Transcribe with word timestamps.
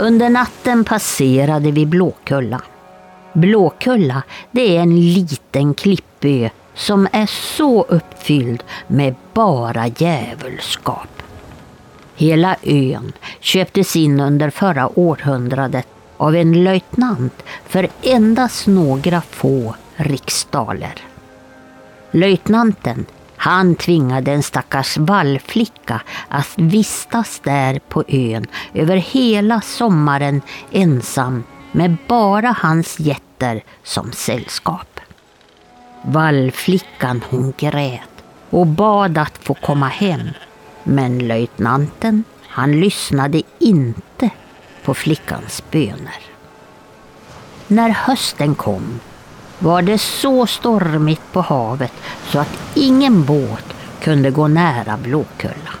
Under 0.00 0.30
natten 0.30 0.84
passerade 0.84 1.70
vi 1.70 1.86
Blåkulla. 1.86 2.62
Blåkulla 3.32 4.22
det 4.50 4.76
är 4.76 4.80
en 4.80 5.00
liten 5.12 5.74
klippö 5.74 6.50
som 6.74 7.08
är 7.12 7.26
så 7.26 7.82
uppfylld 7.82 8.62
med 8.86 9.14
bara 9.32 9.86
djävulskap. 9.86 11.22
Hela 12.16 12.56
ön 12.62 13.12
köptes 13.40 13.96
in 13.96 14.20
under 14.20 14.50
förra 14.50 14.98
århundradet 14.98 15.88
av 16.16 16.36
en 16.36 16.64
löjtnant 16.64 17.42
för 17.66 17.88
endast 18.02 18.66
några 18.66 19.20
få 19.20 19.74
riksdaler. 19.96 20.94
Löjtnanten 22.10 23.06
han 23.42 23.74
tvingade 23.74 24.32
en 24.32 24.42
stackars 24.42 24.96
vallflicka 24.96 26.00
att 26.28 26.52
vistas 26.56 27.40
där 27.44 27.78
på 27.78 28.04
ön 28.08 28.46
över 28.74 28.96
hela 28.96 29.60
sommaren 29.60 30.42
ensam 30.70 31.44
med 31.72 31.96
bara 32.08 32.56
hans 32.58 33.00
jätter 33.00 33.62
som 33.82 34.12
sällskap. 34.12 35.00
Vallflickan 36.02 37.22
hon 37.30 37.54
grät 37.58 38.24
och 38.50 38.66
bad 38.66 39.18
att 39.18 39.38
få 39.38 39.54
komma 39.54 39.88
hem. 39.88 40.28
Men 40.84 41.18
löjtnanten 41.18 42.24
han 42.42 42.80
lyssnade 42.80 43.42
inte 43.58 44.30
på 44.84 44.94
flickans 44.94 45.62
böner. 45.70 46.20
När 47.66 47.90
hösten 47.90 48.54
kom 48.54 49.00
var 49.62 49.82
det 49.82 49.98
så 49.98 50.46
stormigt 50.46 51.32
på 51.32 51.40
havet 51.40 51.92
så 52.26 52.38
att 52.38 52.58
ingen 52.74 53.24
båt 53.24 53.74
kunde 54.00 54.30
gå 54.30 54.48
nära 54.48 54.96
Blåkulla. 54.96 55.74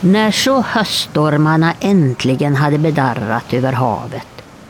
När 0.00 0.30
så 0.30 0.60
höststormarna 0.60 1.74
äntligen 1.80 2.56
hade 2.56 2.78
bedarrat 2.78 3.54
över 3.54 3.72
havet 3.72 4.26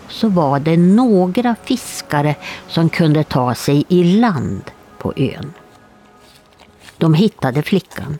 så 0.09 0.29
var 0.29 0.61
det 0.61 0.77
några 0.77 1.57
fiskare 1.65 2.35
som 2.69 2.89
kunde 2.89 3.25
ta 3.25 3.55
sig 3.55 3.85
i 3.89 4.05
land 4.05 4.71
på 4.99 5.13
ön. 5.17 5.53
De 6.97 7.15
hittade 7.15 7.63
flickan. 7.63 8.19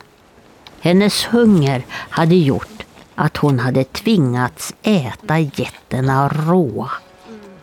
Hennes 0.79 1.25
hunger 1.25 1.85
hade 1.89 2.35
gjort 2.35 2.83
att 3.15 3.37
hon 3.37 3.59
hade 3.59 3.83
tvingats 3.83 4.73
äta 4.83 5.39
getterna 5.39 6.29
råa 6.29 6.91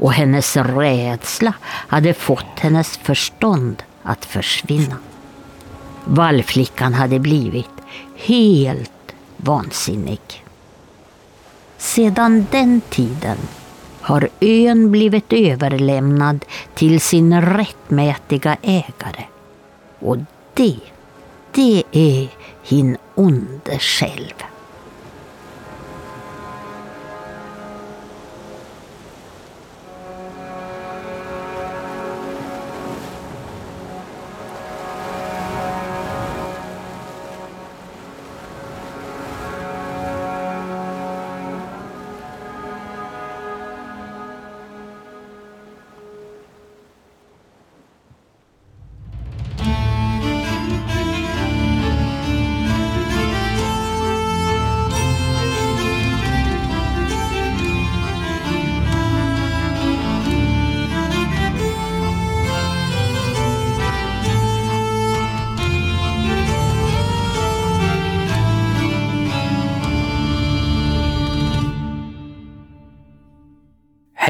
och 0.03 0.13
hennes 0.13 0.57
rädsla 0.57 1.55
hade 1.65 2.15
fått 2.15 2.59
hennes 2.59 2.97
förstånd 2.97 3.83
att 4.03 4.25
försvinna. 4.25 4.97
Vallflickan 6.05 6.95
hade 6.95 7.19
blivit 7.19 7.71
helt 8.17 9.15
vansinnig. 9.37 10.21
Sedan 11.79 12.47
den 12.51 12.81
tiden 12.91 13.37
har 14.01 14.29
ön 14.41 14.91
blivit 14.91 15.33
överlämnad 15.33 16.45
till 16.75 17.01
sin 17.01 17.41
rättmätiga 17.41 18.57
ägare. 18.63 19.25
Och 19.99 20.19
det, 20.55 20.79
det 21.53 21.83
är 21.93 22.29
hin 22.63 22.97
onde 23.15 23.79
själv. 23.79 24.52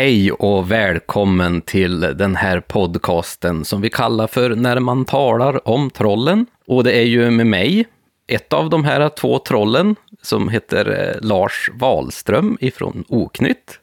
Hej 0.02 0.32
och 0.32 0.70
välkommen 0.70 1.60
till 1.60 2.00
den 2.00 2.36
här 2.36 2.60
podcasten 2.60 3.64
som 3.64 3.80
vi 3.80 3.90
kallar 3.90 4.26
för 4.26 4.50
När 4.50 4.80
man 4.80 5.04
talar 5.04 5.68
om 5.68 5.90
trollen. 5.90 6.46
Och 6.66 6.84
det 6.84 6.92
är 6.92 7.04
ju 7.04 7.30
med 7.30 7.46
mig, 7.46 7.86
ett 8.26 8.52
av 8.52 8.70
de 8.70 8.84
här 8.84 9.08
två 9.08 9.38
trollen, 9.38 9.96
som 10.22 10.48
heter 10.48 11.00
eh, 11.00 11.28
Lars 11.28 11.70
Wahlström 11.74 12.58
ifrån 12.60 13.04
Oknytt. 13.08 13.80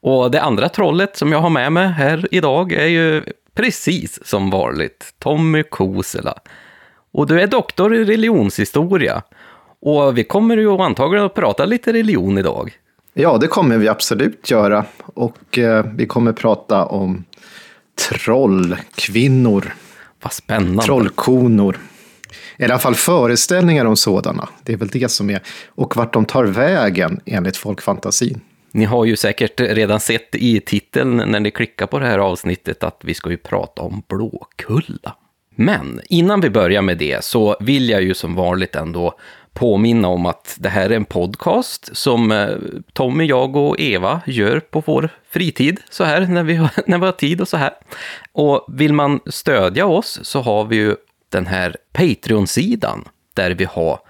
Och 0.00 0.30
det 0.30 0.42
andra 0.42 0.68
trollet 0.68 1.16
som 1.16 1.32
jag 1.32 1.38
har 1.38 1.50
med 1.50 1.72
mig 1.72 1.88
här 1.88 2.28
idag 2.30 2.72
är 2.72 2.86
ju 2.86 3.22
precis 3.54 4.26
som 4.26 4.50
vanligt 4.50 5.14
Tommy 5.18 5.62
Kosela. 5.62 6.34
Och 7.12 7.26
du 7.26 7.40
är 7.40 7.46
doktor 7.46 7.94
i 7.94 8.04
religionshistoria. 8.04 9.22
Och 9.80 10.18
vi 10.18 10.24
kommer 10.24 10.56
ju 10.56 10.70
antagligen 10.70 11.26
att 11.26 11.34
prata 11.34 11.64
lite 11.64 11.92
religion 11.92 12.38
idag. 12.38 12.78
Ja, 13.14 13.38
det 13.38 13.46
kommer 13.46 13.78
vi 13.78 13.88
absolut 13.88 14.50
göra. 14.50 14.84
Och 14.98 15.58
eh, 15.58 15.86
vi 15.94 16.06
kommer 16.06 16.32
prata 16.32 16.84
om 16.84 17.24
trollkvinnor. 18.08 19.74
Vad 20.22 20.32
spännande. 20.32 20.82
Trollkonor. 20.82 21.78
I 22.56 22.64
alla 22.64 22.78
fall 22.78 22.94
föreställningar 22.94 23.84
om 23.84 23.96
sådana. 23.96 24.48
Det 24.62 24.72
är 24.72 24.76
väl 24.76 24.88
det 24.88 25.10
som 25.10 25.30
är. 25.30 25.40
Och 25.66 25.96
vart 25.96 26.12
de 26.12 26.24
tar 26.24 26.44
vägen 26.44 27.20
enligt 27.26 27.56
folkfantasin. 27.56 28.40
Ni 28.72 28.84
har 28.84 29.04
ju 29.04 29.16
säkert 29.16 29.60
redan 29.60 30.00
sett 30.00 30.34
i 30.34 30.60
titeln 30.60 31.16
när 31.16 31.40
ni 31.40 31.50
klickar 31.50 31.86
på 31.86 31.98
det 31.98 32.06
här 32.06 32.18
avsnittet 32.18 32.84
att 32.84 33.00
vi 33.04 33.14
ska 33.14 33.30
ju 33.30 33.36
prata 33.36 33.82
om 33.82 34.02
Blåkulla. 34.08 35.16
Men 35.56 36.00
innan 36.08 36.40
vi 36.40 36.50
börjar 36.50 36.82
med 36.82 36.98
det 36.98 37.24
så 37.24 37.56
vill 37.60 37.88
jag 37.88 38.02
ju 38.02 38.14
som 38.14 38.34
vanligt 38.34 38.74
ändå 38.74 39.14
påminna 39.52 40.08
om 40.08 40.26
att 40.26 40.56
det 40.60 40.68
här 40.68 40.90
är 40.90 40.96
en 40.96 41.04
podcast 41.04 41.96
som 41.96 42.32
eh, 42.32 42.48
Tommy, 42.92 43.24
jag 43.24 43.56
och 43.56 43.80
Eva 43.80 44.20
gör 44.26 44.60
på 44.60 44.82
vår 44.86 45.08
fritid, 45.30 45.80
så 45.90 46.04
här, 46.04 46.26
när 46.26 46.42
vi, 46.42 46.54
när 46.86 46.98
vi 46.98 47.04
har 47.04 47.12
tid 47.12 47.40
och 47.40 47.48
så 47.48 47.56
här. 47.56 47.72
Och 48.32 48.66
vill 48.68 48.92
man 48.92 49.20
stödja 49.26 49.86
oss 49.86 50.20
så 50.22 50.40
har 50.40 50.64
vi 50.64 50.76
ju 50.76 50.96
den 51.28 51.46
här 51.46 51.76
Patreon-sidan, 51.92 53.08
där 53.34 53.50
vi 53.50 53.64
har 53.64 54.00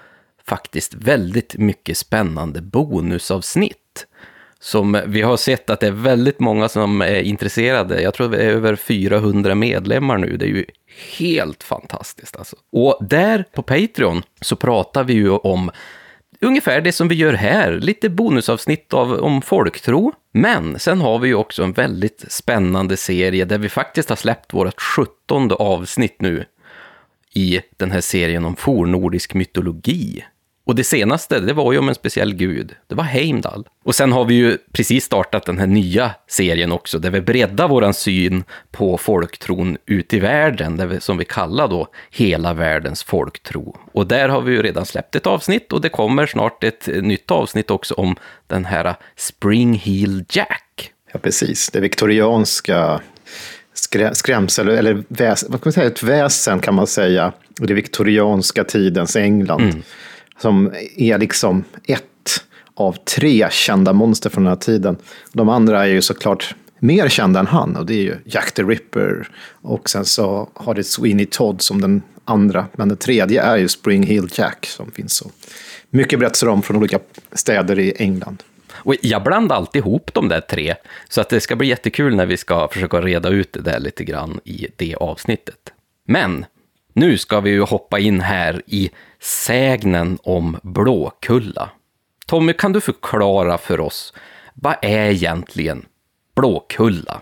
faktiskt 0.47 0.94
väldigt 0.94 1.56
mycket 1.56 1.98
spännande 1.98 2.62
bonusavsnitt. 2.62 3.81
Som 4.65 5.00
vi 5.06 5.23
har 5.23 5.37
sett 5.37 5.71
att 5.71 5.81
det 5.81 5.87
är 5.87 5.91
väldigt 5.91 6.41
många 6.41 6.69
som 6.69 7.03
är 7.03 7.23
intresserade. 7.23 8.03
Jag 8.03 8.15
tror 8.15 8.28
det 8.28 8.39
är 8.39 8.50
över 8.50 8.77
400 8.77 9.55
medlemmar 9.55 10.19
nu. 10.19 10.37
Det 10.37 10.45
är 10.45 10.49
ju 10.49 10.65
helt 11.19 11.62
fantastiskt 11.62 12.37
alltså. 12.37 12.56
Och 12.72 12.99
där 13.01 13.45
på 13.53 13.62
Patreon 13.62 14.22
så 14.41 14.56
pratar 14.56 15.05
vi 15.05 15.12
ju 15.12 15.31
om 15.31 15.71
ungefär 16.41 16.81
det 16.81 16.93
som 16.93 17.09
vi 17.09 17.15
gör 17.15 17.33
här, 17.33 17.72
lite 17.72 18.09
bonusavsnitt 18.09 18.92
av, 18.92 19.13
om 19.13 19.42
folktro. 19.42 20.13
Men 20.33 20.78
sen 20.78 21.01
har 21.01 21.19
vi 21.19 21.28
ju 21.28 21.34
också 21.34 21.63
en 21.63 21.72
väldigt 21.72 22.25
spännande 22.28 22.97
serie 22.97 23.45
där 23.45 23.59
vi 23.59 23.69
faktiskt 23.69 24.09
har 24.09 24.16
släppt 24.16 24.54
vårt 24.54 24.81
sjuttonde 24.81 25.54
avsnitt 25.54 26.21
nu 26.21 26.45
i 27.34 27.60
den 27.77 27.91
här 27.91 28.01
serien 28.01 28.45
om 28.45 28.57
fornnordisk 28.57 29.34
mytologi. 29.34 30.25
Och 30.64 30.74
det 30.74 30.84
senaste, 30.84 31.41
det 31.41 31.53
var 31.53 31.72
ju 31.72 31.78
om 31.78 31.88
en 31.88 31.94
speciell 31.94 32.34
gud. 32.34 32.74
Det 32.86 32.94
var 32.94 33.04
Heimdall. 33.04 33.66
Och 33.84 33.94
sen 33.94 34.12
har 34.12 34.24
vi 34.24 34.34
ju 34.34 34.59
precis 34.72 35.04
startat 35.04 35.47
den 35.47 35.59
här 35.59 35.66
nya 35.66 36.10
serien 36.28 36.72
också, 36.72 36.98
där 36.98 37.10
vi 37.10 37.20
breddar 37.20 37.68
våran 37.68 37.94
syn 37.94 38.44
på 38.70 38.98
folktron 38.98 39.76
ut 39.86 40.12
i 40.12 40.18
världen, 40.18 40.76
där 40.76 40.86
vi, 40.86 41.00
som 41.00 41.18
vi 41.18 41.24
kallar 41.24 41.68
då 41.68 41.88
hela 42.10 42.54
världens 42.54 43.03
folktro. 43.03 43.76
Och 43.92 44.06
där 44.06 44.28
har 44.28 44.41
vi 44.41 44.53
ju 44.53 44.62
redan 44.62 44.86
släppt 44.86 45.16
ett 45.16 45.26
avsnitt 45.26 45.72
och 45.72 45.80
det 45.80 45.88
kommer 45.88 46.26
snart 46.26 46.64
ett 46.64 46.86
nytt 46.86 47.30
avsnitt 47.30 47.70
också 47.70 47.94
om 47.94 48.16
den 48.47 48.64
här 48.64 48.94
Spring 49.16 49.74
Heel 49.74 50.24
Jack. 50.30 50.92
Ja, 51.12 51.18
precis. 51.18 51.70
Det 51.70 51.80
viktorianska 51.80 53.00
skrämsel, 54.12 54.68
eller 54.68 55.04
väs, 55.09 55.44
vad 55.48 55.60
kan 55.60 55.68
man 55.68 55.72
säga, 55.72 55.86
ett 55.86 56.03
väsen 56.03 56.60
kan 56.60 56.74
man 56.74 56.86
säga, 56.86 57.32
och 57.60 57.66
det 57.66 57.74
viktorianska 57.74 58.64
tidens 58.64 59.16
England. 59.16 59.60
Mm 59.60 59.82
som 60.39 60.73
är 60.97 61.19
liksom 61.19 61.65
ett 61.84 62.05
av 62.75 62.93
tre 62.93 63.49
kända 63.51 63.93
monster 63.93 64.31
från 64.31 64.45
den 64.45 64.51
här 64.51 64.61
tiden. 64.61 64.97
De 65.33 65.49
andra 65.49 65.87
är 65.87 65.91
ju 65.91 66.03
såklart 66.03 66.55
mer 66.79 67.09
kända 67.09 67.41
än 67.41 67.47
han 67.47 67.77
och 67.77 67.87
det 67.87 67.95
är 67.95 68.03
ju 68.03 68.17
Jack 68.25 68.53
the 68.53 68.63
Ripper 68.63 69.29
och 69.63 69.91
sen 69.91 70.05
så 70.05 70.49
har 70.55 70.75
det 70.75 70.84
Sweeney 70.84 71.27
Todd 71.27 71.63
som 71.63 71.81
den 71.81 72.03
andra. 72.25 72.67
Men 72.73 72.89
den 72.89 72.97
tredje 72.97 73.43
är 73.43 73.57
ju 73.57 73.69
Spring 73.69 74.03
Hill 74.03 74.29
Jack 74.34 74.67
som 74.67 74.91
finns 74.91 75.17
så 75.17 75.31
mycket 75.91 76.19
berättelser 76.19 76.49
om 76.49 76.63
från 76.63 76.77
olika 76.77 76.99
städer 77.33 77.79
i 77.79 77.95
England. 77.99 78.43
Och 78.75 78.95
jag 79.03 79.23
blandar 79.23 79.57
alltid 79.57 79.81
ihop 79.81 80.15
de 80.15 80.29
där 80.29 80.41
tre, 80.41 80.75
så 81.09 81.21
att 81.21 81.29
det 81.29 81.41
ska 81.41 81.57
bli 81.57 81.69
jättekul 81.69 82.17
när 82.17 82.27
vi 82.27 82.37
ska 82.37 82.69
försöka 82.69 83.01
reda 83.01 83.29
ut 83.29 83.53
det 83.53 83.61
där 83.61 83.81
lite 83.81 84.05
grann 84.05 84.41
i 84.45 84.67
det 84.77 84.95
avsnittet. 84.95 85.73
Men 86.07 86.45
nu 86.93 87.19
ska 87.19 87.41
vi 87.41 87.51
ju 87.51 87.63
hoppa 87.63 87.99
in 87.99 88.21
här 88.21 88.63
i 88.67 88.91
sägnen 89.22 90.19
om 90.22 90.59
Blåkulla. 90.63 91.71
Tommy, 92.27 92.53
kan 92.53 92.72
du 92.72 92.80
förklara 92.80 93.59
för 93.59 93.80
oss, 93.80 94.15
vad 94.54 94.74
är 94.83 95.10
egentligen 95.10 95.84
Blåkulla? 96.36 97.21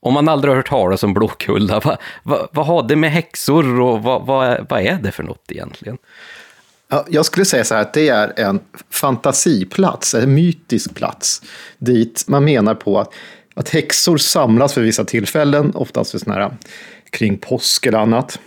Om 0.00 0.14
man 0.14 0.28
aldrig 0.28 0.50
har 0.50 0.56
hört 0.56 0.68
talas 0.68 1.02
om 1.02 1.14
Blåkulla, 1.14 1.80
vad, 1.84 1.98
vad, 2.22 2.48
vad 2.52 2.66
har 2.66 2.88
det 2.88 2.96
med 2.96 3.12
häxor 3.12 3.80
och 3.80 4.02
vad, 4.02 4.26
vad, 4.26 4.66
vad 4.68 4.80
är 4.80 4.98
det 5.02 5.10
för 5.10 5.22
något 5.22 5.44
egentligen? 5.48 5.98
Jag 7.08 7.26
skulle 7.26 7.44
säga 7.44 7.64
så 7.64 7.74
här 7.74 7.82
att 7.82 7.94
det 7.94 8.08
är 8.08 8.32
en 8.36 8.60
fantasiplats, 8.90 10.14
en 10.14 10.34
mytisk 10.34 10.94
plats, 10.94 11.42
dit 11.78 12.24
man 12.28 12.44
menar 12.44 12.74
på 12.74 13.00
att, 13.00 13.14
att 13.54 13.68
häxor 13.68 14.16
samlas 14.16 14.74
för 14.74 14.80
vissa 14.80 15.04
tillfällen, 15.04 15.72
oftast 15.74 16.10
för 16.10 16.18
såna 16.18 16.34
här, 16.34 16.56
kring 17.10 17.38
påsk 17.38 17.86
eller 17.86 17.98
annat. 17.98 18.38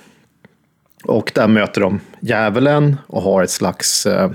Och 1.03 1.31
där 1.35 1.47
möter 1.47 1.81
de 1.81 1.99
djävulen 2.19 2.97
och 3.07 3.21
har 3.21 3.43
ett 3.43 3.49
slags, 3.49 4.05
eh, 4.05 4.31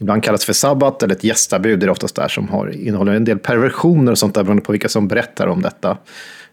ibland 0.00 0.24
kallas 0.24 0.44
för 0.44 0.52
sabbat, 0.52 1.02
eller 1.02 1.14
ett 1.14 1.24
gästabud, 1.24 1.80
det 1.80 1.86
är 1.86 1.90
oftast 1.90 2.16
där 2.16 2.28
som 2.28 2.48
har, 2.48 2.68
innehåller 2.68 3.12
en 3.12 3.24
del 3.24 3.38
perversioner 3.38 4.12
och 4.12 4.18
sånt 4.18 4.34
där, 4.34 4.42
beroende 4.42 4.62
på 4.62 4.72
vilka 4.72 4.88
som 4.88 5.08
berättar 5.08 5.46
om 5.46 5.62
detta. 5.62 5.98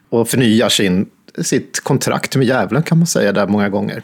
Och 0.09 0.29
förnyar 0.29 0.69
sin, 0.69 1.09
sitt 1.41 1.79
kontrakt 1.83 2.35
med 2.35 2.47
djävulen 2.47 2.83
kan 2.83 2.97
man 2.97 3.07
säga 3.07 3.31
där 3.31 3.47
många 3.47 3.69
gånger. 3.69 4.03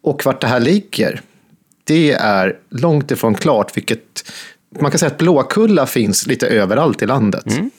Och 0.00 0.24
vart 0.24 0.40
det 0.40 0.46
här 0.46 0.60
ligger, 0.60 1.20
det 1.84 2.12
är 2.12 2.56
långt 2.70 3.10
ifrån 3.10 3.34
klart, 3.34 3.76
vilket 3.76 4.32
man 4.80 4.90
kan 4.90 4.98
säga 4.98 5.10
att 5.10 5.18
Blåkulla 5.18 5.86
finns 5.86 6.26
lite 6.26 6.46
överallt 6.46 7.02
i 7.02 7.06
landet. 7.06 7.46
Mm. 7.46 7.70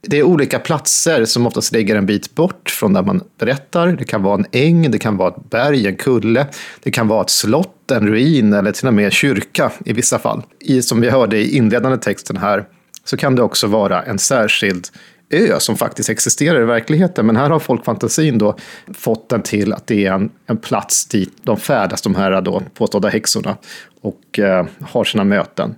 Det 0.00 0.18
är 0.18 0.22
olika 0.22 0.58
platser 0.58 1.24
som 1.24 1.46
oftast 1.46 1.72
ligger 1.72 1.96
en 1.96 2.06
bit 2.06 2.34
bort 2.34 2.70
från 2.70 2.92
där 2.92 3.02
man 3.02 3.24
berättar. 3.38 3.86
Det 3.86 4.04
kan 4.04 4.22
vara 4.22 4.34
en 4.34 4.46
äng, 4.52 4.90
det 4.90 4.98
kan 4.98 5.16
vara 5.16 5.28
ett 5.28 5.50
berg, 5.50 5.86
en 5.86 5.96
kulle, 5.96 6.46
det 6.82 6.90
kan 6.90 7.08
vara 7.08 7.22
ett 7.22 7.30
slott, 7.30 7.90
en 7.90 8.08
ruin 8.08 8.52
eller 8.52 8.72
till 8.72 8.88
och 8.88 8.94
med 8.94 9.04
en 9.04 9.10
kyrka 9.10 9.72
i 9.84 9.92
vissa 9.92 10.18
fall. 10.18 10.42
I, 10.60 10.82
som 10.82 11.00
vi 11.00 11.10
hörde 11.10 11.38
i 11.38 11.56
inledande 11.56 11.98
texten 11.98 12.36
här 12.36 12.64
så 13.04 13.16
kan 13.16 13.36
det 13.36 13.42
också 13.42 13.66
vara 13.66 14.02
en 14.02 14.18
särskild 14.18 14.88
ö 15.30 15.56
som 15.58 15.76
faktiskt 15.76 16.10
existerar 16.10 16.62
i 16.62 16.64
verkligheten. 16.64 17.26
Men 17.26 17.36
här 17.36 17.50
har 17.50 17.58
folkfantasin 17.58 18.38
då 18.38 18.56
fått 18.94 19.28
den 19.28 19.42
till 19.42 19.72
att 19.72 19.86
det 19.86 20.06
är 20.06 20.12
en, 20.12 20.30
en 20.46 20.56
plats 20.56 21.06
dit 21.06 21.32
de 21.42 21.56
färdas, 21.56 22.02
de 22.02 22.14
här 22.14 22.40
då 22.40 22.62
påstådda 22.74 23.08
häxorna, 23.08 23.56
och 24.00 24.38
eh, 24.38 24.66
har 24.80 25.04
sina 25.04 25.24
möten. 25.24 25.74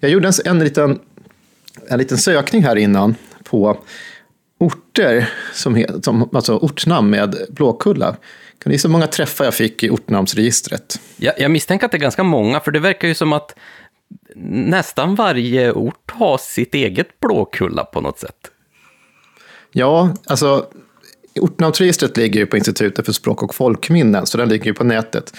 Jag 0.00 0.10
gjorde 0.10 0.28
en, 0.28 0.34
en, 0.44 0.58
liten, 0.58 0.98
en 1.88 1.98
liten 1.98 2.18
sökning 2.18 2.62
här 2.62 2.76
innan 2.76 3.14
på 3.50 3.78
orter, 4.58 5.28
som, 5.52 5.84
som, 6.02 6.28
alltså 6.32 6.56
ortnamn 6.56 7.10
med 7.10 7.36
Blåkulla. 7.50 8.16
Kan 8.58 8.70
ni 8.70 8.74
gissa 8.74 8.88
hur 8.88 8.92
många 8.92 9.06
träffar 9.06 9.44
jag 9.44 9.54
fick 9.54 9.82
i 9.82 9.90
ortnamnsregistret? 9.90 11.00
Jag, 11.16 11.34
jag 11.38 11.50
misstänker 11.50 11.86
att 11.86 11.92
det 11.92 11.98
är 11.98 12.00
ganska 12.00 12.22
många, 12.22 12.60
för 12.60 12.70
det 12.70 12.78
verkar 12.78 13.08
ju 13.08 13.14
som 13.14 13.32
att 13.32 13.54
nästan 14.44 15.14
varje 15.14 15.72
ort 15.72 16.10
har 16.10 16.38
sitt 16.38 16.74
eget 16.74 17.20
Blåkulla 17.20 17.84
på 17.84 18.00
något 18.00 18.18
sätt. 18.18 18.50
Ja, 19.72 20.14
alltså 20.26 20.66
ortnamnsregistret 21.40 22.16
ligger 22.16 22.40
ju 22.40 22.46
på 22.46 22.56
Institutet 22.56 23.06
för 23.06 23.12
språk 23.12 23.42
och 23.42 23.54
folkminnen, 23.54 24.26
så 24.26 24.38
den 24.38 24.48
ligger 24.48 24.66
ju 24.66 24.74
på 24.74 24.84
nätet. 24.84 25.34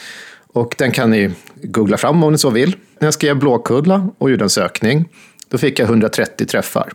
Och 0.53 0.75
den 0.77 0.91
kan 0.91 1.11
ni 1.11 1.31
googla 1.63 1.97
fram 1.97 2.23
om 2.23 2.31
ni 2.31 2.37
så 2.37 2.49
vill. 2.49 2.75
När 2.99 3.07
jag 3.07 3.13
skrev 3.13 3.39
Blåkulla 3.39 4.09
och 4.17 4.31
gjorde 4.31 4.43
en 4.43 4.49
sökning, 4.49 5.09
då 5.47 5.57
fick 5.57 5.79
jag 5.79 5.89
130 5.89 6.47
träffar. 6.47 6.93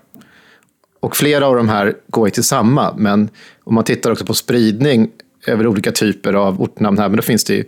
Och 1.07 1.17
flera 1.17 1.47
av 1.47 1.57
de 1.57 1.69
här 1.69 1.95
går 2.09 2.29
ju 2.29 2.31
till 2.31 2.45
samma, 2.45 2.95
men 2.97 3.29
om 3.65 3.75
man 3.75 3.85
tittar 3.85 4.11
också 4.11 4.25
på 4.25 4.35
spridning 4.35 5.11
över 5.47 5.67
olika 5.67 5.93
typer 5.93 6.35
av 6.35 6.63
ortnamn 6.63 6.99
här, 6.99 7.09
men 7.09 7.17
då 7.17 7.23
finns 7.23 7.45
det 7.45 7.55
ju 7.55 7.65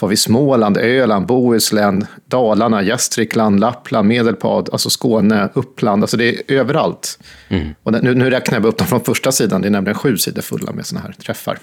har 0.00 0.08
vi 0.08 0.16
Småland, 0.16 0.76
Öland, 0.76 1.26
Bohuslän, 1.26 2.06
Dalarna, 2.26 2.82
Gästrikland, 2.82 3.60
Lappland, 3.60 4.08
Medelpad, 4.08 4.68
alltså 4.72 4.90
Skåne, 4.90 5.48
Uppland. 5.54 6.02
Alltså 6.02 6.16
det 6.16 6.28
är 6.28 6.58
överallt. 6.58 7.18
Mm. 7.48 7.74
Och 7.82 7.92
nu, 7.92 8.14
nu 8.14 8.30
räknar 8.30 8.58
jag 8.58 8.66
upp 8.66 8.78
dem 8.78 8.86
från 8.86 9.04
första 9.04 9.32
sidan. 9.32 9.62
Det 9.62 9.68
är 9.68 9.70
nämligen 9.70 9.98
sju 9.98 10.16
sidor 10.16 10.42
fulla 10.42 10.72
med 10.72 10.86
sådana 10.86 11.06
här 11.06 11.12
träffar. 11.12 11.58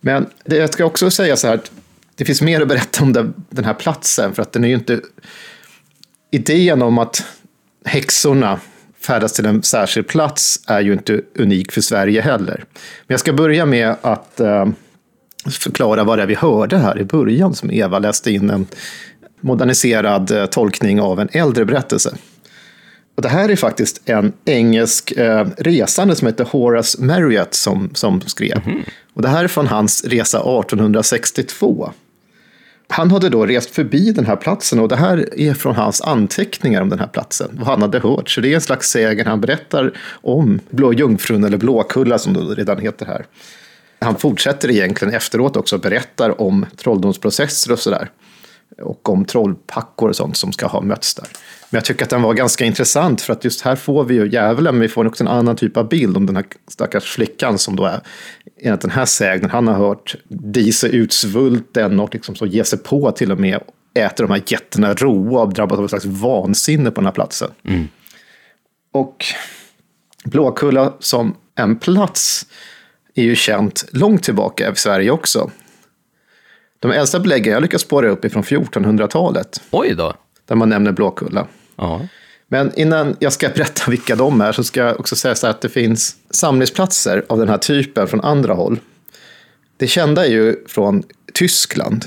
Men 0.00 0.26
det, 0.44 0.56
jag 0.56 0.72
ska 0.72 0.84
också 0.84 1.10
säga 1.10 1.36
så 1.36 1.46
här 1.46 1.54
att 1.54 1.70
det 2.14 2.24
finns 2.24 2.42
mer 2.42 2.60
att 2.60 2.68
berätta 2.68 3.02
om 3.02 3.12
det, 3.12 3.32
den 3.50 3.64
här 3.64 3.74
platsen. 3.74 4.34
För 4.34 4.42
att 4.42 4.52
den 4.52 4.64
är 4.64 4.68
ju 4.68 4.74
inte... 4.74 5.00
Idén 6.30 6.82
om 6.82 6.98
att 6.98 7.24
häxorna 7.84 8.60
färdas 9.04 9.32
till 9.32 9.46
en 9.46 9.62
särskild 9.62 10.08
plats 10.08 10.60
är 10.66 10.80
ju 10.80 10.92
inte 10.92 11.20
unik 11.38 11.72
för 11.72 11.80
Sverige 11.80 12.20
heller. 12.20 12.64
Men 13.06 13.14
jag 13.14 13.20
ska 13.20 13.32
börja 13.32 13.66
med 13.66 13.96
att 14.00 14.40
eh, 14.40 14.66
förklara 15.50 16.04
vad 16.04 16.18
det 16.18 16.22
är 16.22 16.26
vi 16.26 16.34
hörde 16.34 16.78
här 16.78 16.98
i 16.98 17.04
början, 17.04 17.54
som 17.54 17.70
Eva 17.70 17.98
läste 17.98 18.30
in 18.30 18.50
en 18.50 18.66
moderniserad 19.40 20.30
eh, 20.30 20.46
tolkning 20.46 21.00
av 21.00 21.20
en 21.20 21.28
äldre 21.32 21.64
berättelse. 21.64 22.14
Och 23.16 23.22
det 23.22 23.28
här 23.28 23.48
är 23.48 23.56
faktiskt 23.56 24.02
en 24.04 24.32
engelsk 24.44 25.10
eh, 25.10 25.46
resande 25.58 26.16
som 26.16 26.26
heter 26.26 26.44
Horace 26.44 27.02
Marriott 27.02 27.54
som, 27.54 27.90
som 27.94 28.20
skrev. 28.20 28.60
Mm. 28.66 28.82
Och 29.14 29.22
det 29.22 29.28
här 29.28 29.44
är 29.44 29.48
från 29.48 29.66
hans 29.66 30.04
resa 30.04 30.38
1862. 30.38 31.92
Han 32.88 33.10
hade 33.10 33.28
då 33.28 33.46
rest 33.46 33.70
förbi 33.70 34.12
den 34.12 34.26
här 34.26 34.36
platsen 34.36 34.78
och 34.78 34.88
det 34.88 34.96
här 34.96 35.40
är 35.40 35.54
från 35.54 35.74
hans 35.74 36.02
anteckningar 36.02 36.82
om 36.82 36.88
den 36.88 36.98
här 36.98 37.06
platsen. 37.06 37.50
Vad 37.52 37.66
han 37.66 37.82
hade 37.82 37.98
hört. 37.98 38.30
Så 38.30 38.40
det 38.40 38.50
är 38.50 38.54
en 38.54 38.60
slags 38.60 38.90
sägen 38.90 39.26
han 39.26 39.40
berättar 39.40 39.92
om 40.10 40.60
Blå 40.70 40.92
Jungfrun 40.92 41.44
eller 41.44 41.56
Blåkulla 41.56 42.18
som 42.18 42.32
det 42.32 42.40
redan 42.40 42.78
heter 42.78 43.06
här. 43.06 43.26
Han 44.00 44.16
fortsätter 44.16 44.70
egentligen 44.70 45.14
efteråt 45.14 45.56
också 45.56 45.76
och 45.76 45.82
berättar 45.82 46.40
om 46.40 46.66
trolldomsprocesser 46.76 47.72
och 47.72 47.78
sådär. 47.78 48.10
Och 48.82 49.08
om 49.08 49.24
trollpackor 49.24 50.08
och 50.08 50.16
sånt 50.16 50.36
som 50.36 50.52
ska 50.52 50.66
ha 50.66 50.80
mötts 50.80 51.14
där. 51.14 51.26
Men 51.70 51.76
jag 51.76 51.84
tycker 51.84 52.04
att 52.04 52.10
den 52.10 52.22
var 52.22 52.34
ganska 52.34 52.64
intressant 52.64 53.20
för 53.22 53.32
att 53.32 53.44
just 53.44 53.60
här 53.60 53.76
får 53.76 54.04
vi 54.04 54.14
ju 54.14 54.28
djävulen, 54.28 54.74
men 54.74 54.82
vi 54.82 54.88
får 54.88 55.06
också 55.06 55.24
en 55.24 55.28
annan 55.28 55.56
typ 55.56 55.76
av 55.76 55.88
bild 55.88 56.16
om 56.16 56.26
den 56.26 56.36
här 56.36 56.44
stackars 56.68 57.04
flickan 57.04 57.58
som 57.58 57.76
då 57.76 57.84
är, 57.84 58.00
enligt 58.60 58.80
den 58.80 58.90
här 58.90 59.04
sägnen, 59.04 59.50
han 59.50 59.68
har 59.68 59.74
hört 59.74 60.16
Dise 60.28 60.88
utsvulten 60.88 62.00
och 62.00 62.14
liksom 62.14 62.34
så 62.34 62.46
ger 62.46 62.64
sig 62.64 62.78
på 62.78 63.10
till 63.10 63.32
och 63.32 63.40
med 63.40 63.60
äter 63.94 64.24
de 64.24 64.30
här 64.32 64.42
jätterna 64.46 64.94
roa 64.94 65.42
och 65.42 65.52
drabbas 65.52 65.78
av 65.78 65.84
ett 65.84 65.90
slags 65.90 66.04
vansinne 66.04 66.90
på 66.90 67.00
den 67.00 67.06
här 67.06 67.12
platsen. 67.12 67.50
Mm. 67.64 67.88
Och 68.92 69.24
Blåkulla 70.24 70.92
som 70.98 71.36
en 71.54 71.76
plats 71.76 72.46
är 73.14 73.22
ju 73.22 73.36
känt 73.36 73.84
långt 73.92 74.22
tillbaka 74.22 74.72
i 74.72 74.76
Sverige 74.76 75.10
också. 75.10 75.50
De 76.84 76.92
äldsta 76.92 77.20
beläggen 77.20 77.52
jag 77.52 77.62
lyckats 77.62 77.84
spåra 77.84 78.08
upp 78.08 78.24
är 78.24 78.28
från 78.28 78.42
1400-talet. 78.42 79.62
Oj 79.70 79.94
då! 79.94 80.14
Där 80.46 80.54
man 80.54 80.68
nämner 80.68 80.92
Blåkulla. 80.92 81.46
Ja. 81.76 82.00
Men 82.48 82.72
innan 82.76 83.16
jag 83.18 83.32
ska 83.32 83.48
berätta 83.48 83.82
vilka 83.90 84.16
de 84.16 84.40
är 84.40 84.52
så 84.52 84.64
ska 84.64 84.80
jag 84.80 85.00
också 85.00 85.16
säga 85.16 85.34
så 85.34 85.46
att 85.46 85.60
det 85.60 85.68
finns 85.68 86.16
samlingsplatser 86.30 87.24
av 87.28 87.38
den 87.38 87.48
här 87.48 87.58
typen 87.58 88.08
från 88.08 88.20
andra 88.20 88.54
håll. 88.54 88.78
Det 89.76 89.86
kända 89.86 90.26
är 90.26 90.30
ju 90.30 90.56
från 90.66 91.02
Tyskland. 91.32 92.04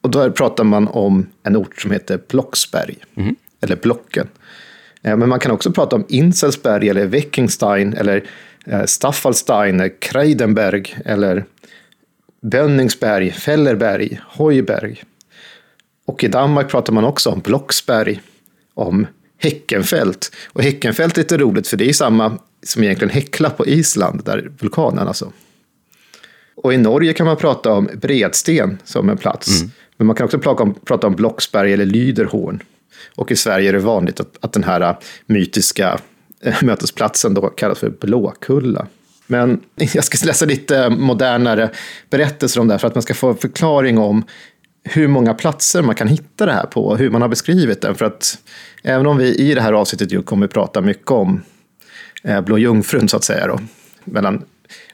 Och 0.00 0.10
då 0.10 0.30
pratar 0.30 0.64
man 0.64 0.88
om 0.88 1.26
en 1.42 1.56
ort 1.56 1.80
som 1.80 1.90
heter 1.90 2.20
Blocksberg. 2.28 2.96
Mm. 3.16 3.36
Eller 3.60 3.76
Blocken. 3.76 4.28
Eh, 5.02 5.16
men 5.16 5.28
man 5.28 5.38
kan 5.38 5.52
också 5.52 5.72
prata 5.72 5.96
om 5.96 6.04
Inselsberg 6.08 6.88
eller 6.88 7.06
Wickingstein 7.06 7.94
eller 7.94 8.24
Eh, 8.66 8.84
Staffalstein, 8.84 9.90
Kreidenberg 9.98 10.96
eller 11.04 11.44
Bönningsberg, 12.50 13.30
Fellerberg, 13.32 14.20
Hojberg. 14.28 15.02
Och 16.06 16.24
i 16.24 16.28
Danmark 16.28 16.68
pratar 16.68 16.92
man 16.92 17.04
också 17.04 17.30
om 17.30 17.40
Blocksberg, 17.40 18.20
om 18.74 19.06
Häckenfält. 19.38 20.32
Och 20.46 20.62
Häckenfält 20.62 21.18
är 21.18 21.22
lite 21.22 21.38
roligt 21.38 21.68
för 21.68 21.76
det 21.76 21.88
är 21.88 21.92
samma 21.92 22.38
som 22.62 22.84
egentligen 22.84 23.14
Häckla 23.14 23.50
på 23.50 23.66
Island, 23.66 24.24
där 24.24 24.50
vulkanen 24.58 25.08
alltså. 25.08 25.32
Och 26.56 26.74
i 26.74 26.76
Norge 26.76 27.12
kan 27.12 27.26
man 27.26 27.36
prata 27.36 27.72
om 27.72 27.88
Bredsten 27.94 28.78
som 28.84 29.08
en 29.08 29.16
plats. 29.16 29.60
Mm. 29.60 29.70
Men 29.96 30.06
man 30.06 30.16
kan 30.16 30.24
också 30.24 30.38
prata 30.38 30.62
om, 30.62 30.74
prata 30.74 31.06
om 31.06 31.14
Blocksberg 31.14 31.72
eller 31.72 31.86
Lyderhorn. 31.86 32.62
Och 33.14 33.32
i 33.32 33.36
Sverige 33.36 33.68
är 33.68 33.72
det 33.72 33.78
vanligt 33.78 34.20
att, 34.20 34.36
att 34.40 34.52
den 34.52 34.64
här 34.64 34.96
mytiska 35.26 36.00
mötesplatsen 36.62 37.34
då 37.34 37.48
kallas 37.48 37.78
för 37.78 37.90
Blåkulla. 37.90 38.86
Men 39.26 39.60
jag 39.94 40.04
ska 40.04 40.26
läsa 40.26 40.44
lite 40.44 40.90
modernare 40.90 41.70
berättelser 42.10 42.60
om 42.60 42.68
det 42.68 42.74
här 42.74 42.78
för 42.78 42.88
att 42.88 42.94
man 42.94 43.02
ska 43.02 43.14
få 43.14 43.28
en 43.28 43.36
förklaring 43.36 43.98
om 43.98 44.24
hur 44.84 45.08
många 45.08 45.34
platser 45.34 45.82
man 45.82 45.94
kan 45.94 46.08
hitta 46.08 46.46
det 46.46 46.52
här 46.52 46.66
på 46.66 46.86
och 46.86 46.98
hur 46.98 47.10
man 47.10 47.22
har 47.22 47.28
beskrivit 47.28 47.80
den. 47.80 47.94
För 47.94 48.04
att 48.04 48.38
även 48.82 49.06
om 49.06 49.16
vi 49.16 49.34
i 49.34 49.54
det 49.54 49.60
här 49.60 49.72
avsnittet 49.72 50.12
ju 50.12 50.22
kommer 50.22 50.46
att 50.46 50.52
prata 50.52 50.80
mycket 50.80 51.10
om 51.10 51.42
eh, 52.22 52.40
Blå 52.40 52.58
Jungfrun 52.58 53.08
så 53.08 53.16
att 53.16 53.24
säga 53.24 53.46
då, 53.46 53.60
mellan 54.04 54.44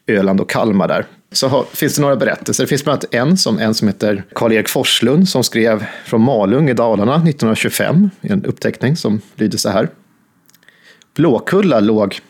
Öland 0.06 0.40
och 0.40 0.50
Kalmar 0.50 0.88
där, 0.88 1.06
så 1.32 1.48
har, 1.48 1.64
finns 1.64 1.94
det 1.94 2.02
några 2.02 2.16
berättelser. 2.16 2.64
Det 2.64 2.68
finns 2.68 2.84
bland 2.84 2.94
annat 2.94 3.14
en 3.14 3.36
som, 3.36 3.58
en 3.58 3.74
som 3.74 3.88
heter 3.88 4.24
Karl-Erik 4.34 4.68
Forslund 4.68 5.28
som 5.28 5.44
skrev 5.44 5.86
från 6.04 6.20
Malung 6.20 6.70
i 6.70 6.74
Dalarna 6.74 7.14
1925 7.14 8.10
i 8.20 8.32
en 8.32 8.44
uppteckning 8.44 8.96
som 8.96 9.20
lyder 9.34 9.58
så 9.58 9.68
här. 9.68 9.88
Blåkulla 11.14 11.80
låg 11.80 12.20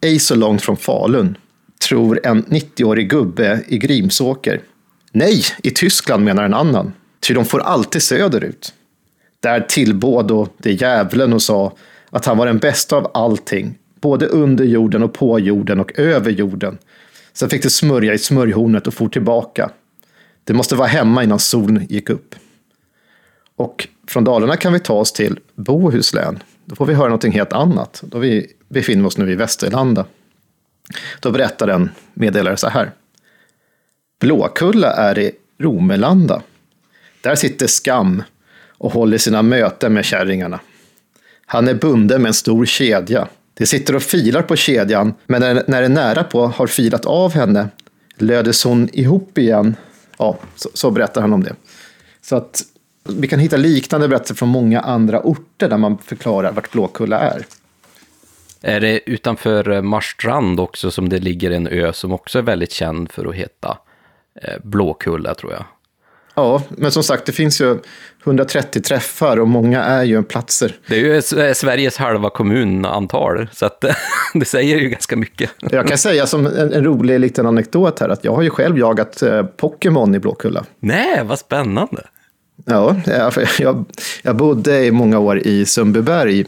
ej 0.00 0.18
så 0.18 0.34
långt 0.34 0.62
från 0.62 0.76
Falun, 0.76 1.36
tror 1.78 2.26
en 2.26 2.44
90-årig 2.44 3.10
gubbe 3.10 3.60
i 3.68 3.78
Grimsåker. 3.78 4.60
Nej, 5.12 5.42
i 5.62 5.70
Tyskland 5.70 6.24
menar 6.24 6.44
en 6.44 6.54
annan, 6.54 6.92
ty 7.20 7.34
de 7.34 7.44
får 7.44 7.60
alltid 7.60 8.02
söderut. 8.02 8.74
Där 9.40 9.60
tillbåd 9.60 10.26
då 10.26 10.48
det 10.58 10.72
djävulen 10.72 11.32
och 11.32 11.42
sa 11.42 11.72
att 12.10 12.26
han 12.26 12.38
var 12.38 12.46
den 12.46 12.58
bästa 12.58 12.96
av 12.96 13.10
allting, 13.14 13.78
både 14.00 14.26
under 14.26 14.64
jorden 14.64 15.02
och 15.02 15.12
på 15.12 15.40
jorden 15.40 15.80
och 15.80 15.98
över 15.98 16.30
jorden. 16.30 16.78
Sen 17.32 17.50
fick 17.50 17.62
det 17.62 17.70
smörja 17.70 18.14
i 18.14 18.18
smörjhornet 18.18 18.86
och 18.86 18.94
for 18.94 19.08
tillbaka. 19.08 19.70
Det 20.44 20.52
måste 20.52 20.76
vara 20.76 20.88
hemma 20.88 21.24
innan 21.24 21.38
solen 21.38 21.86
gick 21.88 22.10
upp. 22.10 22.34
Och 23.56 23.88
från 24.08 24.24
Dalarna 24.24 24.56
kan 24.56 24.72
vi 24.72 24.80
ta 24.80 24.94
oss 24.94 25.12
till 25.12 25.38
Bohuslän. 25.54 26.42
Då 26.64 26.76
får 26.76 26.86
vi 26.86 26.94
höra 26.94 27.08
någonting 27.08 27.32
helt 27.32 27.52
annat. 27.52 28.02
Då 28.06 28.18
vi 28.18 28.46
befinner 28.68 29.06
oss 29.06 29.18
nu 29.18 29.32
i 29.32 29.34
Västerlanda. 29.34 30.04
Då 31.20 31.30
berättar 31.30 31.68
en 31.68 31.90
meddelare 32.14 32.56
så 32.56 32.68
här. 32.68 32.90
Blåkulla 34.20 34.92
är 34.92 35.18
i 35.18 35.32
Romelanda. 35.58 36.42
Där 37.20 37.34
sitter 37.34 37.66
Skam 37.66 38.22
och 38.78 38.92
håller 38.92 39.18
sina 39.18 39.42
möten 39.42 39.92
med 39.92 40.04
kärringarna. 40.04 40.60
Han 41.46 41.68
är 41.68 41.74
bunden 41.74 42.22
med 42.22 42.28
en 42.28 42.34
stor 42.34 42.66
kedja. 42.66 43.28
De 43.54 43.66
sitter 43.66 43.96
och 43.96 44.02
filar 44.02 44.42
på 44.42 44.56
kedjan, 44.56 45.14
men 45.26 45.40
när, 45.40 45.64
när 45.66 45.82
det 45.82 45.88
nära 45.88 46.24
på 46.24 46.46
har 46.46 46.66
filat 46.66 47.04
av 47.04 47.32
henne 47.32 47.68
lödes 48.16 48.64
hon 48.64 48.88
ihop 48.92 49.38
igen. 49.38 49.76
Ja, 50.18 50.38
så, 50.56 50.70
så 50.74 50.90
berättar 50.90 51.20
han 51.20 51.32
om 51.32 51.44
det. 51.44 51.54
Så 52.20 52.36
att 52.36 52.62
vi 53.08 53.28
kan 53.28 53.38
hitta 53.38 53.56
liknande 53.56 54.08
berättelser 54.08 54.34
från 54.34 54.48
många 54.48 54.80
andra 54.80 55.20
orter 55.20 55.68
där 55.68 55.76
man 55.76 55.98
förklarar 55.98 56.52
vart 56.52 56.72
Blåkulla 56.72 57.18
är. 57.18 57.46
Är 58.62 58.80
det 58.80 59.10
utanför 59.10 59.82
Marstrand 59.82 60.60
också 60.60 60.90
som 60.90 61.08
det 61.08 61.18
ligger 61.18 61.50
en 61.50 61.66
ö 61.66 61.92
som 61.92 62.12
också 62.12 62.38
är 62.38 62.42
väldigt 62.42 62.72
känd 62.72 63.12
för 63.12 63.26
att 63.26 63.34
heta 63.34 63.78
eh, 64.42 64.54
Blåkulla 64.62 65.34
tror 65.34 65.52
jag. 65.52 65.64
Ja, 66.38 66.62
men 66.68 66.90
som 66.90 67.02
sagt, 67.02 67.26
det 67.26 67.32
finns 67.32 67.60
ju 67.60 67.78
130 68.24 68.82
träffar 68.82 69.40
och 69.40 69.48
många 69.48 69.82
är 69.84 70.04
ju 70.04 70.22
platser. 70.22 70.76
Det 70.86 70.94
är 70.94 71.00
ju 71.00 71.22
Sveriges 71.54 71.96
halva 71.96 72.30
kommunantal, 72.30 73.48
så 73.52 73.66
att 73.66 73.84
det 74.34 74.44
säger 74.44 74.78
ju 74.78 74.88
ganska 74.88 75.16
mycket. 75.16 75.50
Jag 75.70 75.88
kan 75.88 75.98
säga 75.98 76.26
som 76.26 76.46
en, 76.46 76.72
en, 76.72 76.84
rolig 76.84 77.20
liten 77.20 77.46
anekdot 77.46 78.00
här, 78.00 78.08
att 78.08 78.24
jag 78.24 78.34
har 78.34 78.42
ju 78.42 78.50
själv 78.50 78.78
jagat 78.78 79.22
eh, 79.22 79.42
Pokémon 79.42 80.14
i 80.14 80.18
Blåkulla. 80.18 80.64
Nej, 80.80 81.22
vad 81.24 81.38
spännande. 81.38 82.02
Ja, 82.64 82.96
jag, 83.58 83.84
jag 84.22 84.36
bodde 84.36 84.84
i 84.84 84.90
många 84.90 85.18
år 85.18 85.38
i 85.38 85.66
Sundbyberg, 85.66 86.44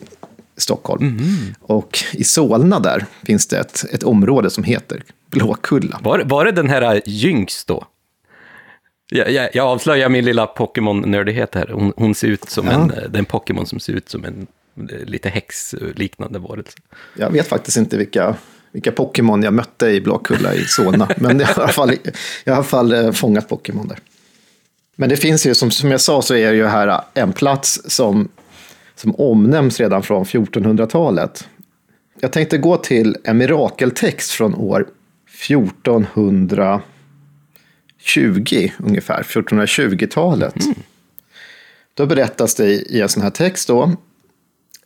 Stockholm. 0.60 1.02
Mm. 1.02 1.54
Och 1.60 1.98
i 2.12 2.24
Solna 2.24 2.80
där 2.80 3.06
finns 3.22 3.46
det 3.46 3.58
ett, 3.58 3.84
ett 3.92 4.02
område 4.02 4.50
som 4.50 4.64
heter 4.64 5.02
Blåkulla. 5.30 6.00
Var, 6.02 6.22
var 6.24 6.44
det 6.44 6.52
den 6.52 6.68
här 6.68 7.02
Jynx 7.06 7.64
då? 7.64 7.86
Jag, 9.10 9.30
jag, 9.30 9.48
jag 9.54 9.66
avslöjar 9.66 10.08
min 10.08 10.24
lilla 10.24 10.46
Pokémon-nördighet 10.46 11.54
här. 11.54 11.70
Hon, 11.72 11.92
hon, 11.96 12.14
ser 12.14 12.28
ut 12.28 12.50
som 12.50 12.66
ja. 12.66 12.72
en, 12.72 12.92
den 13.12 13.24
Pokémon 13.24 13.66
som 13.66 13.80
ser 13.80 13.92
ut 13.92 14.08
som 14.08 14.24
en 14.24 14.46
lite 15.06 15.28
häxliknande 15.28 16.38
varelse. 16.38 16.78
Jag 17.16 17.30
vet 17.30 17.48
faktiskt 17.48 17.76
inte 17.76 17.96
vilka, 17.96 18.34
vilka 18.72 18.92
Pokémon 18.92 19.42
jag 19.42 19.54
mötte 19.54 19.86
i 19.86 20.00
Blåkulla 20.00 20.54
i 20.54 20.64
Solna, 20.64 21.08
men 21.16 21.40
jag 21.40 21.46
har 21.46 21.62
i 21.62 21.62
alla 21.62 21.72
fall, 21.72 21.96
jag 22.44 22.52
har 22.54 22.56
i 22.56 22.58
alla 22.58 22.64
fall 22.64 23.12
fångat 23.12 23.48
Pokémon 23.48 23.88
där. 23.88 23.98
Men 24.96 25.08
det 25.08 25.16
finns 25.16 25.46
ju, 25.46 25.54
som, 25.54 25.70
som 25.70 25.90
jag 25.90 26.00
sa, 26.00 26.22
så 26.22 26.34
är 26.34 26.50
det 26.50 26.56
ju 26.56 26.66
här 26.66 27.00
en 27.14 27.32
plats 27.32 27.80
som, 27.86 28.28
som 29.00 29.14
omnämns 29.14 29.80
redan 29.80 30.02
från 30.02 30.24
1400-talet. 30.24 31.48
Jag 32.20 32.32
tänkte 32.32 32.58
gå 32.58 32.76
till 32.76 33.16
en 33.24 33.38
mirakeltext 33.38 34.30
från 34.30 34.54
år 34.54 34.88
1400 35.46 36.80
20 37.98 38.72
ungefär, 38.78 39.22
1420-talet. 39.22 40.64
Mm. 40.64 40.74
Då 41.94 42.06
berättas 42.06 42.54
det 42.54 42.66
i 42.66 43.00
en 43.00 43.08
sån 43.08 43.22
här 43.22 43.30
text 43.30 43.68
då. 43.68 43.92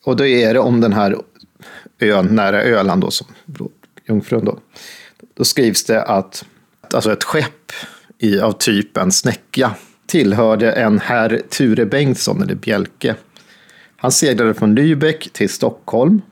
Och 0.05 0.17
då 0.17 0.27
är 0.27 0.55
det 0.55 0.61
om 0.61 0.81
den 0.81 0.93
här 0.93 1.17
ön 2.01 2.27
nära 2.27 2.63
Öland 2.63 3.03
då, 3.03 3.11
som 3.11 3.27
Jungfrun 4.09 4.45
då. 4.45 4.59
Då 5.35 5.45
skrivs 5.45 5.85
det 5.85 6.03
att 6.03 6.45
alltså 6.95 7.13
ett 7.13 7.25
skepp 7.25 7.73
i, 8.19 8.41
av 8.41 8.53
typen 8.53 9.13
snäcka 9.13 9.75
tillhörde 10.07 10.73
en 10.73 10.99
herr 10.99 11.43
Ture 11.49 11.87
Bengtsson, 11.87 12.43
eller 12.43 12.55
Bjelke. 12.55 13.15
Han 14.05 14.13
seglade 14.13 14.55
från 14.55 14.79
Lübeck 14.79 15.29
till 15.33 15.49
Stockholm. 15.49 16.23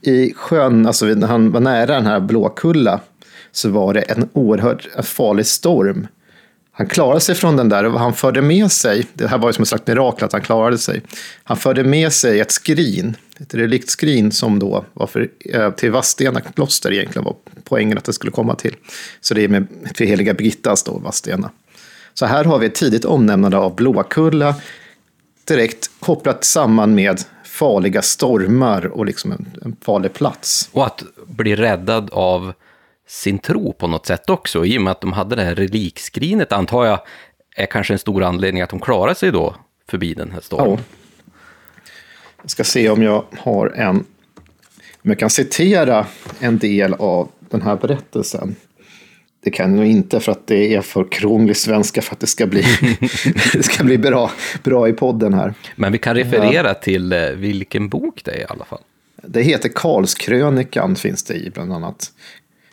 I 0.00 0.34
sjön, 0.34 0.86
alltså 0.86 1.06
när 1.06 1.26
han 1.26 1.52
var 1.52 1.60
nära 1.60 1.94
den 1.94 2.06
här 2.06 2.20
Blåkulla, 2.20 3.00
så 3.52 3.68
var 3.68 3.94
det 3.94 4.00
en 4.00 4.28
oerhört 4.32 4.88
farlig 5.02 5.46
storm. 5.46 6.06
Han 6.72 6.86
klarade 6.86 7.20
sig 7.20 7.34
från 7.34 7.56
den 7.56 7.68
där 7.68 7.84
och 7.84 8.00
han 8.00 8.14
förde 8.14 8.42
med 8.42 8.72
sig, 8.72 9.06
det 9.14 9.26
här 9.26 9.38
var 9.38 9.48
ju 9.48 9.52
som 9.52 9.62
ett 9.62 9.68
slags 9.68 9.86
mirakel 9.86 10.24
att 10.24 10.32
han 10.32 10.40
klarade 10.40 10.78
sig, 10.78 11.02
han 11.44 11.56
förde 11.56 11.84
med 11.84 12.12
sig 12.12 12.40
ett 12.40 12.50
skrin, 12.50 13.16
ett 13.40 13.54
reliktskrin 13.54 14.32
som 14.32 14.58
då 14.58 14.84
var 14.92 15.06
för, 15.06 15.28
eh, 15.44 15.70
till 15.70 15.90
Vadstena 15.90 16.40
kloster 16.40 16.92
egentligen 16.92 17.24
var 17.24 17.36
poängen 17.64 17.98
att 17.98 18.04
det 18.04 18.12
skulle 18.12 18.32
komma 18.32 18.54
till. 18.54 18.74
Så 19.20 19.34
det 19.34 19.44
är 19.44 19.48
med 19.48 19.66
till 19.94 20.06
heliga 20.06 20.34
Birgittas 20.34 20.82
då, 20.82 20.98
Vadstena. 20.98 21.50
Så 22.14 22.26
här 22.26 22.44
har 22.44 22.58
vi 22.58 22.66
ett 22.66 22.74
tidigt 22.74 23.04
omnämnande 23.04 23.58
av 23.58 23.74
Blåkulla, 23.74 24.54
direkt 25.44 25.90
kopplat 26.00 26.44
samman 26.44 26.94
med 26.94 27.20
farliga 27.44 28.02
stormar 28.02 28.86
och 28.86 29.06
liksom 29.06 29.32
en, 29.32 29.46
en 29.64 29.76
farlig 29.80 30.12
plats. 30.12 30.68
Och 30.72 30.86
att 30.86 31.02
bli 31.26 31.56
räddad 31.56 32.10
av 32.12 32.52
sin 33.08 33.38
tro 33.38 33.72
på 33.72 33.86
något 33.86 34.06
sätt 34.06 34.30
också. 34.30 34.64
I 34.64 34.78
och 34.78 34.82
med 34.82 34.90
att 34.90 35.00
de 35.00 35.12
hade 35.12 35.36
det 35.36 35.42
här 35.42 35.54
relikskrinet 35.54 36.52
antar 36.52 36.86
jag 36.86 37.00
är 37.56 37.66
kanske 37.66 37.94
en 37.94 37.98
stor 37.98 38.22
anledning 38.22 38.62
att 38.62 38.70
de 38.70 38.80
klarar 38.80 39.14
sig 39.14 39.32
då 39.32 39.54
förbi 39.88 40.14
den 40.14 40.30
här 40.30 40.40
stormen. 40.40 40.70
Ja. 40.70 41.32
Jag 42.42 42.50
ska 42.50 42.64
se 42.64 42.90
om 42.90 43.02
jag 43.02 43.24
har 43.38 43.66
en, 43.66 43.96
om 43.96 45.10
jag 45.10 45.18
kan 45.18 45.30
citera 45.30 46.06
en 46.40 46.58
del 46.58 46.94
av 46.94 47.28
den 47.40 47.62
här 47.62 47.76
berättelsen. 47.76 48.56
Det 49.44 49.50
kan 49.50 49.76
nog 49.76 49.86
inte 49.86 50.20
för 50.20 50.32
att 50.32 50.46
det 50.46 50.74
är 50.74 50.80
för 50.80 51.04
krånglig 51.10 51.56
svenska 51.56 52.02
för 52.02 52.14
att 52.14 52.20
det 52.20 52.26
ska 52.26 52.46
bli, 52.46 52.64
det 53.52 53.62
ska 53.62 53.84
bli 53.84 53.98
bra, 53.98 54.30
bra 54.62 54.88
i 54.88 54.92
podden 54.92 55.34
här. 55.34 55.54
Men 55.76 55.92
vi 55.92 55.98
kan 55.98 56.16
referera 56.16 56.68
ja. 56.68 56.74
till 56.74 57.12
eh, 57.12 57.28
vilken 57.28 57.88
bok 57.88 58.24
det 58.24 58.30
är 58.30 58.40
i 58.40 58.46
alla 58.48 58.64
fall. 58.64 58.80
Det 59.22 59.42
heter 59.42 59.68
Karlskrönikan 59.68 60.96
finns 60.96 61.22
det 61.22 61.34
i 61.34 61.50
bland 61.50 61.72
annat 61.72 62.10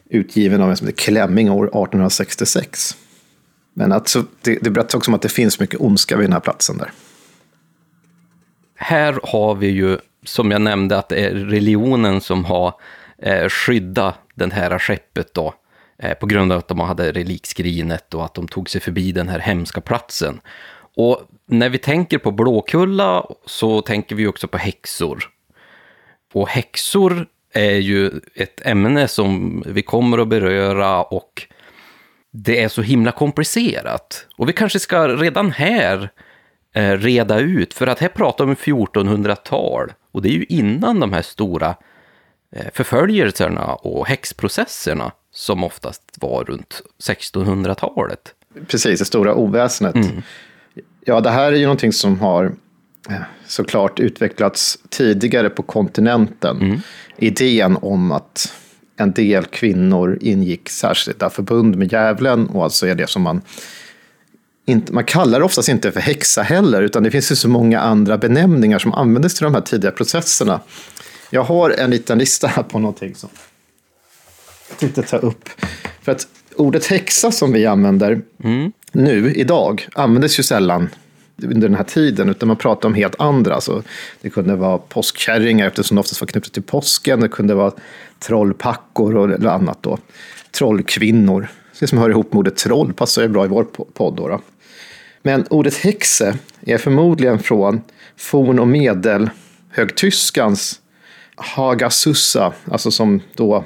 utgiven 0.10 0.62
av 0.62 0.70
en 0.70 0.78
som 0.78 0.88
heter 0.88 1.04
Klemming 1.04 1.52
år 1.52 1.66
1866. 1.66 2.98
Men 3.74 3.92
alltså, 3.92 4.26
det, 4.42 4.60
det 4.62 4.70
berättar 4.70 4.98
också 4.98 5.12
om 5.12 5.16
att 5.16 5.22
det 5.22 5.30
finns 5.30 5.60
mycket 5.60 5.80
ondska 5.82 6.18
vid 6.18 6.26
den 6.26 6.34
här 6.34 6.40
platsen 6.40 6.78
där. 6.78 6.92
Här 8.76 9.20
har 9.24 9.56
vi 9.56 9.68
ju, 9.68 9.98
som 10.26 10.52
jag 10.52 10.62
nämnde, 10.62 10.98
att 10.98 11.10
det 11.10 11.26
är 11.26 11.32
religionen 11.32 12.22
som 12.22 12.46
har 12.46 12.74
eh, 13.18 13.50
skyddat 13.50 14.16
det 14.36 14.54
här 14.54 14.80
skeppet 14.80 15.34
då, 15.34 15.54
Eh, 16.00 16.14
på 16.14 16.26
grund 16.26 16.52
av 16.52 16.60
att 16.60 16.68
de 16.68 16.80
hade 16.80 17.12
relikskrinet 17.12 18.14
och 18.14 18.26
att 18.26 18.34
de 18.34 18.48
tog 18.48 18.70
sig 18.70 18.82
förbi 18.82 19.12
den 19.12 19.30
här 19.30 19.40
hemska 19.40 19.82
platsen. 19.82 20.42
Och 20.96 21.22
när 21.46 21.70
vi 21.70 21.78
tänker 21.78 22.18
på 22.18 22.32
Blåkulla 22.32 23.26
så 23.46 23.82
tänker 23.82 24.16
vi 24.16 24.28
också 24.28 24.48
på 24.48 24.58
häxor. 24.58 25.30
Och 26.34 26.50
häxor 26.50 27.26
är 27.54 27.76
ju 27.76 28.12
ett 28.36 28.66
ämne 28.66 29.08
som 29.08 29.64
vi 29.68 29.82
kommer 29.82 30.18
att 30.18 30.28
beröra 30.28 31.04
och 31.04 31.48
det 32.32 32.62
är 32.62 32.68
så 32.68 32.82
himla 32.82 33.12
komplicerat. 33.12 34.26
Och 34.38 34.50
vi 34.50 34.54
kanske 34.54 34.80
ska 34.80 35.08
redan 35.08 35.52
här 35.52 36.10
eh, 36.76 36.92
reda 36.92 37.40
ut, 37.40 37.74
för 37.74 37.88
att 37.88 38.00
här 38.00 38.08
pratar 38.08 38.46
vi 38.46 38.52
om 38.52 38.56
1400-tal 38.56 39.94
och 40.12 40.22
det 40.22 40.30
är 40.30 40.34
ju 40.34 40.46
innan 40.50 41.00
de 41.00 41.14
här 41.14 41.22
stora 41.22 41.76
förföljelserna 42.74 43.66
och 43.66 44.08
häxprocesserna 44.08 45.12
som 45.32 45.64
oftast 45.64 46.04
var 46.22 46.44
runt 46.44 46.82
1600-talet. 47.04 48.34
Precis, 48.68 49.00
det 49.00 49.06
stora 49.06 49.36
oväsendet. 49.36 49.96
Mm. 49.96 50.22
Ja, 51.06 51.22
det 51.22 51.30
här 51.30 51.52
är 51.52 51.58
ju 51.58 51.64
någonting 51.64 51.94
som 51.94 52.20
har 52.20 52.52
såklart 53.46 54.00
utvecklats 54.00 54.80
tidigare 54.90 55.50
på 55.50 55.64
kontinenten. 55.64 56.62
Mm. 56.62 56.80
Idén 57.18 57.78
om 57.82 58.12
att 58.12 58.54
en 58.98 59.12
del 59.12 59.46
kvinnor 59.46 60.18
ingick 60.22 60.70
särskilda 60.70 61.30
förbund 61.30 61.76
med 61.76 61.92
djävulen 61.92 62.48
och 62.48 62.64
alltså 62.64 62.88
är 62.88 62.96
det 62.96 63.10
som 63.10 63.22
man 63.22 63.42
inte, 64.66 64.94
man 64.94 65.04
kallar 65.04 65.40
det 65.40 65.46
oftast 65.46 65.70
inte 65.70 65.92
för 65.92 66.00
häxa 66.00 66.42
heller, 66.42 66.82
utan 66.82 67.04
det 67.04 67.12
finns 67.12 67.32
ju 67.32 67.36
så 67.36 67.50
många 67.50 67.80
andra 67.80 68.18
benämningar 68.18 68.80
som 68.80 68.94
användes 68.94 69.36
till 69.36 69.44
de 69.44 69.54
här 69.54 69.62
tidiga 69.62 69.92
processerna. 69.92 70.60
Jag 71.30 71.44
har 71.44 71.70
en 71.70 71.90
liten 71.90 72.18
lista 72.18 72.48
här 72.48 72.64
på 72.64 72.80
någonting 72.80 73.16
som 73.16 73.30
jag 74.70 74.78
tänkte 74.78 75.02
ta 75.02 75.18
upp. 75.18 75.50
För 76.02 76.12
att 76.12 76.28
ordet 76.56 76.86
häxa 76.86 77.32
som 77.32 77.52
vi 77.52 77.66
använder 77.66 78.22
mm. 78.44 78.72
nu, 78.92 79.34
idag, 79.34 79.88
användes 79.94 80.40
ju 80.40 80.44
sällan 80.44 80.90
under 81.44 81.68
den 81.68 81.76
här 81.76 81.84
tiden, 81.84 82.30
utan 82.30 82.48
man 82.48 82.58
pratade 82.58 82.88
om 82.88 82.94
helt 82.94 83.16
andra. 83.20 83.62
Så 83.62 83.84
det 84.22 84.30
kunde 84.30 84.56
vara 84.56 84.78
påskkärringar, 84.78 85.68
eftersom 85.68 85.96
det 85.96 86.02
oftast 86.02 86.22
var 86.22 86.28
knutet 86.28 86.54
till 86.54 86.64
påsken. 86.64 87.20
Det 87.20 87.30
kunde 87.30 87.56
vara 87.56 87.72
trollpackor 88.20 89.16
och 89.16 89.54
annat 89.54 89.78
då. 89.82 89.98
Trollkvinnor. 90.52 91.48
Det 91.80 91.88
som 91.88 91.98
hör 91.98 92.10
ihop 92.10 92.34
med 92.34 92.40
ordet 92.40 92.58
troll 92.58 92.94
passar 92.94 93.22
ju 93.22 93.28
bra 93.28 93.46
i 93.46 93.48
vår 93.48 93.64
podd. 93.64 94.16
Då, 94.16 94.28
då. 94.28 94.42
Men 95.22 95.46
ordet 95.50 95.76
häxe 95.76 96.38
är 96.62 96.78
förmodligen 96.78 97.40
från 97.40 97.82
forn 98.18 98.60
och 98.60 98.68
medelhögtyskans 98.68 100.82
Hagasussa, 101.40 102.54
alltså 102.72 102.92
som 102.92 103.22
då 103.36 103.66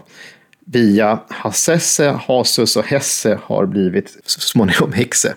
via 0.66 1.20
Hassesse, 1.30 2.20
Hasus 2.28 2.78
och 2.78 2.86
Hesse 2.86 3.40
har 3.44 3.66
blivit 3.66 4.18
så 4.26 4.40
småningom 4.40 4.92
häxe. 4.94 5.36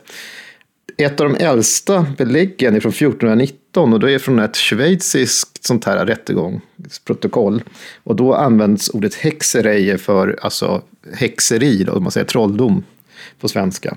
Ett 0.99 1.21
av 1.21 1.33
de 1.33 1.45
äldsta 1.45 2.07
beläggen 2.19 2.75
är 2.75 2.81
från 2.81 2.93
1419 2.93 3.93
och 3.93 4.00
det 4.00 4.12
är 4.12 4.19
från 4.19 4.38
ett 4.38 4.57
schweiziskt 4.57 5.64
sånt 5.64 5.85
här 5.85 6.07
rättegångsprotokoll. 6.07 7.62
Och 8.05 8.16
då 8.16 8.35
används 8.35 8.88
ordet 8.88 9.14
häxereje 9.14 9.99
för 9.99 10.38
alltså 10.43 10.83
häxeri, 11.14 11.85
då, 11.85 11.93
om 11.93 12.02
man 12.02 12.12
säger 12.12 12.26
trolldom 12.26 12.85
på 13.40 13.49
svenska. 13.49 13.97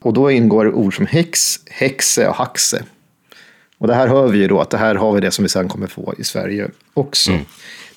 Och 0.00 0.12
då 0.12 0.30
ingår 0.30 0.74
ord 0.74 0.96
som 0.96 1.06
häx, 1.06 1.60
häxe 1.66 2.28
och 2.28 2.34
haxe. 2.34 2.84
Och 3.78 3.86
det 3.86 3.94
här 3.94 4.08
hör 4.08 4.28
vi 4.28 4.38
ju 4.38 4.48
då 4.48 4.60
att 4.60 4.70
det 4.70 4.78
här 4.78 4.94
har 4.94 5.12
vi 5.12 5.20
det 5.20 5.30
som 5.30 5.42
vi 5.42 5.48
sen 5.48 5.68
kommer 5.68 5.86
få 5.86 6.14
i 6.18 6.24
Sverige 6.24 6.68
också. 6.94 7.30
Mm. 7.30 7.44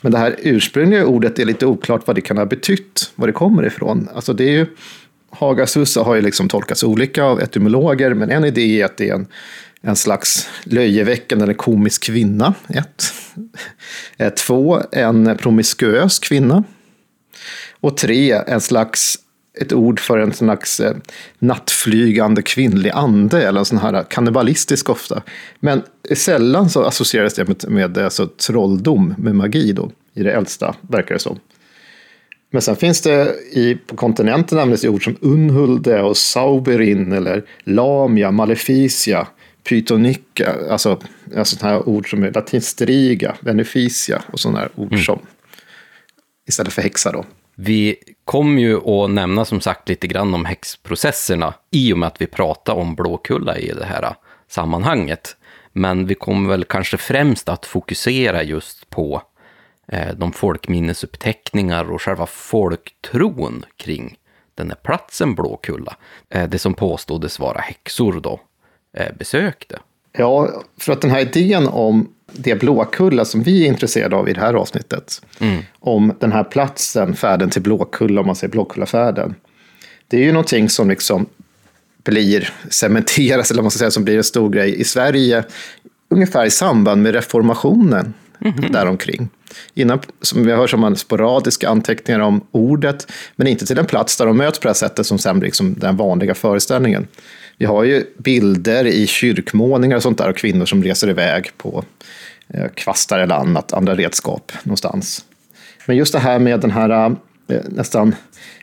Men 0.01 0.11
det 0.11 0.17
här 0.17 0.35
ursprungliga 0.39 1.05
ordet 1.05 1.39
är 1.39 1.45
lite 1.45 1.65
oklart 1.65 2.07
vad 2.07 2.15
det 2.15 2.21
kan 2.21 2.37
ha 2.37 2.45
betytt, 2.45 3.11
var 3.15 3.27
det 3.27 3.33
kommer 3.33 3.65
ifrån. 3.65 4.09
Alltså 4.15 4.33
det 4.33 4.43
är 4.43 4.51
ju, 4.51 4.65
Hagasussa 5.29 6.03
har 6.03 6.15
ju 6.15 6.21
liksom 6.21 6.49
tolkats 6.49 6.83
olika 6.83 7.23
av 7.23 7.41
etymologer, 7.41 8.13
men 8.13 8.29
en 8.29 8.45
idé 8.45 8.81
är 8.81 8.85
att 8.85 8.97
det 8.97 9.09
är 9.09 9.13
en, 9.13 9.27
en 9.81 9.95
slags 9.95 10.49
löjeväckande 10.63 11.43
eller 11.43 11.53
komisk 11.53 12.03
kvinna. 12.03 12.53
Ett. 14.17 14.35
Två, 14.35 14.81
en 14.91 15.37
promiskuös 15.37 16.19
kvinna. 16.19 16.63
Och 17.79 17.97
tre, 17.97 18.31
en 18.31 18.61
slags 18.61 19.17
ett 19.61 19.73
ord 19.73 19.99
för 19.99 20.17
en 20.17 20.33
slags 20.33 20.79
eh, 20.79 20.95
nattflygande 21.39 22.41
kvinnlig 22.41 22.89
ande, 22.89 23.47
eller 23.47 23.59
en 23.59 23.65
sån 23.65 23.77
här 23.77 24.03
kannibalistisk 24.03 24.89
ofta. 24.89 25.21
Men 25.59 25.81
sällan 26.15 26.69
så 26.69 26.83
associeras 26.83 27.33
det 27.33 27.47
med, 27.47 27.65
med 27.69 27.97
alltså, 27.97 28.27
trolldom, 28.27 29.15
med 29.17 29.35
magi 29.35 29.71
då, 29.71 29.91
i 30.13 30.23
det 30.23 30.31
äldsta, 30.31 30.75
verkar 30.81 31.15
det 31.15 31.19
som. 31.19 31.39
Men 32.51 32.61
sen 32.61 32.75
finns 32.75 33.01
det 33.01 33.35
i, 33.51 33.75
på 33.75 33.95
kontinenten 33.95 34.59
används 34.59 34.85
ord 34.85 35.03
som 35.03 35.17
unhulde 35.21 36.01
och 36.01 36.17
sauberin 36.17 37.11
eller 37.11 37.43
lamia, 37.63 38.31
maleficia, 38.31 39.27
pytonika, 39.63 40.55
alltså, 40.69 40.99
alltså 41.37 41.55
sådana 41.55 41.75
här 41.75 41.89
ord 41.89 42.09
som 42.09 42.23
är 42.23 42.31
latinstriga, 42.31 43.35
beneficia 43.41 44.21
och 44.31 44.39
sådana 44.39 44.59
här 44.59 44.69
ord 44.75 44.91
mm. 44.93 45.03
som 45.03 45.19
istället 46.47 46.73
för 46.73 46.81
häxa 46.81 47.11
då. 47.11 47.25
Vi 47.55 47.95
kom 48.29 48.59
ju 48.59 48.89
att 48.89 49.09
nämna 49.09 49.45
som 49.45 49.61
sagt 49.61 49.89
lite 49.89 50.07
grann 50.07 50.33
om 50.33 50.45
häxprocesserna 50.45 51.53
i 51.71 51.93
och 51.93 51.97
med 51.97 52.07
att 52.07 52.21
vi 52.21 52.27
pratar 52.27 52.73
om 52.73 52.95
Blåkulla 52.95 53.57
i 53.57 53.67
det 53.67 53.85
här 53.85 54.15
sammanhanget. 54.47 55.37
Men 55.73 56.05
vi 56.05 56.15
kommer 56.15 56.49
väl 56.49 56.63
kanske 56.63 56.97
främst 56.97 57.49
att 57.49 57.65
fokusera 57.65 58.43
just 58.43 58.89
på 58.89 59.21
eh, 59.87 60.13
de 60.15 60.31
folkminnesuppteckningar 60.31 61.91
och 61.91 62.01
själva 62.01 62.25
folktron 62.25 63.65
kring 63.77 64.15
den 64.55 64.67
här 64.67 64.77
platsen 64.83 65.35
Blåkulla. 65.35 65.95
Eh, 66.29 66.49
det 66.49 66.59
som 66.59 66.73
påståddes 66.73 67.39
vara 67.39 67.59
häxor 67.59 68.19
då 68.19 68.39
eh, 68.93 69.15
besökte. 69.15 69.79
Ja, 70.11 70.63
för 70.77 70.93
att 70.93 71.01
den 71.01 71.11
här 71.11 71.21
idén 71.21 71.67
om 71.67 72.13
det 72.33 72.55
Blåkulla 72.55 73.25
som 73.25 73.43
vi 73.43 73.63
är 73.63 73.67
intresserade 73.67 74.15
av 74.15 74.29
i 74.29 74.33
det 74.33 74.39
här 74.39 74.53
avsnittet. 74.53 75.21
Mm. 75.39 75.61
Om 75.79 76.13
den 76.19 76.31
här 76.31 76.43
platsen, 76.43 77.15
färden 77.15 77.49
till 77.49 77.61
Blåkulla, 77.61 78.21
om 78.21 78.27
man 78.27 78.35
säger 78.35 78.51
Blåkullafärden. 78.51 79.35
Det 80.07 80.17
är 80.17 80.21
ju 80.21 80.31
någonting 80.31 80.69
som 80.69 80.89
liksom 80.89 81.25
blir 82.03 82.53
cementeras, 82.69 83.51
eller 83.51 83.61
man 83.61 83.71
ska 83.71 83.77
säga, 83.77 83.91
som 83.91 84.03
blir 84.03 84.17
en 84.17 84.23
stor 84.23 84.49
grej 84.49 84.81
i 84.81 84.83
Sverige. 84.83 85.43
Ungefär 86.09 86.45
i 86.45 86.49
samband 86.49 87.01
med 87.01 87.13
reformationen 87.13 88.13
mm. 88.41 88.71
däromkring. 88.71 89.29
Innan, 89.73 89.99
som 90.21 90.45
vi 90.45 90.51
har 90.51 90.67
har 90.67 90.77
man 90.77 90.95
sporadiska 90.95 91.69
anteckningar 91.69 92.19
om 92.19 92.41
ordet, 92.51 93.11
men 93.35 93.47
inte 93.47 93.65
till 93.65 93.77
en 93.77 93.85
plats 93.85 94.17
där 94.17 94.25
de 94.25 94.37
möts 94.37 94.59
på 94.59 94.63
det 94.63 94.69
här 94.69 94.73
sättet 94.73 95.05
som 95.05 95.19
sen 95.19 95.39
blir 95.39 95.47
liksom 95.47 95.75
den 95.79 95.97
vanliga 95.97 96.35
föreställningen. 96.35 97.07
Vi 97.57 97.65
har 97.65 97.83
ju 97.83 98.05
bilder 98.17 98.85
i 98.85 99.07
kyrkmålningar 99.07 99.95
och 99.95 100.03
sånt 100.03 100.17
där 100.17 100.27
av 100.27 100.33
kvinnor 100.33 100.65
som 100.65 100.83
reser 100.83 101.09
iväg 101.09 101.51
på 101.57 101.83
Eh, 102.53 102.67
kvastar 102.73 103.19
eller 103.19 103.35
annat, 103.35 103.73
andra 103.73 103.95
redskap 103.95 104.51
någonstans. 104.63 105.25
Men 105.85 105.97
just 105.97 106.13
det 106.13 106.19
här 106.19 106.39
med 106.39 106.59
den 106.59 106.71
här 106.71 106.89
eh, 106.89 107.61
nästan 107.69 108.15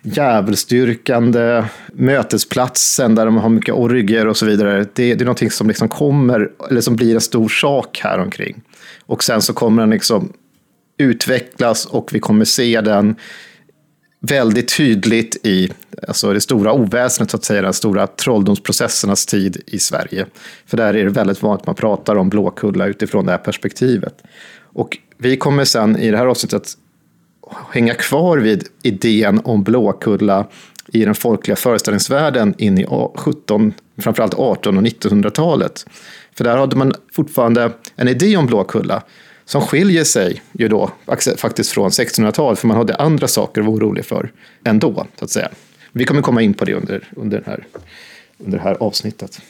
djävulsdyrkande 0.03 1.65
mötesplatsen 1.93 3.15
där 3.15 3.27
de 3.27 3.37
har 3.37 3.49
mycket 3.49 3.75
orger 3.75 4.27
och 4.27 4.37
så 4.37 4.47
vidare. 4.47 4.79
Det, 4.79 5.15
det 5.15 5.21
är 5.21 5.25
någonting 5.25 5.51
som 5.51 5.69
liksom 5.69 5.89
kommer, 5.89 6.51
eller 6.71 6.81
som 6.81 6.97
blir 6.97 7.15
en 7.15 7.21
stor 7.21 7.49
sak 7.49 8.01
här 8.03 8.19
omkring. 8.19 8.63
Och 9.07 9.25
sen 9.25 9.43
så 9.43 9.53
kommer 9.53 9.83
den 9.83 9.91
liksom 9.91 10.33
utvecklas 10.99 11.87
och 11.87 12.11
vi 12.13 12.21
kommer 12.21 12.45
se 12.45 12.81
den 12.81 13.17
väldigt 14.21 14.77
tydligt 14.77 15.47
i 15.47 15.73
alltså 16.09 16.33
det 16.33 16.41
stora 16.41 16.73
oväsendet, 16.73 17.31
så 17.31 17.37
att 17.37 17.45
säga, 17.45 17.63
den 17.63 17.73
stora 17.73 18.07
trolldomsprocessernas 18.07 19.27
tid 19.27 19.63
i 19.67 19.79
Sverige. 19.79 20.27
För 20.67 20.77
där 20.77 20.95
är 20.95 21.05
det 21.05 21.11
väldigt 21.11 21.43
vanligt 21.43 21.61
att 21.61 21.67
man 21.67 21.75
pratar 21.75 22.17
om 22.17 22.29
Blåkulla 22.29 22.87
utifrån 22.87 23.27
det 23.27 23.31
här 23.31 23.39
perspektivet. 23.39 24.23
Och 24.59 24.99
vi 25.19 25.37
kommer 25.37 25.65
sen 25.65 25.97
i 25.97 26.11
det 26.11 26.17
här 26.17 26.27
avsnittet 26.27 26.63
att 26.63 26.77
hänga 27.71 27.95
kvar 27.95 28.39
vid 28.39 28.69
idén 28.83 29.41
om 29.45 29.63
Blåkulla 29.63 30.47
i 30.93 31.05
den 31.05 31.15
folkliga 31.15 31.57
föreställningsvärlden 31.57 32.55
in 32.59 32.79
i 32.79 32.87
17, 33.15 33.75
framförallt 33.99 34.35
18 34.35 34.77
och 34.77 34.83
1900-talet. 34.83 35.87
För 36.35 36.45
där 36.45 36.57
hade 36.57 36.77
man 36.77 36.93
fortfarande 37.13 37.73
en 37.97 38.09
idé 38.09 38.37
om 38.37 38.47
Blåkulla, 38.47 39.03
som 39.47 39.63
skiljer 39.63 40.05
sig 40.05 40.43
ju 40.53 40.69
då 40.69 40.91
faktiskt 41.37 41.71
från 41.71 41.91
1600-talet, 41.91 42.59
för 42.59 42.67
man 42.67 42.77
hade 42.77 42.95
andra 42.95 43.29
saker 43.29 43.61
att 43.61 43.67
vara 43.67 43.77
orolig 43.77 44.05
för 44.05 44.33
ändå, 44.65 45.07
så 45.19 45.25
att 45.25 45.31
säga. 45.31 45.51
Vi 45.93 46.05
kommer 46.05 46.23
komma 46.23 46.43
in 46.43 46.55
på 46.55 46.65
det 46.65 46.75
under, 46.75 47.09
under, 47.17 47.37
den 47.37 47.47
här, 47.47 47.67
under 48.39 48.59
det 48.59 48.65
här 48.65 48.77
avsnittet. 48.81 49.41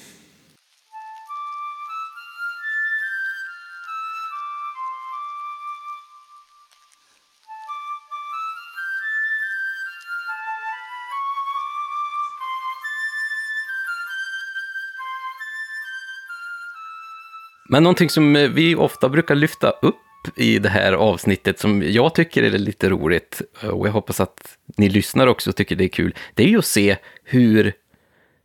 Men 17.69 17.83
någonting 17.83 18.11
som 18.11 18.33
vi 18.33 18.75
ofta 18.75 19.09
brukar 19.09 19.35
lyfta 19.35 19.71
upp 19.71 19.97
i 20.37 20.59
det 20.59 20.69
här 20.69 20.93
avsnittet 20.93 21.59
som 21.59 21.83
jag 21.83 22.15
tycker 22.15 22.43
är 22.43 22.51
lite 22.51 22.89
roligt, 22.89 23.43
och 23.63 23.87
jag 23.87 23.93
hoppas 23.93 24.21
att 24.21 24.59
ni 24.77 24.89
lyssnar 24.89 25.27
också 25.27 25.51
och 25.51 25.57
tycker 25.57 25.77
det 25.77 25.85
är 25.85 25.89
kul, 25.89 26.15
det 26.35 26.45
är 26.45 26.49
ju 26.49 26.59
att 26.59 26.67
se 26.67 26.97
hur 27.25 27.73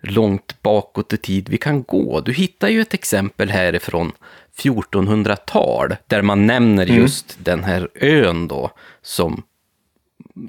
långt 0.01 0.62
bakåt 0.62 1.13
i 1.13 1.17
tid 1.17 1.49
vi 1.49 1.57
kan 1.57 1.84
gå. 1.84 2.21
Du 2.21 2.34
hittar 2.34 2.69
ju 2.69 2.81
ett 2.81 2.93
exempel 2.93 3.49
härifrån 3.49 4.12
1400-tal, 4.57 5.95
där 6.07 6.21
man 6.21 6.47
nämner 6.47 6.84
mm. 6.84 7.01
just 7.01 7.38
den 7.45 7.63
här 7.63 7.89
ön 7.95 8.47
då, 8.47 8.71
som 9.01 9.43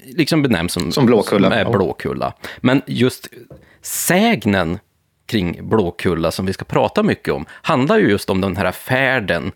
liksom 0.05 0.43
benämns 0.43 0.73
som, 0.73 0.93
som 0.93 1.07
Blåkulla. 1.07 1.51
Som 1.51 1.59
är 1.59 1.73
Blåkulla. 1.73 2.35
Men 2.61 2.83
just 2.87 3.29
sägnen 3.83 4.79
kring 5.33 5.69
Blåkulla 5.69 6.31
som 6.31 6.47
vi 6.47 6.53
ska 6.53 6.65
prata 6.65 7.03
mycket 7.03 7.35
om, 7.35 7.47
handlar 7.51 7.99
ju 7.99 8.11
just 8.11 8.31
om 8.31 8.41
den 8.41 8.57
här 8.57 8.73
färden 8.73 9.53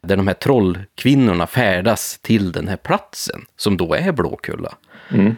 där 0.00 0.16
de 0.16 0.26
här 0.26 0.34
trollkvinnorna 0.34 1.46
färdas 1.46 2.18
till 2.22 2.52
den 2.52 2.68
här 2.68 2.76
platsen, 2.76 3.40
som 3.56 3.76
då 3.76 3.94
är 3.94 4.12
Blåkulla. 4.12 4.74
Mm. 5.10 5.36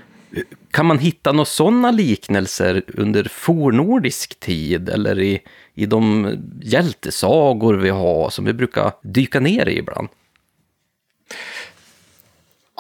Kan 0.71 0.87
man 0.87 0.99
hitta 0.99 1.33
några 1.33 1.45
sådana 1.45 1.91
liknelser 1.91 2.83
under 2.87 3.25
fornordisk 3.25 4.41
tid 4.41 4.89
eller 4.89 5.21
i, 5.21 5.41
i 5.75 5.87
de 5.87 6.31
hjältesagor 6.63 7.75
vi 7.75 7.91
har 7.91 8.31
som 8.31 8.45
vi 8.45 8.53
brukar 8.53 8.93
dyka 9.03 9.41
ner 9.41 9.69
i 9.69 9.79
ibland? 9.79 10.09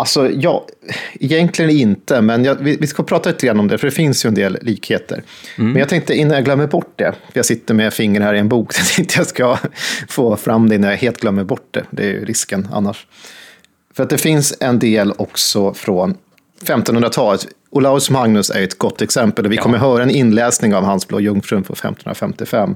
Alltså, 0.00 0.30
ja, 0.30 0.66
egentligen 1.14 1.70
inte, 1.70 2.20
men 2.20 2.44
jag, 2.44 2.54
vi, 2.54 2.76
vi, 2.76 2.86
ska 2.86 3.02
prata 3.02 3.28
lite 3.28 3.46
grann 3.46 3.60
om 3.60 3.68
det, 3.68 3.78
för 3.78 3.86
det 3.86 3.90
finns 3.90 4.24
ju 4.24 4.28
en 4.28 4.34
del 4.34 4.58
likheter. 4.62 5.22
Mm. 5.58 5.72
Men 5.72 5.80
jag 5.80 5.88
tänkte 5.88 6.14
innan 6.14 6.34
jag 6.34 6.44
glömmer 6.44 6.66
bort 6.66 6.92
det, 6.96 7.12
för 7.12 7.38
jag 7.38 7.46
sitter 7.46 7.74
med 7.74 7.94
fingret 7.94 8.24
här 8.24 8.34
i 8.34 8.38
en 8.38 8.48
bok, 8.48 8.72
så 8.74 8.80
jag 8.80 8.88
tänkte 8.96 9.18
jag 9.18 9.26
ska 9.26 9.58
få 10.08 10.36
fram 10.36 10.68
det 10.68 10.74
innan 10.74 10.90
jag 10.90 10.96
helt 10.96 11.20
glömmer 11.20 11.44
bort 11.44 11.68
det. 11.70 11.84
Det 11.90 12.02
är 12.02 12.06
ju 12.06 12.24
risken 12.24 12.68
annars. 12.72 13.06
För 13.94 14.02
att 14.02 14.10
det 14.10 14.18
finns 14.18 14.54
en 14.60 14.78
del 14.78 15.12
också 15.16 15.74
från 15.74 16.16
1500-talet. 16.64 17.46
Olaus 17.70 18.10
Magnus 18.10 18.50
är 18.50 18.62
ett 18.62 18.78
gott 18.78 19.02
exempel, 19.02 19.44
och 19.46 19.52
vi 19.52 19.56
ja. 19.56 19.62
kommer 19.62 19.78
höra 19.78 20.02
en 20.02 20.10
inläsning 20.10 20.74
av 20.74 20.84
Hans 20.84 21.08
blå 21.08 21.20
jungfrun 21.20 21.64
från 21.64 21.74
1555. 21.74 22.74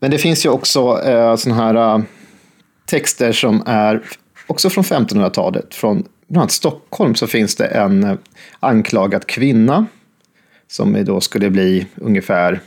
Men 0.00 0.10
det 0.10 0.18
finns 0.18 0.46
ju 0.46 0.50
också 0.50 1.02
eh, 1.04 1.36
sådana 1.36 1.62
här 1.62 1.94
eh, 1.94 2.04
texter 2.86 3.32
som 3.32 3.62
är 3.66 4.02
också 4.46 4.70
från 4.70 4.84
1500-talet. 4.84 5.74
Från 5.74 6.04
bland 6.26 6.42
annat 6.42 6.52
Stockholm 6.52 7.14
så 7.14 7.26
finns 7.26 7.56
det 7.56 7.66
en 7.66 8.04
eh, 8.04 8.16
anklagad 8.60 9.26
kvinna 9.26 9.86
som 10.68 11.04
då 11.04 11.20
skulle 11.20 11.50
bli 11.50 11.86
ungefär 11.94 12.60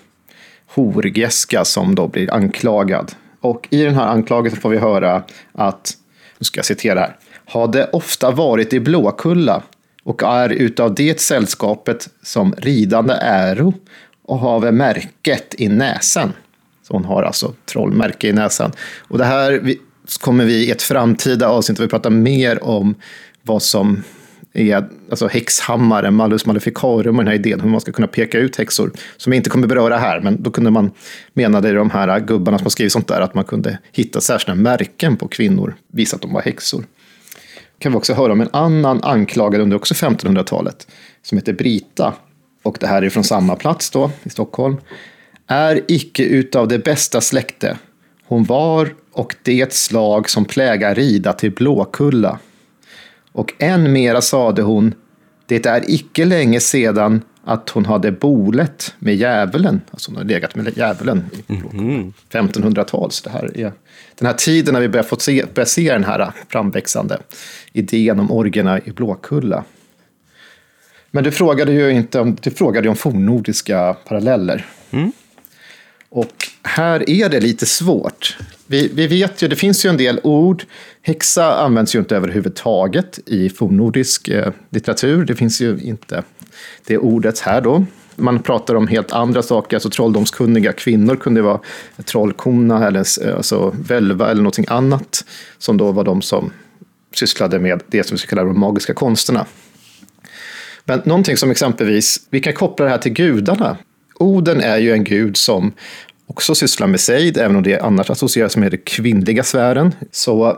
horgäska 0.67 1.65
som 1.65 1.95
då 1.95 2.07
blir 2.07 2.33
anklagad. 2.33 3.11
Och 3.41 3.67
i 3.69 3.83
den 3.83 3.95
här 3.95 4.07
anklagelsen 4.07 4.61
får 4.61 4.69
vi 4.69 4.77
höra 4.77 5.23
att, 5.51 5.93
nu 6.37 6.43
ska 6.43 6.57
jag 6.57 6.65
citera 6.65 6.99
här, 6.99 7.15
hade 7.45 7.89
ofta 7.89 8.31
varit 8.31 8.73
i 8.73 8.79
Blåkulla 8.79 9.63
och 10.03 10.23
är 10.23 10.49
utav 10.49 10.95
det 10.95 11.19
sällskapet 11.19 12.09
som 12.23 12.53
ridande 12.57 13.13
äro 13.13 13.73
och 14.25 14.39
have 14.39 14.71
märket 14.71 15.55
i 15.57 15.67
näsen. 15.67 16.33
Så 16.83 16.93
hon 16.93 17.05
har 17.05 17.23
alltså 17.23 17.53
trollmärke 17.65 18.27
i 18.27 18.33
näsan. 18.33 18.71
Och 18.97 19.17
det 19.17 19.25
här 19.25 19.75
kommer 20.19 20.45
vi 20.45 20.53
i 20.53 20.71
ett 20.71 20.81
framtida 20.81 21.47
avsnitt, 21.47 21.79
vi 21.79 21.87
pratar 21.87 22.09
mer 22.09 22.63
om 22.63 22.95
vad 23.47 23.63
som 23.63 24.03
är 24.53 24.89
alltså 25.09 25.27
häxhammaren, 25.27 26.13
malus 26.13 26.45
maleficarum 26.45 27.17
och 27.17 27.23
den 27.23 27.27
här 27.27 27.39
idén 27.39 27.61
hur 27.61 27.69
man 27.69 27.81
ska 27.81 27.91
kunna 27.91 28.07
peka 28.07 28.39
ut 28.39 28.55
häxor. 28.55 28.91
Som 29.17 29.33
jag 29.33 29.39
inte 29.39 29.49
kommer 29.49 29.67
beröra 29.67 29.97
här, 29.97 30.21
men 30.21 30.43
då 30.43 30.51
kunde 30.51 30.71
man, 30.71 30.91
menade 31.33 31.73
de 31.73 31.89
här 31.89 32.19
gubbarna 32.19 32.57
som 32.57 32.65
har 32.65 32.69
skrivit 32.69 32.93
sånt 32.93 33.07
där, 33.07 33.21
att 33.21 33.33
man 33.33 33.43
kunde 33.43 33.77
hitta 33.91 34.21
särskilda 34.21 34.55
märken 34.55 35.17
på 35.17 35.27
kvinnor, 35.27 35.75
visa 35.91 36.15
att 36.15 36.21
de 36.21 36.33
var 36.33 36.41
häxor. 36.41 36.85
Kan 37.79 37.91
vi 37.91 37.97
också 37.97 38.13
höra 38.13 38.31
om 38.31 38.41
en 38.41 38.49
annan 38.53 39.03
anklagad 39.03 39.61
under 39.61 39.77
också 39.77 39.93
1500-talet, 39.93 40.87
som 41.21 41.37
heter 41.37 41.53
Brita. 41.53 42.13
Och 42.63 42.77
det 42.79 42.87
här 42.87 43.01
är 43.01 43.09
från 43.09 43.23
samma 43.23 43.55
plats 43.55 43.89
då, 43.89 44.11
i 44.23 44.29
Stockholm. 44.29 44.77
Är 45.47 45.81
icke 45.87 46.23
utav 46.23 46.67
det 46.67 46.79
bästa 46.79 47.21
släkte. 47.21 47.77
Hon 48.25 48.43
var 48.43 48.93
och 49.11 49.35
det 49.43 49.73
slag 49.73 50.29
som 50.29 50.45
plägar 50.45 50.95
rida 50.95 51.33
till 51.33 51.51
Blåkulla 51.51 52.39
och 53.37 53.53
än 53.59 53.93
mera 53.93 54.21
sade 54.21 54.61
hon, 54.61 54.93
det 55.45 55.65
är 55.65 55.91
icke 55.91 56.25
länge 56.25 56.59
sedan 56.59 57.21
att 57.43 57.69
hon 57.69 57.85
hade 57.85 58.11
bolet 58.11 58.95
med 58.99 59.15
djävulen. 59.15 59.81
Alltså 59.91 60.11
hon 60.11 60.17
har 60.17 60.23
legat 60.23 60.55
med 60.55 60.77
djävulen 60.77 61.25
i 61.47 61.53
mm. 61.53 62.13
1500-tal. 62.31 63.11
Så 63.11 63.23
det 63.23 63.29
här 63.29 63.57
är 63.57 63.71
den 64.17 64.25
här 64.25 64.33
tiden 64.33 64.73
när 64.73 64.81
vi 64.81 64.89
börjar, 64.89 65.03
få 65.03 65.15
se, 65.19 65.45
börjar 65.53 65.65
se 65.65 65.93
den 65.93 66.03
här 66.03 66.31
framväxande 66.49 67.17
idén 67.73 68.19
om 68.19 68.31
orgerna 68.31 68.79
i 68.79 68.91
Blåkulla. 68.91 69.63
Men 71.11 71.23
du 71.23 71.31
frågade 71.31 71.71
ju 71.71 71.89
inte 71.89 72.19
om, 72.19 72.37
du 72.41 72.51
frågade 72.51 72.89
om 72.89 72.95
fornnordiska 72.95 73.93
paralleller. 74.07 74.65
Mm. 74.91 75.11
Och 76.09 76.47
här 76.63 77.09
är 77.09 77.29
det 77.29 77.39
lite 77.39 77.65
svårt. 77.65 78.37
Vi, 78.67 78.91
vi 78.93 79.07
vet 79.07 79.41
ju, 79.41 79.47
det 79.47 79.55
finns 79.55 79.85
ju 79.85 79.89
en 79.89 79.97
del 79.97 80.19
ord. 80.23 80.63
Häxa 81.01 81.55
används 81.55 81.95
ju 81.95 81.99
inte 81.99 82.15
överhuvudtaget 82.15 83.19
i 83.25 83.49
fornnordisk 83.49 84.27
eh, 84.27 84.51
litteratur. 84.69 85.25
Det 85.25 85.35
finns 85.35 85.61
ju 85.61 85.79
inte 85.79 86.23
det 86.87 86.97
ordet 86.97 87.39
här 87.39 87.61
då. 87.61 87.85
Man 88.15 88.39
pratar 88.39 88.75
om 88.75 88.87
helt 88.87 89.11
andra 89.11 89.43
saker, 89.43 89.77
alltså 89.77 89.89
trolldomskunniga 89.89 90.73
kvinnor 90.73 91.15
kunde 91.15 91.41
vara 91.41 91.59
trollkona 92.05 92.87
eller 92.87 93.27
eh, 93.27 93.35
alltså 93.35 93.75
välva 93.87 94.31
eller 94.31 94.41
någonting 94.41 94.65
annat. 94.67 95.25
Som 95.57 95.77
då 95.77 95.91
var 95.91 96.03
de 96.03 96.21
som 96.21 96.51
sysslade 97.15 97.59
med 97.59 97.83
det 97.87 98.03
som 98.03 98.17
vi 98.21 98.27
kallar 98.27 98.45
de 98.45 98.59
magiska 98.59 98.93
konsterna. 98.93 99.45
Men 100.85 101.01
någonting 101.05 101.37
som 101.37 101.51
exempelvis, 101.51 102.27
vi 102.29 102.39
kan 102.39 102.53
koppla 102.53 102.85
det 102.85 102.91
här 102.91 102.97
till 102.97 103.13
gudarna. 103.13 103.77
Oden 104.19 104.61
är 104.61 104.77
ju 104.77 104.93
en 104.93 105.03
gud 105.03 105.37
som 105.37 105.71
också 106.27 106.55
sysslar 106.55 106.87
med 106.87 106.99
sejd, 106.99 107.37
även 107.37 107.55
om 107.55 107.63
det 107.63 107.79
annars 107.79 108.09
associeras 108.09 108.57
med 108.57 108.71
den 108.71 108.81
kvinnliga 108.83 109.43
sfären. 109.43 109.95
Så 110.11 110.57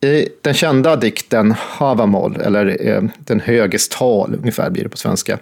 i 0.00 0.28
den 0.42 0.54
kända 0.54 0.96
dikten 0.96 1.54
Havamol, 1.58 2.36
eller 2.36 2.88
eh, 2.88 3.02
Den 3.18 3.40
höges 3.40 3.88
tal, 3.88 4.34
ungefär 4.34 4.70
blir 4.70 4.82
det 4.82 4.88
på 4.88 4.96
svenska, 4.96 5.38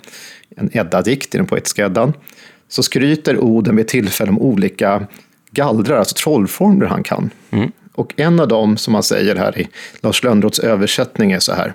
en 0.56 0.70
Edda-dikt 0.72 1.34
i 1.34 1.38
den 1.38 1.46
poetiska 1.46 1.86
Eddan, 1.86 2.12
så 2.68 2.82
skryter 2.82 3.38
Oden 3.38 3.76
vid 3.76 3.88
tillfälle 3.88 4.30
om 4.30 4.40
olika 4.40 5.06
gallrar, 5.50 5.96
alltså 5.96 6.14
trollformer 6.14 6.86
han 6.86 7.02
kan. 7.02 7.30
Mm. 7.50 7.72
Och 7.94 8.12
en 8.16 8.40
av 8.40 8.48
dem, 8.48 8.76
som 8.76 8.94
han 8.94 9.02
säger 9.02 9.36
här 9.36 9.58
i 9.58 9.68
Lars 10.00 10.22
Lönnroths 10.22 10.58
översättning, 10.58 11.32
är 11.32 11.40
så 11.40 11.52
här. 11.52 11.74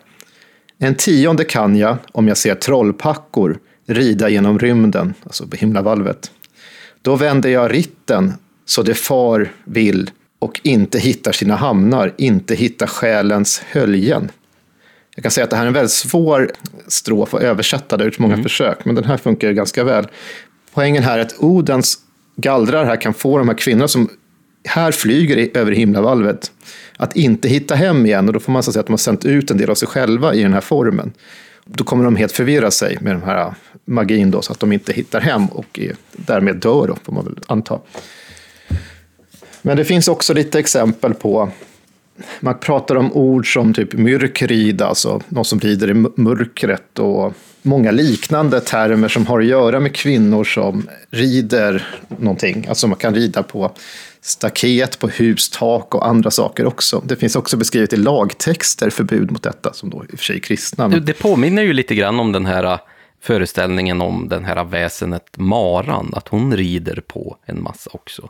En 0.78 0.96
tionde 0.96 1.44
kan 1.44 1.76
jag 1.76 1.98
om 2.12 2.28
jag 2.28 2.38
ser 2.38 2.56
trollpackor 2.56 3.60
rida 3.88 4.30
genom 4.30 4.60
rymden, 4.60 5.14
alltså 5.24 5.48
på 5.48 5.56
himlavalvet. 5.56 6.32
Då 7.02 7.16
vänder 7.16 7.50
jag 7.50 7.74
ritten 7.74 8.34
så 8.66 8.84
det 8.84 8.94
far 8.94 9.52
vill 9.64 10.10
och 10.40 10.62
inte 10.64 11.00
hittar 11.00 11.32
sina 11.32 11.56
hamnar, 11.56 12.14
inte 12.18 12.56
hittar 12.56 12.88
själens 12.88 13.62
höljen. 13.72 14.32
Jag 15.16 15.24
kan 15.24 15.32
säga 15.32 15.44
att 15.44 15.50
det 15.50 15.56
här 15.56 15.64
är 15.64 15.68
en 15.68 15.74
väldigt 15.74 15.92
svår 15.92 16.52
strof 16.88 17.34
att 17.34 17.42
översätta, 17.42 17.98
det 17.98 18.04
har 18.04 18.08
gjorts 18.08 18.20
många 18.20 18.34
mm. 18.34 18.44
försök, 18.44 18.86
men 18.86 18.96
den 18.96 19.04
här 19.04 19.18
funkar 19.18 19.52
ganska 19.52 19.84
väl. 19.84 20.08
Poängen 20.74 21.04
här 21.04 21.18
är 21.18 21.22
att 21.22 21.36
Odens 21.40 21.98
gallrar 22.36 22.86
här 22.86 23.02
kan 23.02 23.14
få 23.14 23.38
de 23.38 23.48
här 23.48 23.56
kvinnorna 23.56 23.88
som 23.88 24.10
här 24.64 24.92
flyger 24.92 25.58
över 25.58 25.72
himlavalvet 25.72 26.52
att 26.98 27.16
inte 27.16 27.50
hitta 27.50 27.76
hem 27.76 28.06
igen 28.06 28.28
och 28.28 28.34
då 28.34 28.40
får 28.40 28.52
man 28.52 28.64
så 28.64 28.72
säga 28.72 28.80
att 28.80 28.88
de 28.88 28.94
har 28.94 28.98
sänt 28.98 29.26
ut 29.26 29.52
en 29.52 29.58
del 29.58 29.70
av 29.70 29.76
sig 29.76 29.88
själva 29.88 30.34
i 30.34 30.44
den 30.44 30.54
här 30.54 30.62
formen. 30.62 31.14
Då 31.66 31.84
kommer 31.84 32.04
de 32.04 32.16
helt 32.16 32.32
förvirra 32.32 32.72
sig 32.72 32.98
med 33.02 33.16
den 33.16 33.24
här 33.24 33.54
magin 33.86 34.32
då, 34.32 34.42
så 34.42 34.52
att 34.52 34.60
de 34.60 34.72
inte 34.72 34.94
hittar 34.94 35.22
hem 35.22 35.46
och 35.46 35.80
därmed 36.12 36.56
dör, 36.56 36.88
då, 36.88 36.98
får 37.04 37.14
man 37.14 37.26
väl 37.26 37.36
anta. 37.48 37.80
Men 39.62 39.78
det 39.78 39.86
finns 39.86 40.08
också 40.08 40.34
lite 40.34 40.60
exempel 40.60 41.14
på 41.14 41.52
man 42.40 42.60
pratar 42.60 42.96
om 42.96 43.14
ord 43.14 43.54
som 43.54 43.74
typ 43.74 43.94
mörkrid, 43.94 44.82
alltså 44.82 45.22
någon 45.28 45.46
som 45.46 45.60
rider 45.60 45.90
i 45.90 45.94
mörkret 46.22 47.00
och 47.00 47.34
många 47.62 47.92
liknande 47.92 48.60
termer 48.60 49.08
som 49.08 49.28
har 49.28 49.40
att 49.40 49.46
göra 49.46 49.80
med 49.80 49.96
kvinnor 49.96 50.44
som 50.44 50.88
rider 51.10 51.88
någonting. 52.08 52.66
Alltså 52.70 52.88
man 52.88 52.98
kan 52.98 53.16
rida 53.16 53.44
på 53.44 53.72
staket, 54.22 55.00
på 55.00 55.08
hustak 55.08 55.96
och 55.96 56.08
andra 56.08 56.32
saker 56.32 56.66
också. 56.66 57.04
Det 57.06 57.16
finns 57.16 57.36
också 57.36 57.58
beskrivet 57.58 57.94
i 57.94 57.98
lagtexter 57.98 58.90
förbud 58.90 59.32
mot 59.32 59.44
detta, 59.44 59.74
som 59.74 59.90
då 59.90 60.04
i 60.10 60.16
och 60.16 60.20
för 60.20 60.26
sig 60.26 60.36
är 60.36 60.40
kristna. 60.40 60.88
Men... 60.88 61.06
Det 61.06 61.14
påminner 61.14 61.62
ju 61.62 61.74
lite 61.74 61.96
grann 61.96 62.20
om 62.20 62.32
den 62.32 62.46
här 62.46 62.80
föreställningen 63.22 64.02
om 64.02 64.30
den 64.30 64.46
här 64.46 64.64
väsenet 64.64 65.38
Maran, 65.38 66.12
att 66.16 66.28
hon 66.28 66.58
rider 66.58 67.04
på 67.08 67.38
en 67.46 67.64
massa 67.64 67.90
också. 67.94 68.30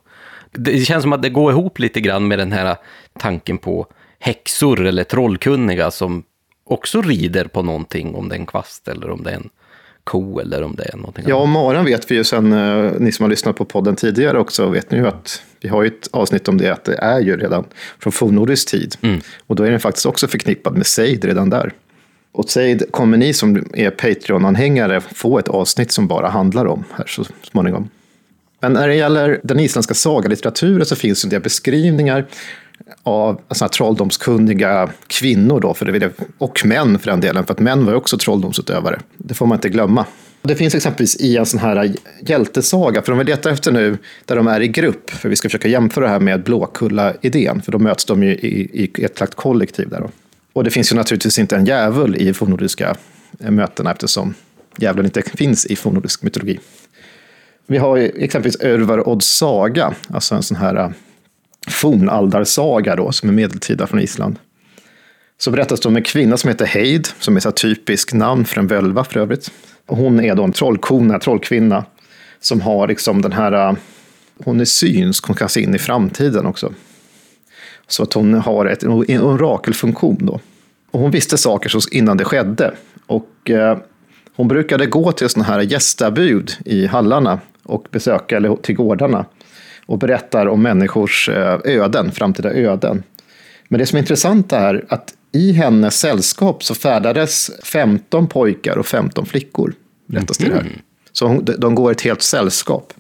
Det 0.52 0.86
känns 0.86 1.02
som 1.02 1.14
att 1.14 1.22
det 1.22 1.30
går 1.30 1.52
ihop 1.52 1.80
lite 1.80 2.02
grann 2.02 2.28
med 2.28 2.40
den 2.40 2.52
här 2.52 2.76
tanken 3.20 3.58
på 3.58 3.88
häxor 4.20 4.86
eller 4.86 5.04
trollkunniga 5.04 5.92
som 5.92 6.24
också 6.64 7.02
rider 7.02 7.46
på 7.46 7.62
någonting, 7.62 8.16
om 8.16 8.30
det 8.30 8.36
är 8.36 8.40
en 8.40 8.46
kvast 8.46 8.88
eller 8.88 9.10
om 9.10 9.24
det 9.24 9.32
är 9.32 9.36
en 9.36 9.50
ko 10.04 10.40
eller 10.40 10.64
om 10.64 10.76
det 10.76 10.84
är 10.94 10.98
någonting 10.98 11.26
Ja, 11.28 11.36
och 11.36 11.50
maran 11.50 11.86
vet 11.86 12.12
vi 12.12 12.16
ju 12.16 12.24
sen, 12.24 12.54
eh, 12.54 12.92
ni 13.00 13.12
som 13.12 13.24
har 13.24 13.30
lyssnat 13.30 13.56
på 13.56 13.66
podden 13.66 13.96
tidigare 13.96 14.40
också, 14.40 14.70
vet 14.70 14.92
ni 14.92 14.98
ju 14.98 15.08
att 15.08 15.44
vi 15.60 15.70
har 15.70 15.84
ju 15.84 15.88
ett 15.88 16.08
avsnitt 16.12 16.48
om 16.48 16.58
det, 16.58 16.70
att 16.70 16.84
det 16.84 16.96
är 16.96 17.20
ju 17.20 17.38
redan 17.38 17.66
från 18.00 18.14
fornnordisk 18.14 18.70
tid. 18.70 18.96
Mm. 19.02 19.22
Och 19.48 19.56
då 19.56 19.64
är 19.64 19.72
den 19.72 19.80
faktiskt 19.80 20.06
också 20.06 20.28
förknippad 20.28 20.78
med 20.78 20.86
sejd 20.86 21.26
redan 21.26 21.50
där. 21.50 21.74
Och 22.32 22.50
Seid 22.50 22.92
kommer 22.92 23.18
ni 23.18 23.34
som 23.34 23.66
är 23.74 23.90
Patreon-anhängare 23.90 25.02
få 25.14 25.40
ett 25.40 25.48
avsnitt 25.48 25.92
som 25.92 26.08
bara 26.08 26.30
handlar 26.30 26.66
om 26.66 26.84
här 26.92 27.06
så 27.08 27.26
småningom. 27.52 27.90
Men 28.60 28.74
när 28.74 28.88
det 28.88 28.96
gäller 28.96 29.40
den 29.44 29.60
isländska 29.60 29.94
sagalitteraturen 29.94 30.86
så 30.86 30.96
finns 30.96 31.22
det 31.22 31.26
en 31.26 31.30
del 31.30 31.42
beskrivningar 31.42 32.26
av 33.04 33.42
såna 33.52 33.70
trolldomskunniga 33.70 34.90
kvinnor 35.08 35.60
då, 35.60 35.74
för 35.74 35.86
det, 35.86 36.12
och 36.38 36.66
män 36.66 37.00
för 37.00 37.12
den 37.12 37.20
delen, 37.20 37.46
för 37.46 37.54
att 37.54 37.60
män 37.60 37.86
var 37.86 37.94
också 37.94 38.18
trolldomsutövare. 38.18 39.00
Det 39.18 39.34
får 39.34 39.46
man 39.46 39.58
inte 39.58 39.70
glömma. 39.70 40.06
Det 40.42 40.56
finns 40.56 40.76
exempelvis 40.76 41.16
i 41.16 41.38
en 41.38 41.46
sån 41.46 41.60
här 41.60 41.94
hjältesaga, 42.22 43.02
för 43.02 43.12
de 43.12 43.18
vi 43.18 43.24
letar 43.24 43.52
efter 43.52 43.72
nu, 43.72 43.98
där 44.26 44.36
de 44.36 44.48
är 44.48 44.62
i 44.62 44.68
grupp, 44.68 45.10
för 45.10 45.30
vi 45.30 45.36
ska 45.36 45.50
försöka 45.50 45.68
jämföra 45.68 46.06
det 46.06 46.12
här 46.12 46.20
med 46.20 46.44
Blåkulla-idén, 46.44 47.62
för 47.62 47.72
då 47.72 47.80
möts 47.80 48.06
de 48.06 48.24
ju 48.24 48.30
i, 48.30 48.70
i 48.74 49.04
ett 49.04 49.18
slags 49.18 49.36
kollektiv 49.36 49.90
där. 49.90 50.00
Då. 50.00 50.10
Och 50.54 50.64
det 50.64 50.72
finns 50.72 50.92
ju 50.92 50.96
naturligtvis 50.96 51.40
inte 51.40 51.56
en 51.56 51.66
djävul 51.66 52.16
i 52.16 52.34
fornnordiska 52.34 52.96
eh, 53.40 53.52
mötena, 53.52 53.92
eftersom 53.92 54.34
djävulen 54.78 55.06
inte 55.06 55.22
finns 55.22 55.66
i 55.66 55.76
fornnordisk 55.76 56.22
mytologi. 56.24 56.60
Vi 57.68 57.78
har 57.78 57.98
exempelvis 57.98 58.62
Örvar 58.62 59.10
Odds 59.10 59.28
saga, 59.28 59.94
alltså 60.08 60.36
en 60.36 60.44
sån 60.44 60.58
här 60.58 60.76
eh, 60.76 60.90
fornaldarsaga 61.68 62.96
då, 62.96 63.12
som 63.12 63.30
är 63.30 63.34
medeltida 63.34 63.88
från 63.88 64.00
Island. 64.00 64.40
Så 65.38 65.52
berättas 65.52 65.80
det 65.80 65.88
om 65.88 65.96
en 65.96 66.04
kvinna 66.04 66.38
som 66.38 66.48
heter 66.48 66.66
Heid, 66.66 67.08
som 67.20 67.36
är 67.36 67.48
ett 67.48 67.56
typiskt 67.56 68.14
namn 68.14 68.46
för 68.46 68.60
en 68.60 68.68
völva 68.68 69.04
för 69.04 69.20
övrigt. 69.20 69.52
hon 69.86 70.20
är 70.20 70.36
då 70.36 70.44
en 70.44 70.52
trollkona, 70.52 71.20
trollkvinna, 71.20 71.86
som 72.40 72.62
har 72.62 72.88
liksom 72.88 73.22
den 73.22 73.32
här, 73.32 73.52
eh, 73.70 73.76
hon 74.44 74.60
är 74.60 74.66
synsk, 74.66 75.26
hon 75.28 75.36
kan 75.36 75.50
se 75.50 75.62
in 75.62 75.76
i 75.76 75.80
framtiden 75.80 76.46
också. 76.46 76.74
Så 77.92 78.04
att 78.04 78.14
hon 78.14 78.34
har 78.34 78.66
ett, 78.66 78.84
en 78.84 79.22
orakelfunktion 79.22 80.18
då. 80.22 80.40
Och 80.92 81.00
hon 81.00 81.12
visste 81.12 81.38
saker 81.38 81.72
innan 81.92 82.18
det 82.18 82.26
skedde. 82.26 82.74
Och 83.06 83.50
eh, 83.50 83.78
hon 84.36 84.48
brukade 84.48 84.86
gå 84.86 85.12
till 85.12 85.30
sådana 85.30 85.48
här 85.48 85.62
gästabud 85.62 86.52
i 86.66 86.86
hallarna 86.86 87.40
och 87.64 87.88
besöka, 87.92 88.38
eller 88.38 88.56
till 88.56 88.76
gårdarna 88.76 89.26
och 89.86 89.98
berättar 89.98 90.46
om 90.46 90.62
människors 90.62 91.30
eh, 91.30 91.60
öden, 91.64 92.12
framtida 92.12 92.54
öden. 92.54 93.04
Men 93.68 93.80
det 93.80 93.86
som 93.86 93.96
är 93.96 94.00
intressant 94.00 94.54
är 94.54 94.86
att 94.90 95.14
i 95.32 95.52
hennes 95.52 96.00
sällskap 96.00 96.64
så 96.64 96.76
färdades 96.76 97.52
15 97.64 98.28
pojkar 98.28 98.78
och 98.78 98.86
15 98.86 99.26
flickor. 99.26 99.74
Berättas 100.06 100.38
det 100.38 100.54
här. 100.54 100.66
Så 101.12 101.28
hon, 101.28 101.46
de 101.58 101.76
går 101.76 101.92
ett 101.92 102.02
helt 102.02 102.22
sällskap. 102.22 102.94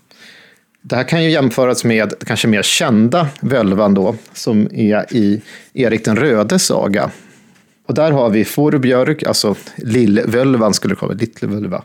Det 0.81 0.95
här 0.95 1.03
kan 1.03 1.23
ju 1.23 1.29
jämföras 1.29 1.83
med 1.83 2.13
kanske 2.25 2.47
mer 2.47 2.61
kända 2.61 3.27
völvan 3.39 3.93
då, 3.93 4.15
som 4.33 4.69
är 4.73 5.13
i 5.15 5.41
Erik 5.73 6.05
den 6.05 6.15
rödes 6.15 6.65
saga. 6.65 7.11
Och 7.87 7.93
där 7.93 8.11
har 8.11 8.29
vi 8.29 8.45
Forbjörk, 8.45 9.23
alltså 9.23 9.55
lillvölvan 9.75 10.73
skulle 10.73 10.95
det 10.95 11.01
vara, 11.01 11.13
Littlevölva. 11.13 11.83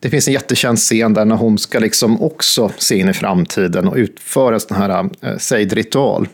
Det 0.00 0.10
finns 0.10 0.28
en 0.28 0.34
jättekänd 0.34 0.78
scen 0.78 1.14
där 1.14 1.24
när 1.24 1.36
hon 1.36 1.58
ska 1.58 1.78
liksom 1.78 2.22
också 2.22 2.70
se 2.78 2.98
in 2.98 3.08
i 3.08 3.12
framtiden 3.12 3.88
och 3.88 3.96
utföra 3.96 4.54
en 4.54 4.60
sån 4.60 4.76
här 4.76 5.10
eh, 5.20 5.36
sejdritual. 5.38 6.28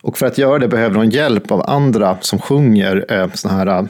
Och 0.00 0.18
för 0.18 0.26
att 0.26 0.38
göra 0.38 0.58
det 0.58 0.68
behöver 0.68 0.96
hon 0.96 1.10
hjälp 1.10 1.50
av 1.50 1.70
andra 1.70 2.18
som 2.20 2.38
sjunger 2.38 3.04
eh, 3.08 3.30
såna 3.34 3.54
här, 3.54 3.66
eh, 3.66 3.84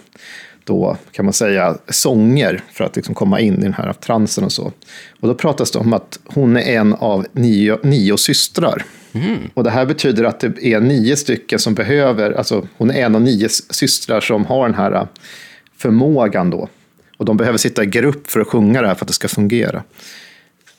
då 0.65 0.97
kan 1.13 1.25
man 1.25 1.35
säga, 1.35 1.77
sånger 1.89 2.63
för 2.73 2.85
att 2.85 2.97
liksom 2.97 3.15
komma 3.15 3.41
in 3.41 3.55
i 3.55 3.63
den 3.63 3.75
här 3.75 3.93
transen 3.93 4.45
och 4.45 4.53
så. 4.53 4.73
Och 5.21 5.29
då 5.29 5.35
pratas 5.35 5.71
det 5.71 5.79
om 5.79 5.93
att 5.93 6.19
hon 6.25 6.57
är 6.57 6.61
en 6.61 6.95
av 6.95 7.27
nio, 7.33 7.79
nio 7.83 8.19
systrar. 8.19 8.85
Och 9.55 9.65
det 9.65 9.71
här 9.71 9.87
betyder 9.87 10.25
att 10.25 10.41
det 10.41 10.67
är 10.67 10.81
nio 10.81 11.17
stycken 11.17 11.59
som 11.59 11.75
behöver, 11.75 12.33
alltså 12.33 12.69
hon 12.77 12.91
är 12.91 12.95
en 12.95 13.15
av 13.15 13.23
nio 13.23 13.49
systrar 13.49 14.21
som 14.21 14.47
har 14.47 14.69
den 14.69 14.75
här 14.75 14.93
eh, 14.93 15.07
förmågan 15.77 16.51
då. 16.51 16.69
Och 17.17 17.25
de 17.25 17.37
behöver 17.37 17.59
sitta 17.59 17.83
i 17.83 17.87
grupp 17.87 18.31
för 18.31 18.41
att 18.41 18.49
sjunga 18.49 18.83
det 18.83 18.89
här 18.89 18.95
för 18.95 19.05
att 19.05 19.09
det 19.09 19.15
ska 19.15 19.29
fungera. 19.29 19.83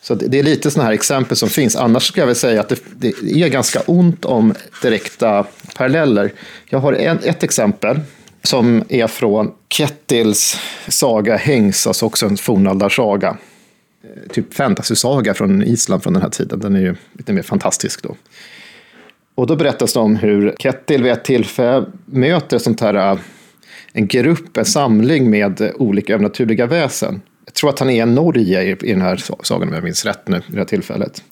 Så 0.01 0.15
det, 0.15 0.39
är 0.39 0.43
lite 0.43 0.71
sådana 0.71 0.85
här 0.85 0.93
exempel 0.93 1.37
som 1.37 1.49
finns. 1.49 1.75
Annars 1.75 2.03
ska 2.03 2.21
jag 2.21 2.27
väl 2.27 2.35
säga 2.35 2.61
att 2.61 2.69
det, 2.69 2.79
det 3.21 3.43
är 3.43 3.47
ganska 3.47 3.79
ont 3.85 4.25
om 4.25 4.53
direkta 4.81 5.45
paralleller. 5.75 6.33
Jag 6.69 6.79
har 6.79 6.93
en, 6.93 7.19
ett 7.23 7.43
exempel 7.43 7.99
som 8.45 8.83
är 8.89 9.07
från 9.07 9.51
Kettils 9.69 10.57
saga 10.87 11.35
Hängs, 11.35 11.87
alltså 11.87 12.05
också 12.05 12.25
en 12.25 12.37
fornaldarsaga. 12.37 13.37
Eh, 14.03 14.31
typ 14.31 14.53
fantasy-saga 14.53 15.33
från 15.33 15.63
Island 15.63 16.03
från 16.03 16.13
den 16.13 16.21
här 16.21 16.29
tiden. 16.29 16.59
Den 16.59 16.75
är 16.75 16.79
ju 16.79 16.95
lite 17.13 17.33
mer 17.33 17.41
fantastisk 17.41 18.03
då. 18.03 18.15
Och 19.35 19.47
då 19.47 19.55
berättas 19.55 19.93
det 19.93 19.99
om 19.99 20.15
hur 20.15 20.55
Kettil 20.59 21.03
vid 21.03 21.11
ett 21.11 21.25
tillfälle 21.25 21.85
möter 22.05 22.57
sånt 22.57 22.81
här, 22.81 22.93
eh, 23.11 23.19
en 23.93 24.07
grupp, 24.07 24.57
en 24.57 24.65
samling 24.65 25.29
med 25.29 25.71
olika 25.75 26.13
övernaturliga 26.13 26.65
väsen. 26.65 27.21
Jag 27.45 27.53
tror 27.53 27.69
att 27.69 27.79
han 27.79 27.89
är 27.89 28.03
i 28.03 28.05
Norge 28.05 28.61
i, 28.63 28.69
i 28.69 28.91
den 28.91 29.01
här 29.01 29.23
sagan, 29.43 29.67
om 29.67 29.73
jag 29.73 29.83
minns 29.83 30.05
rätt 30.05 30.27
nu, 30.27 30.37
i 30.37 30.51
det 30.51 30.57
här 30.57 30.65
tillfället. 30.65 31.23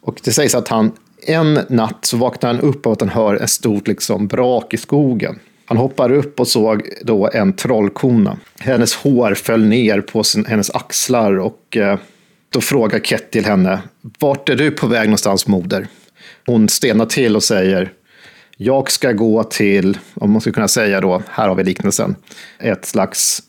Och 0.00 0.20
det 0.24 0.32
sägs 0.32 0.54
att 0.54 0.68
han, 0.68 0.92
en 1.26 1.58
natt 1.68 1.98
så 2.04 2.16
vaknar 2.16 2.54
han 2.54 2.60
upp 2.60 2.86
av 2.86 2.92
att 2.92 3.00
han 3.00 3.08
hör 3.08 3.34
ett 3.34 3.50
stort 3.50 3.88
liksom, 3.88 4.26
brak 4.26 4.74
i 4.74 4.76
skogen. 4.76 5.38
Han 5.66 5.76
hoppar 5.76 6.12
upp 6.12 6.40
och 6.40 6.48
såg 6.48 6.88
då 7.02 7.30
en 7.32 7.52
trollkona. 7.52 8.36
Hennes 8.58 8.94
hår 8.94 9.34
föll 9.34 9.64
ner 9.64 10.00
på 10.00 10.22
sin, 10.22 10.44
hennes 10.44 10.70
axlar 10.70 11.38
och 11.38 11.76
eh, 11.76 11.98
då 12.50 12.60
frågar 12.60 12.98
Kettil 12.98 13.44
henne, 13.44 13.78
vart 14.18 14.48
är 14.48 14.56
du 14.56 14.70
på 14.70 14.86
väg 14.86 15.08
någonstans 15.08 15.46
moder? 15.46 15.88
Hon 16.46 16.68
stenar 16.68 17.06
till 17.06 17.36
och 17.36 17.42
säger, 17.42 17.92
jag 18.56 18.90
ska 18.90 19.12
gå 19.12 19.44
till, 19.44 19.98
om 20.14 20.30
man 20.30 20.40
skulle 20.40 20.54
kunna 20.54 20.68
säga 20.68 21.00
då, 21.00 21.22
här 21.30 21.48
har 21.48 21.54
vi 21.54 21.64
liknelsen, 21.64 22.16
ett 22.58 22.84
slags 22.84 23.42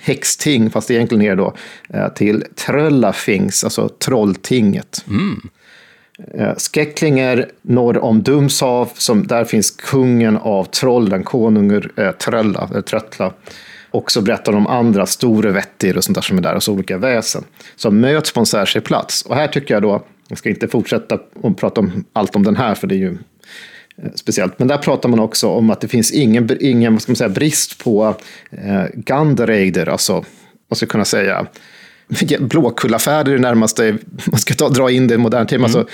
häxting, 0.00 0.70
fast 0.70 0.90
egentligen 0.90 1.24
är 1.24 1.30
det 1.30 1.42
då 1.42 1.54
eh, 1.88 2.08
till 2.08 2.44
Tröllafings, 2.54 3.64
alltså 3.64 3.88
trolltinget. 3.88 5.04
Mm. 5.08 5.48
Eh, 6.34 6.54
Skecklinger 6.56 7.50
norr 7.62 7.98
om 7.98 8.22
Dumshav, 8.22 8.90
som, 8.94 9.26
där 9.26 9.44
finns 9.44 9.70
kungen 9.70 10.36
av 10.36 10.64
trollen, 10.64 11.24
konungur 11.24 11.92
eh, 11.96 12.10
Trölla, 12.10 12.68
eller 12.70 12.82
Tröttla. 12.82 13.32
Och 13.90 14.12
så 14.12 14.22
berättar 14.22 14.52
de 14.52 14.58
om 14.58 14.66
andra 14.66 15.06
store 15.06 15.50
vettir 15.50 15.96
och 15.96 16.04
sånt 16.04 16.14
där 16.14 16.22
som 16.22 16.38
är 16.38 16.42
där, 16.42 16.54
alltså 16.54 16.72
olika 16.72 16.98
väsen. 16.98 17.44
Som 17.76 18.00
möts 18.00 18.32
på 18.32 18.40
en 18.40 18.46
särskild 18.46 18.84
plats. 18.84 19.22
Och 19.22 19.34
här 19.34 19.48
tycker 19.48 19.74
jag 19.74 19.82
då, 19.82 20.04
jag 20.28 20.38
ska 20.38 20.48
inte 20.48 20.68
fortsätta 20.68 21.18
och 21.34 21.58
prata 21.58 21.80
om 21.80 22.04
allt 22.12 22.36
om 22.36 22.42
den 22.42 22.56
här, 22.56 22.74
för 22.74 22.86
det 22.86 22.94
är 22.94 22.98
ju 22.98 23.18
eh, 24.02 24.10
speciellt. 24.14 24.58
Men 24.58 24.68
där 24.68 24.78
pratar 24.78 25.08
man 25.08 25.20
också 25.20 25.48
om 25.48 25.70
att 25.70 25.80
det 25.80 25.88
finns 25.88 26.12
ingen, 26.12 26.56
ingen 26.60 26.92
vad 26.92 27.02
ska 27.02 27.12
man 27.12 27.16
säga, 27.16 27.28
brist 27.28 27.84
på 27.84 28.14
eh, 28.50 28.84
Gandereider, 28.94 29.88
alltså, 29.88 30.24
vad 30.68 30.76
ska 30.76 30.84
jag 30.84 30.90
kunna 30.90 31.04
säga, 31.04 31.46
Blåkullafärder 32.40 33.32
är 33.32 33.36
det 33.36 33.42
närmaste, 33.42 33.96
man 34.24 34.40
ska 34.40 34.54
ta, 34.54 34.68
dra 34.68 34.90
in 34.90 35.06
det 35.06 35.14
i 35.14 35.18
modern 35.18 35.46
tid, 35.46 35.62
alltså, 35.62 35.86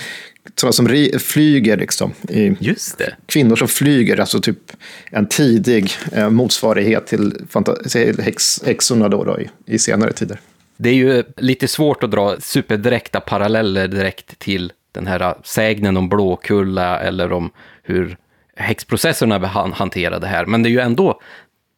sådana 0.54 0.72
som 0.72 0.88
ri, 0.88 1.18
flyger 1.18 1.76
liksom. 1.76 2.12
Just 2.58 2.98
det. 2.98 3.16
kvinnor 3.26 3.56
som 3.56 3.68
flyger, 3.68 4.20
alltså 4.20 4.40
typ 4.40 4.72
en 5.10 5.26
tidig 5.26 5.90
eh, 6.12 6.30
motsvarighet 6.30 7.06
till 7.06 7.46
till 7.90 8.20
häx, 8.20 8.62
häxorna 8.66 9.08
då, 9.08 9.24
då 9.24 9.40
i, 9.40 9.48
i 9.66 9.78
senare 9.78 10.12
tider. 10.12 10.40
Det 10.76 10.88
är 10.88 10.94
ju 10.94 11.22
lite 11.36 11.68
svårt 11.68 12.02
att 12.02 12.10
dra 12.10 12.40
superdirekta 12.40 13.20
paralleller 13.20 13.88
direkt 13.88 14.38
till 14.38 14.72
den 14.92 15.06
här 15.06 15.34
sägnen 15.44 15.96
om 15.96 16.08
Blåkulla 16.08 17.00
eller 17.00 17.32
om 17.32 17.50
hur 17.82 18.16
häxprocesserna 18.56 19.46
hanterar 19.74 20.20
det 20.20 20.26
här. 20.26 20.46
Men 20.46 20.62
det 20.62 20.68
är 20.68 20.70
ju 20.70 20.80
ändå 20.80 21.20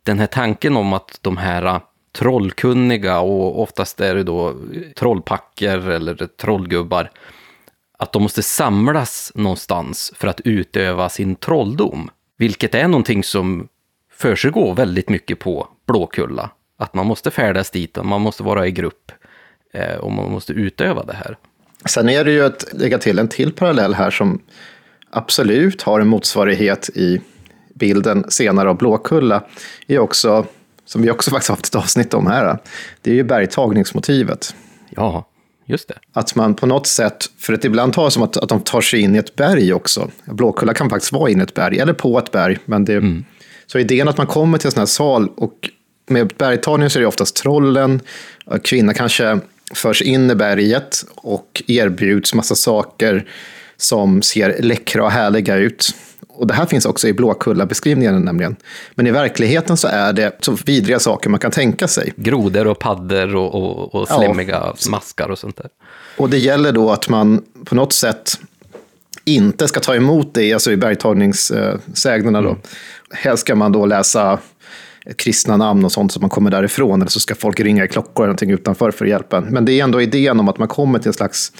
den 0.02 0.18
här 0.18 0.26
tanken 0.26 0.76
om 0.76 0.92
att 0.92 1.18
de 1.20 1.36
här 1.36 1.80
trollkunniga 2.16 3.18
och 3.18 3.62
oftast 3.62 4.00
är 4.00 4.14
det 4.14 4.22
då 4.22 4.54
trollpacker 4.96 5.90
eller 5.90 6.14
trollgubbar, 6.26 7.10
att 7.98 8.12
de 8.12 8.22
måste 8.22 8.42
samlas 8.42 9.32
någonstans 9.34 10.12
för 10.16 10.28
att 10.28 10.40
utöva 10.40 11.08
sin 11.08 11.36
trolldom. 11.36 12.10
Vilket 12.38 12.74
är 12.74 12.88
någonting 12.88 13.24
som 13.24 13.68
försiggår 14.12 14.74
väldigt 14.74 15.08
mycket 15.08 15.38
på 15.38 15.68
Blåkulla. 15.86 16.50
Att 16.78 16.94
man 16.94 17.06
måste 17.06 17.30
färdas 17.30 17.70
dit 17.70 17.98
och 17.98 18.06
man 18.06 18.20
måste 18.20 18.42
vara 18.42 18.66
i 18.66 18.70
grupp 18.70 19.12
eh, 19.72 19.96
och 19.96 20.12
man 20.12 20.30
måste 20.30 20.52
utöva 20.52 21.04
det 21.04 21.14
här. 21.14 21.36
Sen 21.84 22.08
är 22.08 22.24
det 22.24 22.32
ju 22.32 22.44
att 22.44 22.64
lägga 22.72 22.98
till 22.98 23.18
en 23.18 23.28
till 23.28 23.52
parallell 23.52 23.94
här 23.94 24.10
som 24.10 24.42
absolut 25.10 25.82
har 25.82 26.00
en 26.00 26.08
motsvarighet 26.08 26.90
i 26.94 27.20
bilden 27.74 28.24
senare 28.28 28.68
av 28.68 28.76
Blåkulla. 28.76 29.42
Är 29.86 29.98
också, 29.98 30.46
som 30.86 31.02
vi 31.02 31.10
också 31.10 31.30
faktiskt 31.30 31.50
haft 31.50 31.66
ett 31.66 31.74
avsnitt 31.74 32.14
om 32.14 32.26
här, 32.26 32.58
det 33.02 33.10
är 33.10 33.14
ju 33.14 33.24
bergtagningsmotivet. 33.24 34.54
Ja, 34.90 35.28
just 35.66 35.88
det. 35.88 35.94
Att 36.12 36.34
man 36.34 36.54
på 36.54 36.66
något 36.66 36.86
sätt, 36.86 37.26
för 37.38 37.52
att 37.52 37.64
ibland 37.64 37.92
tar 37.92 38.04
det 38.04 38.10
som 38.10 38.22
att, 38.22 38.36
att 38.36 38.48
de 38.48 38.60
tar 38.60 38.80
sig 38.80 39.00
in 39.00 39.14
i 39.14 39.18
ett 39.18 39.36
berg 39.36 39.72
också. 39.72 40.10
Blåkulla 40.24 40.74
kan 40.74 40.90
faktiskt 40.90 41.12
vara 41.12 41.30
in 41.30 41.40
i 41.40 41.42
ett 41.42 41.54
berg, 41.54 41.78
eller 41.78 41.92
på 41.92 42.18
ett 42.18 42.32
berg. 42.32 42.58
Men 42.64 42.84
det, 42.84 43.22
Så 43.66 43.78
idén 43.78 44.08
att 44.08 44.18
man 44.18 44.26
kommer 44.26 44.58
till 44.58 44.66
en 44.66 44.72
sån 44.72 44.80
här 44.80 44.86
sal 44.86 45.28
och 45.36 45.70
med 46.08 46.32
bergtagning 46.38 46.90
så 46.90 46.98
är 46.98 47.00
det 47.00 47.06
oftast 47.06 47.36
trollen, 47.36 48.00
och 48.46 48.64
kvinnan 48.64 48.94
kanske 48.94 49.40
förs 49.74 50.02
in 50.02 50.30
i 50.30 50.34
berget 50.34 51.04
och 51.14 51.62
erbjuds 51.66 52.34
massa 52.34 52.54
saker 52.54 53.28
som 53.76 54.22
ser 54.22 54.62
läckra 54.62 55.04
och 55.04 55.10
härliga 55.10 55.56
ut. 55.56 55.94
Och 56.36 56.46
det 56.46 56.54
här 56.54 56.66
finns 56.66 56.86
också 56.86 57.08
i 57.08 57.12
Blåkulla-beskrivningen 57.12 58.22
nämligen. 58.22 58.56
Men 58.94 59.06
i 59.06 59.10
verkligheten 59.10 59.76
så 59.76 59.88
är 59.88 60.12
det 60.12 60.36
så 60.40 60.56
vidriga 60.66 60.98
saker 60.98 61.30
man 61.30 61.40
kan 61.40 61.50
tänka 61.50 61.88
sig. 61.88 62.12
Grodor 62.16 62.66
och 62.66 62.78
paddor 62.78 63.36
och, 63.36 63.54
och, 63.54 63.94
och 63.94 64.06
Ja. 64.10 64.18
slemmiga 64.18 64.74
maskar 64.90 65.30
och 65.30 65.38
sånt 65.38 65.56
där. 65.56 65.68
Och 66.16 66.30
det 66.30 66.38
gäller 66.38 66.72
då 66.72 66.90
att 66.90 67.08
man 67.08 67.42
på 67.64 67.74
något 67.74 67.92
sätt 67.92 68.40
inte 69.24 69.68
ska 69.68 69.80
ta 69.80 69.94
emot 69.94 70.34
det, 70.34 70.52
alltså 70.52 70.72
i 70.72 70.76
bergtagningssägnerna 70.76 72.42
då. 72.42 72.56
Helst 73.10 73.40
ska 73.40 73.54
man 73.54 73.72
då 73.72 73.86
läsa 73.86 74.38
kristna 75.16 75.56
namn 75.56 75.84
och 75.84 75.92
sånt 75.92 76.12
så 76.12 76.20
man 76.20 76.30
kommer 76.30 76.50
därifrån, 76.50 77.00
eller 77.00 77.10
så 77.10 77.20
ska 77.20 77.34
folk 77.34 77.60
ringa 77.60 77.84
i 77.84 77.88
klockor 77.88 78.24
eller 78.24 78.26
någonting 78.26 78.50
utanför 78.50 78.90
för 78.90 79.04
hjälpen. 79.04 79.44
Men 79.50 79.64
det 79.64 79.72
är 79.72 79.84
ändå 79.84 80.00
idén 80.00 80.40
om 80.40 80.48
att 80.48 80.58
man 80.58 80.68
kommer 80.68 80.98
till 80.98 81.08
en 81.08 81.14
slags 81.14 81.52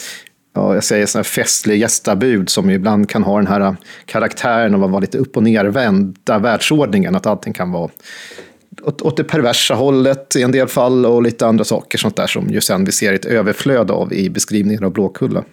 Ja, 0.57 0.75
jag 0.75 0.85
säger 0.85 1.07
sådana 1.07 1.23
här 1.23 1.25
festliga 1.25 1.77
gästabud 1.77 2.49
som 2.49 2.71
ibland 2.71 3.09
kan 3.09 3.23
ha 3.23 3.37
den 3.37 3.47
här 3.47 3.61
äh, 3.61 3.75
karaktären 4.07 4.75
av 4.75 4.85
att 4.85 4.91
vara 4.91 5.01
lite 5.01 5.19
upp 5.19 5.37
och 5.37 5.43
nervända 5.43 6.39
världsordningen, 6.39 7.15
att 7.15 7.27
allting 7.27 7.53
kan 7.53 7.73
vara 7.73 7.91
åt, 8.83 9.03
åt 9.03 9.17
det 9.17 9.25
perversa 9.25 9.75
hållet 9.75 10.37
i 10.37 10.43
en 10.43 10.53
del 10.53 10.69
fall 10.69 11.07
och 11.07 11.23
lite 11.23 11.47
andra 11.47 11.65
saker 11.65 11.99
sånt 11.99 12.17
där 12.17 12.27
som 12.27 12.49
ju 12.49 12.61
sen 12.61 12.85
vi 12.85 12.93
ser 12.93 13.13
ett 13.13 13.25
överflöd 13.25 13.91
av 13.91 14.13
i 14.13 14.31
beskrivningen 14.31 14.85
av 14.85 14.93
Blåkulla. 14.93 15.45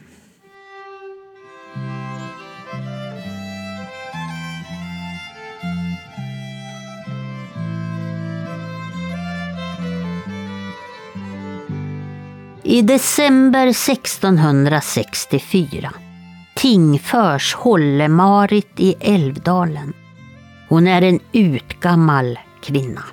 I 12.66 12.82
december 12.82 13.68
1664 13.68 15.92
tingförs 16.56 17.54
Hålle-Marit 17.54 18.80
i 18.80 18.96
Älvdalen. 19.00 19.94
Hon 20.70 20.88
är 20.88 21.02
en 21.02 21.20
utgammal 21.32 22.40
kvinna. 22.62 23.04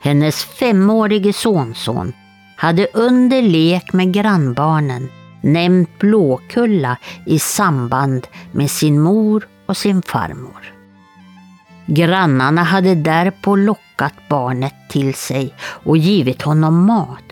Hennes 0.00 0.44
femårige 0.44 1.32
sonson 1.32 2.12
hade 2.56 2.86
under 2.94 3.42
lek 3.42 3.92
med 3.92 4.12
grannbarnen 4.12 5.08
nämnt 5.40 5.98
Blåkulla 5.98 6.96
i 7.26 7.38
samband 7.38 8.26
med 8.52 8.70
sin 8.70 9.00
mor 9.00 9.48
och 9.66 9.76
sin 9.76 10.02
farmor. 10.02 10.74
Grannarna 11.86 12.62
hade 12.62 12.94
därpå 12.94 13.56
lockat 13.56 14.14
barnet 14.28 14.74
till 14.90 15.14
sig 15.14 15.54
och 15.60 15.96
givit 15.96 16.42
honom 16.42 16.86
mat 16.86 17.31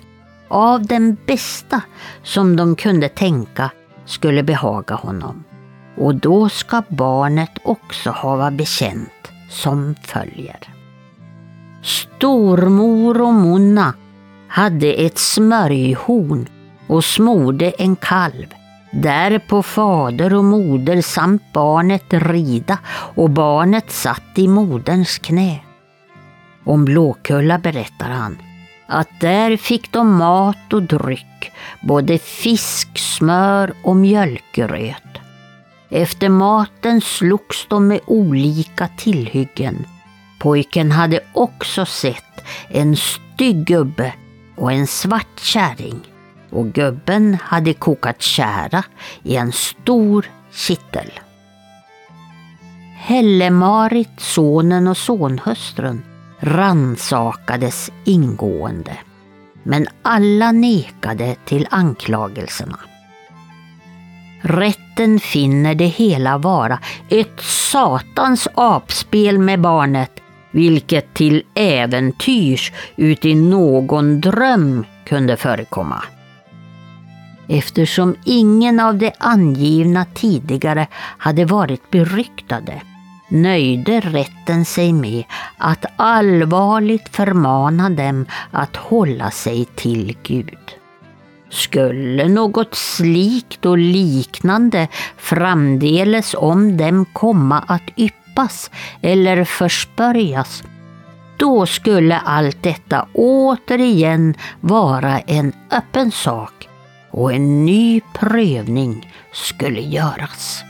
av 0.50 0.86
den 0.86 1.16
bästa 1.26 1.82
som 2.22 2.56
de 2.56 2.76
kunde 2.76 3.08
tänka 3.08 3.70
skulle 4.04 4.42
behaga 4.42 4.94
honom. 4.94 5.44
Och 5.96 6.14
då 6.14 6.48
ska 6.48 6.82
barnet 6.88 7.58
också 7.64 8.10
hava 8.10 8.50
bekänt 8.50 9.32
som 9.50 9.94
följer. 10.02 10.58
Stormor 11.82 13.20
och 13.20 13.34
Monna 13.34 13.94
hade 14.48 14.92
ett 14.92 15.18
smörjhorn 15.18 16.48
och 16.86 17.04
smorde 17.04 17.70
en 17.70 17.96
kalv. 17.96 18.46
Därpå 18.92 19.62
fader 19.62 20.34
och 20.34 20.44
moder 20.44 21.02
samt 21.02 21.42
barnet 21.52 22.04
rida 22.08 22.78
och 23.14 23.30
barnet 23.30 23.90
satt 23.90 24.38
i 24.38 24.48
moderns 24.48 25.18
knä. 25.18 25.60
Om 26.64 26.84
Blåkulla 26.84 27.58
berättar 27.58 28.08
han 28.08 28.38
att 28.90 29.20
där 29.20 29.56
fick 29.56 29.92
de 29.92 30.16
mat 30.16 30.72
och 30.72 30.82
dryck, 30.82 31.52
både 31.80 32.18
fisk, 32.18 32.98
smör 32.98 33.72
och 33.82 33.96
mjölkröt. 33.96 35.18
Efter 35.90 36.28
maten 36.28 37.00
slogs 37.00 37.66
de 37.68 37.86
med 37.88 38.00
olika 38.06 38.88
tillhyggen. 38.88 39.86
Pojken 40.38 40.90
hade 40.92 41.20
också 41.32 41.86
sett 41.86 42.44
en 42.68 42.96
stygg 42.96 43.64
gubbe 43.64 44.12
och 44.56 44.72
en 44.72 44.86
svart 44.86 45.40
kärring 45.40 46.00
och 46.50 46.66
gubben 46.72 47.36
hade 47.42 47.74
kokat 47.74 48.22
kära 48.22 48.84
i 49.22 49.36
en 49.36 49.52
stor 49.52 50.26
kittel. 50.52 51.10
Helle-Marit, 52.96 54.20
sonen 54.20 54.88
och 54.88 54.96
sonhustrun 54.96 56.02
ransakades 56.40 57.90
ingående. 58.04 58.96
Men 59.62 59.86
alla 60.02 60.52
nekade 60.52 61.36
till 61.44 61.66
anklagelserna. 61.70 62.78
Rätten 64.42 65.20
finner 65.20 65.74
det 65.74 65.86
hela 65.86 66.38
vara 66.38 66.78
ett 67.08 67.40
satans 67.40 68.48
apspel 68.54 69.38
med 69.38 69.60
barnet, 69.60 70.12
vilket 70.50 71.14
till 71.14 71.42
äventyrs 71.54 72.72
uti 72.96 73.34
någon 73.34 74.20
dröm 74.20 74.84
kunde 75.04 75.36
förekomma. 75.36 76.02
Eftersom 77.48 78.16
ingen 78.24 78.80
av 78.80 78.98
de 78.98 79.12
angivna 79.18 80.04
tidigare 80.14 80.86
hade 81.18 81.44
varit 81.44 81.90
beryktade 81.90 82.82
nöjde 83.30 84.00
rätten 84.00 84.64
sig 84.64 84.92
med 84.92 85.24
att 85.56 85.84
allvarligt 85.96 87.08
förmana 87.08 87.90
dem 87.90 88.26
att 88.50 88.76
hålla 88.76 89.30
sig 89.30 89.64
till 89.64 90.16
Gud. 90.22 90.58
Skulle 91.50 92.28
något 92.28 92.74
slikt 92.74 93.66
och 93.66 93.78
liknande 93.78 94.88
framdeles 95.16 96.34
om 96.38 96.76
dem 96.76 97.06
komma 97.12 97.64
att 97.68 97.90
yppas 97.96 98.70
eller 99.02 99.44
förspörjas, 99.44 100.62
då 101.36 101.66
skulle 101.66 102.18
allt 102.18 102.62
detta 102.62 103.06
återigen 103.12 104.34
vara 104.60 105.18
en 105.20 105.52
öppen 105.70 106.10
sak 106.10 106.68
och 107.10 107.32
en 107.32 107.64
ny 107.64 108.00
prövning 108.14 109.12
skulle 109.32 109.80
göras. 109.80 110.64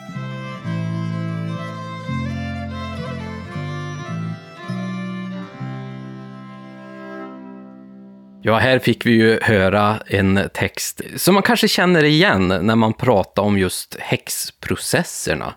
Ja, 8.42 8.58
här 8.58 8.78
fick 8.78 9.06
vi 9.06 9.10
ju 9.10 9.38
höra 9.42 10.00
en 10.06 10.40
text 10.54 11.00
som 11.16 11.34
man 11.34 11.42
kanske 11.42 11.68
känner 11.68 12.04
igen 12.04 12.48
när 12.48 12.76
man 12.76 12.92
pratar 12.92 13.42
om 13.42 13.58
just 13.58 13.96
häxprocesserna. 14.00 15.54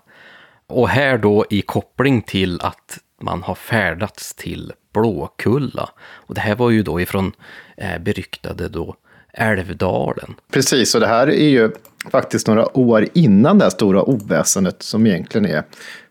Och 0.66 0.88
här 0.88 1.18
då 1.18 1.46
i 1.50 1.62
koppling 1.62 2.22
till 2.22 2.60
att 2.60 2.98
man 3.20 3.42
har 3.42 3.54
färdats 3.54 4.34
till 4.34 4.72
Blåkulla. 4.92 5.90
Och 6.00 6.34
det 6.34 6.40
här 6.40 6.54
var 6.54 6.70
ju 6.70 6.82
då 6.82 7.00
ifrån 7.00 7.32
eh, 7.76 7.98
beryktade 7.98 8.68
då 8.68 8.96
Älvdalen. 9.32 10.34
Precis, 10.52 10.94
och 10.94 11.00
det 11.00 11.06
här 11.06 11.26
är 11.26 11.48
ju 11.48 11.70
faktiskt 12.10 12.46
några 12.46 12.78
år 12.78 13.08
innan 13.14 13.58
det 13.58 13.64
här 13.64 13.70
stora 13.70 14.02
oväsendet 14.02 14.82
som 14.82 15.06
egentligen 15.06 15.46
är 15.46 15.62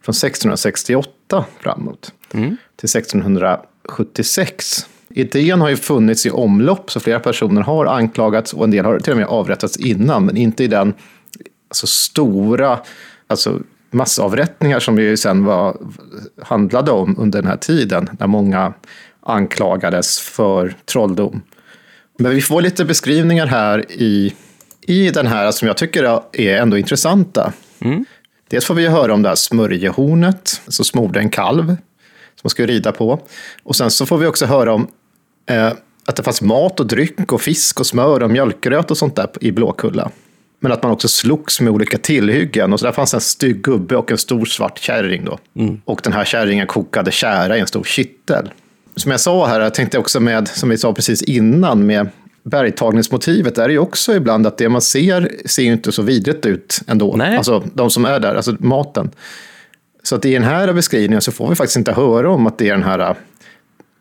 från 0.02 0.14
1668 0.14 1.46
framåt 1.60 2.14
mm. 2.34 2.58
till 2.76 2.90
1676. 2.98 4.88
Idén 5.16 5.62
har 5.62 5.70
ju 5.70 5.76
funnits 5.76 6.26
i 6.26 6.30
omlopp, 6.30 6.92
så 6.92 7.00
flera 7.00 7.20
personer 7.20 7.62
har 7.62 7.86
anklagats 7.86 8.54
och 8.54 8.64
en 8.64 8.72
del 8.72 8.86
har 8.86 9.00
till 9.00 9.12
och 9.12 9.18
med 9.18 9.28
avrättats 9.28 9.78
innan, 9.78 10.26
men 10.26 10.38
inte 10.38 10.64
i 10.64 10.68
den 10.68 10.94
alltså, 11.70 11.88
stora 11.88 12.80
alltså, 13.28 13.60
massavrättningar 13.92 14.80
som 14.80 15.00
ju 15.00 15.18
sen 15.18 15.46
var, 15.46 15.78
handlade 16.42 16.92
om 16.92 17.16
under 17.20 17.42
den 17.42 17.50
här 17.50 17.58
tiden, 17.58 18.10
när 18.20 18.28
många 18.28 18.74
anklagades 19.22 20.20
för 20.20 20.76
trolldom. 20.86 21.42
Men 22.20 22.32
vi 22.32 22.42
får 22.42 22.62
lite 22.62 22.86
beskrivningar 22.86 23.48
här 23.48 23.92
i, 23.92 24.34
i 24.82 25.10
den 25.10 25.28
här 25.28 25.52
som 25.52 25.68
jag 25.68 25.78
tycker 25.78 26.22
är 26.34 26.58
ändå 26.58 26.78
intressanta. 26.78 27.54
Mm. 27.80 28.06
Dels 28.50 28.66
får 28.66 28.76
vi 28.76 28.88
höra 28.88 29.14
om 29.14 29.22
det 29.22 29.30
här 29.30 29.36
smörjehornet, 29.36 30.62
som 30.68 30.86
smorde 30.86 31.20
en 31.20 31.30
kalv 31.30 31.66
som 31.66 31.76
man 32.44 32.50
skulle 32.50 32.74
rida 32.74 32.92
på. 32.92 33.20
Och 33.64 33.76
sen 33.76 33.92
så 33.92 34.06
får 34.06 34.18
vi 34.18 34.28
också 34.28 34.46
höra 34.46 34.74
om 34.74 34.88
att 36.06 36.16
det 36.16 36.24
fanns 36.24 36.42
mat 36.42 36.80
och 36.80 36.88
dryck 36.88 37.32
och 37.32 37.42
fisk 37.42 37.80
och 37.80 37.86
smör 37.86 38.24
och 38.24 38.32
mjölkröt 38.32 38.92
och 38.92 38.98
sånt 38.98 39.16
där 39.16 39.30
i 39.42 39.52
Blåkulla. 39.52 40.12
Men 40.60 40.72
att 40.72 40.84
man 40.84 40.92
också 40.92 41.08
slogs 41.08 41.62
med 41.62 41.74
olika 41.74 41.98
tillhyggen. 41.98 42.74
Och 42.74 42.80
så 42.80 42.86
där 42.86 42.94
fanns 42.94 43.14
en 43.14 43.22
stygg 43.22 43.62
gubbe 43.62 43.96
och 43.96 44.12
en 44.12 44.18
stor 44.18 44.46
svart 44.46 44.80
kärring. 44.80 45.26
Då. 45.26 45.40
Mm. 45.56 45.82
Och 45.86 46.02
den 46.04 46.14
här 46.14 46.26
kärringen 46.26 46.68
kokade 46.68 47.12
kära 47.12 47.58
i 47.58 47.60
en 47.60 47.68
stor 47.68 47.84
kittel. 47.84 48.52
Som 48.96 49.12
jag 49.12 49.20
sa 49.20 49.48
här, 49.48 49.60
jag 49.60 49.74
tänkte 49.74 49.98
också 49.98 50.20
med, 50.20 50.48
som 50.48 50.70
vi 50.70 50.78
sa 50.78 50.94
precis 50.94 51.22
innan, 51.22 51.86
med 51.86 52.10
bergtagningsmotivet 52.44 53.58
är 53.58 53.68
det 53.68 53.74
ju 53.74 53.80
också 53.80 54.16
ibland 54.16 54.48
att 54.48 54.58
det 54.58 54.70
man 54.70 54.82
ser 54.82 55.32
ser 55.46 55.64
inte 55.64 55.92
så 55.92 56.02
vidrigt 56.02 56.46
ut 56.46 56.82
ändå. 56.88 57.16
Nej. 57.16 57.38
Alltså 57.38 57.64
de 57.74 57.90
som 57.90 58.06
är 58.06 58.20
där, 58.20 58.36
alltså 58.36 58.56
maten. 58.60 59.12
Så 60.04 60.16
att 60.16 60.26
i 60.26 60.34
den 60.34 60.44
här 60.44 60.74
beskrivningen 60.74 61.22
så 61.22 61.32
får 61.32 61.50
vi 61.50 61.56
faktiskt 61.56 61.78
inte 61.78 61.92
höra 61.92 62.30
om 62.30 62.48
att 62.48 62.58
det 62.58 62.70
är 62.70 62.74
den 62.74 62.84
här 62.84 63.16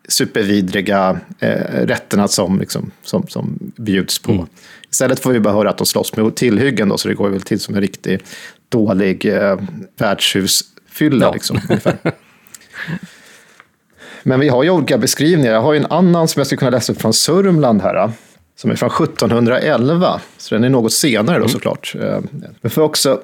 supervidriga 0.09 1.21
eh, 1.39 1.87
rätterna 1.87 2.29
som, 2.29 2.61
liksom, 2.61 2.91
som, 3.03 3.27
som 3.29 3.59
bjuds 3.77 4.19
på. 4.19 4.33
Mm. 4.33 4.47
Istället 4.91 5.21
får 5.21 5.33
vi 5.33 5.41
bara 5.41 5.55
höra 5.55 5.71
att 5.71 5.79
de 5.79 5.87
slåss 5.87 6.17
med 6.17 6.35
tillhyggen, 6.35 6.89
då, 6.89 6.99
så 6.99 7.09
det 7.09 7.15
går 7.15 7.29
väl 7.29 7.43
till 7.43 7.61
som 7.61 7.75
en 7.75 7.81
riktig 7.81 8.21
dålig 8.69 9.27
eh, 9.27 9.61
värdshusfylla. 9.99 11.27
Ja. 11.27 11.33
Liksom, 11.33 11.61
Men 14.23 14.41
vi 14.41 14.49
har 14.49 14.63
ju 14.63 14.71
olika 14.71 14.99
beskrivningar. 14.99 15.53
Jag 15.53 15.63
har 15.63 15.73
ju 15.73 15.79
en 15.79 15.87
annan 15.87 16.29
som 16.29 16.41
jag 16.41 16.47
skulle 16.47 16.59
kunna 16.59 16.71
läsa 16.71 16.93
upp 16.93 17.01
från 17.01 17.13
Sörmland 17.13 17.83
här. 17.83 18.13
Som 18.57 18.71
är 18.71 18.77
från 18.77 18.91
1711. 18.91 20.21
Så 20.39 20.55
den 20.55 20.65
är 20.65 20.69
något 20.69 20.93
senare 20.93 21.37
då 21.37 21.45
mm. 21.45 21.49
såklart. 21.49 21.95
Eh, 22.01 22.19
men 22.61 22.71
får 22.71 22.83
också 22.83 23.21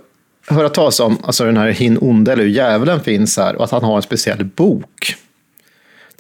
höra 0.47 0.69
talas 0.69 1.01
om 1.01 1.19
alltså 1.23 1.45
den 1.45 1.57
här 1.57 1.71
Hin 1.71 1.99
onde, 2.01 2.33
eller 2.33 2.43
hur 2.43 2.51
djävulen 2.51 3.01
finns 3.01 3.37
här. 3.37 3.57
Och 3.57 3.65
att 3.65 3.71
han 3.71 3.85
har 3.85 3.97
en 3.97 4.03
speciell 4.03 4.45
bok. 4.45 5.17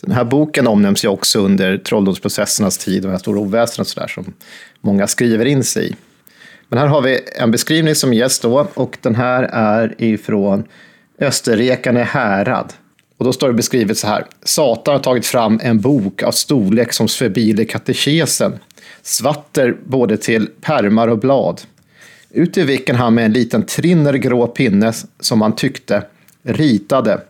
Den 0.02 0.10
här 0.10 0.24
boken 0.24 0.66
omnämns 0.66 1.04
ju 1.04 1.08
också 1.08 1.38
under 1.38 1.78
trolldomsprocessernas 1.78 2.78
tid 2.78 3.04
och 3.04 3.08
det 3.08 3.10
här 3.10 3.18
stora 3.18 3.40
oväsendet 3.40 3.78
och 3.78 3.86
sådär 3.86 4.08
som 4.08 4.32
många 4.80 5.06
skriver 5.06 5.44
in 5.44 5.64
sig 5.64 5.90
i. 5.90 5.96
Men 6.68 6.78
här 6.78 6.86
har 6.86 7.02
vi 7.02 7.20
en 7.36 7.50
beskrivning 7.50 7.94
som 7.94 8.14
ges 8.14 8.40
då 8.40 8.68
och 8.74 8.98
den 9.00 9.14
här 9.14 9.42
är 9.42 9.94
ifrån 9.98 10.64
Österrekane 11.20 12.02
härad. 12.02 12.72
Och 13.18 13.24
då 13.24 13.32
står 13.32 13.48
det 13.48 13.54
beskrivet 13.54 13.98
så 13.98 14.06
här. 14.06 14.26
Satan 14.42 14.94
har 14.94 15.02
tagit 15.02 15.26
fram 15.26 15.60
en 15.62 15.80
bok 15.80 16.22
av 16.22 16.32
storlek 16.32 16.92
som 16.92 17.08
förbiler 17.08 17.64
katekesen. 17.64 18.58
Svatter 19.02 19.76
både 19.84 20.16
till 20.16 20.46
pärmar 20.60 21.08
och 21.08 21.18
blad. 21.18 21.60
Ut 22.30 22.58
i 22.58 22.62
vilken 22.62 22.96
han 22.96 23.14
med 23.14 23.24
en 23.24 23.32
liten 23.32 23.62
trinner 23.62 24.14
grå 24.14 24.46
pinne 24.46 24.92
som 25.20 25.42
han 25.42 25.56
tyckte 25.56 26.02
ritade 26.42 27.20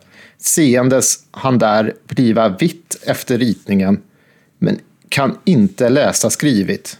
seendes 0.41 1.19
han 1.31 1.57
där 1.57 1.93
bliva 2.07 2.49
vitt 2.49 2.97
efter 3.05 3.37
ritningen, 3.37 4.01
men 4.59 4.79
kan 5.09 5.37
inte 5.45 5.89
läsa 5.89 6.29
skrivit, 6.29 6.97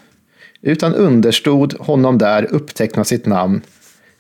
utan 0.61 0.95
understod 0.95 1.73
honom 1.79 2.17
där 2.17 2.47
uppteckna 2.53 3.03
sitt 3.03 3.25
namn. 3.25 3.61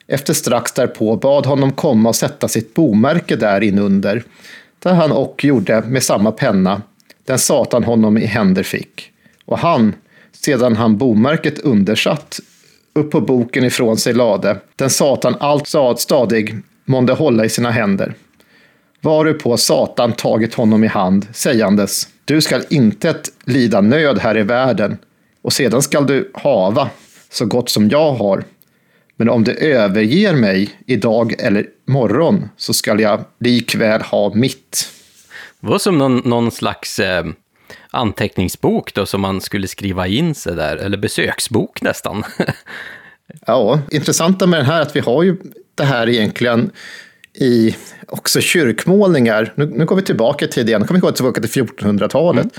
Efter 0.07 0.33
strax 0.33 0.71
därpå 0.71 1.15
bad 1.15 1.45
honom 1.45 1.71
komma 1.71 2.09
och 2.09 2.15
sätta 2.15 2.47
sitt 2.47 2.73
bomärke 2.73 3.35
där 3.35 3.63
inunder, 3.63 4.23
där 4.79 4.93
han 4.93 5.11
och 5.11 5.43
gjorde 5.43 5.81
med 5.81 6.03
samma 6.03 6.31
penna, 6.31 6.81
den 7.25 7.39
satan 7.39 7.83
honom 7.83 8.17
i 8.17 8.25
händer 8.25 8.63
fick. 8.63 9.11
Och 9.45 9.59
han, 9.59 9.93
sedan 10.31 10.75
han 10.75 10.97
bomärket 10.97 11.59
undersatt, 11.59 12.39
upp 12.93 13.11
på 13.11 13.21
boken 13.21 13.63
ifrån 13.63 13.97
sig 13.97 14.13
lade, 14.13 14.57
den 14.75 14.89
Satan 14.89 15.35
allt 15.39 15.67
stadig 15.99 16.55
månde 16.85 17.13
hålla 17.13 17.45
i 17.45 17.49
sina 17.49 17.71
händer. 17.71 18.13
Varupå 19.01 19.57
Satan 19.57 20.13
tagit 20.13 20.53
honom 20.53 20.83
i 20.83 20.87
hand, 20.87 21.27
sägandes, 21.33 22.07
du 22.25 22.41
skall 22.41 22.63
inte 22.69 23.15
lida 23.45 23.81
nöd 23.81 24.19
här 24.19 24.37
i 24.37 24.43
världen, 24.43 24.97
och 25.41 25.53
sedan 25.53 25.81
skall 25.81 26.07
du 26.07 26.31
hava 26.33 26.89
så 27.29 27.45
gott 27.45 27.69
som 27.69 27.89
jag 27.89 28.13
har. 28.13 28.43
Men 29.15 29.29
om 29.29 29.43
du 29.43 29.53
överger 29.53 30.33
mig 30.33 30.69
idag 30.85 31.33
eller 31.39 31.65
morgon 31.85 32.49
så 32.57 32.73
skall 32.73 32.99
jag 32.99 33.25
likväl 33.39 34.01
ha 34.01 34.33
mitt. 34.33 34.89
Det 35.59 35.67
var 35.67 35.79
som 35.79 35.97
någon, 35.97 36.17
någon 36.25 36.51
slags 36.51 36.99
eh, 36.99 37.25
anteckningsbok 37.91 38.93
då, 38.93 39.05
som 39.05 39.21
man 39.21 39.41
skulle 39.41 39.67
skriva 39.67 40.07
in 40.07 40.35
sig 40.35 40.55
där, 40.55 40.77
eller 40.77 40.97
besöksbok 40.97 41.81
nästan. 41.81 42.23
ja, 43.45 43.79
intressanta 43.91 44.47
med 44.47 44.59
den 44.59 44.65
här 44.65 44.77
är 44.77 44.81
att 44.81 44.95
vi 44.95 44.99
har 44.99 45.23
ju 45.23 45.37
det 45.75 45.83
här 45.83 46.09
egentligen 46.09 46.71
i 47.39 47.75
också 48.07 48.41
kyrkmålningar. 48.41 49.53
Nu, 49.55 49.65
nu 49.65 49.85
går 49.85 49.95
vi 49.95 50.01
tillbaka 50.01 50.47
till 50.47 50.65
det 50.65 50.79
nu 50.79 50.85
kommer 50.85 50.99
vi 50.99 51.01
gå 51.01 51.11
tillbaka 51.11 51.41
till 51.41 51.63
1400-talet. 51.63 52.43
Mm. 52.43 52.53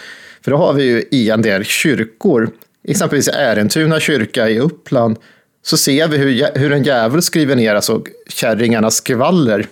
För 0.45 0.51
då 0.51 0.57
har 0.57 0.72
vi 0.72 0.85
ju 0.85 1.05
i 1.11 1.31
en 1.31 1.43
del 1.43 1.64
kyrkor, 1.64 2.51
exempelvis 2.89 3.28
Ärentuna 3.28 4.01
kyrka 4.01 4.49
i 4.49 4.61
Uppland, 4.61 5.16
så 5.62 5.76
ser 5.76 6.09
vi 6.09 6.16
hur, 6.16 6.59
hur 6.59 6.72
en 6.72 6.83
djävul 6.83 7.22
skriver 7.22 7.57
ner 7.57 7.74
alltså 7.74 8.03
kärringarnas 8.28 8.95
skvaller 8.95 9.66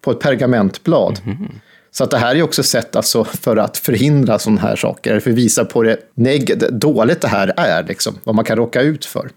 på 0.00 0.10
ett 0.10 0.20
pergamentblad. 0.20 1.20
Mm. 1.24 1.48
Så 1.90 2.04
att 2.04 2.10
det 2.10 2.18
här 2.18 2.36
är 2.36 2.42
också 2.42 2.62
sätt 2.62 2.96
alltså 2.96 3.24
för 3.24 3.56
att 3.56 3.78
förhindra 3.78 4.38
sådana 4.38 4.60
här 4.60 4.76
saker, 4.76 5.20
för 5.20 5.30
att 5.30 5.36
visa 5.36 5.64
på 5.64 5.82
det 5.82 5.98
neg- 6.14 6.70
dåligt 6.70 7.20
det 7.20 7.28
här 7.28 7.52
är, 7.56 7.84
liksom, 7.84 8.18
vad 8.24 8.34
man 8.34 8.44
kan 8.44 8.56
råka 8.56 8.82
ut 8.82 9.04
för. 9.04 9.30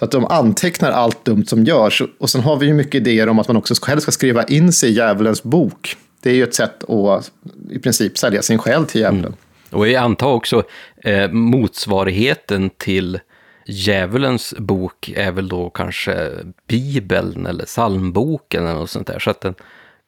Så 0.00 0.04
att 0.04 0.10
de 0.10 0.24
antecknar 0.24 0.90
allt 0.90 1.24
dumt 1.24 1.46
som 1.46 1.64
görs. 1.64 2.02
Och 2.18 2.30
sen 2.30 2.40
har 2.40 2.56
vi 2.56 2.66
ju 2.66 2.74
mycket 2.74 2.94
idéer 2.94 3.28
om 3.28 3.38
att 3.38 3.48
man 3.48 3.56
också 3.56 3.74
själv 3.82 4.00
ska 4.00 4.12
skriva 4.12 4.44
in 4.44 4.72
sig 4.72 4.90
i 4.90 4.92
djävulens 4.92 5.42
bok. 5.42 5.96
Det 6.20 6.30
är 6.30 6.34
ju 6.34 6.42
ett 6.42 6.54
sätt 6.54 6.90
att 6.90 7.30
i 7.70 7.78
princip 7.78 8.18
sälja 8.18 8.42
sin 8.42 8.58
själ 8.58 8.86
till 8.86 9.00
djävulen. 9.00 9.24
Mm. 9.24 9.36
Och 9.70 9.88
jag 9.88 9.94
antar 9.94 10.32
också 10.32 10.62
eh, 11.04 11.30
motsvarigheten 11.30 12.70
till 12.70 13.20
djävulens 13.66 14.54
bok 14.58 15.12
är 15.16 15.32
väl 15.32 15.48
då 15.48 15.70
kanske 15.70 16.30
Bibeln 16.68 17.46
eller 17.46 17.64
psalmboken 17.64 18.66
eller 18.66 18.78
något 18.78 18.90
sånt 18.90 19.06
där. 19.06 19.18
Så 19.18 19.30
att 19.30 19.40
den 19.40 19.54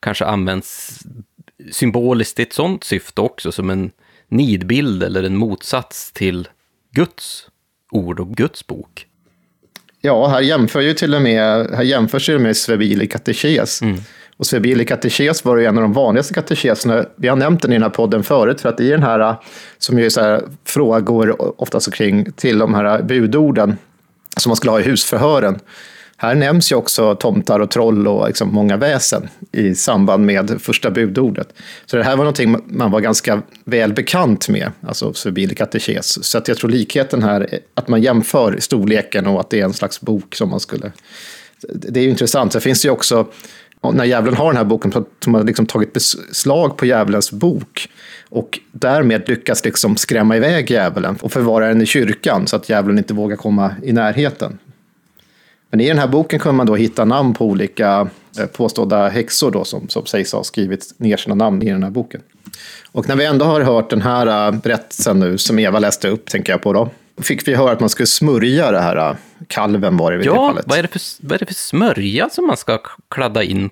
kanske 0.01 0.25
används 0.25 0.99
symboliskt 1.73 2.39
i 2.39 2.43
ett 2.43 2.53
sånt 2.53 2.85
syfte 2.85 3.21
också, 3.21 3.53
som 3.53 3.71
en 3.71 3.91
nidbild 4.29 5.03
eller 5.03 5.23
en 5.23 5.37
motsats 5.37 6.13
till 6.13 6.49
Guds 6.91 7.49
ord 7.91 8.21
och 8.21 8.37
Guds 8.37 8.67
bok. 8.67 9.07
Ja, 10.05 10.27
här 10.27 10.41
jämför 10.41 10.81
ju 10.81 10.95
till 10.95 11.15
och 11.15 11.23
med, 11.23 11.71
här 11.71 11.83
jämförs 11.83 12.29
ju 12.29 12.39
med 12.39 12.57
Svebili 12.57 13.07
katekes. 13.07 13.83
Mm. 13.83 13.97
Och 14.37 14.47
Svebili 14.47 14.85
katekes 14.85 15.45
var 15.45 15.57
ju 15.57 15.65
en 15.65 15.77
av 15.77 15.83
de 15.83 15.93
vanligaste 15.93 16.35
katekeserna. 16.35 17.05
Vi 17.17 17.29
har 17.29 17.37
nämnt 17.37 17.63
den 17.63 17.73
i 17.73 17.75
den 17.75 17.83
här 17.83 17.91
podden 17.91 18.23
förut, 18.23 18.61
för 18.61 18.69
att 18.69 18.81
i 18.81 18.89
den 18.89 19.03
här, 19.03 19.37
som 19.79 19.99
ju 19.99 20.07
är 20.07 20.11
så 20.11 20.21
här, 20.21 20.43
frågor 20.65 21.61
oftast 21.63 21.95
kring 21.95 22.33
till 22.33 22.59
de 22.59 22.75
här 22.75 23.03
budorden 23.03 23.77
som 24.37 24.51
man 24.51 24.57
skulle 24.57 24.71
ha 24.71 24.81
i 24.81 24.83
husförhören. 24.83 25.59
Här 26.23 26.35
nämns 26.35 26.73
ju 26.73 26.77
också 26.77 27.15
tomtar 27.15 27.61
och 27.61 27.71
troll 27.71 28.09
och 28.09 28.27
liksom 28.27 28.55
många 28.55 28.77
väsen 28.77 29.29
i 29.53 29.75
samband 29.75 30.27
med 30.27 30.61
första 30.61 30.91
budordet. 30.91 31.49
Så 31.87 31.97
det 31.97 32.05
här 32.05 32.17
var 32.17 32.25
någonting 32.25 32.57
man 32.67 32.91
var 32.91 33.01
ganska 33.01 33.43
väl 33.65 33.93
bekant 33.93 34.49
med, 34.49 34.71
alltså 34.87 35.13
Svebili 35.13 35.55
katekes. 35.55 36.25
Så 36.25 36.39
att 36.39 36.49
jag 36.49 36.57
tror 36.57 36.71
likheten 36.71 37.23
här, 37.23 37.59
att 37.75 37.89
man 37.89 38.03
jämför 38.03 38.57
storleken 38.61 39.27
och 39.27 39.41
att 39.41 39.51
det 39.51 39.61
är 39.61 39.65
en 39.65 39.73
slags 39.73 40.01
bok 40.01 40.35
som 40.35 40.51
man 40.51 40.61
skulle... 40.61 40.93
Det 41.69 42.01
är 42.01 42.05
ju 42.05 42.11
intressant. 42.11 42.53
det 42.53 42.61
finns 42.61 42.85
ju 42.85 42.91
också, 42.91 43.27
när 43.93 44.05
djävulen 44.05 44.37
har 44.37 44.47
den 44.47 44.57
här 44.57 44.65
boken, 44.65 44.93
som 45.25 45.35
har 45.35 45.45
liksom 45.45 45.67
tagit 45.67 45.93
beslag 45.93 46.77
på 46.77 46.87
djävulens 46.87 47.33
bok 47.33 47.89
och 48.29 48.59
därmed 48.73 49.29
lyckas 49.29 49.65
liksom 49.65 49.97
skrämma 49.97 50.37
iväg 50.37 50.71
djävulen 50.71 51.19
och 51.21 51.33
förvara 51.33 51.69
den 51.69 51.83
i 51.83 51.87
kyrkan 51.87 52.47
så 52.47 52.57
att 52.57 52.69
djävulen 52.69 52.99
inte 52.99 53.15
vågar 53.15 53.37
komma 53.37 53.75
i 53.83 53.93
närheten. 53.93 54.59
Men 55.73 55.81
i 55.81 55.89
den 55.89 55.99
här 55.99 56.09
boken 56.09 56.39
kunde 56.39 56.57
man 56.57 56.67
då 56.67 56.77
hitta 56.77 57.05
namn 57.05 57.35
på 57.35 57.47
olika 57.47 58.09
eh, 58.39 58.47
påstådda 58.47 59.09
häxor 59.09 59.51
då, 59.51 59.65
som, 59.65 59.89
som 59.89 60.07
sägs 60.07 60.33
ha 60.33 60.45
skrivit 60.45 60.95
ner 60.97 61.17
sina 61.17 61.35
namn 61.35 61.63
i 61.63 61.71
den 61.71 61.83
här 61.83 61.91
boken. 61.91 62.21
Och 62.93 63.09
när 63.09 63.17
vi 63.17 63.25
ändå 63.25 63.45
har 63.45 63.61
hört 63.61 63.91
den 63.91 64.03
här 64.03 64.49
eh, 64.49 64.61
berättelsen 64.61 65.21
nu, 65.21 65.39
som 65.39 65.59
Eva 65.59 65.79
läste 65.79 66.09
upp, 66.09 66.31
tänker 66.31 66.53
jag 66.53 66.63
på 66.63 66.73
då, 66.73 66.91
fick 67.23 67.49
vi 67.49 67.55
höra 67.55 67.73
att 67.73 67.81
man 67.81 67.89
skulle 67.89 68.07
smörja 68.07 68.71
det 68.71 68.81
här 68.81 69.11
eh, 69.11 69.17
kalven 69.47 69.97
var 69.97 70.13
det 70.13 70.19
vid 70.19 70.27
ja, 70.27 70.33
det 70.33 70.39
fallet. 70.39 70.65
Vad 70.69 70.79
är 70.79 70.83
det, 70.83 70.89
för, 70.89 71.01
vad 71.21 71.33
är 71.33 71.39
det 71.39 71.47
för 71.47 71.55
smörja 71.55 72.29
som 72.31 72.47
man 72.47 72.57
ska 72.57 72.79
kladda 73.11 73.43
in 73.43 73.71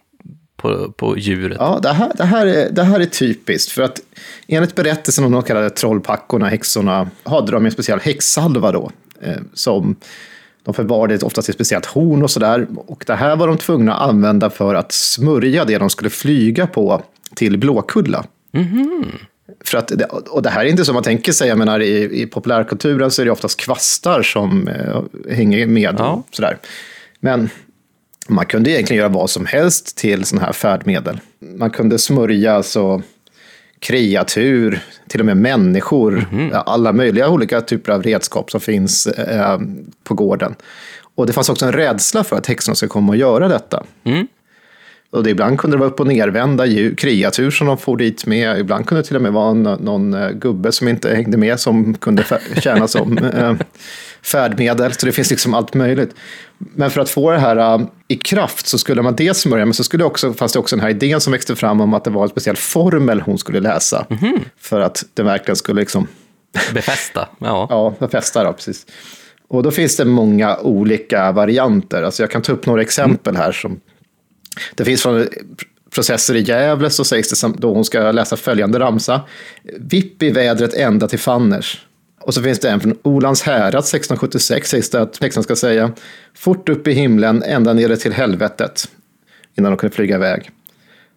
på, 0.57 0.93
på 0.93 1.19
djuret? 1.19 1.57
Ja, 1.61 1.79
det 1.83 1.93
här, 1.93 2.13
det, 2.17 2.25
här 2.25 2.47
är, 2.47 2.71
det 2.71 2.83
här 2.83 3.01
är 3.01 3.07
typiskt, 3.07 3.73
för 3.73 3.83
att 3.83 4.01
enligt 4.49 4.75
berättelsen 4.75 5.25
om 5.25 5.33
de 5.33 5.43
kallade 5.43 5.71
trollpackorna, 5.71 6.49
häxorna, 6.49 7.11
hade 7.23 7.53
de 7.53 7.67
en 7.67 7.73
speciell 7.73 8.01
häxsalva 8.01 8.73
då, 8.73 8.91
eh, 9.23 9.37
som 9.55 9.97
de 10.65 10.75
förvarade 10.75 11.19
oftast 11.19 11.49
i 11.49 11.53
speciellt 11.53 11.87
horn 11.87 12.23
och 12.23 12.31
sådär. 12.31 12.67
Och 12.77 13.05
det 13.07 13.15
här 13.15 13.37
var 13.37 13.47
de 13.47 13.59
tvungna 13.59 13.95
att 13.95 14.09
använda 14.09 14.51
för 14.51 14.75
att 14.75 14.93
smörja 14.93 15.65
det 15.65 15.79
de 15.79 15.91
skulle 15.91 16.11
flyga 16.11 16.67
på 16.67 17.03
till 17.35 17.59
Blåkulla. 17.59 18.25
Mm. 18.53 19.07
För 19.65 19.79
att, 19.79 19.93
och 20.29 20.43
det 20.43 20.51
här 20.51 20.65
är 20.65 20.69
inte 20.69 20.85
som 20.85 20.95
man 20.95 21.03
tänker 21.03 21.33
sig, 21.33 21.49
jag 21.49 21.59
menar 21.59 21.81
i, 21.81 22.23
i 22.23 22.27
populärkulturen 22.27 23.11
så 23.11 23.23
är 23.23 23.27
det 23.27 23.33
oftast 23.33 23.61
kvastar 23.61 24.23
som 24.23 24.69
eh, 24.69 25.03
hänger 25.35 25.67
med. 25.67 25.95
Ja. 25.99 26.11
Och 26.11 26.35
sådär. 26.35 26.59
Men 27.21 27.51
man 28.29 28.47
kunde 28.47 28.71
egentligen 28.71 28.99
göra 28.99 29.09
vad 29.09 29.31
som 29.31 29.47
helst 29.47 29.97
till 29.97 30.25
sådana 30.25 30.47
här 30.47 30.53
färdmedel. 30.53 31.21
Man 31.57 31.71
kunde 31.71 31.99
smörja 31.99 32.55
alltså, 32.55 33.03
kreatur, 33.81 34.81
till 35.09 35.21
och 35.21 35.27
med 35.27 35.37
människor, 35.37 36.27
mm. 36.33 36.51
alla 36.67 36.93
möjliga 36.93 37.29
olika 37.29 37.61
typer 37.61 37.93
av 37.93 38.03
redskap 38.03 38.51
som 38.51 38.61
finns 38.61 39.07
eh, 39.07 39.59
på 40.05 40.15
gården. 40.15 40.55
Och 41.15 41.27
det 41.27 41.33
fanns 41.33 41.49
också 41.49 41.67
en 41.67 41.73
rädsla 41.73 42.25
för 42.25 42.37
att 42.37 42.47
häxorna 42.47 42.75
skulle 42.75 42.89
komma 42.89 43.13
och 43.13 43.17
göra 43.17 43.49
detta. 43.49 43.85
Mm. 44.05 44.27
Och 45.11 45.23
det, 45.25 45.31
ibland 45.31 45.59
kunde 45.59 45.77
det 45.77 45.79
vara 45.79 45.91
upp 45.91 46.01
och 46.01 46.07
nervända 46.07 46.65
kreatur 46.97 47.51
som 47.51 47.67
de 47.67 47.79
får 47.79 47.97
dit 47.97 48.27
med. 48.27 48.59
Ibland 48.59 48.87
kunde 48.87 49.03
det 49.03 49.07
till 49.07 49.17
och 49.17 49.23
med 49.23 49.33
vara 49.33 49.55
någon, 49.55 49.85
någon 49.85 50.15
uh, 50.15 50.31
gubbe 50.31 50.73
som 50.73 50.89
inte 50.89 51.15
hängde 51.15 51.37
med 51.37 51.61
som 51.61 51.95
kunde 51.95 52.25
tjäna 52.63 52.89
som 52.89 53.19
uh, 53.19 53.55
färdmedel. 54.23 54.93
Så 54.93 55.07
det 55.07 55.13
finns 55.13 55.31
liksom 55.31 55.55
allt 55.55 55.75
möjligt. 55.75 56.15
Men 56.59 56.91
för 56.91 57.01
att 57.01 57.11
få 57.11 57.31
det 57.31 57.39
här 57.39 57.79
uh, 57.79 57.87
i 58.09 58.17
kraft 58.17 58.67
så 58.67 58.79
skulle 58.79 59.03
man 59.03 59.17
dels 59.17 59.39
smörja, 59.39 59.65
men 59.65 59.75
så 59.75 59.85
skulle 59.85 60.05
också, 60.05 60.33
fanns 60.33 60.53
det 60.53 60.59
också 60.59 60.77
den 60.77 60.83
här 60.83 60.91
idén 60.91 61.21
som 61.21 61.33
växte 61.33 61.57
fram 61.57 61.81
om 61.81 61.95
att 61.95 62.05
det 62.05 62.11
var 62.11 62.23
en 62.23 62.29
speciell 62.29 62.57
formel 62.57 63.21
hon 63.21 63.39
skulle 63.39 63.61
läsa. 63.61 64.07
Mm 64.11 64.23
-hmm. 64.23 64.41
För 64.59 64.81
att 64.81 65.05
det 65.15 65.23
verkligen 65.23 65.57
skulle 65.57 65.81
liksom... 65.81 66.07
Befästa. 66.75 67.29
Ja, 67.39 67.67
ja 67.71 67.95
befästa 67.99 68.45
då, 68.45 68.53
precis. 68.53 68.87
Och 69.49 69.63
då 69.63 69.71
finns 69.71 69.97
det 69.97 70.05
många 70.05 70.57
olika 70.57 71.33
varianter. 71.33 72.03
Alltså 72.03 72.23
jag 72.23 72.31
kan 72.31 72.43
ta 72.43 72.53
upp 72.53 72.67
några 72.67 72.83
exempel 72.83 73.37
här 73.37 73.53
som 73.53 73.81
det 74.75 74.85
finns 74.85 75.03
från 75.03 75.27
processer 75.95 76.35
i 76.35 76.41
Gävle 76.41 76.91
så 76.91 77.05
sägs 77.05 77.43
det 77.43 77.53
då 77.59 77.75
hon 77.75 77.85
ska 77.85 78.13
läsa 78.13 78.37
följande 78.37 78.79
ramsa. 78.79 79.21
Vipp 79.79 80.23
i 80.23 80.31
vädret 80.31 80.75
ända 80.75 81.09
till 81.09 81.19
Fanners. 81.19 81.87
Och 82.21 82.35
så 82.35 82.43
finns 82.43 82.59
det 82.59 82.71
en 82.71 82.81
från 82.81 82.99
Olans 83.03 83.43
härad 83.43 83.67
1676 83.69 84.71
sägs 84.71 84.91
det 84.91 85.03
att 85.03 85.13
texten 85.13 85.43
ska 85.43 85.57
säga 85.57 85.93
fort 86.35 86.69
upp 86.69 86.89
i 86.89 86.93
himlen 86.93 87.43
ända 87.43 87.73
nere 87.73 87.97
till 87.97 88.13
helvetet 88.13 88.89
innan 89.55 89.73
de 89.73 89.77
kunde 89.77 89.97
flyga 89.97 90.17
iväg. 90.17 90.51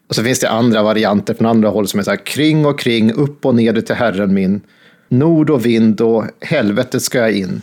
Och 0.07 0.15
så 0.15 0.23
finns 0.23 0.39
det 0.39 0.49
andra 0.49 0.83
varianter 0.83 1.33
från 1.33 1.47
andra 1.47 1.69
håll 1.69 1.87
som 1.87 1.99
är 1.99 2.03
så 2.03 2.09
här 2.09 2.25
kring 2.25 2.65
och 2.65 2.79
kring, 2.79 3.13
upp 3.13 3.45
och 3.45 3.55
ner 3.55 3.81
till 3.81 3.95
Herren 3.95 4.33
min. 4.33 4.61
Nord 5.07 5.49
och 5.49 5.65
vind 5.65 6.01
och 6.01 6.25
helvetet 6.41 7.01
ska 7.01 7.19
jag 7.19 7.31
in. 7.31 7.61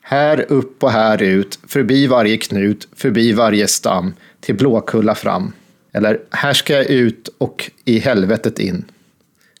Här 0.00 0.44
upp 0.48 0.82
och 0.82 0.90
här 0.90 1.22
ut, 1.22 1.58
förbi 1.68 2.06
varje 2.06 2.36
knut, 2.36 2.88
förbi 2.96 3.32
varje 3.32 3.68
stam, 3.68 4.14
till 4.40 4.54
Blåkulla 4.54 5.14
fram. 5.14 5.52
Eller 5.92 6.20
här 6.30 6.52
ska 6.52 6.72
jag 6.72 6.86
ut 6.86 7.28
och 7.38 7.70
i 7.84 7.98
helvetet 7.98 8.58
in. 8.58 8.84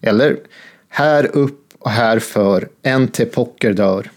Eller 0.00 0.36
här 0.88 1.36
upp 1.36 1.59
och 1.80 1.90
här 1.90 2.18
för, 2.18 2.68
en 2.82 3.08
till 3.08 3.26
pocker 3.26 3.72
dör. 3.72 4.10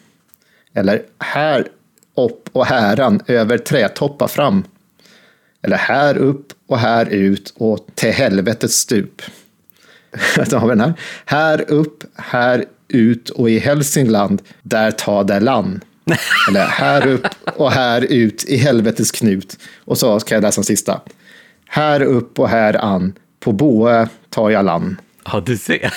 Eller 0.74 1.01
här 1.20 1.68
upp 2.16 2.49
och 2.51 2.66
häran 2.66 3.22
över 3.28 3.57
trätoppar 3.57 4.28
fram. 4.28 4.64
Eller 5.61 5.78
här 5.78 6.18
upp 6.18 6.53
och 6.68 6.80
här 6.80 7.05
ut 7.05 7.53
och 7.57 7.88
till 7.95 8.11
helvetets 8.11 8.76
stup. 8.76 9.22
Då 10.49 10.57
har 10.57 10.68
vi 10.68 10.76
den 10.76 10.82
här. 10.82 10.93
Här 11.26 11.72
upp, 11.72 12.03
här 12.16 12.66
ut 12.88 13.30
och 13.30 13.49
i 13.49 13.59
Hälsingland, 13.59 14.41
där 14.61 14.91
tar 14.91 15.24
det 15.24 15.39
land. 15.39 15.82
Eller 16.49 16.66
här 16.66 17.07
upp 17.07 17.28
och 17.55 17.72
här 17.72 18.01
ut 18.01 18.45
i 18.45 18.57
helvetets 18.57 19.11
knut. 19.11 19.57
Och 19.86 19.97
så 19.97 20.20
ska 20.20 20.36
jag 20.36 20.41
läsa 20.41 20.55
den 20.55 20.66
sista. 20.66 21.01
Här 21.68 22.01
upp 22.01 22.39
och 22.39 22.49
här 22.49 22.74
an, 22.74 23.14
på 23.39 23.51
boe 23.51 24.07
tar 24.30 24.49
jag 24.49 24.66
land. 24.66 24.95
Ja, 25.26 25.39
du 25.39 25.57
ser. 25.57 25.93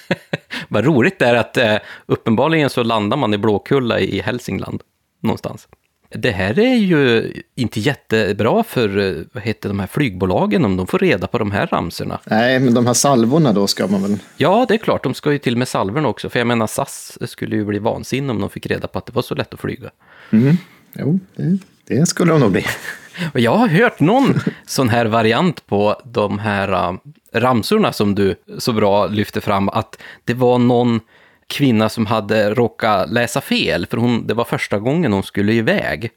Vad 0.68 0.84
roligt 0.84 1.18
det 1.18 1.26
är 1.26 1.34
att 1.34 1.56
eh, 1.56 1.76
uppenbarligen 2.06 2.70
så 2.70 2.82
landar 2.82 3.16
man 3.16 3.34
i 3.34 3.38
Blåkulla 3.38 4.00
i 4.00 4.20
Hälsingland 4.20 4.82
någonstans. 5.22 5.68
det 6.08 6.30
här 6.30 6.58
är 6.58 6.74
ju 6.74 7.32
inte 7.54 7.80
jättebra 7.80 8.62
för 8.62 8.98
eh, 8.98 9.22
vad 9.32 9.42
heter 9.42 9.68
de 9.68 9.80
här 9.80 9.86
flygbolagen 9.86 10.64
om 10.64 10.76
de 10.76 10.86
får 10.86 10.98
reda 10.98 11.26
på 11.26 11.38
de 11.38 11.50
här 11.50 11.66
ramserna. 11.66 12.20
Nej, 12.24 12.60
men 12.60 12.74
de 12.74 12.86
här 12.86 12.94
salvorna 12.94 13.52
då 13.52 13.66
ska 13.66 13.86
man 13.86 14.02
väl... 14.02 14.18
Ja, 14.36 14.66
det 14.68 14.74
är 14.74 14.78
klart, 14.78 15.02
de 15.02 15.14
ska 15.14 15.32
ju 15.32 15.38
till 15.38 15.56
med 15.56 15.68
salvorna 15.68 16.08
också. 16.08 16.28
För 16.28 16.38
jag 16.40 16.46
menar, 16.46 16.66
SAS 16.66 17.18
skulle 17.30 17.56
ju 17.56 17.64
bli 17.64 17.78
vansinne 17.78 18.32
om 18.32 18.40
de 18.40 18.50
fick 18.50 18.66
reda 18.66 18.88
på 18.88 18.98
att 18.98 19.06
det 19.06 19.12
var 19.12 19.22
så 19.22 19.34
lätt 19.34 19.54
att 19.54 19.60
flyga. 19.60 19.90
Mm. 20.30 20.56
Jo, 20.92 21.18
det, 21.36 21.58
det 21.86 22.06
skulle 22.06 22.32
de 22.32 22.40
nog 22.40 22.52
bli. 22.52 22.64
Och 23.34 23.40
jag 23.40 23.56
har 23.56 23.68
hört 23.68 24.00
någon 24.00 24.40
sån 24.66 24.88
här 24.88 25.06
variant 25.06 25.66
på 25.66 26.02
de 26.04 26.38
här 26.38 26.90
uh, 26.90 26.98
ramsorna 27.40 27.92
som 27.92 28.14
du 28.14 28.34
så 28.58 28.72
bra 28.72 29.06
lyfte 29.06 29.40
fram, 29.40 29.68
att 29.68 29.98
det 30.24 30.34
var 30.34 30.58
någon 30.58 31.00
kvinna 31.46 31.88
som 31.88 32.06
hade 32.06 32.54
råkat 32.54 33.10
läsa 33.10 33.40
fel, 33.40 33.86
för 33.86 33.96
hon, 33.96 34.26
det 34.26 34.34
var 34.34 34.44
första 34.44 34.78
gången 34.78 35.12
hon 35.12 35.22
skulle 35.22 35.52
iväg. 35.52 36.10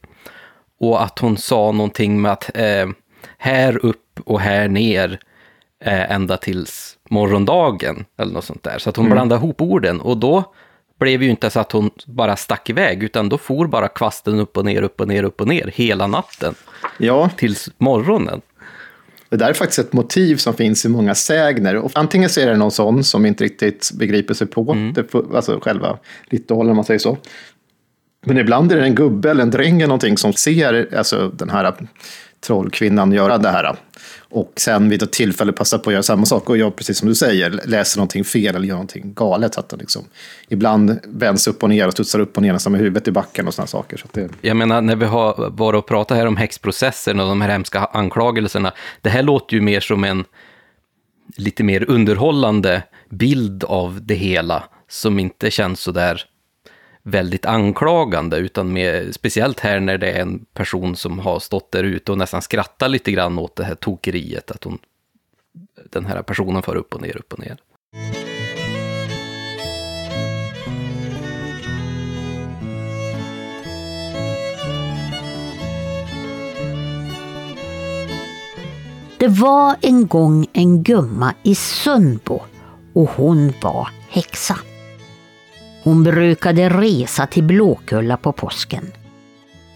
Och 0.80 1.02
att 1.02 1.18
hon 1.18 1.36
sa 1.36 1.72
någonting 1.72 2.20
med 2.20 2.32
att 2.32 2.50
eh, 2.56 2.88
här 3.38 3.84
upp 3.86 4.20
och 4.24 4.40
här 4.40 4.68
ner 4.68 5.20
eh, 5.84 6.10
ända 6.10 6.36
tills 6.36 6.98
morgondagen, 7.10 8.04
eller 8.18 8.32
något 8.32 8.44
sånt 8.44 8.62
där. 8.62 8.78
Så 8.78 8.90
att 8.90 8.96
hon 8.96 9.06
mm. 9.06 9.16
blandade 9.16 9.38
ihop 9.38 9.60
orden, 9.60 10.00
och 10.00 10.16
då 10.16 10.54
blev 10.98 11.22
ju 11.22 11.30
inte 11.30 11.50
så 11.50 11.60
att 11.60 11.72
hon 11.72 11.90
bara 12.06 12.36
stack 12.36 12.70
iväg, 12.70 13.02
utan 13.02 13.28
då 13.28 13.38
for 13.38 13.66
bara 13.66 13.88
kvasten 13.88 14.40
upp 14.40 14.56
och 14.56 14.64
ner, 14.64 14.82
upp 14.82 15.00
och 15.00 15.08
ner, 15.08 15.22
upp 15.22 15.40
och 15.40 15.48
ner 15.48 15.72
hela 15.74 16.06
natten. 16.06 16.54
Ja. 16.98 17.30
Tills 17.36 17.68
morgonen. 17.78 18.40
Det 19.30 19.36
där 19.36 19.48
är 19.48 19.52
faktiskt 19.52 19.78
ett 19.78 19.92
motiv 19.92 20.36
som 20.36 20.54
finns 20.54 20.84
i 20.84 20.88
många 20.88 21.14
sägner. 21.14 21.76
Och 21.76 21.90
antingen 21.94 22.30
så 22.30 22.40
är 22.40 22.46
det 22.46 22.56
någon 22.56 22.70
sån 22.70 23.04
som 23.04 23.26
inte 23.26 23.44
riktigt 23.44 23.90
begriper 23.94 24.34
sig 24.34 24.46
på 24.46 24.72
mm. 24.72 24.92
det, 24.92 25.14
alltså 25.34 25.60
själva 25.62 25.98
ritualen, 26.30 26.70
om 26.70 26.76
man 26.76 26.84
säger 26.84 26.98
så. 26.98 27.18
Men 28.26 28.38
ibland 28.38 28.72
är 28.72 28.76
det 28.76 28.82
en 28.82 28.94
gubbe 28.94 29.30
eller 29.30 29.42
en 29.42 29.50
dräng 29.50 29.76
eller 29.76 29.86
någonting 29.86 30.16
som 30.16 30.32
ser 30.32 30.94
alltså, 30.96 31.32
den 31.34 31.50
här 31.50 31.74
trollkvinnan 32.40 33.12
göra 33.12 33.38
det 33.38 33.48
här. 33.48 33.76
Och 34.30 34.52
sen 34.56 34.88
vid 34.88 35.02
ett 35.02 35.12
tillfälle 35.12 35.52
passa 35.52 35.78
på 35.78 35.90
att 35.90 35.94
göra 35.94 36.02
samma 36.02 36.26
sak 36.26 36.50
och 36.50 36.56
jag, 36.56 36.76
precis 36.76 36.98
som 36.98 37.08
du 37.08 37.14
säger, 37.14 37.50
läser 37.50 37.98
någonting 37.98 38.24
fel 38.24 38.56
eller 38.56 38.66
gör 38.66 38.74
någonting 38.74 39.14
galet. 39.14 39.58
Att 39.58 39.68
det 39.68 39.76
liksom, 39.76 40.04
ibland 40.48 41.00
vänds 41.04 41.48
upp 41.48 41.62
och 41.62 41.68
ner 41.68 41.86
och 41.86 41.92
studsar 41.92 42.18
upp 42.18 42.36
och 42.36 42.42
ner 42.42 42.52
nästan 42.52 42.72
med 42.72 42.80
huvudet 42.80 43.08
i 43.08 43.12
backen 43.12 43.46
och 43.46 43.54
sådana 43.54 43.66
saker. 43.66 43.96
Så 43.96 44.06
det... 44.12 44.28
Jag 44.40 44.56
menar, 44.56 44.80
när 44.80 44.96
vi 44.96 45.04
har 45.04 45.50
varit 45.50 45.78
och 45.78 45.86
pratat 45.86 46.16
här 46.16 46.26
om 46.26 46.36
häxprocessen 46.36 47.20
och 47.20 47.28
de 47.28 47.40
här 47.40 47.48
hemska 47.48 47.78
anklagelserna, 47.84 48.72
det 49.00 49.10
här 49.10 49.22
låter 49.22 49.54
ju 49.54 49.60
mer 49.60 49.80
som 49.80 50.04
en 50.04 50.24
lite 51.36 51.64
mer 51.64 51.90
underhållande 51.90 52.82
bild 53.10 53.64
av 53.64 53.98
det 54.02 54.14
hela, 54.14 54.64
som 54.88 55.18
inte 55.18 55.50
känns 55.50 55.80
så 55.80 55.92
där 55.92 56.24
väldigt 57.02 57.46
anklagande, 57.46 58.36
utan 58.36 58.72
med, 58.72 59.14
speciellt 59.14 59.60
här 59.60 59.80
när 59.80 59.98
det 59.98 60.10
är 60.10 60.22
en 60.22 60.44
person 60.54 60.96
som 60.96 61.18
har 61.18 61.38
stått 61.38 61.72
där 61.72 61.84
ute 61.84 62.12
och 62.12 62.18
nästan 62.18 62.42
skrattar 62.42 62.88
lite 62.88 63.12
grann 63.12 63.38
åt 63.38 63.56
det 63.56 63.64
här 63.64 63.74
tokeriet, 63.74 64.50
att 64.50 64.64
hon, 64.64 64.78
den 65.90 66.06
här 66.06 66.22
personen 66.22 66.62
far 66.62 66.76
upp 66.76 66.94
och 66.94 67.02
ner, 67.02 67.16
upp 67.16 67.32
och 67.32 67.38
ner. 67.38 67.56
Det 79.18 79.28
var 79.28 79.76
en 79.80 80.06
gång 80.06 80.46
en 80.52 80.82
gumma 80.82 81.34
i 81.42 81.54
Sundbo 81.54 82.40
och 82.92 83.10
hon 83.10 83.52
var 83.62 83.88
häxa. 84.08 84.58
Hon 85.82 86.02
brukade 86.02 86.68
resa 86.68 87.26
till 87.26 87.44
Blåkulla 87.44 88.16
på 88.16 88.32
påsken. 88.32 88.92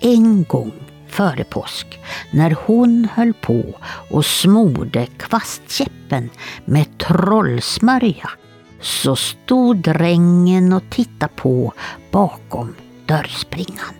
En 0.00 0.44
gång 0.44 0.72
före 1.08 1.44
påsk, 1.44 1.98
när 2.30 2.56
hon 2.66 3.08
höll 3.14 3.32
på 3.32 3.62
och 4.10 4.24
smorde 4.24 5.06
kvastkäppen 5.06 6.30
med 6.64 6.98
trollsmörja, 6.98 8.30
så 8.80 9.16
stod 9.16 9.76
drängen 9.76 10.72
och 10.72 10.82
tittade 10.90 11.32
på 11.36 11.72
bakom 12.10 12.74
dörrspringan. 13.06 13.94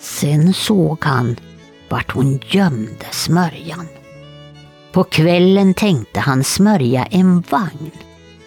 Sen 0.00 0.54
såg 0.54 1.04
han 1.04 1.36
vart 1.88 2.12
hon 2.12 2.40
gömde 2.48 3.06
smörjan. 3.10 3.88
På 4.92 5.04
kvällen 5.04 5.74
tänkte 5.74 6.20
han 6.20 6.44
smörja 6.44 7.04
en 7.04 7.40
vagn 7.40 7.90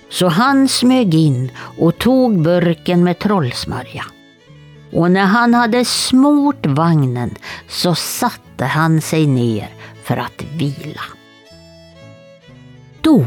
så 0.10 0.28
han 0.28 0.68
smög 0.68 1.16
in 1.16 1.52
och 1.78 1.98
tog 1.98 2.42
burken 2.42 3.04
med 3.04 3.20
trollsmörja. 3.20 4.06
Och 4.92 5.12
när 5.12 5.26
han 5.26 5.54
hade 5.54 5.86
smort 5.86 6.66
vagnen 6.66 7.36
så 7.68 7.96
satte 7.96 8.66
han 8.66 9.02
sig 9.02 9.28
ner 9.28 9.70
för 10.04 10.18
att 10.18 10.44
vila. 10.54 11.02
Då 13.02 13.26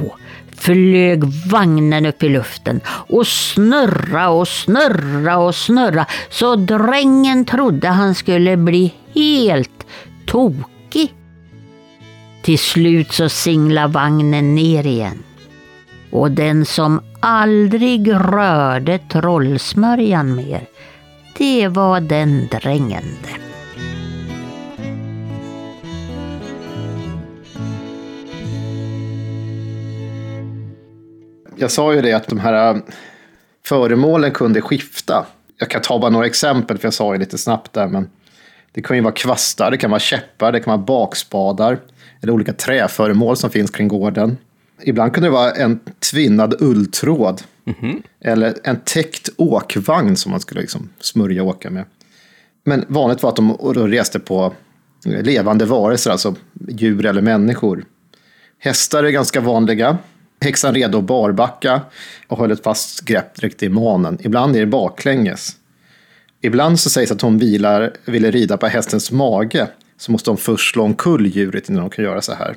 flög 0.57 1.25
vagnen 1.51 2.07
upp 2.07 2.23
i 2.23 2.29
luften 2.29 2.81
och 2.87 3.27
snurra 3.27 4.29
och 4.29 4.49
snurra 4.49 5.39
och 5.39 5.55
snurra 5.55 6.07
så 6.31 6.57
drängen 6.57 7.45
trodde 7.45 7.89
han 7.89 8.15
skulle 8.15 8.57
bli 8.57 8.95
helt 9.15 9.87
tokig. 10.27 11.15
Till 12.43 12.59
slut 12.59 13.13
så 13.13 13.29
singlade 13.29 13.93
vagnen 13.93 14.55
ner 14.55 14.87
igen 14.87 15.23
och 16.13 16.31
den 16.31 16.65
som 16.65 17.01
aldrig 17.21 18.13
rörde 18.13 18.99
trollsmörjan 18.99 20.35
mer, 20.35 20.67
det 21.39 21.69
var 21.69 22.01
den 22.01 22.49
drängende. 22.51 23.29
Jag 31.57 31.71
sa 31.71 31.95
ju 31.95 32.01
det 32.01 32.13
att 32.13 32.29
de 32.29 32.39
här 32.39 32.75
äh, 32.75 32.83
föremålen 33.65 34.31
kunde 34.31 34.61
skifta. 34.61 35.27
Jag 35.59 35.71
kan 35.71 35.83
ta 35.83 35.99
bara 35.99 36.11
några 36.11 36.27
exempel, 36.27 36.79
för 36.79 36.87
jag 36.87 36.95
sa 36.95 37.13
ju 37.13 37.19
lite 37.19 37.39
snabbt 37.39 37.73
där, 37.73 37.89
men 37.89 38.11
det 38.73 38.83
kan 38.83 38.97
ju 38.97 39.03
vara 39.03 39.15
kvastar, 39.15 39.71
det 39.71 39.77
kan 39.77 39.91
vara 39.91 40.01
käppar, 40.01 40.53
det 40.53 40.61
kan 40.61 40.71
vara 40.71 40.87
bakspadar, 40.87 41.79
eller 42.23 42.33
olika 42.33 42.53
träföremål 42.53 43.37
som 43.37 43.51
finns 43.51 43.71
kring 43.71 43.89
gården. 43.89 44.37
Ibland 44.83 45.15
kunde 45.15 45.29
det 45.29 45.33
vara 45.33 45.51
en 45.51 45.81
tvinnad 46.11 46.55
ulltråd. 46.63 47.43
Mm 47.65 47.79
-hmm. 47.81 48.03
Eller 48.21 48.55
en 48.65 48.81
täckt 48.85 49.29
åkvagn 49.37 50.17
som 50.17 50.31
man 50.31 50.41
skulle 50.41 50.61
liksom 50.61 50.89
smörja 51.01 51.43
och 51.43 51.49
åka 51.49 51.71
med. 51.71 51.85
Men 52.65 52.85
vanligt 52.89 53.23
var 53.23 53.31
att 53.31 53.37
de 53.37 53.57
reste 53.89 54.19
på 54.19 54.53
levande 55.05 55.65
varelser, 55.65 56.11
alltså 56.11 56.35
djur 56.69 57.07
eller 57.07 57.23
människor. 57.23 57.85
Hästar 58.59 59.05
är 59.05 59.11
ganska 59.11 59.41
vanliga. 59.41 59.99
Häxan 60.41 60.75
redo 60.75 60.99
att 60.99 61.05
barbacka 61.05 61.81
och 62.29 62.39
höll 62.39 62.51
ett 62.51 62.63
fast 62.63 63.01
grepp 63.01 63.35
direkt 63.35 63.63
i 63.63 63.69
manen. 63.69 64.19
Ibland 64.21 64.57
är 64.57 64.61
det 64.61 64.67
baklänges. 64.67 65.57
Ibland 66.41 66.81
så 66.81 66.91
sägs 66.91 67.13
att 67.13 67.21
hon 67.21 67.39
vilar, 67.39 67.93
ville 68.05 68.31
rida 68.31 68.57
på 68.57 68.67
hästens 68.67 69.11
mage. 69.11 69.67
Så 69.97 70.13
måste 70.13 70.31
de 70.31 70.37
först 70.37 70.73
slå 70.73 70.85
omkull 70.85 71.27
djuret 71.27 71.69
innan 71.69 71.81
de 71.83 71.91
kan 71.91 72.05
göra 72.05 72.21
så 72.21 72.35
här 72.35 72.57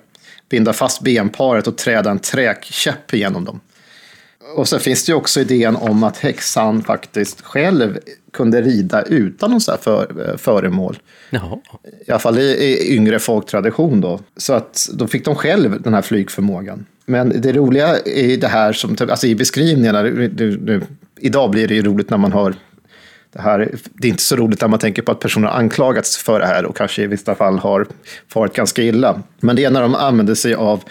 binda 0.50 0.74
fast 0.74 1.02
benparet 1.02 1.68
och 1.68 1.78
träda 1.78 2.12
en 2.12 2.20
träkäpp 2.20 3.14
genom 3.14 3.46
dem. 3.46 3.60
Och 4.56 4.68
så 4.68 4.80
finns 4.80 5.06
det 5.06 5.12
ju 5.12 5.16
också 5.16 5.40
idén 5.40 5.76
om 5.76 6.04
att 6.04 6.18
häxan 6.18 6.84
faktiskt 6.84 7.42
själv 7.42 8.00
kunde 8.34 8.62
rida 8.62 9.02
utan 9.02 9.52
någon 9.52 9.62
sån 9.62 9.72
här 9.72 9.82
för, 9.82 10.30
eh, 10.30 10.38
föremål. 10.38 10.98
Jaha. 11.30 11.58
I 12.08 12.12
alla 12.12 12.20
fall 12.20 12.38
i, 12.38 12.42
i 12.42 12.96
yngre 12.96 13.20
folktradition 13.20 14.02
då. 14.02 14.20
Så 14.38 14.54
att 14.54 14.90
då 14.94 15.08
fick 15.08 15.26
de 15.26 15.36
själv 15.36 15.82
den 15.82 15.94
här 15.94 16.02
flygförmågan. 16.02 16.86
Men 17.06 17.42
det 17.42 17.54
roliga 17.54 17.98
är 18.06 18.38
det 18.38 18.48
här 18.48 18.74
som, 18.74 18.98
alltså 19.00 19.28
i 19.28 19.36
beskrivningarna, 19.36 20.04
det, 20.04 20.28
det, 20.58 20.82
idag 21.20 21.52
blir 21.52 21.68
det 21.68 21.76
ju 21.76 21.82
roligt 21.82 22.10
när 22.10 22.18
man 22.18 22.32
har 22.32 22.56
det, 23.36 23.42
här, 23.42 23.76
det 23.94 24.08
är 24.08 24.10
inte 24.10 24.24
så 24.24 24.36
roligt 24.36 24.62
när 24.62 24.68
man 24.68 24.80
tänker 24.80 25.02
på 25.02 25.12
att 25.12 25.20
personer 25.20 25.48
har 25.48 25.60
anklagats 25.60 26.18
för 26.18 26.40
det 26.40 26.46
här 26.46 26.66
och 26.66 26.78
kanske 26.78 27.04
i 27.04 27.08
vissa 27.08 27.36
fall 27.36 27.58
har 27.58 27.88
farit 28.28 28.54
ganska 28.54 28.82
illa. 28.82 29.22
Men 29.40 29.56
det 29.56 29.66
är 29.66 29.72
när 29.72 29.82
de 29.82 29.96
använder 29.96 30.36
sig 30.36 30.54
av 30.54 30.84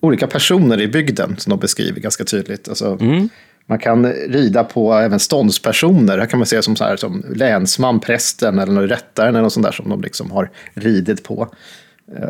olika 0.00 0.26
personer 0.26 0.80
i 0.80 0.88
bygden 0.88 1.36
som 1.38 1.50
de 1.50 1.58
beskriver 1.58 2.00
ganska 2.00 2.24
tydligt. 2.24 2.68
Alltså, 2.68 2.98
mm. 3.00 3.28
Man 3.66 3.78
kan 3.78 4.12
rida 4.12 4.64
på 4.64 4.94
även 4.94 5.20
ståndspersoner. 5.20 6.18
Här 6.18 6.26
kan 6.26 6.38
man 6.38 6.46
se 6.46 6.62
som, 6.62 6.76
så 6.76 6.84
här, 6.84 6.96
som 6.96 7.24
länsman, 7.34 8.00
prästen 8.00 8.58
eller 8.58 8.86
rättaren 8.86 9.28
eller 9.28 9.42
något 9.42 9.52
sånt 9.52 9.66
där 9.66 9.72
som 9.72 9.88
de 9.88 10.00
liksom 10.00 10.30
har 10.30 10.50
ridit 10.74 11.24
på. 11.24 11.54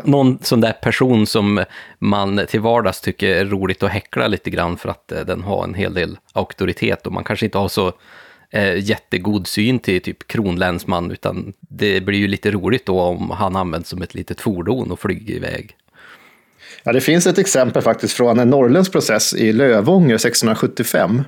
Någon 0.03 0.39
sån 0.41 0.61
där 0.61 0.73
person 0.73 1.27
som 1.27 1.63
man 1.99 2.41
till 2.49 2.59
vardags 2.59 3.01
tycker 3.01 3.27
är 3.27 3.45
roligt 3.45 3.83
att 3.83 3.89
häckla 3.89 4.27
lite 4.27 4.49
grann 4.49 4.77
för 4.77 4.89
att 4.89 5.11
eh, 5.11 5.19
den 5.19 5.41
har 5.41 5.63
en 5.63 5.73
hel 5.73 5.93
del 5.93 6.17
auktoritet 6.33 7.07
och 7.07 7.13
man 7.13 7.23
kanske 7.23 7.45
inte 7.45 7.57
har 7.57 7.67
så 7.67 7.93
eh, 8.51 8.77
jättegod 8.77 9.47
syn 9.47 9.79
till 9.79 10.01
typ 10.01 10.27
kronlänsman, 10.27 11.11
utan 11.11 11.53
det 11.59 12.01
blir 12.01 12.19
ju 12.19 12.27
lite 12.27 12.51
roligt 12.51 12.85
då 12.85 13.01
om 13.01 13.29
han 13.29 13.55
används 13.55 13.89
som 13.89 14.01
ett 14.01 14.15
litet 14.15 14.41
fordon 14.41 14.91
och 14.91 14.99
flyger 14.99 15.35
iväg. 15.35 15.75
Ja, 16.83 16.93
det 16.93 17.01
finns 17.01 17.27
ett 17.27 17.37
exempel 17.37 17.81
faktiskt 17.81 18.13
från 18.13 18.39
en 18.39 18.49
norrländsk 18.49 18.91
process 18.91 19.33
i 19.33 19.53
Lövånger 19.53 20.15
1675. 20.15 21.21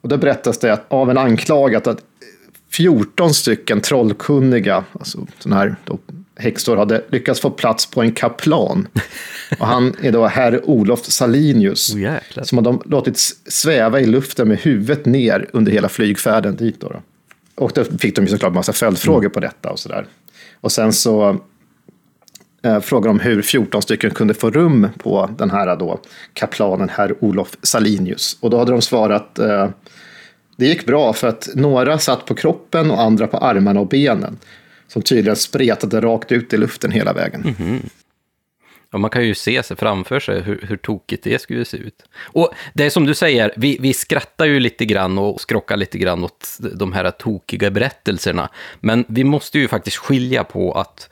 Och 0.00 0.08
då 0.08 0.16
berättas 0.16 0.58
det 0.58 0.72
att, 0.72 0.84
av 0.88 1.10
en 1.10 1.18
anklagad 1.18 1.88
att 1.88 2.04
14 2.70 3.34
stycken 3.34 3.80
trollkunniga, 3.80 4.84
alltså 4.92 5.26
sådana 5.38 5.60
här 5.60 5.76
då, 5.84 5.98
häxor, 6.38 6.76
hade 6.76 7.04
lyckats 7.08 7.40
få 7.40 7.50
plats 7.50 7.86
på 7.86 8.02
en 8.02 8.12
kaplan. 8.12 8.88
Och 9.58 9.66
han 9.66 9.94
är 10.02 10.12
då 10.12 10.26
herr 10.26 10.70
Olof 10.70 11.04
Salinius, 11.04 11.94
Oh, 11.94 12.42
som 12.42 12.66
har 12.66 12.88
låtit 12.90 13.18
sväva 13.46 14.00
i 14.00 14.06
luften 14.06 14.48
med 14.48 14.58
huvudet 14.58 15.06
ner 15.06 15.50
under 15.52 15.72
hela 15.72 15.88
flygfärden 15.88 16.56
dit. 16.56 16.80
Då, 16.80 16.88
då. 16.88 17.02
Och 17.64 17.72
då 17.74 17.84
fick 17.84 18.16
de 18.16 18.24
ju 18.24 18.28
såklart 18.28 18.54
massa 18.54 18.72
följdfrågor 18.72 19.28
på 19.28 19.40
detta 19.40 19.70
och 19.70 19.78
sådär. 19.78 20.06
Och 20.60 20.72
sen 20.72 20.92
så 20.92 21.40
eh, 22.62 22.80
frågar 22.80 23.08
de 23.08 23.20
hur 23.20 23.42
14 23.42 23.82
stycken 23.82 24.10
kunde 24.10 24.34
få 24.34 24.50
rum 24.50 24.88
på 24.98 25.30
den 25.38 25.50
här 25.50 25.76
då, 25.76 26.00
kaplanen 26.32 26.88
herr 26.88 27.24
Olof 27.24 27.56
Salinius. 27.62 28.36
Och 28.40 28.50
då 28.50 28.58
hade 28.58 28.72
de 28.72 28.82
svarat 28.82 29.38
eh, 29.38 29.68
det 30.56 30.66
gick 30.66 30.86
bra 30.86 31.12
för 31.12 31.28
att 31.28 31.48
några 31.54 31.98
satt 31.98 32.24
på 32.24 32.34
kroppen 32.34 32.90
och 32.90 33.00
andra 33.00 33.26
på 33.26 33.36
armarna 33.36 33.80
och 33.80 33.88
benen. 33.88 34.38
Som 34.88 35.02
tydligen 35.02 35.36
spretade 35.36 36.00
rakt 36.00 36.32
ut 36.32 36.52
i 36.52 36.56
luften 36.56 36.90
hela 36.90 37.12
vägen. 37.12 37.54
Mhm. 37.58 37.82
Och 38.92 39.00
man 39.00 39.10
kan 39.10 39.24
ju 39.24 39.34
se 39.34 39.62
sig 39.62 39.76
framför 39.76 40.20
sig 40.20 40.40
hur, 40.40 40.64
hur 40.68 40.76
tokigt 40.76 41.24
det 41.24 41.42
skulle 41.42 41.64
se 41.64 41.76
ut. 41.76 42.02
Och 42.20 42.50
det 42.74 42.86
är 42.86 42.90
som 42.90 43.06
du 43.06 43.14
säger, 43.14 43.52
vi, 43.56 43.78
vi 43.80 43.94
skrattar 43.94 44.44
ju 44.46 44.60
lite 44.60 44.84
grann 44.84 45.18
och 45.18 45.40
skrockar 45.40 45.76
lite 45.76 45.98
grann 45.98 46.24
åt 46.24 46.58
de 46.74 46.92
här 46.92 47.10
tokiga 47.10 47.70
berättelserna. 47.70 48.48
Men 48.80 49.04
vi 49.08 49.24
måste 49.24 49.58
ju 49.58 49.68
faktiskt 49.68 49.96
skilja 49.96 50.44
på 50.44 50.72
att 50.72 51.10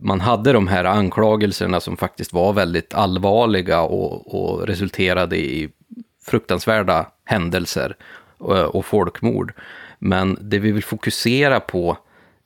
man 0.00 0.20
hade 0.20 0.52
de 0.52 0.68
här 0.68 0.84
anklagelserna 0.84 1.80
som 1.80 1.96
faktiskt 1.96 2.32
var 2.32 2.52
väldigt 2.52 2.94
allvarliga 2.94 3.80
och, 3.80 4.34
och 4.34 4.66
resulterade 4.66 5.36
i 5.36 5.68
fruktansvärda 6.22 7.06
händelser 7.24 7.96
och, 8.38 8.56
och 8.56 8.86
folkmord. 8.86 9.52
Men 9.98 10.38
det 10.40 10.58
vi 10.58 10.72
vill 10.72 10.84
fokusera 10.84 11.60
på 11.60 11.98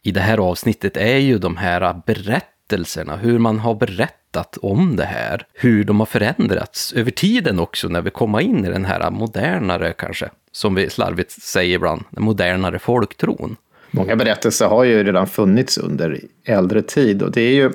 i 0.03 0.11
det 0.11 0.21
här 0.21 0.39
avsnittet 0.39 0.97
är 0.97 1.17
ju 1.17 1.39
de 1.39 1.57
här 1.57 2.01
berättelserna, 2.07 3.17
hur 3.17 3.39
man 3.39 3.59
har 3.59 3.75
berättat 3.75 4.57
om 4.63 4.97
det 4.97 5.05
här, 5.05 5.47
hur 5.55 5.85
de 5.85 6.01
har 6.01 6.07
förändrats 6.07 6.93
över 6.93 7.11
tiden 7.11 7.61
också 7.61 7.89
när 7.89 8.03
vi 8.03 8.11
kommer 8.11 8.41
in 8.41 8.65
i 8.65 8.71
den 8.71 8.85
här 8.85 9.11
modernare 9.11 9.93
kanske, 9.93 10.31
som 10.53 10.75
vi 10.75 10.91
slarvigt 10.91 11.43
säger 11.43 11.75
ibland, 11.75 12.03
den 12.11 12.25
modernare 12.25 12.79
folktron. 12.79 13.57
Många 13.91 14.17
berättelser 14.17 14.67
har 14.67 14.85
ju 14.85 15.05
redan 15.05 15.27
funnits 15.27 15.79
under 15.79 16.21
äldre 16.45 16.83
tid. 16.83 17.23
Och 17.23 17.31
det 17.33 17.41
är 17.41 17.55
ju... 17.55 17.71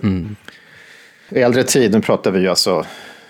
I 1.30 1.40
äldre 1.42 1.64
tid, 1.64 1.92
nu 1.92 2.02
pratar 2.02 2.32
vi 2.32 2.40
ju 2.40 2.48
alltså 2.48 2.86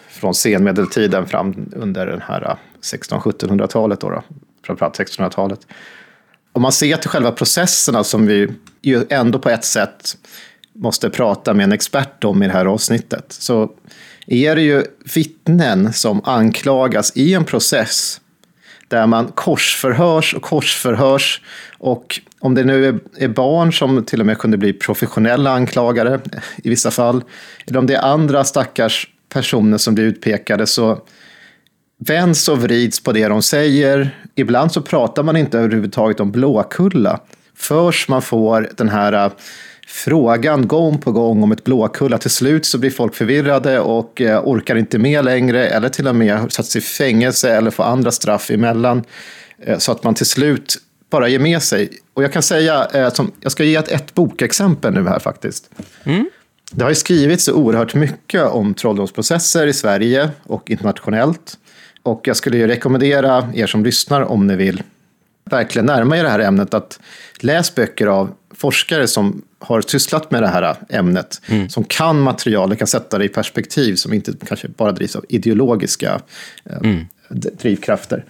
från 0.07 0.33
senmedeltiden 0.33 1.27
fram 1.27 1.69
under 1.75 2.07
den 2.07 2.21
här 2.21 2.57
1600-1700-talet, 2.81 3.99
då, 3.99 4.09
då, 4.09 4.23
framförallt 4.65 4.99
1600-talet. 4.99 5.67
Om 6.55 6.61
man 6.61 6.71
ser 6.71 6.97
till 6.97 7.09
själva 7.09 7.31
processerna 7.31 8.03
som 8.03 8.25
vi 8.25 8.51
ju 8.81 9.05
ändå 9.09 9.39
på 9.39 9.49
ett 9.49 9.65
sätt 9.65 10.17
måste 10.73 11.09
prata 11.09 11.53
med 11.53 11.63
en 11.63 11.71
expert 11.71 12.23
om 12.23 12.43
i 12.43 12.47
det 12.47 12.53
här 12.53 12.65
avsnittet, 12.65 13.25
så 13.29 13.71
är 14.27 14.55
det 14.55 14.61
ju 14.61 14.83
vittnen 15.15 15.93
som 15.93 16.21
anklagas 16.25 17.11
i 17.15 17.33
en 17.33 17.45
process 17.45 18.21
där 18.87 19.07
man 19.07 19.27
korsförhörs 19.27 20.33
och 20.33 20.41
korsförhörs. 20.41 21.41
Och 21.77 22.19
om 22.39 22.55
det 22.55 22.63
nu 22.63 22.99
är, 23.17 23.27
barn 23.27 23.73
som 23.73 24.03
till 24.03 24.19
och 24.19 24.25
med 24.25 24.37
kunde 24.37 24.57
bli 24.57 24.73
professionella 24.73 25.51
anklagare 25.51 26.19
i 26.63 26.69
vissa 26.69 26.91
fall, 26.91 27.23
eller 27.67 27.79
om 27.79 27.87
det 27.87 27.95
är 27.95 28.01
andra 28.01 28.43
stackars 28.43 29.07
personer 29.29 29.77
som 29.77 29.95
blir 29.95 30.05
utpekade, 30.05 30.67
så 30.67 31.01
vänds 32.07 32.49
och 32.49 32.61
vrids 32.61 32.99
på 32.99 33.11
det 33.11 33.27
de 33.27 33.41
säger. 33.41 34.19
Ibland 34.35 34.71
så 34.71 34.81
pratar 34.81 35.23
man 35.23 35.37
inte 35.37 35.59
överhuvudtaget 35.59 36.19
om 36.19 36.31
Blåkulla. 36.31 37.19
Först 37.57 38.09
man 38.09 38.21
får 38.21 38.69
den 38.77 38.89
här 38.89 39.25
äh, 39.25 39.31
frågan 39.87 40.67
gång 40.67 40.97
på 40.97 41.11
gång 41.11 41.43
om 41.43 41.51
ett 41.51 41.63
Blåkulla. 41.63 42.17
Till 42.17 42.29
slut 42.29 42.65
så 42.65 42.77
blir 42.77 42.91
folk 42.91 43.15
förvirrade 43.15 43.79
och 43.79 44.21
äh, 44.21 44.41
orkar 44.43 44.75
inte 44.75 44.97
med 44.97 45.25
längre 45.25 45.67
eller 45.67 45.89
till 45.89 46.07
och 46.07 46.15
med 46.15 46.51
sig 46.51 46.81
i 46.81 46.83
fängelse 46.83 47.51
eller 47.51 47.71
får 47.71 47.83
andra 47.83 48.11
straff 48.11 48.51
emellan. 48.51 49.03
Äh, 49.65 49.77
Så 49.77 49.91
att 49.91 50.03
man 50.03 50.15
till 50.15 50.25
slut 50.25 50.77
bara 51.09 51.27
ger 51.27 51.39
med 51.39 51.61
sig. 51.61 51.89
Och 52.13 52.23
jag 52.23 52.33
kan 52.33 52.43
säga, 52.43 52.87
jag 53.41 53.51
ska 53.51 53.63
ge 53.63 53.75
ett, 53.75 53.87
ett 53.87 54.13
bokexempel 54.13 54.93
nu 54.93 55.07
här 55.07 55.19
faktiskt. 55.19 55.69
Det 56.71 56.83
har 56.83 56.89
ju 56.89 56.95
skrivits 56.95 57.45
så 57.45 57.53
oerhört 57.53 57.95
mycket 57.95 58.43
om 58.43 58.73
trolldomsprocesser 58.73 59.67
i 59.67 59.73
Sverige 59.73 60.29
och 60.43 60.71
internationellt. 60.71 61.57
Och 62.05 62.21
jag 62.27 62.35
skulle 62.35 62.57
ju 62.57 62.67
rekommendera 62.67 63.49
er 63.55 63.67
som 63.67 63.83
lyssnar, 63.83 64.21
om 64.21 64.47
ni 64.47 64.55
vill 64.55 64.83
verkligen 65.49 65.85
närma 65.85 66.17
er 66.17 66.23
det 66.23 66.29
här 66.29 66.39
ämnet, 66.39 66.73
att 66.73 66.99
läs 67.39 67.75
böcker 67.75 68.07
av 68.07 68.31
forskare 68.55 69.07
som 69.07 69.41
har 69.59 69.81
sysslat 69.81 70.31
med 70.31 70.41
det 70.43 70.47
här 70.47 70.75
ämnet, 70.89 71.41
som 71.69 71.83
kan 71.83 72.19
materialet, 72.21 72.77
kan 72.77 72.87
sätta 72.87 73.17
det 73.17 73.25
i 73.25 73.29
perspektiv, 73.29 73.95
som 73.95 74.13
inte 74.13 74.33
kanske 74.47 74.67
bara 74.67 74.91
drivs 74.91 75.15
av 75.15 75.25
ideologiska 75.29 76.21
eh, 76.69 76.79
d- 77.29 77.49
drivkrafter. 77.61 78.25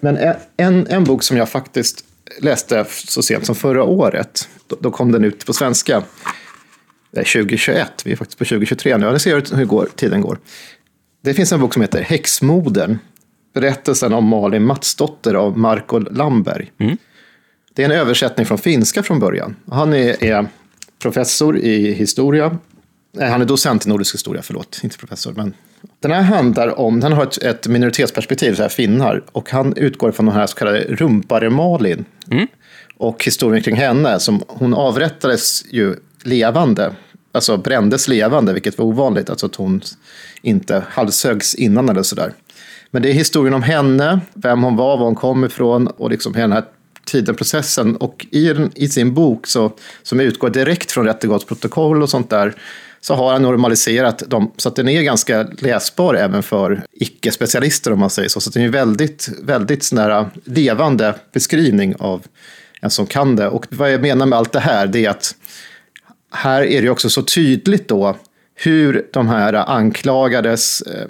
Men 0.00 0.16
en- 0.56 0.86
en, 0.90 1.04
bok 1.04 1.22
som 1.22 1.36
jag 1.36 1.48
faktiskt 1.48 2.04
läste 2.40 2.84
så 2.90 3.22
sent 3.22 3.46
som 3.46 3.54
förra 3.54 3.82
året, 3.84 4.48
då, 4.66 4.76
då 4.80 4.90
kom 4.90 5.12
den 5.12 5.24
ut 5.24 5.46
på 5.46 5.52
svenska, 5.52 6.02
det 7.10 7.20
är 7.20 7.24
2021, 7.42 7.90
vi 8.04 8.12
är 8.12 8.16
faktiskt 8.16 8.38
på 8.38 8.44
2023 8.44 8.96
nu, 8.96 9.06
ja, 9.06 9.12
det 9.12 9.18
ser 9.18 9.56
hur 9.56 9.64
går, 9.64 9.88
tiden 9.96 10.20
går. 10.20 10.38
Det 11.26 11.34
finns 11.34 11.52
en 11.52 11.60
bok 11.60 11.72
som 11.72 11.82
heter 11.82 12.02
Häxmodern, 12.02 12.98
berättelsen 13.54 14.12
om 14.12 14.24
Malin 14.24 14.62
Matsdotter 14.62 15.34
av 15.34 15.58
Marco 15.58 15.98
Lamberg. 15.98 16.72
Det 17.74 17.82
är 17.82 17.86
en 17.86 17.92
översättning 17.92 18.46
från 18.46 18.58
finska 18.58 19.02
från 19.02 19.20
början. 19.20 19.56
Han 19.70 19.92
är, 19.92 20.24
är 20.24 20.46
professor 20.98 21.58
i 21.58 21.92
historia. 21.92 22.58
Nej, 23.12 23.30
han 23.30 23.40
är 23.40 23.44
docent 23.44 23.86
i 23.86 23.88
nordisk 23.88 24.14
historia, 24.14 24.42
förlåt, 24.42 24.80
inte 24.84 24.98
professor. 24.98 25.32
Men 25.36 25.54
den 26.00 26.10
här 26.10 26.22
handlar 26.22 26.80
om, 26.80 27.00
den 27.00 27.12
har 27.12 27.22
ett, 27.22 27.42
ett 27.42 27.66
minoritetsperspektiv, 27.66 28.54
så 28.54 28.62
här 28.62 28.68
finnar, 28.68 29.22
och 29.32 29.50
han 29.50 29.76
utgår 29.76 30.12
från 30.12 30.26
den 30.26 30.34
här 30.34 30.46
så 30.46 30.56
kallade 30.56 30.80
rumpare 30.80 31.50
Malin. 31.50 32.04
Och 32.96 33.24
historien 33.24 33.62
kring 33.62 33.76
henne, 33.76 34.20
som 34.20 34.42
hon 34.48 34.74
avrättades 34.74 35.64
ju 35.70 35.94
levande, 36.22 36.92
alltså 37.36 37.56
brändes 37.56 38.08
levande, 38.08 38.52
vilket 38.52 38.78
var 38.78 38.84
ovanligt, 38.84 39.30
alltså 39.30 39.46
att 39.46 39.54
hon 39.54 39.82
inte 40.42 40.82
halshöggs 40.88 41.54
innan 41.54 41.88
eller 41.88 42.02
sådär. 42.02 42.32
Men 42.90 43.02
det 43.02 43.08
är 43.08 43.12
historien 43.12 43.54
om 43.54 43.62
henne, 43.62 44.20
vem 44.34 44.62
hon 44.62 44.76
var, 44.76 44.96
var 44.96 45.04
hon 45.04 45.14
kom 45.14 45.44
ifrån 45.44 45.86
och 45.86 46.10
liksom 46.10 46.34
hela 46.34 46.46
den 46.46 46.52
här 46.52 46.64
tiden, 47.04 47.34
processen. 47.34 47.96
Och 47.96 48.26
i, 48.30 48.54
i 48.74 48.88
sin 48.88 49.14
bok, 49.14 49.46
så, 49.46 49.72
som 50.02 50.20
utgår 50.20 50.50
direkt 50.50 50.92
från 50.92 51.06
rättegångsprotokoll 51.06 52.02
och 52.02 52.10
sånt 52.10 52.30
där, 52.30 52.54
så 53.00 53.14
har 53.14 53.32
han 53.32 53.42
normaliserat 53.42 54.18
dem 54.18 54.52
så 54.56 54.68
att 54.68 54.76
den 54.76 54.88
är 54.88 55.02
ganska 55.02 55.46
läsbar 55.58 56.14
även 56.14 56.42
för 56.42 56.82
icke-specialister 56.92 57.92
om 57.92 57.98
man 57.98 58.10
säger 58.10 58.28
så. 58.28 58.40
Så 58.40 58.50
det 58.50 58.62
är 58.62 58.68
väldigt, 58.68 59.28
väldigt 59.42 59.84
sån 59.84 60.26
levande 60.44 61.14
beskrivning 61.32 61.94
av 61.98 62.26
en 62.80 62.90
som 62.90 63.06
kan 63.06 63.36
det. 63.36 63.48
Och 63.48 63.66
vad 63.70 63.92
jag 63.92 64.02
menar 64.02 64.26
med 64.26 64.38
allt 64.38 64.52
det 64.52 64.60
här, 64.60 64.86
det 64.86 65.04
är 65.04 65.10
att 65.10 65.34
här 66.36 66.62
är 66.62 66.80
det 66.80 66.84
ju 66.84 66.90
också 66.90 67.10
så 67.10 67.22
tydligt 67.22 67.88
då 67.88 68.16
hur 68.54 69.08
de 69.12 69.28
här 69.28 69.52
anklagades 69.52 70.80
eh, 70.80 71.06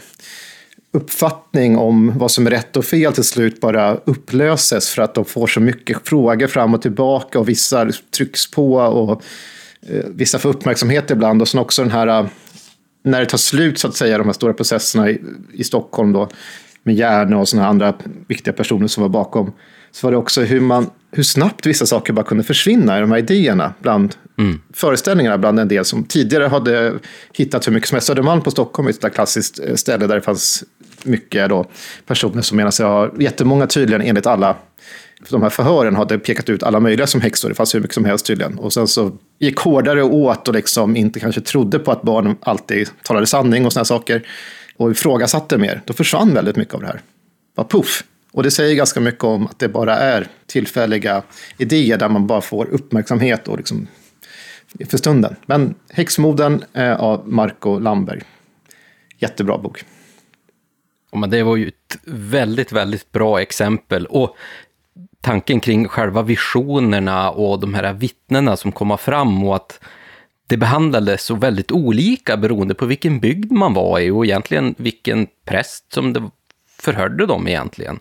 uppfattning 0.92 1.78
om 1.78 2.18
vad 2.18 2.30
som 2.30 2.46
är 2.46 2.50
rätt 2.50 2.76
och 2.76 2.84
fel 2.84 3.12
till 3.12 3.24
slut 3.24 3.60
bara 3.60 3.94
upplöses 3.94 4.88
för 4.88 5.02
att 5.02 5.14
de 5.14 5.24
får 5.24 5.46
så 5.46 5.60
mycket 5.60 6.08
frågor 6.08 6.46
fram 6.46 6.74
och 6.74 6.82
tillbaka 6.82 7.38
och 7.38 7.48
vissa 7.48 7.90
trycks 8.16 8.50
på 8.50 8.74
och 8.74 9.22
eh, 9.88 10.04
vissa 10.08 10.38
får 10.38 10.48
uppmärksamhet 10.48 11.10
ibland. 11.10 11.42
Och 11.42 11.48
sen 11.48 11.60
också 11.60 11.82
den 11.82 11.90
här 11.90 12.06
eh, 12.06 12.26
när 13.04 13.20
det 13.20 13.26
tar 13.26 13.38
slut 13.38 13.78
så 13.78 13.88
att 13.88 13.96
säga 13.96 14.18
de 14.18 14.26
här 14.26 14.32
stora 14.32 14.52
processerna 14.52 15.10
i, 15.10 15.22
i 15.52 15.64
Stockholm 15.64 16.12
då 16.12 16.28
med 16.82 16.94
Järne 16.94 17.36
och 17.36 17.48
sådana 17.48 17.68
andra 17.68 17.94
viktiga 18.28 18.54
personer 18.54 18.86
som 18.86 19.02
var 19.02 19.08
bakom 19.08 19.52
så 19.96 20.06
var 20.06 20.12
det 20.12 20.18
också 20.18 20.42
hur, 20.42 20.60
man, 20.60 20.90
hur 21.12 21.22
snabbt 21.22 21.66
vissa 21.66 21.86
saker 21.86 22.12
bara 22.12 22.26
kunde 22.26 22.44
försvinna 22.44 22.98
i 22.98 23.00
de 23.00 23.10
här 23.10 23.18
idéerna 23.18 23.74
bland 23.80 24.14
föreställningarna 24.74 25.38
bland 25.38 25.60
en 25.60 25.68
del 25.68 25.84
som 25.84 26.04
tidigare 26.04 26.44
hade 26.44 26.94
hittat 27.32 27.66
hur 27.66 27.72
mycket 27.72 27.88
som 27.88 27.96
helst. 27.96 28.06
Södermalm 28.06 28.42
på 28.42 28.50
Stockholm 28.50 28.88
är 28.88 29.06
ett 29.06 29.14
klassiskt 29.14 29.58
eh, 29.58 29.74
ställe 29.74 30.06
där 30.06 30.14
det 30.14 30.20
fanns 30.20 30.64
mycket 31.02 31.48
då, 31.48 31.66
personer 32.06 32.42
som 32.42 32.56
menar 32.56 32.70
sig 32.70 32.86
ha, 32.86 33.10
jättemånga 33.18 33.66
tydligen 33.66 34.02
enligt 34.02 34.26
alla 34.26 34.56
de 35.30 35.42
här 35.42 35.50
förhören 35.50 35.96
hade 35.96 36.18
pekat 36.18 36.48
ut 36.48 36.62
alla 36.62 36.80
möjliga 36.80 37.06
som 37.06 37.20
häxor, 37.20 37.48
det 37.48 37.54
fanns 37.54 37.74
hur 37.74 37.80
mycket 37.80 37.94
som 37.94 38.04
helst 38.04 38.26
tydligen. 38.26 38.58
Och 38.58 38.72
sen 38.72 38.88
så 38.88 39.12
gick 39.38 39.58
hårdare 39.58 40.02
åt 40.02 40.48
och 40.48 40.54
liksom 40.54 40.96
inte 40.96 41.20
kanske 41.20 41.40
trodde 41.40 41.78
på 41.78 41.92
att 41.92 42.02
barn 42.02 42.36
alltid 42.40 42.88
talade 43.02 43.26
sanning 43.26 43.66
och 43.66 43.72
sådana 43.72 43.84
saker. 43.84 44.28
Och 44.76 44.90
ifrågasatte 44.90 45.58
mer. 45.58 45.82
Då 45.84 45.92
försvann 45.92 46.34
väldigt 46.34 46.56
mycket 46.56 46.74
av 46.74 46.80
det 46.80 46.86
här. 46.86 47.00
Bara 47.56 47.66
puff. 47.66 48.04
Och 48.36 48.42
det 48.42 48.50
säger 48.50 48.74
ganska 48.74 49.00
mycket 49.00 49.24
om 49.24 49.46
att 49.46 49.58
det 49.58 49.68
bara 49.68 49.96
är 49.96 50.28
tillfälliga 50.46 51.22
idéer 51.58 51.98
där 51.98 52.08
man 52.08 52.26
bara 52.26 52.40
får 52.40 52.66
uppmärksamhet 52.66 53.48
och 53.48 53.56
liksom 53.56 53.86
för 54.90 54.98
stunden. 54.98 55.36
Men 55.46 55.74
Häxmoden 55.90 56.64
eh, 56.72 57.00
av 57.00 57.28
Marco 57.28 57.78
Lamberg. 57.78 58.22
Jättebra 59.18 59.58
bok. 59.58 59.84
Ja, 61.12 61.18
men 61.18 61.30
det 61.30 61.42
var 61.42 61.56
ju 61.56 61.68
ett 61.68 61.98
väldigt, 62.04 62.72
väldigt 62.72 63.12
bra 63.12 63.40
exempel. 63.40 64.06
Och 64.06 64.36
tanken 65.20 65.60
kring 65.60 65.88
själva 65.88 66.22
visionerna 66.22 67.30
och 67.30 67.60
de 67.60 67.74
här 67.74 67.92
vittnena 67.92 68.56
som 68.56 68.72
kommer 68.72 68.96
fram 68.96 69.44
och 69.44 69.56
att 69.56 69.80
det 70.46 70.56
behandlades 70.56 71.22
så 71.22 71.34
väldigt 71.34 71.72
olika 71.72 72.36
beroende 72.36 72.74
på 72.74 72.86
vilken 72.86 73.20
bygd 73.20 73.52
man 73.52 73.74
var 73.74 74.00
i 74.00 74.10
och 74.10 74.24
egentligen 74.24 74.74
vilken 74.78 75.26
präst 75.44 75.92
som 75.92 76.12
det 76.12 76.30
förhörde 76.86 77.26
dem 77.26 77.48
egentligen. 77.48 78.00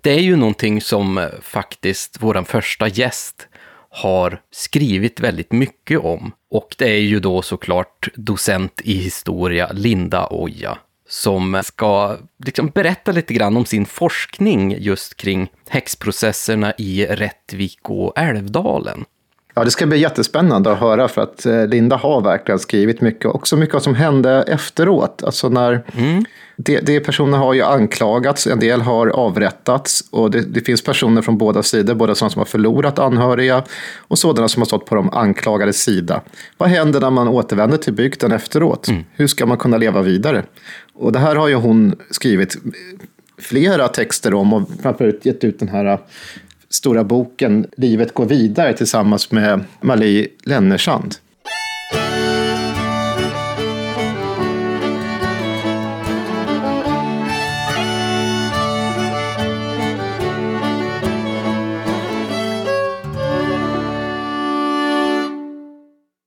Det 0.00 0.10
är 0.10 0.20
ju 0.20 0.36
någonting 0.36 0.80
som 0.80 1.18
eh, 1.18 1.28
faktiskt 1.42 2.16
vår 2.20 2.42
första 2.44 2.88
gäst 2.88 3.48
har 3.90 4.40
skrivit 4.50 5.20
väldigt 5.20 5.52
mycket 5.52 6.00
om. 6.00 6.32
Och 6.50 6.74
det 6.78 6.90
är 6.90 7.00
ju 7.00 7.20
då 7.20 7.42
såklart 7.42 8.08
docent 8.14 8.80
i 8.84 8.94
historia 8.94 9.70
Linda 9.72 10.28
Oja 10.30 10.78
som 11.08 11.62
ska 11.64 12.16
liksom 12.44 12.66
berätta 12.66 13.12
lite 13.12 13.34
grann 13.34 13.56
om 13.56 13.64
sin 13.64 13.86
forskning 13.86 14.76
just 14.78 15.16
kring 15.16 15.48
häxprocesserna 15.68 16.72
i 16.78 17.06
Rättvik 17.06 17.80
och 17.82 18.18
Älvdalen. 18.18 19.04
Ja, 19.54 19.64
det 19.64 19.70
ska 19.70 19.86
bli 19.86 19.98
jättespännande 19.98 20.72
att 20.72 20.78
höra 20.78 21.08
för 21.08 21.22
att 21.22 21.46
eh, 21.46 21.66
Linda 21.66 21.96
har 21.96 22.20
verkligen 22.20 22.58
skrivit 22.58 23.00
mycket. 23.00 23.26
Också 23.26 23.56
mycket 23.56 23.72
vad 23.72 23.82
som 23.82 23.94
hände 23.94 24.42
efteråt. 24.42 25.22
Alltså 25.22 25.48
när 25.48 25.84
mm. 25.96 26.24
det, 26.56 26.80
det 26.80 27.00
personer 27.00 27.38
har 27.38 27.54
ju 27.54 27.62
anklagats, 27.62 28.46
en 28.46 28.60
del 28.60 28.80
har 28.80 29.06
avrättats 29.08 30.04
och 30.10 30.30
det, 30.30 30.40
det, 30.40 30.60
finns 30.60 30.82
personer 30.82 31.22
från 31.22 31.38
båda 31.38 31.62
sidor, 31.62 31.94
både 31.94 32.14
sådana 32.14 32.30
som 32.30 32.40
har 32.40 32.46
förlorat 32.46 32.98
anhöriga 32.98 33.62
och 33.98 34.18
sådana 34.18 34.48
som 34.48 34.60
har 34.60 34.66
stått 34.66 34.86
på 34.86 34.94
de 34.94 35.10
anklagades 35.10 35.82
sida. 35.82 36.20
Vad 36.58 36.68
händer 36.68 37.00
när 37.00 37.10
man 37.10 37.28
återvänder 37.28 37.76
till 37.76 37.92
bygden 37.92 38.32
efteråt? 38.32 38.88
Mm. 38.88 39.04
Hur 39.12 39.26
ska 39.26 39.46
man 39.46 39.58
kunna 39.58 39.76
leva 39.76 40.02
vidare? 40.02 40.42
Och 40.94 41.12
det 41.12 41.18
här 41.18 41.36
har 41.36 41.48
ju 41.48 41.54
hon 41.54 41.94
skrivit 42.10 42.56
flera 43.38 43.88
texter 43.88 44.34
om 44.34 44.52
och 44.52 44.68
framförallt 44.82 45.26
gett 45.26 45.44
ut 45.44 45.58
den 45.58 45.68
här 45.68 45.98
stora 46.74 47.04
boken 47.04 47.66
Livet 47.76 48.14
går 48.14 48.24
vidare 48.26 48.72
tillsammans 48.72 49.32
med 49.32 49.64
Mali 49.80 50.28
Lennersand. 50.44 51.14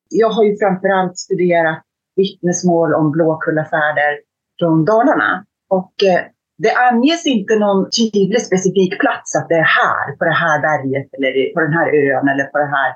Jag 0.09 0.29
har 0.29 0.43
ju 0.43 0.57
framförallt 0.57 1.17
studerat 1.17 1.83
vittnesmål 2.15 2.93
om 2.93 3.11
Blåkullafärder 3.11 4.19
från 4.59 4.85
Dalarna. 4.85 5.45
Och 5.69 6.03
eh, 6.03 6.21
det 6.57 6.73
anges 6.73 7.25
inte 7.25 7.55
någon 7.55 7.89
tydlig 7.89 8.41
specifik 8.41 8.99
plats 8.99 9.35
att 9.35 9.49
det 9.49 9.55
är 9.55 9.69
här, 9.81 10.15
på 10.17 10.25
det 10.25 10.31
här 10.31 10.61
berget 10.61 11.13
eller 11.13 11.53
på 11.53 11.61
den 11.61 11.73
här 11.73 11.87
ön 11.87 12.27
eller 12.27 12.43
på 12.43 12.57
det 12.57 12.71
här. 12.77 12.95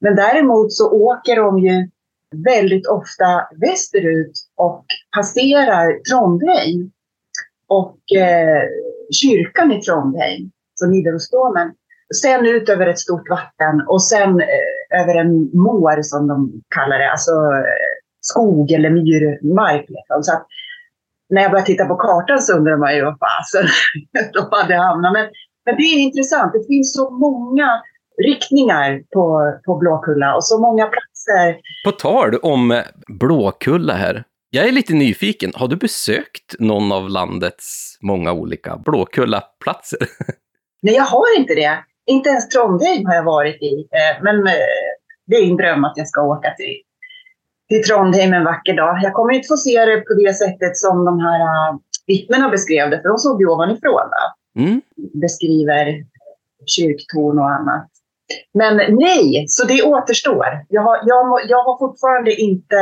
Men 0.00 0.16
däremot 0.16 0.72
så 0.72 0.90
åker 0.90 1.36
de 1.36 1.58
ju 1.58 1.88
väldigt 2.44 2.86
ofta 2.86 3.48
västerut 3.60 4.32
och 4.56 4.84
passerar 5.16 5.98
Trondheim 6.10 6.90
och 7.66 8.16
eh, 8.16 8.62
kyrkan 9.22 9.72
i 9.72 9.80
Trondheim, 9.80 10.50
så 10.74 10.86
Nidarosdomen. 10.86 11.72
Sen 12.22 12.46
ut 12.46 12.68
över 12.68 12.86
ett 12.86 12.98
stort 12.98 13.30
vatten 13.30 13.82
och 13.88 14.02
sen 14.02 14.40
eh, 14.40 15.00
över 15.00 15.14
en 15.14 15.50
mår 15.52 16.02
som 16.02 16.28
de 16.28 16.62
kallar 16.74 16.98
det, 16.98 17.10
alltså 17.10 17.32
eh, 17.32 17.92
skog 18.20 18.72
eller 18.72 18.90
myrmark. 18.90 19.84
Liksom. 19.88 20.22
Så 20.22 20.32
att 20.32 20.46
när 21.32 21.42
jag 21.42 21.50
började 21.50 21.66
titta 21.66 21.84
på 21.84 21.96
kartan 21.96 22.42
så 22.42 22.56
undrade 22.56 22.78
man 22.78 22.94
ju 22.94 23.04
vad 23.04 23.18
fasen 23.18 23.66
de 24.32 24.48
hade 24.50 24.76
hamnat. 24.76 25.12
Men, 25.12 25.28
men 25.66 25.76
det 25.76 25.82
är 25.82 25.98
intressant. 25.98 26.52
Det 26.52 26.66
finns 26.66 26.94
så 26.94 27.10
många 27.10 27.82
riktningar 28.24 29.02
på, 29.14 29.52
på 29.66 29.76
Blåkulla 29.76 30.34
och 30.36 30.44
så 30.44 30.60
många 30.60 30.86
platser. 30.86 31.60
På 31.84 31.92
tal 31.92 32.34
om 32.36 32.82
Blåkulla 33.08 33.92
här. 33.92 34.24
Jag 34.50 34.68
är 34.68 34.72
lite 34.72 34.94
nyfiken. 34.94 35.52
Har 35.54 35.68
du 35.68 35.76
besökt 35.76 36.58
någon 36.58 36.92
av 36.92 37.08
landets 37.08 37.98
många 38.02 38.32
olika 38.32 38.76
Blåkulla-platser? 38.76 39.98
Nej, 40.82 40.94
jag 40.94 41.04
har 41.04 41.38
inte 41.38 41.54
det. 41.54 41.84
Inte 42.06 42.28
ens 42.28 42.48
Trondheim 42.48 43.06
har 43.06 43.14
jag 43.14 43.24
varit 43.24 43.62
i. 43.62 43.74
Eh, 43.74 44.22
men 44.22 44.46
eh, 44.46 44.52
det 45.26 45.36
är 45.36 45.50
en 45.50 45.56
dröm 45.56 45.84
att 45.84 45.96
jag 45.96 46.08
ska 46.08 46.22
åka 46.22 46.50
till 46.50 46.82
till 47.68 47.82
Trondheim 47.82 48.32
en 48.32 48.44
vacker 48.44 48.76
dag. 48.76 48.98
Jag 49.02 49.12
kommer 49.12 49.32
inte 49.34 49.48
få 49.48 49.56
se 49.56 49.84
det 49.84 49.96
på 50.00 50.14
det 50.14 50.34
sättet 50.34 50.76
som 50.76 51.04
de 51.04 51.18
här 51.20 51.40
uh, 51.40 51.78
vittnena 52.06 52.48
beskrev 52.48 52.90
det, 52.90 53.00
för 53.02 53.08
de 53.08 53.18
såg 53.18 53.40
ju 53.40 53.46
ovanifrån. 53.46 54.10
Mm. 54.58 54.80
Beskriver 55.20 56.04
kyrktorn 56.66 57.38
och 57.38 57.50
annat. 57.50 57.88
Men 58.54 58.76
nej, 58.76 59.44
så 59.48 59.66
det 59.66 59.82
återstår. 59.82 60.46
Jag 60.68 60.82
har, 60.82 60.96
jag, 61.04 61.40
jag 61.48 61.64
har 61.64 61.78
fortfarande 61.78 62.34
inte 62.34 62.76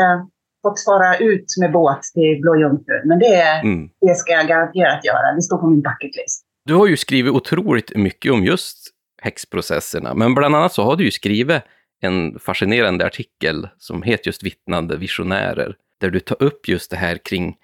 fått 0.62 0.84
fara 0.84 1.16
ut 1.16 1.44
med 1.60 1.72
båt 1.72 2.02
till 2.02 2.40
Blå 2.40 2.56
Jungfrun, 2.56 3.02
men 3.04 3.18
det, 3.18 3.42
mm. 3.42 3.88
det 4.00 4.14
ska 4.14 4.32
jag 4.32 4.48
garanterat 4.48 5.04
göra. 5.04 5.34
Det 5.34 5.42
står 5.42 5.58
på 5.58 5.66
min 5.66 5.82
bucketlist. 5.82 6.44
Du 6.64 6.74
har 6.74 6.86
ju 6.86 6.96
skrivit 6.96 7.32
otroligt 7.32 7.96
mycket 7.96 8.32
om 8.32 8.44
just 8.44 8.76
häxprocesserna, 9.22 10.14
men 10.14 10.34
bland 10.34 10.56
annat 10.56 10.72
så 10.72 10.82
har 10.82 10.96
du 10.96 11.04
ju 11.04 11.10
skrivit 11.10 11.62
en 12.00 12.38
fascinerande 12.38 13.06
artikel 13.06 13.68
som 13.78 14.02
heter 14.02 14.28
just 14.28 14.42
Vittnande 14.42 14.96
visionärer, 14.96 15.76
där 16.00 16.10
du 16.10 16.20
tar 16.20 16.42
upp 16.42 16.68
just 16.68 16.90
det 16.90 16.96
här 16.96 17.16
kring 17.16 17.56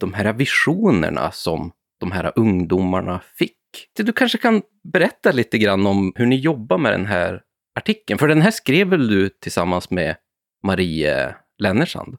de 0.00 0.14
här 0.14 0.32
visionerna 0.32 1.30
som 1.30 1.72
de 2.00 2.12
här 2.12 2.32
ungdomarna 2.36 3.20
fick. 3.34 3.58
Du 3.96 4.12
kanske 4.12 4.38
kan 4.38 4.62
berätta 4.82 5.32
lite 5.32 5.58
grann 5.58 5.86
om 5.86 6.12
hur 6.16 6.26
ni 6.26 6.36
jobbar 6.36 6.78
med 6.78 6.92
den 6.92 7.06
här 7.06 7.42
artikeln, 7.74 8.18
för 8.18 8.28
den 8.28 8.42
här 8.42 8.50
skrev 8.50 8.88
väl 8.88 9.08
du 9.08 9.28
tillsammans 9.28 9.90
med 9.90 10.16
Marie 10.62 11.34
Lennersand? 11.58 12.16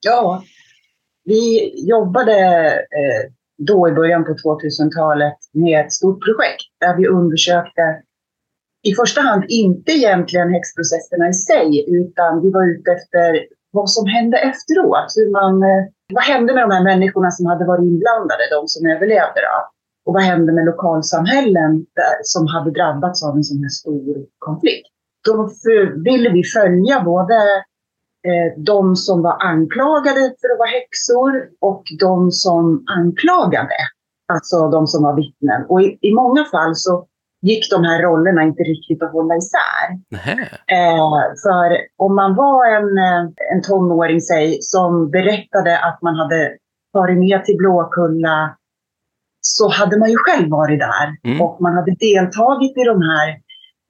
Ja, 0.00 0.42
vi 1.24 1.72
jobbade 1.88 2.34
eh, 2.72 3.32
då 3.58 3.88
i 3.88 3.92
början 3.92 4.24
på 4.24 4.32
2000-talet 4.32 5.36
med 5.52 5.86
ett 5.86 5.92
stort 5.92 6.24
projekt 6.24 6.70
där 6.80 6.96
vi 6.96 7.06
undersökte 7.06 8.02
i 8.82 8.94
första 8.94 9.20
hand 9.20 9.44
inte 9.48 9.92
egentligen 9.92 10.50
häxprocesserna 10.50 11.28
i 11.28 11.32
sig, 11.32 11.84
utan 12.00 12.42
vi 12.42 12.50
var 12.50 12.64
ute 12.74 12.92
efter 12.92 13.46
vad 13.72 13.90
som 13.90 14.06
hände 14.06 14.38
efteråt. 14.38 15.08
Hur 15.16 15.30
man, 15.30 15.62
eh, 15.62 15.84
vad 16.14 16.24
hände 16.24 16.54
med 16.54 16.62
de 16.62 16.70
här 16.70 16.84
människorna 16.84 17.30
som 17.30 17.46
hade 17.46 17.64
varit 17.64 17.84
inblandade, 17.92 18.44
de 18.50 18.68
som 18.68 18.86
överlevde? 18.86 19.40
Då? 19.46 19.56
Och 20.06 20.14
vad 20.14 20.22
hände 20.22 20.52
med 20.52 20.64
lokalsamhällen 20.64 21.72
där, 21.76 22.16
som 22.22 22.46
hade 22.46 22.70
drabbats 22.70 23.24
av 23.24 23.36
en 23.36 23.44
sån 23.44 23.62
här 23.62 23.68
stor 23.68 24.26
konflikt? 24.38 24.88
Då 25.26 25.50
ville 26.04 26.30
vi 26.30 26.42
följa 26.44 27.00
både 27.04 27.34
eh, 28.28 28.48
de 28.56 28.96
som 28.96 29.22
var 29.22 29.36
anklagade 29.42 30.20
för 30.20 30.48
att 30.52 30.58
vara 30.58 30.68
häxor 30.78 31.32
och 31.60 31.82
de 32.00 32.30
som 32.30 32.84
anklagade, 32.98 33.78
alltså 34.32 34.68
de 34.68 34.86
som 34.86 35.02
var 35.02 35.16
vittnen. 35.16 35.66
Och 35.68 35.82
i, 35.82 35.98
i 36.00 36.14
många 36.14 36.44
fall 36.44 36.76
så 36.76 37.06
gick 37.42 37.70
de 37.70 37.84
här 37.84 38.02
rollerna 38.02 38.42
inte 38.42 38.62
riktigt 38.62 39.02
att 39.02 39.12
hålla 39.12 39.36
isär. 39.36 39.88
Eh, 40.78 41.20
för 41.44 41.78
om 41.96 42.14
man 42.14 42.34
var 42.34 42.66
en, 42.66 42.98
eh, 42.98 43.30
en 43.54 43.62
tonåring 43.62 44.20
säg, 44.20 44.58
som 44.62 45.10
berättade 45.10 45.78
att 45.78 46.02
man 46.02 46.14
hade 46.14 46.56
varit 46.92 47.18
med 47.18 47.44
till 47.44 47.56
Blåkulla 47.56 48.56
så 49.40 49.68
hade 49.68 49.98
man 49.98 50.10
ju 50.10 50.16
själv 50.16 50.50
varit 50.50 50.80
där 50.80 51.16
mm. 51.24 51.40
och 51.40 51.60
man 51.60 51.74
hade 51.74 51.94
deltagit 51.94 52.78
i 52.78 52.84
de 52.84 53.02
här 53.02 53.38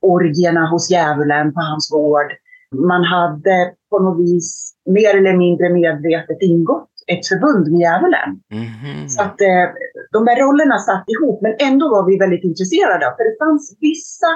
orgierna 0.03 0.67
hos 0.67 0.91
djävulen 0.91 1.55
på 1.55 1.61
hans 1.61 1.91
gård. 1.91 2.27
Man 2.75 3.05
hade 3.05 3.73
på 3.91 3.99
något 3.99 4.21
vis 4.21 4.75
mer 4.91 5.17
eller 5.17 5.37
mindre 5.37 5.69
medvetet 5.69 6.39
ingått 6.41 6.90
ett 7.13 7.27
förbund 7.31 7.65
med 7.73 7.81
djävulen. 7.81 8.31
Mm. 8.53 9.09
Så 9.09 9.23
att 9.23 9.41
eh, 9.41 9.67
de 10.13 10.21
där 10.29 10.37
rollerna 10.45 10.79
satt 10.79 11.05
ihop, 11.15 11.43
men 11.43 11.55
ändå 11.69 11.87
var 11.95 12.05
vi 12.11 12.19
väldigt 12.19 12.45
intresserade. 12.45 13.05
För 13.17 13.25
det 13.29 13.37
fanns 13.45 13.77
vissa 13.81 14.31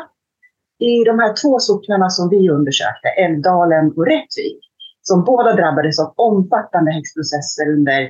i 0.78 1.04
de 1.04 1.18
här 1.18 1.32
två 1.42 1.58
socknarna 1.58 2.08
som 2.10 2.28
vi 2.28 2.50
undersökte, 2.50 3.08
Älvdalen 3.08 3.86
och 3.96 4.06
Rättvik, 4.06 4.60
som 5.02 5.24
båda 5.24 5.50
drabbades 5.56 5.98
av 6.00 6.14
omfattande 6.16 6.90
häxprocesser 6.92 7.66
under 7.76 8.00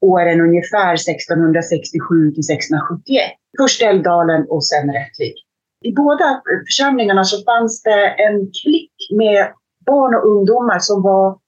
åren 0.00 0.40
ungefär 0.40 0.94
1667 0.94 2.30
till 2.34 2.46
1671. 2.54 3.32
Först 3.58 3.82
Älvdalen 3.82 4.46
och 4.48 4.64
sen 4.66 4.92
Rättvik. 4.92 5.36
I 5.84 5.92
båda 5.92 6.42
församlingarna 6.66 7.24
så 7.24 7.44
fanns 7.44 7.82
det 7.82 8.08
en 8.08 8.36
klick 8.62 8.94
med 9.10 9.52
barn 9.86 10.14
och 10.14 10.28
ungdomar 10.28 10.78
som 10.78 11.02
var, 11.02 11.38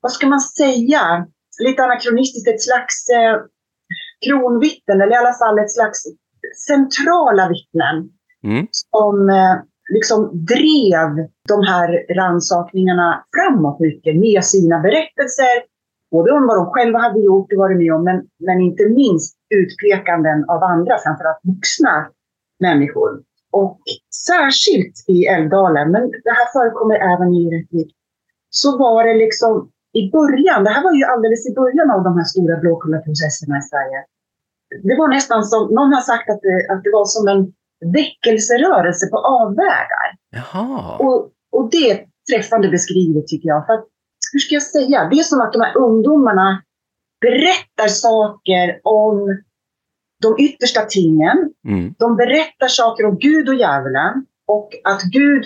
vad 0.00 0.12
ska 0.12 0.26
man 0.26 0.40
säga, 0.40 1.26
lite 1.58 1.84
anakronistiskt 1.84 2.48
ett 2.48 2.62
slags 2.62 3.08
eh, 3.08 3.36
kronvittnen, 4.26 5.00
eller 5.00 5.12
i 5.12 5.18
alla 5.18 5.38
fall 5.42 5.58
ett 5.58 5.72
slags 5.72 5.98
centrala 6.66 7.48
vittnen 7.48 7.96
mm. 8.44 8.66
som 8.70 9.28
eh, 9.28 9.56
liksom 9.92 10.44
drev 10.44 11.28
de 11.48 11.62
här 11.62 12.14
ransakningarna 12.14 13.24
framåt 13.36 13.80
mycket 13.80 14.16
med 14.16 14.44
sina 14.44 14.80
berättelser. 14.80 15.74
Både 16.10 16.32
om 16.32 16.46
vad 16.46 16.56
de 16.56 16.66
själva 16.66 16.98
hade 16.98 17.20
gjort 17.20 17.52
och 17.52 17.58
varit 17.58 17.78
med 17.78 17.94
om, 17.94 18.04
men, 18.04 18.26
men 18.38 18.60
inte 18.60 18.88
minst 18.88 19.36
utpekanden 19.54 20.44
av 20.48 20.62
andra, 20.62 20.98
framförallt 21.04 21.40
vuxna 21.42 22.08
människor. 22.60 23.22
Och 23.52 23.80
särskilt 24.26 25.04
i 25.08 25.26
Älvdalen, 25.26 25.90
men 25.90 26.10
det 26.10 26.30
här 26.38 26.52
förekommer 26.52 26.94
även 26.94 27.34
i 27.34 27.50
Rättvik, 27.54 27.94
så 28.50 28.78
var 28.78 29.04
det 29.04 29.14
liksom 29.14 29.70
i 30.00 30.10
början, 30.10 30.64
det 30.64 30.70
här 30.70 30.82
var 30.82 30.94
ju 31.00 31.04
alldeles 31.04 31.42
i 31.50 31.54
början 31.54 31.90
av 31.90 32.00
de 32.04 32.12
här 32.18 32.24
stora 32.24 32.56
Blåkulla-processerna 32.56 33.58
i 33.58 33.62
Sverige. 33.70 33.98
Det 34.82 34.96
var 35.00 35.08
nästan 35.08 35.44
som, 35.44 35.74
någon 35.74 35.92
har 35.92 36.00
sagt 36.00 36.30
att 36.30 36.40
det, 36.42 36.72
att 36.72 36.82
det 36.84 36.90
var 36.98 37.04
som 37.04 37.28
en 37.28 37.52
väckelserörelse 37.92 39.06
på 39.06 39.18
avvägar. 39.18 40.08
Jaha. 40.30 40.96
Och, 40.98 41.30
och 41.52 41.70
det 41.70 41.90
är 41.90 42.06
träffande 42.32 42.68
beskrivet 42.68 43.26
tycker 43.26 43.48
jag. 43.48 43.66
För 43.66 43.72
att, 43.72 43.86
hur 44.32 44.38
ska 44.38 44.54
jag 44.54 44.62
säga? 44.62 45.08
Det 45.10 45.18
är 45.18 45.22
som 45.22 45.40
att 45.40 45.52
de 45.52 45.60
här 45.62 45.78
ungdomarna 45.78 46.62
berättar 47.20 47.88
saker 47.88 48.80
om 48.82 49.42
de 50.22 50.44
yttersta 50.44 50.80
tingen. 50.80 51.52
Mm. 51.68 51.94
De 51.98 52.16
berättar 52.16 52.68
saker 52.68 53.06
om 53.06 53.18
Gud 53.18 53.48
och 53.48 53.54
djävulen. 53.54 54.26
Och 54.46 54.68
att 54.84 55.02
Gud, 55.02 55.44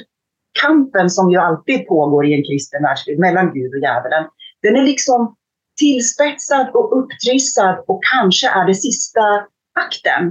kampen 0.62 1.10
som 1.10 1.30
ju 1.30 1.38
alltid 1.38 1.86
pågår 1.86 2.26
i 2.26 2.34
en 2.34 2.44
kristen 2.44 2.82
världsbild 2.82 3.18
mellan 3.18 3.52
Gud 3.54 3.74
och 3.74 3.80
djävulen, 3.80 4.24
den 4.62 4.76
är 4.76 4.82
liksom 4.82 5.36
tillspetsad 5.78 6.70
och 6.74 6.98
upptrissad 6.98 7.84
och 7.86 8.00
kanske 8.14 8.48
är 8.48 8.66
det 8.66 8.74
sista 8.74 9.20
akten. 9.74 10.22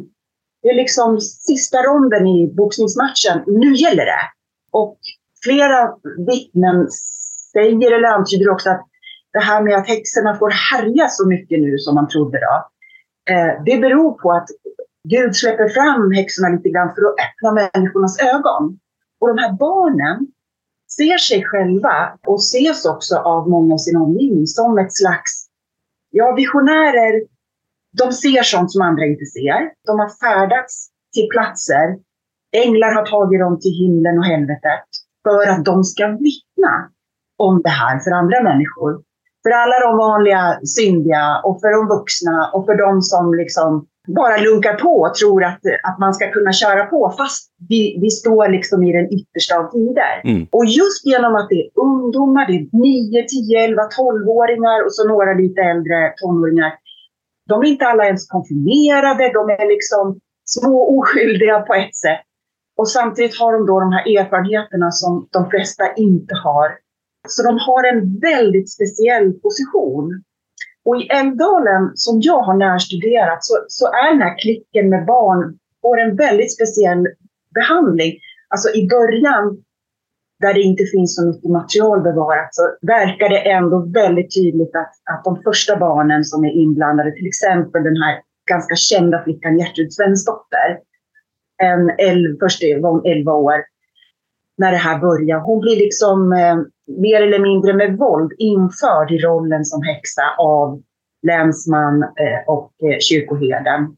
Det 0.61 0.69
är 0.69 0.75
liksom 0.75 1.19
sista 1.21 1.77
ronden 1.77 2.27
i 2.27 2.53
boxningsmatchen. 2.57 3.43
Nu 3.47 3.73
gäller 3.75 4.05
det! 4.05 4.23
Och 4.71 4.97
flera 5.43 5.93
vittnen 6.31 6.87
säger 7.53 7.91
eller 7.91 8.07
antyder 8.07 8.49
också 8.49 8.69
att 8.69 8.85
det 9.33 9.39
här 9.39 9.61
med 9.63 9.75
att 9.75 9.87
häxorna 9.87 10.35
får 10.35 10.51
härja 10.71 11.07
så 11.09 11.27
mycket 11.27 11.59
nu 11.59 11.77
som 11.77 11.95
man 11.95 12.07
trodde 12.07 12.39
då, 12.39 12.55
eh, 13.33 13.63
det 13.65 13.77
beror 13.77 14.11
på 14.21 14.31
att 14.31 14.47
Gud 15.03 15.35
släpper 15.35 15.69
fram 15.69 16.11
häxorna 16.11 16.49
lite 16.49 16.69
grann 16.69 16.95
för 16.95 17.01
att 17.07 17.15
öppna 17.25 17.49
människornas 17.51 18.19
ögon. 18.19 18.79
Och 19.19 19.27
de 19.27 19.37
här 19.37 19.53
barnen 19.53 20.27
ser 20.87 21.17
sig 21.17 21.43
själva 21.43 22.17
och 22.27 22.39
ses 22.39 22.85
också 22.85 23.15
av 23.15 23.49
många 23.49 23.75
i 23.75 23.79
sin 23.79 23.97
omgivning 23.97 24.47
som 24.47 24.77
ett 24.77 24.93
slags 24.93 25.47
ja, 26.09 26.33
visionärer. 26.35 27.23
De 27.97 28.11
ser 28.11 28.43
sånt 28.43 28.71
som 28.71 28.81
andra 28.81 29.05
inte 29.05 29.25
ser. 29.25 29.71
De 29.87 29.99
har 29.99 30.09
färdats 30.09 30.89
till 31.13 31.27
platser. 31.29 31.97
Änglar 32.65 32.91
har 32.93 33.05
tagit 33.05 33.39
dem 33.39 33.59
till 33.59 33.71
himlen 33.71 34.17
och 34.19 34.25
helvetet 34.25 34.87
för 35.23 35.47
att 35.47 35.65
de 35.65 35.83
ska 35.83 36.07
vittna 36.07 36.73
om 37.37 37.61
det 37.61 37.69
här 37.69 37.99
för 37.99 38.11
andra 38.11 38.43
människor. 38.43 39.01
För 39.43 39.51
alla 39.51 39.79
de 39.79 39.97
vanliga 39.97 40.59
syndiga 40.77 41.41
och 41.43 41.61
för 41.61 41.71
de 41.77 41.87
vuxna 41.87 42.51
och 42.53 42.65
för 42.65 42.75
de 42.75 43.01
som 43.01 43.33
liksom 43.33 43.87
bara 44.07 44.37
lunkar 44.37 44.73
på 44.73 45.01
och 45.01 45.15
tror 45.15 45.43
att, 45.43 45.59
att 45.83 45.99
man 45.99 46.13
ska 46.13 46.31
kunna 46.31 46.53
köra 46.53 46.85
på 46.85 47.13
fast 47.17 47.51
vi, 47.69 47.99
vi 48.01 48.09
står 48.09 48.47
liksom 48.49 48.83
i 48.83 48.91
den 48.93 49.13
yttersta 49.13 49.55
av 49.59 49.71
tider. 49.71 50.21
Mm. 50.23 50.47
Och 50.51 50.65
just 50.65 51.05
genom 51.05 51.35
att 51.35 51.49
det 51.49 51.55
är 51.55 51.69
ungdomar, 51.75 52.47
det 52.47 52.53
är 52.53 52.67
9, 52.71 53.25
10, 53.27 53.63
11, 53.63 53.81
12-åringar 53.81 54.85
och 54.85 54.93
så 54.93 55.07
några 55.07 55.33
lite 55.33 55.61
äldre 55.61 56.13
tonåringar. 56.21 56.73
De 57.49 57.61
är 57.61 57.65
inte 57.65 57.87
alla 57.87 58.05
ens 58.05 58.27
konfirmerade, 58.27 59.31
de 59.33 59.49
är 59.49 59.67
liksom 59.67 60.19
små 60.45 60.99
oskyldiga 60.99 61.59
på 61.59 61.73
ett 61.73 61.95
sätt. 61.95 62.21
Och 62.77 62.89
samtidigt 62.89 63.39
har 63.39 63.53
de 63.53 63.65
då 63.65 63.79
de 63.79 63.91
här 63.91 64.19
erfarenheterna 64.19 64.91
som 64.91 65.27
de 65.31 65.49
flesta 65.49 65.93
inte 65.93 66.35
har. 66.43 66.69
Så 67.27 67.43
de 67.43 67.57
har 67.59 67.83
en 67.83 68.19
väldigt 68.19 68.71
speciell 68.71 69.33
position. 69.33 70.23
Och 70.87 70.97
i 71.01 71.07
Älvdalen, 71.07 71.91
som 71.95 72.21
jag 72.21 72.41
har 72.41 72.53
närstuderat, 72.53 73.43
så, 73.43 73.53
så 73.67 73.85
är 73.87 74.11
den 74.11 74.21
här 74.21 74.37
klicken 74.37 74.89
med 74.89 75.05
barn 75.05 75.57
får 75.81 75.99
en 75.99 76.15
väldigt 76.15 76.53
speciell 76.53 77.07
behandling. 77.55 78.13
Alltså 78.47 78.69
i 78.79 78.87
början, 78.87 79.43
där 80.39 80.53
det 80.53 80.61
inte 80.61 80.83
finns 80.83 81.15
så 81.15 81.27
mycket 81.27 81.51
material 81.51 82.01
bevarat, 82.01 82.49
så 82.51 82.63
verkar 82.81 83.29
det 83.29 83.51
ändå 83.51 83.77
väldigt 83.79 84.35
tydligt 84.35 84.75
att, 84.75 84.93
att 85.11 85.23
de 85.23 85.41
första 85.43 85.77
barnen 85.77 86.23
som 86.23 86.45
är 86.45 86.51
inblandade, 86.51 87.11
till 87.11 87.27
exempel 87.27 87.83
den 87.83 87.97
här 88.03 88.21
ganska 88.49 88.75
kända 88.75 89.23
flickan 89.23 89.57
Gertrud 89.59 89.93
Svensdotter, 89.93 90.69
en 91.57 91.89
elv, 91.97 92.37
först 92.39 92.63
var 92.81 92.89
hon 92.89 93.05
11 93.05 93.33
år, 93.33 93.59
när 94.57 94.71
det 94.71 94.77
här 94.77 94.99
börjar. 94.99 95.39
Hon 95.39 95.59
blir 95.61 95.75
liksom 95.75 96.33
eh, 96.33 96.57
mer 96.87 97.21
eller 97.21 97.39
mindre 97.39 97.73
med 97.73 97.97
våld 97.97 98.31
införd 98.37 99.11
i 99.11 99.17
rollen 99.17 99.65
som 99.65 99.83
häxa 99.83 100.23
av 100.37 100.81
länsman 101.27 102.03
eh, 102.03 102.39
och 102.47 102.71
eh, 102.83 102.99
kyrkoherden. 102.99 103.97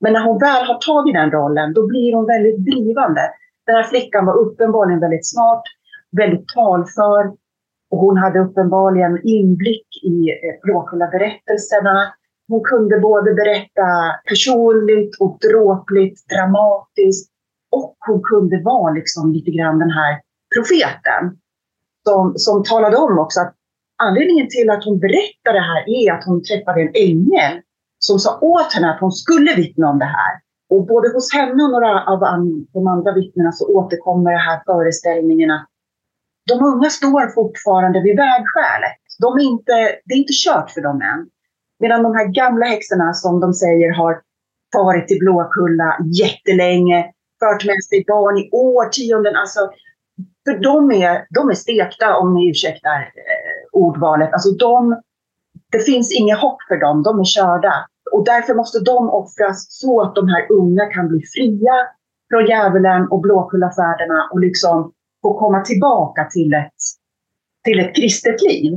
Men 0.00 0.12
när 0.12 0.24
hon 0.24 0.38
väl 0.38 0.64
har 0.64 0.78
tagit 0.78 1.14
den 1.14 1.30
rollen, 1.30 1.72
då 1.72 1.86
blir 1.86 2.14
hon 2.14 2.26
väldigt 2.26 2.64
drivande. 2.64 3.20
Den 3.66 3.76
här 3.76 3.82
flickan 3.82 4.26
var 4.26 4.38
uppenbarligen 4.38 5.00
väldigt 5.00 5.26
smart, 5.26 5.62
väldigt 6.16 6.48
talför 6.48 7.32
och 7.90 7.98
hon 7.98 8.16
hade 8.16 8.40
uppenbarligen 8.40 9.20
inblick 9.24 9.86
i 10.02 10.30
eh, 10.30 10.60
Blåkulla-berättelserna. 10.62 12.14
Hon 12.48 12.64
kunde 12.64 12.98
både 12.98 13.34
berätta 13.34 13.88
personligt 14.28 15.20
och 15.20 15.38
dråpligt, 15.38 16.28
dramatiskt 16.28 17.32
och 17.70 17.96
hon 18.06 18.22
kunde 18.22 18.62
vara 18.64 18.92
liksom 18.92 19.32
lite 19.32 19.50
grann 19.50 19.78
den 19.78 19.90
här 19.90 20.20
profeten 20.54 21.41
som, 22.08 22.32
som 22.36 22.64
talade 22.64 22.96
om 22.96 23.18
också 23.18 23.40
att 23.40 23.54
anledningen 24.02 24.48
till 24.48 24.70
att 24.70 24.84
hon 24.84 24.98
berättar 24.98 25.52
det 25.52 25.66
här 25.70 25.82
är 25.88 26.12
att 26.12 26.24
hon 26.24 26.42
träffade 26.42 26.80
en 26.80 26.92
ängel 26.94 27.60
som 27.98 28.18
sa 28.18 28.38
åt 28.40 28.72
henne 28.74 28.90
att 28.90 29.00
hon 29.00 29.12
skulle 29.12 29.54
vittna 29.54 29.90
om 29.90 29.98
det 29.98 30.04
här. 30.04 30.32
Och 30.70 30.86
både 30.86 31.08
hos 31.12 31.32
henne 31.34 31.62
och 31.64 31.70
några 31.70 32.04
av 32.04 32.20
de 32.72 32.86
andra 32.86 33.12
vittnena 33.12 33.52
så 33.52 33.66
återkommer 33.66 34.30
den 34.30 34.40
här 34.40 34.62
föreställningen 34.66 35.50
att 35.50 35.68
de 36.48 36.64
unga 36.64 36.90
står 36.90 37.34
fortfarande 37.34 38.00
vid 38.00 38.16
vägskälet. 38.16 38.98
De 39.18 39.38
är 39.38 39.42
inte, 39.42 39.72
det 40.04 40.14
är 40.14 40.18
inte 40.18 40.32
kört 40.44 40.70
för 40.70 40.80
dem 40.80 41.02
än. 41.02 41.28
Medan 41.80 42.02
de 42.02 42.14
här 42.14 42.26
gamla 42.26 42.66
häxorna 42.66 43.12
som 43.12 43.40
de 43.40 43.54
säger 43.54 43.92
har 43.92 44.20
farit 44.74 45.08
till 45.08 45.18
Blåkulla 45.18 45.96
jättelänge, 46.22 47.12
fört 47.40 47.64
med 47.64 47.84
sig 47.84 48.04
barn 48.06 48.38
i 48.38 48.48
årtionden. 48.52 49.36
Alltså, 49.36 49.70
för 50.44 50.58
de 50.58 50.92
är, 50.92 51.26
de 51.30 51.50
är 51.50 51.54
stekta, 51.54 52.16
om 52.16 52.34
ni 52.34 52.50
ursäktar 52.50 53.00
eh, 53.00 53.62
ordvalet. 53.72 54.32
Alltså 54.32 54.50
de, 54.50 55.00
det 55.72 55.78
finns 55.78 56.20
inget 56.20 56.38
hopp 56.38 56.62
för 56.68 56.76
dem, 56.76 57.02
de 57.02 57.20
är 57.20 57.24
körda. 57.24 57.74
Och 58.12 58.24
därför 58.24 58.54
måste 58.54 58.80
de 58.80 59.10
offras 59.10 59.66
så 59.68 60.00
att 60.00 60.14
de 60.14 60.28
här 60.28 60.52
unga 60.52 60.86
kan 60.86 61.08
bli 61.08 61.20
fria 61.34 61.74
från 62.30 62.46
djävulen 62.46 63.08
och 63.10 63.20
Blåkullafärderna 63.20 64.28
och 64.32 64.40
liksom 64.40 64.92
få 65.22 65.38
komma 65.38 65.60
tillbaka 65.60 66.24
till 66.24 66.54
ett, 66.54 66.80
till 67.64 67.80
ett 67.80 67.96
kristet 67.96 68.42
liv. 68.42 68.72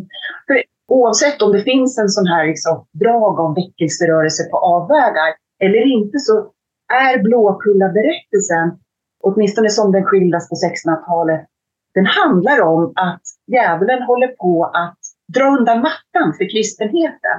För 0.47 0.63
oavsett 0.87 1.41
om 1.41 1.51
det 1.51 1.61
finns 1.61 1.97
en 1.97 2.09
sån 2.09 2.27
här 2.27 2.47
liksom 2.47 2.85
drag 2.91 3.39
av 3.39 3.55
väckelserörelse 3.55 4.43
på 4.43 4.57
avvägar 4.57 5.33
eller 5.59 5.85
inte 5.97 6.19
så 6.19 6.51
är 6.93 7.23
Blåkulla-berättelsen, 7.23 8.79
åtminstone 9.25 9.69
som 9.69 9.91
den 9.91 10.03
skildras 10.03 10.49
på 10.49 10.55
1600-talet, 10.55 11.45
den 11.93 12.05
handlar 12.05 12.61
om 12.61 12.93
att 12.95 13.21
djävulen 13.47 14.01
håller 14.03 14.27
på 14.27 14.63
att 14.63 14.99
dra 15.33 15.57
undan 15.57 15.81
mattan 15.81 16.33
för 16.37 16.51
kristenheten. 16.51 17.37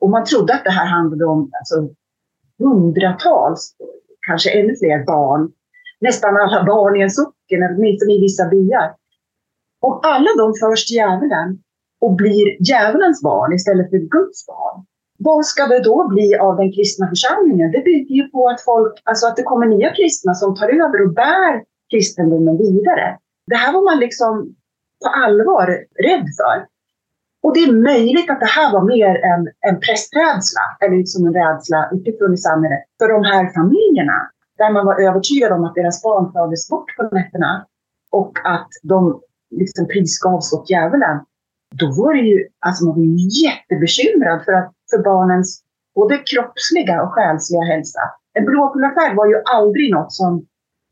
Och 0.00 0.10
man 0.10 0.24
trodde 0.24 0.54
att 0.54 0.64
det 0.64 0.70
här 0.70 0.86
handlade 0.86 1.24
om 1.24 1.50
alltså, 1.58 1.94
hundratals, 2.58 3.74
kanske 4.26 4.50
ännu 4.50 4.76
fler 4.76 5.04
barn. 5.04 5.52
Nästan 6.00 6.36
alla 6.36 6.64
barn 6.64 6.96
i 6.96 7.02
en 7.02 7.10
socken, 7.10 7.60
åtminstone 7.70 8.12
i 8.12 8.20
vissa 8.20 8.48
byar. 8.48 8.94
Och 9.80 10.06
alla 10.06 10.30
de 10.38 10.54
förs 10.60 10.86
till 10.86 10.96
djävulen 10.96 11.58
och 12.00 12.12
blir 12.14 12.68
djävulens 12.68 13.22
barn 13.22 13.52
istället 13.52 13.90
för 13.90 13.98
Guds 13.98 14.46
barn, 14.46 14.84
vad 15.24 15.46
ska 15.46 15.66
det 15.66 15.82
då 15.82 16.08
bli 16.08 16.36
av 16.38 16.56
den 16.56 16.72
kristna 16.72 17.08
församlingen? 17.08 17.70
Det 17.70 17.84
bygger 17.84 18.14
ju 18.14 18.28
på 18.28 18.48
att, 18.48 18.60
folk, 18.60 19.02
alltså 19.04 19.26
att 19.26 19.36
det 19.36 19.42
kommer 19.42 19.66
nya 19.66 19.90
kristna 19.94 20.34
som 20.34 20.56
tar 20.56 20.68
över 20.68 21.02
och 21.02 21.12
bär 21.14 21.64
kristendomen 21.90 22.56
vidare. 22.58 23.18
Det 23.46 23.56
här 23.56 23.72
var 23.72 23.84
man 23.84 23.98
liksom 23.98 24.54
på 25.02 25.08
allvar 25.08 25.66
rädd 26.08 26.26
för. 26.38 26.66
Och 27.42 27.54
det 27.54 27.60
är 27.60 27.72
möjligt 27.72 28.30
att 28.30 28.40
det 28.40 28.52
här 28.58 28.72
var 28.72 28.84
mer 28.94 29.12
en, 29.32 29.42
en 29.68 29.80
prästrädsla, 29.80 30.64
eller 30.80 30.96
liksom 30.96 31.26
en 31.26 31.34
rädsla 31.34 31.90
utifrån 31.92 32.34
i 32.34 32.36
samhället, 32.36 32.82
för 32.98 33.08
de 33.08 33.24
här 33.24 33.44
familjerna. 33.58 34.18
Där 34.58 34.70
man 34.72 34.86
var 34.86 35.00
övertygad 35.08 35.52
om 35.52 35.64
att 35.64 35.74
deras 35.74 36.02
barn 36.02 36.32
fördes 36.32 36.68
bort 36.68 36.96
på 36.96 37.02
nätterna 37.02 37.66
och 38.10 38.32
att 38.44 38.68
de 38.82 39.20
liksom 39.50 39.86
prisgavs 39.88 40.52
åt 40.52 40.70
djävulen. 40.70 41.20
Då 41.80 41.86
var 41.86 42.14
det 42.14 42.20
ju, 42.20 42.48
alltså 42.58 42.84
man 42.84 42.94
var 42.94 43.04
jättebekymrad 43.44 44.44
för, 44.44 44.52
att, 44.52 44.72
för 44.92 45.02
barnens 45.10 45.62
både 45.94 46.14
kroppsliga 46.30 47.02
och 47.02 47.12
själsliga 47.14 47.62
hälsa. 47.72 48.00
En 48.38 48.44
blåkullafärd 48.44 49.16
var 49.16 49.26
ju 49.26 49.36
aldrig 49.56 49.92
något 49.94 50.12
som 50.12 50.46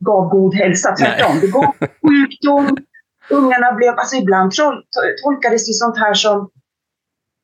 gav 0.09 0.29
god 0.29 0.53
hälsa, 0.55 0.95
tvärtom. 0.99 1.39
Det 1.41 1.47
gav 1.47 1.71
sjukdom, 2.07 2.77
ungarna 3.29 3.73
blev, 3.73 3.93
alltså 4.01 4.15
ibland 4.15 4.51
tolkades 5.23 5.67
det 5.67 5.73
sånt 5.73 5.97
här 5.97 6.13
som 6.13 6.49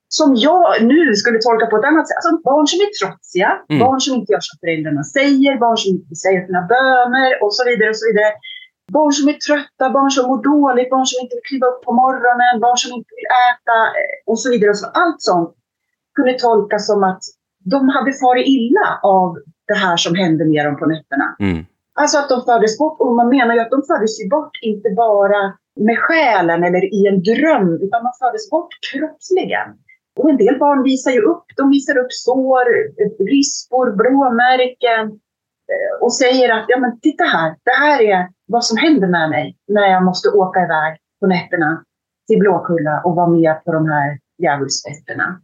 som 0.10 0.30
jag 0.36 0.84
nu 0.91 1.16
skulle 1.16 1.39
tolka 1.39 1.66
på 1.66 1.78
ett 1.78 1.86
annat 1.89 2.08
sätt. 2.08 2.18
Alltså 2.20 2.32
barn 2.49 2.68
som 2.72 2.80
är 2.86 2.89
trotsiga, 2.99 3.49
Mm. 3.70 3.80
barn 3.86 3.99
som 4.01 4.12
inte 4.16 4.32
gör 4.34 4.43
som 4.49 4.58
föräldrarna 4.62 5.03
säger, 5.18 5.51
barn 5.66 5.78
som 5.78 5.89
inte 5.95 6.16
säger 6.24 6.39
sina 6.47 6.62
böner 6.74 7.32
och 7.43 7.53
så 7.55 7.62
vidare. 7.70 7.89
och 7.93 7.99
så 8.01 8.05
vidare. 8.10 8.32
Barn 8.97 9.12
som 9.18 9.26
är 9.34 9.38
trötta, 9.47 9.86
barn 9.97 10.12
som 10.16 10.24
mår 10.30 10.39
dåligt, 10.53 10.89
barn 10.95 11.05
som 11.12 11.18
inte 11.24 11.36
vill 11.36 11.47
kliva 11.51 11.68
upp 11.72 11.82
på 11.88 11.91
morgonen, 12.03 12.53
barn 12.66 12.78
som 12.84 12.91
inte 12.97 13.12
vill 13.18 13.30
äta 13.47 13.78
eh, 13.99 14.16
och 14.30 14.39
så 14.41 14.47
vidare. 14.53 14.70
Och 14.74 14.80
så, 14.84 14.88
allt 15.03 15.22
sånt 15.30 15.51
kunde 16.18 16.34
tolkas 16.34 16.88
som 16.88 17.03
att 17.03 17.22
de 17.74 17.89
hade 17.95 18.13
farit 18.24 18.47
illa 18.47 18.88
av 19.03 19.30
det 19.68 19.80
här 19.84 19.97
som 19.97 20.15
hände 20.15 20.43
med 20.45 20.65
dem 20.65 20.78
på 20.80 20.86
nätterna. 20.86 21.28
Mm. 21.39 21.65
Alltså 22.01 22.18
att 22.18 22.30
de 22.30 22.38
fördes 22.49 22.78
bort. 22.78 22.97
Och 23.01 23.15
man 23.15 23.30
menar 23.30 23.53
ju 23.55 23.61
att 23.61 23.76
de 23.76 23.82
fördes 23.91 24.13
ju 24.22 24.30
bort 24.30 24.55
inte 24.61 24.89
bara 24.89 25.41
med 25.88 25.97
själen 25.99 26.63
eller 26.63 26.84
i 26.97 27.07
en 27.11 27.20
dröm, 27.30 27.68
utan 27.84 28.03
de 28.03 28.11
fördes 28.22 28.49
bort 28.49 28.74
kroppsligen. 28.91 29.68
Och 30.20 30.30
en 30.30 30.38
del 30.38 30.59
barn 30.59 30.84
visar 30.84 31.11
ju 31.11 31.22
upp, 31.22 31.45
de 31.57 31.70
visar 31.70 31.97
upp 31.97 32.11
sår, 32.11 32.65
rispor, 33.36 33.86
blåmärken 33.99 35.05
eh, 35.74 35.93
och 36.01 36.13
säger 36.13 36.49
att 36.55 36.65
ja 36.68 36.80
men 36.80 36.99
titta 36.99 37.24
här, 37.24 37.55
det 37.63 37.78
här 37.86 38.01
är 38.01 38.28
vad 38.47 38.65
som 38.65 38.78
händer 38.78 39.07
med 39.07 39.30
mig 39.30 39.57
när 39.68 39.88
jag 39.88 40.03
måste 40.05 40.30
åka 40.30 40.59
iväg 40.59 40.97
på 41.20 41.28
nätterna 41.28 41.84
till 42.28 42.39
Blåkulla 42.39 43.01
och 43.05 43.15
vara 43.15 43.28
med 43.28 43.63
på 43.63 43.72
de 43.72 43.89
här 43.89 44.20
djävulsfesterna. 44.43 45.41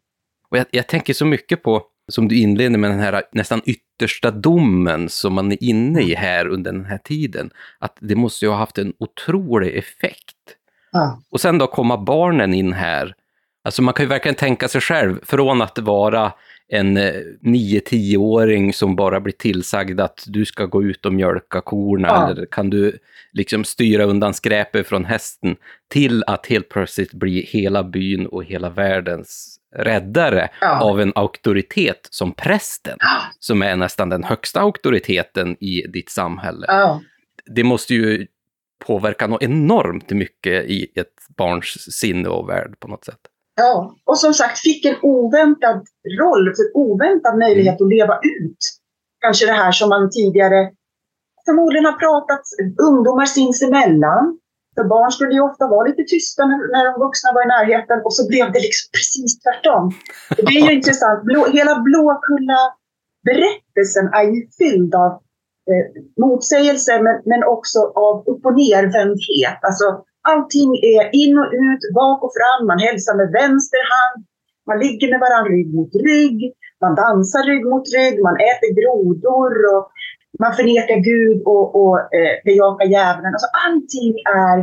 Och 0.53 0.59
jag, 0.59 0.65
jag 0.71 0.87
tänker 0.87 1.13
så 1.13 1.25
mycket 1.25 1.63
på, 1.63 1.83
som 2.11 2.27
du 2.27 2.39
inledde 2.39 2.77
med 2.77 2.91
den 2.91 2.99
här 2.99 3.23
nästan 3.31 3.61
yttersta 3.65 4.31
domen 4.31 5.09
som 5.09 5.33
man 5.33 5.51
är 5.51 5.63
inne 5.63 6.01
i 6.01 6.15
här 6.15 6.47
under 6.47 6.71
den 6.71 6.85
här 6.85 6.97
tiden, 6.97 7.51
att 7.79 7.97
det 7.99 8.15
måste 8.15 8.45
ju 8.45 8.51
ha 8.51 8.57
haft 8.57 8.77
en 8.77 8.93
otrolig 8.99 9.75
effekt. 9.77 10.37
Ja. 10.91 11.21
Och 11.31 11.41
sen 11.41 11.57
då 11.57 11.67
komma 11.67 11.97
barnen 11.97 12.53
in 12.53 12.73
här. 12.73 13.15
Alltså 13.63 13.81
man 13.81 13.93
kan 13.93 14.05
ju 14.05 14.09
verkligen 14.09 14.35
tänka 14.35 14.67
sig 14.67 14.81
själv, 14.81 15.19
från 15.23 15.61
att 15.61 15.79
vara 15.79 16.33
en 16.67 16.97
eh, 16.97 17.13
9-10-åring 17.41 18.73
som 18.73 18.95
bara 18.95 19.19
blir 19.19 19.33
tillsagd 19.33 19.99
att 19.99 20.23
du 20.27 20.45
ska 20.45 20.65
gå 20.65 20.83
ut 20.83 21.05
och 21.05 21.13
mjölka 21.13 21.61
korna, 21.61 22.07
Ja. 22.07 22.29
eller 22.31 22.45
kan 22.45 22.69
du 22.69 22.97
liksom 23.31 23.63
styra 23.63 24.03
undan 24.03 24.33
skräpet 24.33 24.87
från 24.87 25.05
hästen, 25.05 25.55
till 25.89 26.23
att 26.27 26.45
helt 26.45 26.69
plötsligt 26.69 27.13
bli 27.13 27.41
hela 27.45 27.83
byn 27.83 28.25
och 28.25 28.43
hela 28.43 28.69
världens 28.69 29.59
räddare 29.75 30.49
Ja. 30.61 30.81
av 30.81 31.01
en 31.01 31.11
auktoritet 31.15 32.07
som 32.11 32.31
prästen, 32.31 32.97
Ja. 32.99 33.17
som 33.39 33.61
är 33.61 33.75
nästan 33.75 34.09
den 34.09 34.23
högsta 34.23 34.59
auktoriteten 34.61 35.63
i 35.63 35.87
ditt 35.93 36.09
samhälle. 36.09 36.65
Ja. 36.67 37.01
Det 37.45 37.63
måste 37.63 37.93
ju 37.93 38.27
påverka 38.85 39.27
något 39.27 39.43
enormt 39.43 40.09
mycket 40.09 40.65
i 40.65 40.87
ett 40.95 41.13
barns 41.37 41.95
sinne 41.99 42.29
och 42.29 42.49
värld 42.49 42.79
på 42.79 42.87
något 42.87 43.05
sätt. 43.05 43.19
Ja, 43.55 43.95
och 44.05 44.17
som 44.17 44.33
sagt 44.33 44.59
fick 44.59 44.85
en 44.85 44.95
oväntad 45.01 45.85
roll, 46.21 46.47
en 46.47 46.53
oväntad 46.73 47.37
möjlighet 47.39 47.81
att 47.81 47.87
leva 47.89 48.15
ut 48.17 48.57
kanske 49.21 49.45
det 49.45 49.51
här 49.53 49.71
som 49.71 49.89
man 49.89 50.09
tidigare 50.11 50.69
förmodligen 51.45 51.85
har 51.85 51.93
pratat 51.99 52.41
ungdomar 52.89 53.25
sinsemellan. 53.25 54.39
För 54.75 54.83
barn 54.83 55.11
skulle 55.11 55.33
ju 55.33 55.41
ofta 55.49 55.67
vara 55.67 55.87
lite 55.87 56.03
tysta 56.03 56.45
när, 56.45 56.71
när 56.75 56.83
de 56.89 56.93
vuxna 57.05 57.29
var 57.35 57.41
i 57.45 57.47
närheten 57.55 57.99
och 58.05 58.13
så 58.17 58.23
blev 58.31 58.45
det 58.53 58.61
liksom 58.67 58.87
precis 58.97 59.31
tvärtom. 59.43 59.83
Det 60.37 60.43
är 60.57 60.63
ju 60.67 60.73
intressant. 60.79 61.19
Blå, 61.29 61.41
hela 61.57 61.73
Blåkulla-berättelsen 61.87 64.07
är 64.19 64.25
ju 64.33 64.39
fylld 64.59 64.93
av 64.95 65.11
eh, 65.71 65.85
motsägelser 66.23 66.97
men, 67.05 67.15
men 67.31 67.41
också 67.55 67.79
av 68.07 68.15
upp 68.31 68.41
och 68.45 68.55
nervändhet. 68.63 69.59
Alltså, 69.67 69.87
allting 70.31 70.69
är 70.95 71.03
in 71.23 71.33
och 71.41 71.49
ut, 71.65 71.83
bak 71.97 72.19
och 72.25 72.33
fram, 72.37 72.61
man 72.71 72.79
hälsar 72.87 73.13
med 73.21 73.29
vänster 73.41 73.83
hand, 73.95 74.19
man 74.69 74.77
ligger 74.85 75.07
med 75.13 75.21
varandra 75.25 75.49
rygg 75.57 75.69
mot 75.79 75.93
rygg, 76.07 76.39
man 76.83 76.93
dansar 77.01 77.43
rygg 77.51 77.65
mot 77.73 77.87
rygg, 77.95 78.15
man 78.29 78.37
äter 78.51 78.69
grodor 78.79 79.53
och 79.73 79.85
man 80.39 80.53
förnekar 80.53 80.99
Gud 81.11 81.41
och, 81.45 81.65
och 81.81 81.99
eh, 81.99 82.35
bejakar 82.45 82.85
djävulen. 82.85 83.33
Alltså 83.33 83.47
allting 83.67 84.13
är, 84.49 84.57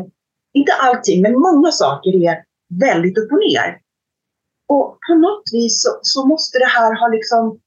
inte 0.53 0.73
allting, 0.73 1.23
men 1.23 1.33
många 1.33 1.71
saker 1.71 2.11
är 2.29 2.45
väldigt 2.87 3.19
upp 3.19 3.33
och 3.33 3.39
ner. 3.39 3.79
Och 4.69 4.99
på 5.07 5.15
något 5.15 5.47
vis 5.53 5.83
så, 5.83 5.91
så 6.03 6.27
måste 6.27 6.59
det 6.59 6.71
här 6.79 7.01
ha 7.01 7.09
liksom 7.09 7.61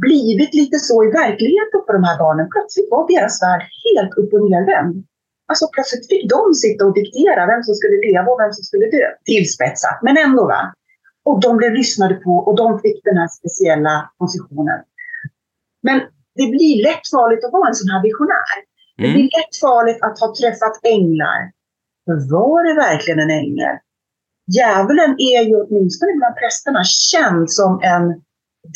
blivit 0.00 0.54
lite 0.54 0.78
så 0.78 1.04
i 1.04 1.10
verkligheten 1.10 1.80
för 1.86 1.92
de 1.92 2.04
här 2.04 2.18
barnen. 2.18 2.48
Plötsligt 2.54 2.90
var 2.90 3.02
deras 3.14 3.42
värld 3.42 3.62
helt 3.84 4.14
upp 4.20 4.32
och 4.32 4.50
nervänd. 4.50 5.04
Alltså 5.48 5.64
plötsligt 5.74 6.08
fick 6.08 6.30
de 6.30 6.54
sitta 6.54 6.86
och 6.86 6.94
diktera 6.94 7.46
vem 7.46 7.62
som 7.62 7.74
skulle 7.74 7.98
leva 8.08 8.28
och 8.32 8.40
vem 8.40 8.52
som 8.52 8.64
skulle 8.64 8.86
dö. 8.96 9.06
Tillspetsat, 9.24 9.98
men 10.02 10.16
ändå 10.16 10.42
va. 10.46 10.62
Och 11.24 11.40
de 11.40 11.56
blev 11.56 11.72
lyssnade 11.72 12.14
på 12.14 12.32
och 12.46 12.56
de 12.56 12.80
fick 12.80 13.04
den 13.04 13.16
här 13.16 13.28
speciella 13.28 14.10
positionen. 14.18 14.80
Men 15.82 16.00
det 16.38 16.46
blir 16.54 16.82
lätt 16.88 17.04
farligt 17.14 17.44
att 17.44 17.52
vara 17.52 17.68
en 17.68 17.74
sån 17.80 17.90
här 17.94 18.02
visionär. 18.08 18.56
Det 18.98 19.04
Mm. 19.04 19.14
blir 19.14 19.30
lätt 19.38 19.54
farligt 19.66 20.00
att 20.06 20.20
ha 20.22 20.28
träffat 20.40 20.76
änglar. 20.96 21.40
För 22.04 22.16
var 22.32 22.58
det 22.68 22.74
verkligen 22.88 23.20
en 23.20 23.30
ängel? 23.30 23.74
Djävulen 24.56 25.12
är 25.18 25.40
ju 25.48 25.54
åtminstone 25.62 26.12
bland 26.16 26.34
prästerna 26.36 26.82
känd 26.84 27.50
som 27.50 27.80
en 27.82 28.04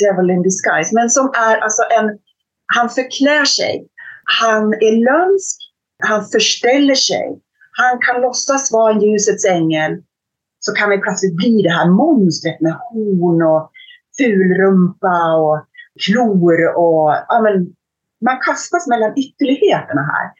devil 0.03 0.31
in 0.31 0.43
disguise, 0.43 0.91
men 0.95 1.11
som 1.11 1.27
är 1.49 1.57
alltså 1.57 1.83
en, 1.99 2.07
han 2.77 2.89
förklär 2.89 3.45
sig. 3.45 3.87
Han 4.41 4.65
är 4.75 4.93
lömsk, 5.11 5.57
han 6.03 6.25
förställer 6.25 6.95
sig. 6.95 7.27
Han 7.79 7.99
kan 7.99 8.21
låtsas 8.23 8.73
vara 8.73 8.93
en 8.93 9.01
ljusets 9.01 9.45
ängel. 9.45 10.03
Så 10.59 10.73
kan 10.73 10.91
han 10.91 11.01
plötsligt 11.01 11.37
bli 11.37 11.63
det 11.63 11.71
här 11.79 11.89
monstret 11.91 12.61
med 12.61 12.73
horn 12.73 13.43
och 13.43 13.71
fulrumpa 14.19 15.35
och 15.35 15.59
klor 16.07 16.77
och 16.77 17.11
ja, 17.29 17.41
men, 17.43 17.67
man 18.25 18.39
kastas 18.47 18.87
mellan 18.87 19.19
ytterligheterna 19.19 20.03
här. 20.03 20.31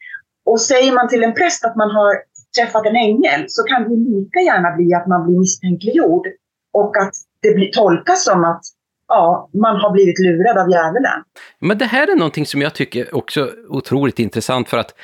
Och 0.47 0.61
säger 0.61 0.93
man 0.93 1.09
till 1.09 1.23
en 1.23 1.35
präst 1.35 1.65
att 1.65 1.77
man 1.77 1.91
har 1.91 2.15
träffat 2.59 2.87
en 2.87 2.97
ängel 2.97 3.45
så 3.49 3.63
kan 3.63 3.83
det 3.89 3.97
lika 3.97 4.41
gärna 4.41 4.77
bli 4.77 4.95
att 4.95 5.07
man 5.07 5.27
blir 5.27 5.39
misstänkliggjord 5.39 6.27
och 6.73 6.97
att 6.97 7.15
det 7.43 7.55
blir 7.55 7.73
tolkas 7.73 8.25
som 8.25 8.45
att 8.45 8.63
ja, 9.09 9.51
man 9.53 9.77
har 9.81 9.93
blivit 9.93 10.19
lurad 10.19 10.59
av 10.59 10.71
djävulen. 10.71 11.23
Men 11.61 11.79
det 11.79 11.85
här 11.85 12.13
är 12.13 12.17
någonting 12.17 12.47
som 12.47 12.63
jag 12.63 12.75
tycker 12.75 13.15
också 13.15 13.41
är 13.41 13.73
otroligt 13.73 14.19
intressant 14.19 14.69
för 14.69 14.79
att 14.79 14.95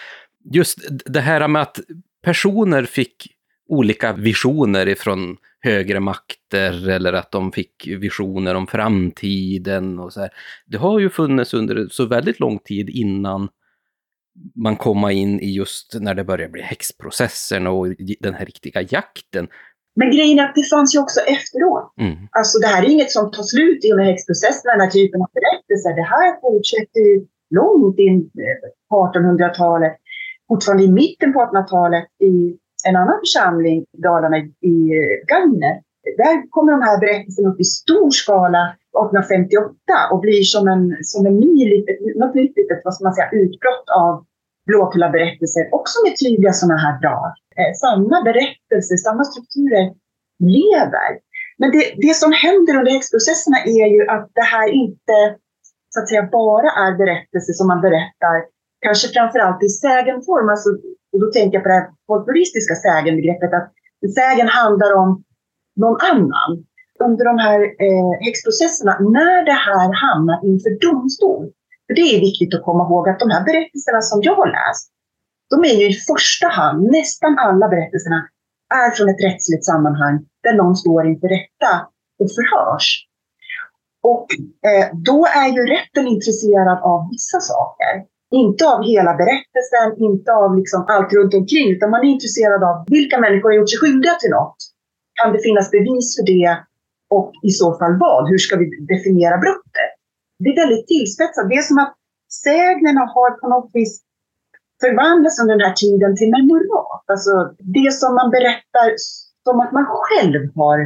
just 0.45 0.79
det 1.07 1.21
här 1.21 1.49
med 1.49 1.63
att 1.63 1.81
personer 2.25 2.85
fick 2.85 3.36
olika 3.69 4.13
visioner 4.13 4.89
ifrån 4.89 5.37
högre 5.61 6.01
makter 6.01 6.89
eller 6.89 7.13
att 7.13 7.31
de 7.31 7.53
fick 7.53 7.87
visioner 7.87 8.55
om 8.55 8.67
framtiden 8.67 9.99
och 9.99 10.13
så 10.13 10.21
här. 10.21 10.31
Det 10.67 10.77
har 10.77 10.99
ju 10.99 11.11
funnits 11.11 11.55
under 11.55 11.89
så 11.91 12.05
väldigt 12.07 12.41
lång 12.41 12.59
tid 12.59 12.91
innan 12.91 13.49
man 14.55 14.77
komma 14.77 15.13
in 15.13 15.41
i 15.41 15.51
just 15.55 16.01
när 16.01 16.15
det 16.15 16.25
börjar 16.25 16.49
bli 16.49 16.63
häxprocessen 16.63 17.67
och 17.67 17.87
den 18.21 18.35
här 18.35 18.47
riktiga 18.47 18.83
jakten. 18.83 19.49
Men 19.97 20.11
grejen 20.11 20.39
är 20.39 20.43
att 20.43 20.55
det 20.55 20.71
fanns 20.71 20.95
ju 20.95 20.99
också 20.99 21.21
efteråt. 21.21 21.95
Mm. 22.01 22.17
Alltså 22.31 22.59
det 22.59 22.67
här 22.67 22.83
är 22.85 22.89
inget 22.89 23.11
som 23.11 23.31
tar 23.31 23.43
slut 23.43 23.85
i 23.85 23.93
och 23.93 23.97
med 23.97 24.07
häxprocessen, 24.07 24.71
den 24.73 24.81
här 24.81 24.91
typen 24.91 25.23
av 25.23 25.29
berättelser. 25.39 25.97
Det 26.01 26.09
här 26.15 26.41
fortsätter 26.41 27.01
ju 27.01 27.27
långt 27.51 27.99
in 27.99 28.19
eh, 28.19 28.59
på 28.89 29.13
1800-talet. 29.15 29.97
Fortfarande 30.49 30.85
i 30.85 30.89
mitten 30.89 31.33
på 31.33 31.39
1800-talet 31.39 32.09
i 32.23 32.57
en 32.89 32.97
annan 32.97 33.19
församling 33.25 33.85
Dalarna, 34.03 34.39
i 34.73 34.77
Gagnef. 35.29 35.83
Där 36.17 36.51
kommer 36.51 36.73
de 36.73 36.83
här 36.83 36.99
berättelserna 37.01 37.49
upp 37.51 37.61
i 37.61 37.65
stor 37.65 38.11
skala 38.11 38.63
1858 38.69 39.75
och 40.13 40.21
blir 40.21 40.43
som 40.43 40.69
en, 40.69 40.97
som 41.03 41.27
en 41.27 41.37
ny, 41.41 41.85
något 42.17 42.35
nytt 42.35 42.57
litet, 42.57 42.81
vad 42.85 42.95
ska 42.95 43.05
man 43.05 43.15
säga, 43.15 43.31
utbrott 43.43 43.89
av 44.03 44.25
Blåkulla-berättelser, 44.67 45.63
också 45.79 45.97
med 46.05 46.13
tydliga 46.23 46.53
sådana 46.53 46.79
här 46.85 47.01
drag. 47.03 47.33
Eh, 47.59 47.73
samma 47.85 48.17
berättelser, 48.31 48.97
samma 48.97 49.25
strukturer 49.25 49.85
lever. 50.55 51.11
Men 51.59 51.71
det, 51.75 51.85
det 52.07 52.15
som 52.23 52.33
händer 52.33 52.73
under 52.79 52.93
häxprocesserna 52.93 53.59
är 53.79 53.87
ju 53.95 54.03
att 54.15 54.31
det 54.39 54.49
här 54.55 54.69
inte 54.85 55.17
så 55.89 56.01
att 56.01 56.09
säga 56.09 56.29
bara 56.33 56.71
är 56.85 56.93
berättelser 57.03 57.53
som 57.53 57.67
man 57.73 57.81
berättar, 57.81 58.37
kanske 58.87 59.09
framförallt 59.09 59.63
i 59.63 59.69
sägenform. 59.69 60.49
Alltså, 60.49 60.71
och 61.17 61.23
då 61.25 61.31
tänker 61.33 61.55
jag 61.57 61.63
på 61.63 61.69
det 61.69 61.79
här 61.81 61.89
folkloristiska 62.07 62.75
sägenbegreppet, 62.75 63.53
att 63.59 63.69
sägen 64.19 64.49
handlar 64.49 64.91
om 65.03 65.11
någon 65.83 65.99
annan. 66.13 66.51
Under 67.07 67.25
de 67.31 67.39
här 67.47 67.61
eh, 67.87 68.13
häxprocesserna, 68.27 68.93
när 69.19 69.45
det 69.51 69.59
här 69.69 69.89
hamnar 70.05 70.39
inför 70.51 70.73
domstol, 70.87 71.45
för 71.87 71.95
det 71.95 72.07
är 72.15 72.21
viktigt 72.21 72.55
att 72.55 72.67
komma 72.69 72.83
ihåg 72.85 73.09
att 73.09 73.21
de 73.25 73.31
här 73.31 73.45
berättelserna 73.45 74.01
som 74.01 74.19
jag 74.23 74.35
har 74.41 74.49
läst, 74.59 74.87
de 75.51 75.57
är 75.71 75.77
ju 75.81 75.87
i 75.91 75.95
första 76.11 76.49
hand, 76.49 76.79
nästan 76.99 77.39
alla 77.39 77.69
berättelserna, 77.69 78.21
är 78.75 78.91
från 78.91 79.09
ett 79.09 79.25
rättsligt 79.29 79.65
sammanhang 79.65 80.17
där 80.43 80.55
någon 80.55 80.77
står 80.77 81.07
inför 81.07 81.29
rätta 81.29 81.73
och 82.21 82.31
förhörs. 82.37 82.89
Och 84.03 84.27
eh, 84.71 84.87
då 85.09 85.27
är 85.27 85.49
ju 85.57 85.63
rätten 85.77 86.07
intresserad 86.07 86.79
av 86.83 87.09
vissa 87.11 87.41
saker. 87.41 87.93
Inte 88.31 88.69
av 88.69 88.83
hela 88.83 89.13
berättelsen, 89.15 89.89
inte 90.09 90.33
av 90.33 90.57
liksom 90.59 90.85
allt 90.89 91.13
runt 91.13 91.35
omkring, 91.35 91.71
utan 91.75 91.91
man 91.91 92.01
är 92.01 92.11
intresserad 92.17 92.63
av 92.65 92.85
vilka 92.87 93.21
människor 93.21 93.49
har 93.49 93.57
gjort 93.57 93.71
sig 93.71 93.79
skyldiga 93.79 94.15
till 94.15 94.31
något. 94.31 94.57
Kan 95.19 95.33
det 95.33 95.41
finnas 95.43 95.71
bevis 95.71 96.17
för 96.17 96.25
det? 96.35 96.51
Och 97.17 97.33
i 97.43 97.51
så 97.51 97.79
fall 97.79 97.95
vad? 97.99 98.29
Hur 98.31 98.39
ska 98.39 98.57
vi 98.57 98.67
definiera 98.93 99.37
brottet? 99.39 99.91
Det 100.39 100.49
är 100.51 100.57
väldigt 100.63 100.87
tillspetsat. 100.87 101.49
Det 101.49 101.57
är 101.57 101.63
som 101.63 101.79
att 101.79 101.95
sägnerna 102.45 103.05
har 103.15 103.31
på 103.41 103.49
något 103.49 103.71
vis 103.73 104.03
förvandlats 104.81 105.41
under 105.43 105.55
den 105.57 105.67
här 105.69 105.79
tiden 105.85 106.17
till 106.17 106.31
memorat. 106.31 107.05
Alltså 107.15 107.33
det 107.77 107.93
som 108.01 108.15
man 108.15 108.31
berättar 108.31 108.87
som 109.45 109.61
att 109.61 109.73
man 109.73 109.87
själv 109.89 110.43
har 110.55 110.79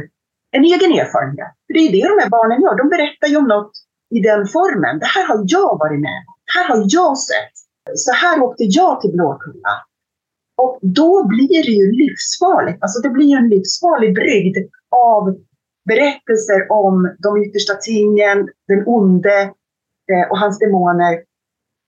en 0.51 0.63
egen 0.63 0.91
erfarenhet. 1.01 1.51
För 1.65 1.73
det 1.73 1.79
är 1.87 1.91
det 1.91 2.07
de 2.11 2.17
här 2.21 2.29
barnen 2.29 2.61
gör. 2.61 2.75
De 2.81 2.89
berättar 2.95 3.27
ju 3.27 3.37
om 3.37 3.47
något 3.47 3.71
i 4.17 4.19
den 4.29 4.41
formen. 4.55 4.99
Det 4.99 5.09
här 5.15 5.25
har 5.27 5.39
jag 5.47 5.71
varit 5.83 6.01
med 6.07 6.19
om 6.29 6.33
här 6.53 6.67
har 6.69 6.85
jag 6.87 7.17
sett. 7.17 7.55
Så 7.95 8.11
här 8.11 8.43
åkte 8.43 8.63
jag 8.63 9.01
till 9.01 9.11
Blåkulla. 9.11 9.73
Och 10.57 10.79
då 10.81 11.27
blir 11.27 11.63
det 11.67 11.75
ju 11.81 11.91
livsfarligt. 11.91 12.83
Alltså 12.83 13.01
det 13.01 13.09
blir 13.09 13.37
en 13.37 13.49
livsfarlig 13.49 14.15
brygd 14.15 14.57
av 14.89 15.35
berättelser 15.85 16.71
om 16.71 17.15
de 17.19 17.43
yttersta 17.43 17.75
tingen, 17.75 18.37
den 18.67 18.83
onde 18.85 19.41
eh, 20.11 20.25
och 20.29 20.39
hans 20.39 20.59
demoner. 20.59 21.23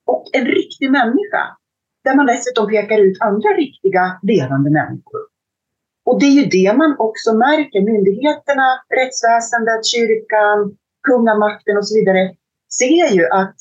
Och 0.06 0.24
en 0.34 0.46
riktig 0.46 0.92
människa. 0.92 1.44
Där 2.04 2.16
man 2.16 2.26
dessutom 2.26 2.68
pekar 2.68 3.00
ut 3.00 3.18
andra 3.22 3.50
riktiga 3.50 4.20
levande 4.22 4.70
människor. 4.70 5.22
Och 6.06 6.20
det 6.20 6.26
är 6.26 6.36
ju 6.42 6.46
det 6.46 6.74
man 6.78 6.96
också 7.00 7.34
märker. 7.34 7.82
Myndigheterna, 7.82 8.68
rättsväsendet, 8.98 9.86
kyrkan, 9.86 10.78
kungamakten 11.08 11.78
och 11.78 11.88
så 11.88 11.96
vidare 12.00 12.36
ser 12.80 13.16
ju 13.16 13.26
att 13.28 13.56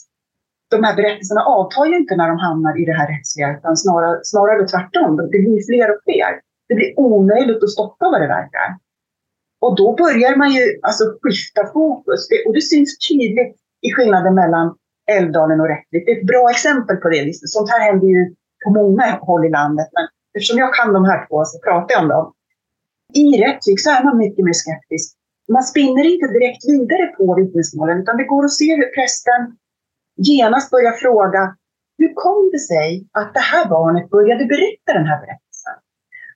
de 0.77 0.85
här 0.87 0.97
berättelserna 0.97 1.43
avtar 1.57 1.85
ju 1.87 1.97
inte 1.97 2.17
när 2.17 2.29
de 2.29 2.39
hamnar 2.39 2.83
i 2.83 2.85
det 2.85 2.97
här 3.01 3.09
rättsliga, 3.15 3.49
utan 3.57 3.77
snarare, 3.77 4.21
snarare 4.23 4.69
tvärtom. 4.69 5.17
Det 5.17 5.39
blir 5.45 5.61
fler 5.69 5.87
och 5.95 6.01
fler. 6.07 6.33
Det 6.69 6.75
blir 6.75 6.99
omöjligt 6.99 7.63
att 7.63 7.71
stoppa 7.71 8.05
vad 8.13 8.21
det 8.21 8.29
verkar. 8.39 8.69
Och 9.65 9.77
då 9.77 9.89
börjar 10.03 10.37
man 10.37 10.51
ju 10.57 10.63
alltså 10.83 11.05
skifta 11.23 11.63
fokus. 11.73 12.29
Det, 12.29 12.39
och 12.47 12.55
det 12.55 12.61
syns 12.61 12.91
tydligt 13.09 13.57
i 13.87 13.89
skillnaden 13.95 14.35
mellan 14.35 14.67
Älvdalen 15.17 15.61
och 15.61 15.69
Rättvik. 15.69 16.03
Det 16.07 16.13
är 16.13 16.19
ett 16.21 16.27
bra 16.27 16.51
exempel 16.51 16.97
på 16.97 17.09
det. 17.09 17.35
Sånt 17.57 17.71
här 17.71 17.81
händer 17.89 18.07
ju 18.07 18.35
på 18.65 18.71
många 18.71 19.19
håll 19.29 19.45
i 19.47 19.51
landet. 19.51 19.89
Men 19.97 20.05
eftersom 20.35 20.59
jag 20.59 20.75
kan 20.75 20.93
de 20.93 21.05
här 21.05 21.27
två 21.27 21.45
så 21.45 21.59
pratar 21.67 21.95
jag 21.95 22.03
om 22.03 22.09
dem. 22.09 22.33
I 23.15 23.27
Rättvik 23.45 23.81
så 23.81 23.91
är 23.91 24.05
man 24.05 24.19
mycket 24.19 24.45
mer 24.45 24.59
skeptisk. 24.63 25.17
Man 25.53 25.63
spinner 25.63 26.05
inte 26.13 26.27
direkt 26.27 26.63
vidare 26.73 27.07
på 27.07 27.35
vittnesmålen 27.41 27.99
utan 28.03 28.17
det 28.17 28.25
går 28.25 28.45
att 28.45 28.59
se 28.61 28.77
hur 28.77 28.89
prästen 28.97 29.41
genast 30.17 30.71
börjar 30.71 30.93
fråga 30.93 31.57
hur 31.99 32.15
kom 32.15 32.51
det 32.53 32.59
sig 32.59 33.09
att 33.13 33.35
det 33.35 33.41
här 33.41 33.69
barnet 33.69 34.11
började 34.11 34.45
berätta 34.45 34.93
den 34.99 35.07
här 35.07 35.21
berättelsen? 35.21 35.77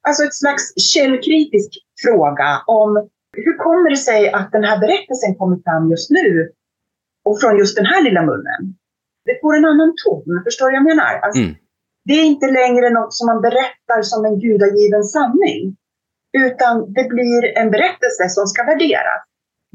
Alltså 0.06 0.22
ett 0.24 0.34
slags 0.34 0.64
källkritisk 0.92 1.70
fråga 2.04 2.62
om 2.66 3.08
hur 3.36 3.56
kommer 3.56 3.90
det 3.90 3.96
sig 3.96 4.32
att 4.32 4.52
den 4.52 4.64
här 4.64 4.78
berättelsen 4.78 5.34
kommer 5.34 5.56
fram 5.64 5.90
just 5.90 6.10
nu 6.10 6.50
och 7.24 7.40
från 7.40 7.58
just 7.58 7.76
den 7.76 7.86
här 7.86 8.02
lilla 8.02 8.22
munnen? 8.22 8.62
Det 9.24 9.40
får 9.40 9.56
en 9.56 9.64
annan 9.64 9.92
ton, 10.04 10.42
förstår 10.44 10.66
du 10.66 10.72
vad 10.72 10.80
jag 10.80 10.90
menar? 10.92 11.20
Alltså, 11.22 11.42
mm. 11.42 11.54
Det 12.04 12.12
är 12.12 12.24
inte 12.24 12.46
längre 12.46 12.90
något 12.90 13.14
som 13.14 13.26
man 13.26 13.40
berättar 13.40 14.02
som 14.02 14.24
en 14.24 14.38
gudagiven 14.40 15.04
sanning, 15.04 15.76
utan 16.46 16.92
det 16.92 17.04
blir 17.14 17.58
en 17.58 17.70
berättelse 17.70 18.24
som 18.28 18.46
ska 18.46 18.64
värderas. 18.64 19.22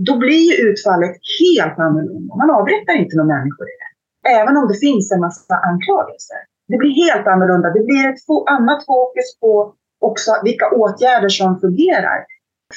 Då 0.07 0.17
blir 0.17 0.69
utfallet 0.69 1.15
helt 1.39 1.79
annorlunda. 1.79 2.35
Man 2.35 2.51
avrättar 2.59 2.93
inte 3.01 3.15
några 3.15 3.33
människor 3.35 3.65
i 3.73 3.75
det. 3.81 3.90
Även 4.27 4.57
om 4.57 4.67
det 4.67 4.77
finns 4.77 5.11
en 5.11 5.19
massa 5.19 5.55
anklagelser. 5.55 6.37
Det 6.67 6.77
blir 6.77 7.05
helt 7.05 7.27
annorlunda. 7.27 7.69
Det 7.69 7.83
blir 7.83 8.09
ett 8.09 8.19
annat 8.49 8.85
fokus 8.85 9.39
på 9.39 9.73
också 10.01 10.31
vilka 10.43 10.69
åtgärder 10.69 11.29
som 11.29 11.59
fungerar. 11.59 12.25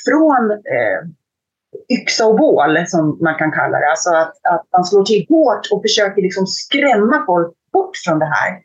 Från 0.06 0.50
eh, 0.50 1.00
yxa 1.98 2.26
och 2.26 2.36
bål, 2.36 2.86
som 2.86 3.18
man 3.20 3.34
kan 3.38 3.52
kalla 3.52 3.78
det. 3.78 3.90
Alltså 3.90 4.10
att, 4.10 4.34
att 4.54 4.66
man 4.72 4.84
slår 4.84 5.04
till 5.04 5.26
hårt 5.28 5.68
och 5.72 5.82
försöker 5.82 6.22
liksom 6.22 6.46
skrämma 6.46 7.26
folk 7.26 7.54
bort 7.72 7.96
från 8.04 8.18
det 8.18 8.30
här. 8.36 8.60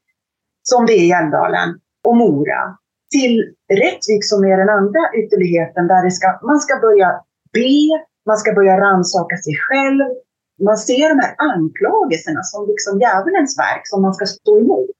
Som 0.64 0.86
det 0.86 0.94
är 0.94 1.04
i 1.04 1.12
Älvdalen 1.12 1.70
och 2.08 2.18
Mora. 2.18 2.78
Till 3.12 3.56
Rättvik 3.74 4.26
som 4.26 4.44
är 4.44 4.58
den 4.58 4.70
andra 4.70 5.00
ytterligheten 5.20 5.88
där 5.88 6.04
det 6.04 6.12
ska, 6.12 6.40
man 6.44 6.60
ska 6.60 6.80
börja 6.80 7.22
be, 7.54 8.04
man 8.26 8.38
ska 8.38 8.54
börja 8.54 8.80
rannsaka 8.80 9.38
sig 9.38 9.54
själv, 9.68 10.06
man 10.68 10.78
ser 10.78 11.10
de 11.10 11.20
här 11.24 11.36
anklagelserna 11.38 12.44
som 12.44 12.68
liksom 12.68 13.00
djävulens 13.00 13.60
verk 13.60 13.84
som 13.84 14.02
man 14.02 14.14
ska 14.14 14.26
stå 14.26 14.60
emot. 14.60 15.00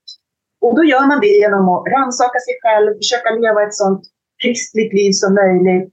Och 0.60 0.76
då 0.76 0.84
gör 0.84 1.06
man 1.06 1.20
det 1.20 1.34
genom 1.42 1.68
att 1.68 1.86
rannsaka 1.94 2.38
sig 2.46 2.54
själv, 2.62 2.90
försöka 3.02 3.30
leva 3.30 3.62
ett 3.62 3.74
sånt 3.74 4.02
kristligt 4.42 4.92
liv 4.92 5.12
som 5.12 5.34
möjligt. 5.34 5.92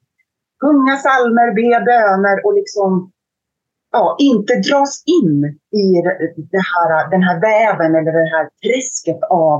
Sjunga 0.61 0.95
psalmer, 0.95 1.47
be 1.57 1.85
böner 1.89 2.45
och 2.45 2.53
liksom 2.53 3.11
ja, 3.91 4.15
inte 4.19 4.53
dras 4.55 5.03
in 5.05 5.45
i 5.81 6.01
det 6.53 6.63
här, 6.73 7.09
den 7.09 7.23
här 7.23 7.39
väven 7.41 7.95
eller 7.95 8.11
det 8.11 8.31
här 8.35 8.49
träsket 8.65 9.23
av 9.29 9.59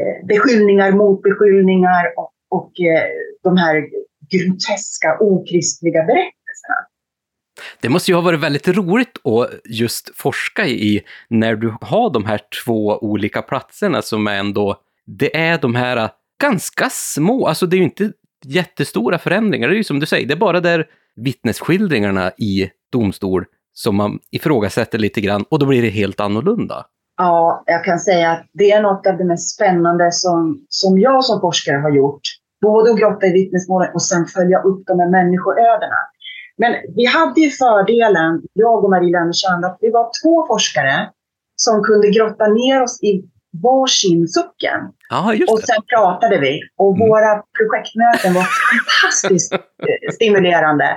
eh, 0.00 0.26
beskyllningar 0.26 0.92
mot 0.92 1.22
beskyllningar 1.22 2.04
och, 2.16 2.32
och 2.48 2.80
eh, 2.80 3.08
de 3.42 3.56
här 3.56 3.74
groteska 4.32 5.18
okristliga 5.20 6.02
berättelserna. 6.04 6.41
Det 7.80 7.88
måste 7.88 8.10
ju 8.10 8.14
ha 8.14 8.22
varit 8.22 8.40
väldigt 8.40 8.68
roligt 8.68 9.26
att 9.26 9.50
just 9.64 10.10
forska 10.16 10.66
i 10.66 11.02
när 11.28 11.56
du 11.56 11.74
har 11.80 12.10
de 12.10 12.24
här 12.24 12.40
två 12.64 12.98
olika 12.98 13.42
platserna 13.42 14.02
som 14.02 14.26
är 14.26 14.34
ändå, 14.34 14.76
det 15.06 15.36
är 15.36 15.58
de 15.58 15.74
här 15.74 16.10
ganska 16.42 16.88
små, 16.90 17.46
alltså 17.46 17.66
det 17.66 17.76
är 17.76 17.78
ju 17.78 17.84
inte 17.84 18.12
jättestora 18.44 19.18
förändringar, 19.18 19.68
det 19.68 19.74
är 19.74 19.76
ju 19.76 19.84
som 19.84 20.00
du 20.00 20.06
säger, 20.06 20.26
det 20.26 20.34
är 20.34 20.38
bara 20.38 20.60
där 20.60 20.86
vittnesskildringarna 21.16 22.30
i 22.38 22.70
domstol 22.92 23.44
som 23.72 23.96
man 23.96 24.18
ifrågasätter 24.30 24.98
lite 24.98 25.20
grann 25.20 25.44
och 25.50 25.58
då 25.58 25.66
blir 25.66 25.82
det 25.82 25.88
helt 25.88 26.20
annorlunda. 26.20 26.86
Ja, 27.16 27.62
jag 27.66 27.84
kan 27.84 27.98
säga 27.98 28.30
att 28.30 28.46
det 28.52 28.70
är 28.70 28.82
något 28.82 29.06
av 29.06 29.16
det 29.16 29.24
mest 29.24 29.54
spännande 29.54 30.12
som, 30.12 30.66
som 30.68 30.98
jag 30.98 31.24
som 31.24 31.40
forskare 31.40 31.76
har 31.76 31.90
gjort. 31.90 32.20
Både 32.62 32.90
att 32.90 32.98
grotta 32.98 33.26
i 33.26 33.32
vittnesmålen 33.32 33.90
och 33.94 34.02
sen 34.02 34.26
följa 34.26 34.58
upp 34.58 34.86
de 34.86 35.00
här 35.00 35.10
människoödena. 35.10 35.96
Men 36.62 36.72
vi 36.96 37.04
hade 37.16 37.40
ju 37.40 37.50
fördelen, 37.50 38.30
jag 38.52 38.84
och 38.84 38.90
Marie 38.90 39.12
Lennerstrand, 39.16 39.64
att 39.64 39.78
vi 39.80 39.90
var 39.98 40.06
två 40.22 40.46
forskare 40.46 40.96
som 41.56 41.82
kunde 41.88 42.06
grotta 42.16 42.46
ner 42.46 42.82
oss 42.82 43.02
i 43.02 43.12
varsin 43.66 44.28
socken. 44.36 44.80
Aha, 45.16 45.30
och 45.52 45.60
sen 45.68 45.82
pratade 45.92 46.36
vi. 46.44 46.52
Och 46.82 46.92
mm. 46.96 47.08
våra 47.08 47.32
projektmöten 47.58 48.30
var 48.38 48.46
fantastiskt 48.70 49.52
eh, 49.88 50.08
stimulerande. 50.16 50.88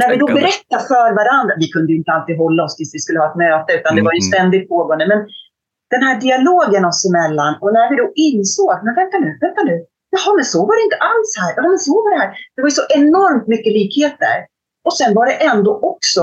när 0.00 0.08
vi 0.12 0.16
då 0.24 0.26
berättade 0.26 0.82
för 0.92 1.08
varandra, 1.20 1.52
vi 1.62 1.68
kunde 1.74 1.92
ju 1.92 1.98
inte 1.98 2.12
alltid 2.16 2.36
hålla 2.44 2.60
oss 2.66 2.76
tills 2.76 2.94
vi 2.94 3.00
skulle 3.04 3.18
ha 3.22 3.28
ett 3.30 3.40
möte, 3.46 3.70
utan 3.78 3.90
det 3.96 4.02
var 4.08 4.14
ju 4.18 4.22
mm. 4.22 4.32
ständigt 4.32 4.68
pågående. 4.68 5.04
Men 5.12 5.20
den 5.94 6.02
här 6.06 6.16
dialogen 6.26 6.84
oss 6.90 7.02
emellan, 7.10 7.52
och 7.62 7.72
när 7.76 7.86
vi 7.90 7.96
då 8.02 8.06
insåg 8.28 8.68
att, 8.72 8.82
men 8.84 8.94
vänta 9.00 9.16
nu, 9.24 9.30
vänta 9.46 9.62
nu, 9.70 9.76
jaha, 10.14 10.30
men 10.38 10.46
så 10.54 10.58
var 10.66 10.74
det 10.78 10.84
inte 10.88 11.00
alls 11.12 11.30
här, 11.40 11.50
jaha, 11.56 11.68
men 11.72 11.82
så 11.88 11.94
var 12.04 12.10
det 12.14 12.20
här. 12.22 12.30
Det 12.54 12.60
var 12.62 12.70
ju 12.72 12.78
så 12.80 12.86
enormt 13.00 13.46
mycket 13.54 13.72
likheter. 13.78 14.36
Och 14.86 14.96
sen 14.98 15.14
var 15.14 15.26
det 15.26 15.36
ändå 15.52 15.72
också 15.92 16.22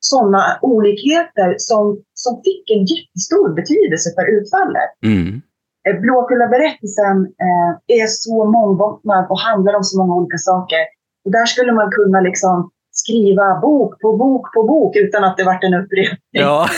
sådana 0.00 0.58
olikheter 0.62 1.54
som, 1.58 1.82
som 2.14 2.32
fick 2.46 2.64
en 2.74 2.82
jättestor 2.92 3.54
betydelse 3.58 4.08
för 4.16 4.24
utfallet. 4.36 4.90
Mm. 5.04 5.42
Eh, 5.86 6.00
Blåkulla-berättelsen 6.00 7.16
eh, 7.46 7.72
är 8.00 8.06
så 8.06 8.44
mångbottnad 8.56 9.26
och 9.30 9.40
handlar 9.40 9.74
om 9.74 9.84
så 9.84 9.98
många 9.98 10.14
olika 10.20 10.38
saker. 10.38 10.82
Och 11.24 11.32
där 11.32 11.46
skulle 11.46 11.72
man 11.72 11.90
kunna 11.90 12.20
liksom 12.20 12.70
skriva 12.90 13.60
bok 13.60 14.00
på 14.00 14.16
bok 14.16 14.54
på 14.54 14.62
bok 14.62 14.96
utan 14.96 15.24
att 15.24 15.36
det 15.36 15.44
vart 15.44 15.64
en 15.64 15.74
upprepning. 15.74 16.18
Ja, 16.30 16.68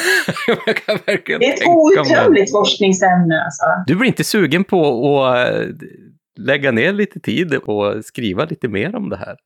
jag 0.67 0.77
kan 0.77 0.99
verkligen 1.07 1.41
Det 1.41 1.47
är 1.47 1.53
ett 1.53 1.67
outtömligt 1.67 2.51
forskningsämne. 2.53 3.45
Alltså. 3.45 3.65
Du 3.87 3.95
blir 3.95 4.09
inte 4.09 4.25
sugen 4.25 4.65
på 4.65 4.81
att 5.25 5.49
eh, 5.53 5.67
lägga 6.39 6.71
ner 6.71 6.93
lite 6.93 7.21
tid 7.21 7.55
och 7.55 8.05
skriva 8.05 8.45
lite 8.45 8.69
mer 8.69 8.97
om 8.97 9.09
det 9.09 9.17
här? 9.17 9.37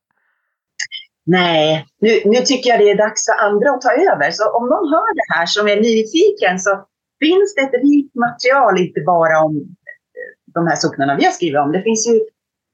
Nej, 1.26 1.86
nu, 2.00 2.22
nu 2.24 2.36
tycker 2.36 2.70
jag 2.70 2.80
det 2.80 2.90
är 2.90 2.96
dags 2.96 3.26
för 3.26 3.44
andra 3.46 3.70
att 3.70 3.80
ta 3.80 3.92
över. 3.92 4.30
Så 4.30 4.50
om 4.50 4.68
någon 4.68 4.88
hör 4.94 5.14
det 5.14 5.34
här 5.34 5.46
som 5.46 5.68
är 5.68 5.76
nyfiken 5.76 6.58
så 6.58 6.84
finns 7.20 7.54
det 7.54 7.60
ett 7.60 7.82
rikt 7.82 8.14
material, 8.14 8.78
inte 8.78 9.00
bara 9.00 9.40
om 9.40 9.56
eh, 9.56 10.52
de 10.54 10.66
här 10.66 10.76
socknarna 10.76 11.16
vi 11.16 11.24
har 11.24 11.32
skrivit 11.32 11.58
om. 11.58 11.72
Det 11.72 11.82
finns 11.82 12.08
ju 12.08 12.20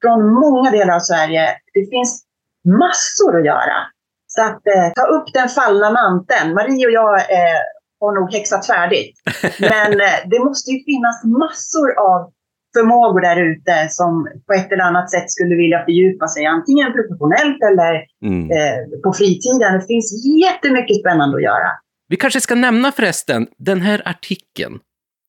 från 0.03 0.35
många 0.35 0.71
delar 0.71 0.95
av 0.95 1.01
Sverige. 1.01 1.57
Det 1.75 1.91
finns 1.91 2.25
massor 2.65 3.39
att 3.39 3.47
göra. 3.47 3.79
Så 4.27 4.43
att 4.43 4.67
eh, 4.67 4.89
ta 4.97 5.07
upp 5.07 5.33
den 5.33 5.49
fallna 5.49 5.91
manteln. 5.91 6.55
Marie 6.55 6.87
och 6.87 6.93
jag 6.93 7.15
eh, 7.21 7.61
har 8.01 8.13
nog 8.21 8.33
häxat 8.33 8.67
färdigt. 8.67 9.15
Men 9.61 10.01
eh, 10.01 10.19
det 10.31 10.39
måste 10.39 10.71
ju 10.71 10.85
finnas 10.85 11.25
massor 11.25 11.99
av 11.99 12.33
förmågor 12.77 13.21
där 13.21 13.37
ute 13.51 13.89
som 13.89 14.29
på 14.47 14.53
ett 14.53 14.73
eller 14.73 14.85
annat 14.85 15.11
sätt 15.11 15.31
skulle 15.31 15.57
vilja 15.57 15.85
fördjupa 15.85 16.29
sig, 16.29 16.47
antingen 16.47 16.93
professionellt 16.93 17.63
eller 17.71 17.95
mm. 18.25 18.51
eh, 18.51 19.01
på 19.05 19.13
fritiden. 19.13 19.73
Det 19.79 19.87
finns 19.87 20.27
jättemycket 20.45 21.01
spännande 21.01 21.37
att 21.37 21.43
göra. 21.43 21.71
Vi 22.09 22.17
kanske 22.17 22.41
ska 22.41 22.55
nämna 22.55 22.93
förresten, 22.93 23.47
den 23.59 23.81
här 23.81 24.03
artikeln 24.05 24.79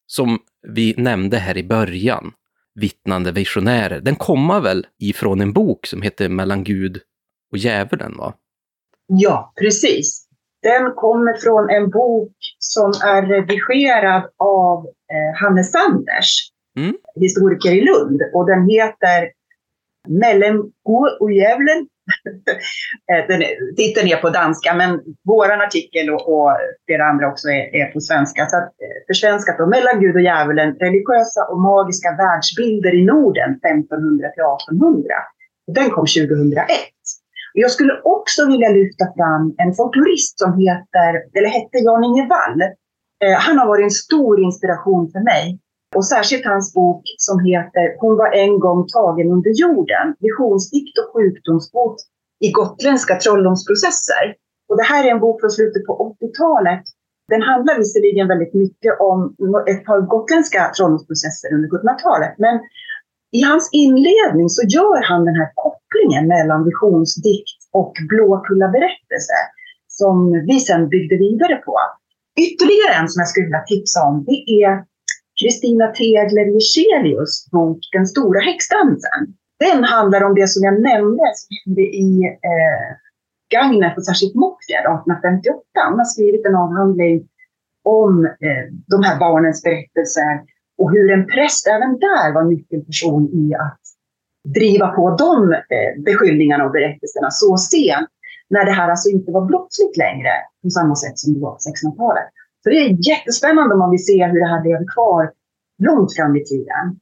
som 0.07 0.39
vi 0.67 0.93
nämnde 0.97 1.37
här 1.37 1.57
i 1.57 1.63
början, 1.63 2.31
Vittnande 2.75 3.31
visionärer, 3.31 3.99
den 3.99 4.15
kommer 4.15 4.59
väl 4.59 4.87
ifrån 4.99 5.41
en 5.41 5.53
bok 5.53 5.85
som 5.85 6.01
heter 6.01 6.29
Mellan 6.29 6.63
Gud 6.63 6.99
och 7.51 7.57
djävulen, 7.57 8.17
va? 8.17 8.33
Ja, 9.07 9.53
precis. 9.61 10.27
Den 10.61 10.91
kommer 10.95 11.33
från 11.33 11.69
en 11.69 11.89
bok 11.89 12.35
som 12.59 12.89
är 13.03 13.21
redigerad 13.21 14.29
av 14.37 14.85
eh, 14.85 15.41
Hannes 15.41 15.71
Sanders, 15.71 16.51
Mm. 16.79 16.95
historiker 17.15 17.71
i 17.71 17.81
Lund. 17.81 18.21
Och 18.33 18.45
den 18.51 18.69
heter 18.69 19.19
Mellemgo 20.07 20.99
och 21.19 21.31
djävulen. 21.31 21.87
Eh, 23.11 23.27
den 23.27 23.41
är- 23.41 23.75
Titeln 23.75 24.07
är 24.07 24.17
på 24.25 24.29
danska, 24.29 24.73
men 24.81 24.89
vår 25.31 25.51
artikel 25.67 26.09
och, 26.09 26.21
och 26.33 26.51
flera 26.85 27.03
andra 27.11 27.25
också 27.31 27.47
är, 27.57 27.63
är 27.81 27.85
på 27.93 27.99
svenska. 27.99 28.41
Så 28.51 28.55
att, 28.57 28.63
eh, 28.85 28.97
för 29.07 29.13
svenskat 29.13 29.57
då, 29.57 29.65
Mellan 29.75 29.99
Gud 30.03 30.15
och 30.15 30.21
djävulen, 30.21 30.69
religiösa 30.85 31.41
och 31.51 31.59
magiska 31.71 32.09
världsbilder 32.23 32.93
i 32.99 33.05
Norden 33.05 33.49
1500 33.55 34.29
till 34.33 34.43
1800. 34.43 35.15
Den 35.77 35.89
kom 35.95 36.05
2001. 36.05 36.67
Och 37.53 37.59
Jag 37.65 37.71
skulle 37.71 37.93
också 38.03 38.41
vilja 38.51 38.69
lyfta 38.69 39.05
fram 39.17 39.43
en 39.63 39.73
folklorist 39.79 40.39
som 40.39 40.51
heter, 40.65 41.11
eller 41.35 41.49
hette 41.57 41.77
Jan-Inge 41.87 42.25
Wall. 42.33 42.59
Eh, 43.23 43.37
han 43.45 43.57
har 43.57 43.67
varit 43.67 43.83
en 43.83 43.97
stor 44.07 44.39
inspiration 44.47 45.11
för 45.13 45.19
mig. 45.33 45.59
Och 45.95 46.05
särskilt 46.05 46.45
hans 46.45 46.73
bok 46.73 47.03
som 47.17 47.39
heter 47.45 47.85
Hon 47.99 48.17
var 48.17 48.31
en 48.43 48.59
gång 48.59 48.87
tagen 48.87 49.31
under 49.31 49.51
jorden. 49.63 50.05
Visionsdikt 50.19 50.97
och 50.97 51.09
sjukdomsbot 51.13 51.95
i 52.39 52.51
gotländska 52.51 53.15
trolldomsprocesser. 53.15 54.25
Och 54.69 54.77
det 54.77 54.83
här 54.83 55.03
är 55.07 55.11
en 55.11 55.19
bok 55.19 55.41
från 55.41 55.51
slutet 55.51 55.85
på 55.85 56.15
80-talet. 56.21 56.83
Den 57.27 57.41
handlar 57.41 57.77
visserligen 57.77 58.27
väldigt 58.27 58.53
mycket 58.53 58.93
om 58.99 59.35
ett 59.71 59.85
par 59.85 60.01
gotländska 60.01 60.71
trolldomsprocesser 60.75 61.53
under 61.55 61.69
1700-talet. 61.69 62.33
Men 62.37 62.55
i 63.31 63.41
hans 63.41 63.69
inledning 63.71 64.49
så 64.49 64.61
gör 64.75 65.01
han 65.09 65.25
den 65.25 65.35
här 65.35 65.51
kopplingen 65.55 66.27
mellan 66.27 66.65
visionsdikt 66.69 67.59
och 67.71 67.93
Blåkulla 68.09 68.67
berättelse 68.67 69.37
som 69.87 70.15
vi 70.47 70.59
sen 70.59 70.89
byggde 70.89 71.15
vidare 71.17 71.55
på. 71.55 71.75
Ytterligare 72.45 72.93
en 72.99 73.09
som 73.09 73.19
jag 73.19 73.29
skulle 73.29 73.45
vilja 73.45 73.69
tipsa 73.71 73.99
om 74.09 74.15
det 74.29 74.39
är 74.63 74.71
Kristina 75.39 75.87
Tegler 75.87 76.47
Jezelius 76.55 77.51
bok 77.51 77.79
Den 77.91 78.07
stora 78.07 78.39
häxdansen. 78.39 79.21
Den 79.59 79.83
handlar 79.83 80.23
om 80.23 80.35
det 80.35 80.47
som 80.47 80.63
jag 80.63 80.81
nämnde 80.81 81.23
som 81.35 81.49
hände 81.65 81.81
i 81.81 82.11
eh, 82.51 82.87
Gagnef 83.53 83.97
och 83.97 84.05
särskilt 84.05 84.35
Mockfjärd 84.35 84.85
1858. 84.85 85.61
Hon 85.89 85.99
har 85.99 86.05
skrivit 86.05 86.45
en 86.45 86.55
avhandling 86.55 87.27
om 87.83 88.25
eh, 88.25 88.65
de 88.87 89.03
här 89.03 89.19
barnens 89.19 89.63
berättelser 89.63 90.33
och 90.77 90.91
hur 90.91 91.11
en 91.11 91.27
präst 91.27 91.67
även 91.67 91.99
där 91.99 92.33
var 92.33 92.43
nyckelperson 92.43 93.23
i 93.41 93.53
att 93.55 93.81
driva 94.59 94.87
på 94.87 95.15
de 95.15 95.53
eh, 95.53 95.91
beskyllningarna 96.05 96.65
och 96.65 96.71
berättelserna 96.71 97.31
så 97.31 97.57
sent 97.57 98.09
när 98.49 98.65
det 98.65 98.71
här 98.71 98.89
alltså 98.89 99.09
inte 99.09 99.31
var 99.31 99.45
brottsligt 99.45 99.97
längre 99.97 100.33
på 100.63 100.69
samma 100.69 100.95
sätt 100.95 101.19
som 101.19 101.33
det 101.33 101.39
var 101.39 101.51
på 101.51 101.57
1600-talet. 101.57 102.29
Så 102.63 102.69
det 102.69 102.75
är 102.75 103.09
jättespännande 103.09 103.73
om 103.73 103.79
man 103.79 103.91
vill 103.91 104.05
se 104.05 104.25
hur 104.25 104.39
det 104.39 104.47
här 104.47 104.63
lever 104.63 104.93
kvar 104.93 105.31
långt 105.83 106.15
fram 106.15 106.35
i 106.35 106.43
tiden. 106.43 106.99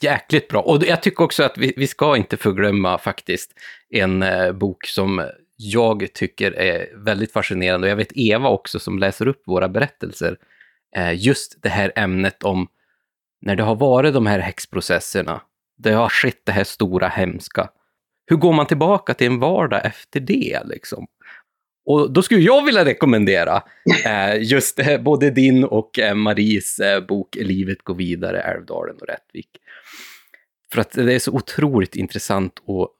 Jäkligt 0.00 0.48
bra. 0.48 0.60
Och 0.60 0.82
jag 0.84 1.02
tycker 1.02 1.24
också 1.24 1.42
att 1.42 1.58
vi, 1.58 1.74
vi 1.76 1.86
ska 1.86 2.16
inte 2.16 2.36
förglömma 2.36 2.98
faktiskt 2.98 3.52
en 3.90 4.22
eh, 4.22 4.52
bok 4.52 4.86
som 4.86 5.22
jag 5.56 6.12
tycker 6.14 6.52
är 6.52 7.04
väldigt 7.04 7.32
fascinerande. 7.32 7.86
Och 7.86 7.90
jag 7.90 7.96
vet 7.96 8.12
Eva 8.14 8.48
också 8.48 8.78
som 8.78 8.98
läser 8.98 9.28
upp 9.28 9.42
våra 9.46 9.68
berättelser. 9.68 10.36
Eh, 10.96 11.24
just 11.24 11.62
det 11.62 11.68
här 11.68 11.92
ämnet 11.96 12.42
om 12.42 12.68
när 13.40 13.56
det 13.56 13.62
har 13.62 13.74
varit 13.74 14.14
de 14.14 14.26
här 14.26 14.38
häxprocesserna. 14.38 15.40
Det 15.78 15.92
har 15.92 16.08
skett 16.08 16.40
det 16.44 16.52
här 16.52 16.64
stora 16.64 17.08
hemska. 17.08 17.68
Hur 18.26 18.36
går 18.36 18.52
man 18.52 18.66
tillbaka 18.66 19.14
till 19.14 19.26
en 19.26 19.40
vardag 19.40 19.80
efter 19.84 20.20
det 20.20 20.62
liksom? 20.64 21.06
Och 21.86 22.12
då 22.12 22.22
skulle 22.22 22.40
jag 22.40 22.64
vilja 22.64 22.84
rekommendera 22.84 23.62
eh, 24.06 24.42
just 24.42 24.78
eh, 24.78 25.02
både 25.02 25.30
din 25.30 25.64
och 25.64 25.98
eh, 25.98 26.14
Maries 26.14 26.78
eh, 26.78 27.06
bok 27.06 27.36
Livet 27.40 27.82
går 27.82 27.94
vidare, 27.94 28.40
Älvdalen 28.40 28.96
och 29.00 29.08
Rättvik. 29.08 29.48
För 30.72 30.80
att 30.80 30.92
det 30.92 31.14
är 31.14 31.18
så 31.18 31.32
otroligt 31.32 31.96
intressant 31.96 32.58
att 32.58 32.90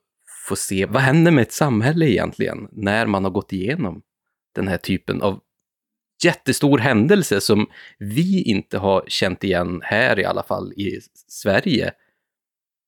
få 0.47 0.55
se 0.55 0.85
vad 0.85 1.01
händer 1.01 1.31
med 1.31 1.41
ett 1.41 1.51
samhälle 1.51 2.05
egentligen 2.05 2.67
när 2.71 3.05
man 3.05 3.23
har 3.23 3.31
gått 3.31 3.53
igenom 3.53 4.01
den 4.55 4.67
här 4.67 4.77
typen 4.77 5.21
av 5.21 5.39
jättestor 6.23 6.77
händelse 6.77 7.41
som 7.41 7.67
vi 7.99 8.43
inte 8.43 8.77
har 8.77 9.03
känt 9.07 9.43
igen 9.43 9.81
här 9.83 10.19
i 10.19 10.25
alla 10.25 10.43
fall 10.43 10.73
i 10.73 10.99
Sverige 11.27 11.91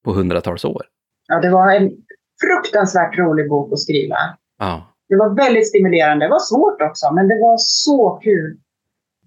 på 0.04 0.14
hundratals 0.14 0.66
år. 0.66 0.86
Ja, 1.28 1.40
det 1.42 1.50
var 1.50 1.76
en 1.76 1.92
fruktansvärt 2.42 3.18
rolig 3.18 3.50
bok 3.50 3.74
att 3.74 3.80
skriva. 3.80 4.18
Ja, 4.60 4.97
Det 5.10 5.16
var 5.16 5.36
väldigt 5.36 5.68
stimulerande. 5.68 6.26
Det 6.26 6.30
var 6.30 6.40
svårt 6.40 6.82
också, 6.82 7.12
men 7.14 7.28
det 7.28 7.40
var 7.40 7.56
så 7.58 8.20
kul. 8.24 8.58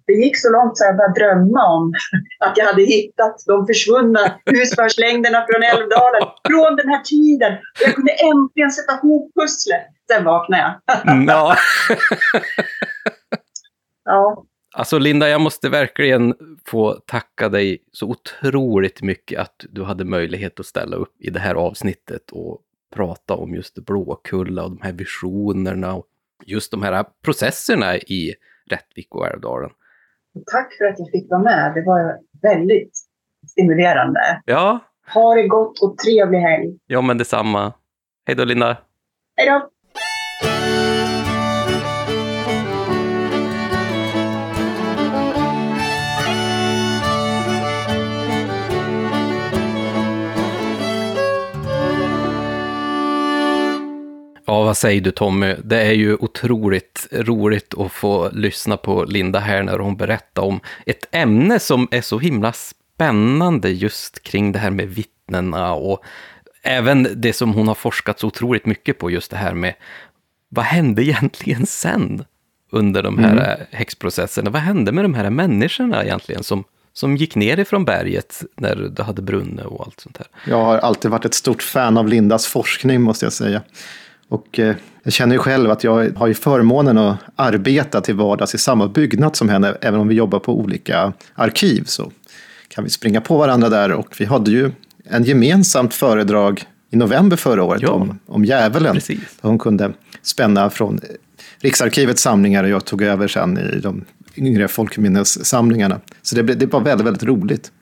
Det 0.06 0.12
gick 0.12 0.38
så 0.38 0.50
långt 0.50 0.78
så 0.78 0.84
jag 0.84 0.96
började 0.96 1.20
drömma 1.20 1.68
om 1.76 1.92
att 2.44 2.58
jag 2.58 2.66
hade 2.66 2.82
hittat 2.82 3.36
de 3.46 3.66
försvunna 3.66 4.20
husvagnslängderna 4.46 5.46
från 5.50 5.62
Älvdalen 5.62 6.22
från 6.48 6.76
den 6.76 6.88
här 6.88 7.02
tiden. 7.02 7.58
Jag 7.84 7.94
kunde 7.94 8.12
äntligen 8.12 8.70
sätta 8.70 8.92
ihop 8.94 9.32
pusslet. 9.34 9.86
Sen 10.12 10.24
vaknade 10.24 10.62
jag. 10.62 10.96
ja. 11.26 11.56
Ja, 14.04 14.44
Alltså 14.72 14.98
Linda, 14.98 15.28
jag 15.28 15.40
måste 15.40 15.68
verkligen 15.68 16.34
få 16.66 16.92
tacka 16.92 17.48
dig 17.48 17.78
så 17.92 18.06
otroligt 18.06 19.02
mycket 19.02 19.40
att 19.40 19.64
du 19.70 19.84
hade 19.84 20.04
möjlighet 20.04 20.60
att 20.60 20.66
ställa 20.66 20.96
upp 20.96 21.14
i 21.18 21.30
det 21.30 21.40
här 21.40 21.54
avsnittet 21.54 22.30
och 22.30 22.60
prata 22.96 23.34
om 23.34 23.54
just 23.54 23.74
Blåkulla 23.74 24.64
och 24.64 24.70
de 24.70 24.80
här 24.82 24.92
visionerna 24.92 25.94
och 25.94 26.06
just 26.46 26.70
de 26.70 26.82
här 26.82 27.04
processerna 27.24 27.96
i 27.96 28.34
Rättvik 28.70 29.14
och 29.14 29.26
Älvdalen. 29.26 29.70
tack 30.52 30.72
för 30.78 30.84
att 30.84 30.98
jag 30.98 31.10
fick 31.10 31.30
vara 31.30 31.42
med. 31.42 31.72
Det 31.74 31.82
var 31.82 32.18
väldigt 32.42 32.92
stimulerande. 33.50 34.20
Ja, 34.44 34.78
Ha 35.14 35.34
det 35.34 35.48
gott 35.48 35.82
och 35.82 35.98
trevlig 35.98 36.38
helg. 36.38 36.78
ja 36.86 37.00
men 37.00 37.18
detsamma. 37.18 37.72
Hej 38.26 38.36
då 38.36 38.44
Linda. 38.44 38.76
Hej 39.36 39.48
då! 39.48 39.70
Ja, 54.50 54.62
vad 54.62 54.76
säger 54.76 55.00
du 55.00 55.10
Tommy? 55.10 55.54
Det 55.64 55.80
är 55.80 55.92
ju 55.92 56.14
otroligt 56.14 57.08
roligt 57.12 57.74
att 57.78 57.92
få 57.92 58.30
lyssna 58.32 58.76
på 58.76 59.04
Linda 59.04 59.38
här 59.38 59.62
när 59.62 59.78
hon 59.78 59.96
berättar 59.96 60.42
om 60.42 60.60
ett 60.86 61.04
ämne 61.10 61.58
som 61.58 61.88
är 61.90 62.00
så 62.00 62.18
himla 62.18 62.52
spännande 62.52 63.70
just 63.70 64.22
kring 64.22 64.52
det 64.52 64.58
här 64.58 64.70
med 64.70 64.88
vittnena 64.88 65.72
och 65.72 66.04
även 66.62 67.08
det 67.16 67.32
som 67.32 67.54
hon 67.54 67.68
har 67.68 67.74
forskat 67.74 68.20
så 68.20 68.26
otroligt 68.26 68.66
mycket 68.66 68.98
på, 68.98 69.10
just 69.10 69.30
det 69.30 69.36
här 69.36 69.54
med 69.54 69.74
vad 70.48 70.64
hände 70.64 71.04
egentligen 71.04 71.66
sen 71.66 72.24
under 72.70 73.02
de 73.02 73.18
här 73.18 73.32
mm. 73.32 73.66
häxprocesserna? 73.70 74.50
Vad 74.50 74.62
hände 74.62 74.92
med 74.92 75.04
de 75.04 75.14
här 75.14 75.30
människorna 75.30 76.04
egentligen 76.04 76.42
som, 76.42 76.64
som 76.92 77.16
gick 77.16 77.34
ner 77.34 77.58
ifrån 77.60 77.84
berget 77.84 78.42
när 78.56 78.76
det 78.76 79.02
hade 79.02 79.22
brunnit 79.22 79.64
och 79.64 79.84
allt 79.86 80.00
sånt 80.00 80.18
där? 80.18 80.26
Jag 80.46 80.64
har 80.64 80.78
alltid 80.78 81.10
varit 81.10 81.24
ett 81.24 81.34
stort 81.34 81.62
fan 81.62 81.98
av 81.98 82.08
Lindas 82.08 82.46
forskning 82.46 83.00
måste 83.00 83.26
jag 83.26 83.32
säga. 83.32 83.62
Och 84.30 84.58
eh, 84.58 84.76
jag 85.02 85.12
känner 85.12 85.34
ju 85.34 85.38
själv 85.38 85.70
att 85.70 85.84
jag 85.84 86.16
har 86.16 86.26
ju 86.26 86.34
förmånen 86.34 86.98
att 86.98 87.18
arbeta 87.36 88.00
till 88.00 88.14
vardags 88.14 88.54
i 88.54 88.58
samma 88.58 88.88
byggnad 88.88 89.36
som 89.36 89.48
henne. 89.48 89.76
Även 89.80 90.00
om 90.00 90.08
vi 90.08 90.14
jobbar 90.14 90.38
på 90.38 90.58
olika 90.58 91.12
arkiv 91.34 91.84
så 91.84 92.10
kan 92.68 92.84
vi 92.84 92.90
springa 92.90 93.20
på 93.20 93.38
varandra 93.38 93.68
där. 93.68 93.92
Och 93.92 94.14
vi 94.18 94.24
hade 94.24 94.50
ju 94.50 94.70
en 95.04 95.24
gemensamt 95.24 95.94
föredrag 95.94 96.62
i 96.90 96.96
november 96.96 97.36
förra 97.36 97.62
året 97.64 97.82
Ja. 97.82 97.90
om, 97.90 98.18
om 98.26 98.44
djävulen. 98.44 98.94
Precis. 98.94 99.38
Hon 99.40 99.58
kunde 99.58 99.92
spänna 100.22 100.70
från 100.70 101.00
Riksarkivets 101.58 102.22
samlingar 102.22 102.64
och 102.64 102.70
jag 102.70 102.84
tog 102.84 103.02
över 103.02 103.28
sen 103.28 103.58
i 103.58 103.80
de 103.80 104.04
yngre 104.36 104.68
folkminnessamlingarna. 104.68 106.00
Så 106.22 106.36
det, 106.36 106.42
det 106.42 106.66
var 106.66 106.80
väldigt, 106.80 107.06
väldigt 107.06 107.22
roligt. 107.22 107.72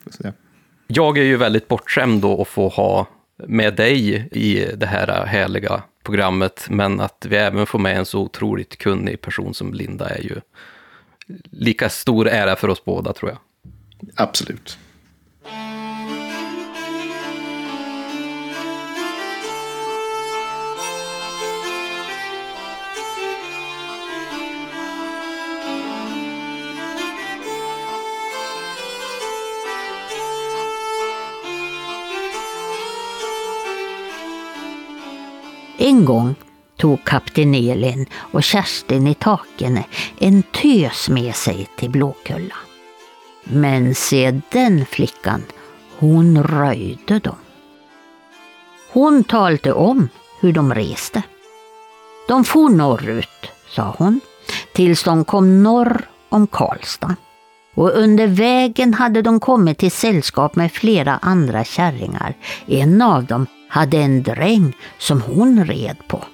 Jag 0.86 1.18
är 1.18 1.22
ju 1.22 1.36
väldigt 1.36 1.68
bortskämd 1.68 2.22
då 2.22 2.42
att 2.42 2.48
få 2.48 2.68
ha 2.68 3.06
med 3.47 3.77
dig 3.77 4.28
i 4.32 4.66
det 4.77 4.86
här 4.86 5.27
härliga 5.27 5.82
programmet, 6.02 6.66
men 6.70 7.01
att 7.01 7.27
vi 7.28 7.36
även 7.36 7.66
får 7.66 7.78
med 7.78 7.97
en 7.97 8.06
så 8.06 8.20
otroligt 8.20 8.78
kunnig 8.78 9.20
person 9.20 9.55
som 9.55 9.74
Linda 9.74 10.09
är 10.09 10.23
ju 10.23 10.40
lika 11.51 11.89
stor 11.89 12.28
ära 12.28 12.56
för 12.56 12.69
oss 12.69 12.85
båda 12.85 13.12
tror 13.12 13.31
jag. 13.31 13.39
Absolut. 14.15 14.78
En 35.89 36.05
gång 36.05 36.35
tog 36.77 37.05
kapten 37.05 37.55
Elin 37.55 38.06
och 38.15 38.43
Kerstin 38.43 39.06
i 39.06 39.15
Takene 39.15 39.85
en 40.19 40.43
tös 40.43 41.09
med 41.09 41.35
sig 41.35 41.69
till 41.77 41.90
Blåkulla. 41.90 42.55
Men 43.44 43.94
se 43.94 44.40
den 44.51 44.86
flickan, 44.86 45.43
hon 45.98 46.43
röjde 46.43 47.19
dem. 47.19 47.36
Hon 48.93 49.24
talade 49.24 49.73
om 49.73 50.09
hur 50.40 50.52
de 50.52 50.74
reste. 50.74 51.23
De 52.28 52.44
for 52.44 52.69
norrut, 52.69 53.51
sa 53.69 53.94
hon, 53.98 54.20
tills 54.73 55.02
de 55.02 55.24
kom 55.24 55.62
norr 55.62 56.09
om 56.28 56.47
Karlstad. 56.47 57.16
Och 57.74 57.90
under 57.90 58.27
vägen 58.27 58.94
hade 58.94 59.23
de 59.23 59.40
kommit 59.40 59.78
till 59.78 59.93
sällskap 59.93 60.56
med 60.56 60.73
flera 60.73 61.19
andra 61.23 61.65
kärringar. 61.65 62.35
En 62.66 63.02
av 63.02 63.24
dem 63.24 63.47
hade 63.69 63.97
en 63.97 64.23
dräng 64.23 64.77
som 64.99 65.20
hon 65.20 65.65
red 65.65 65.97
på. 66.09 66.24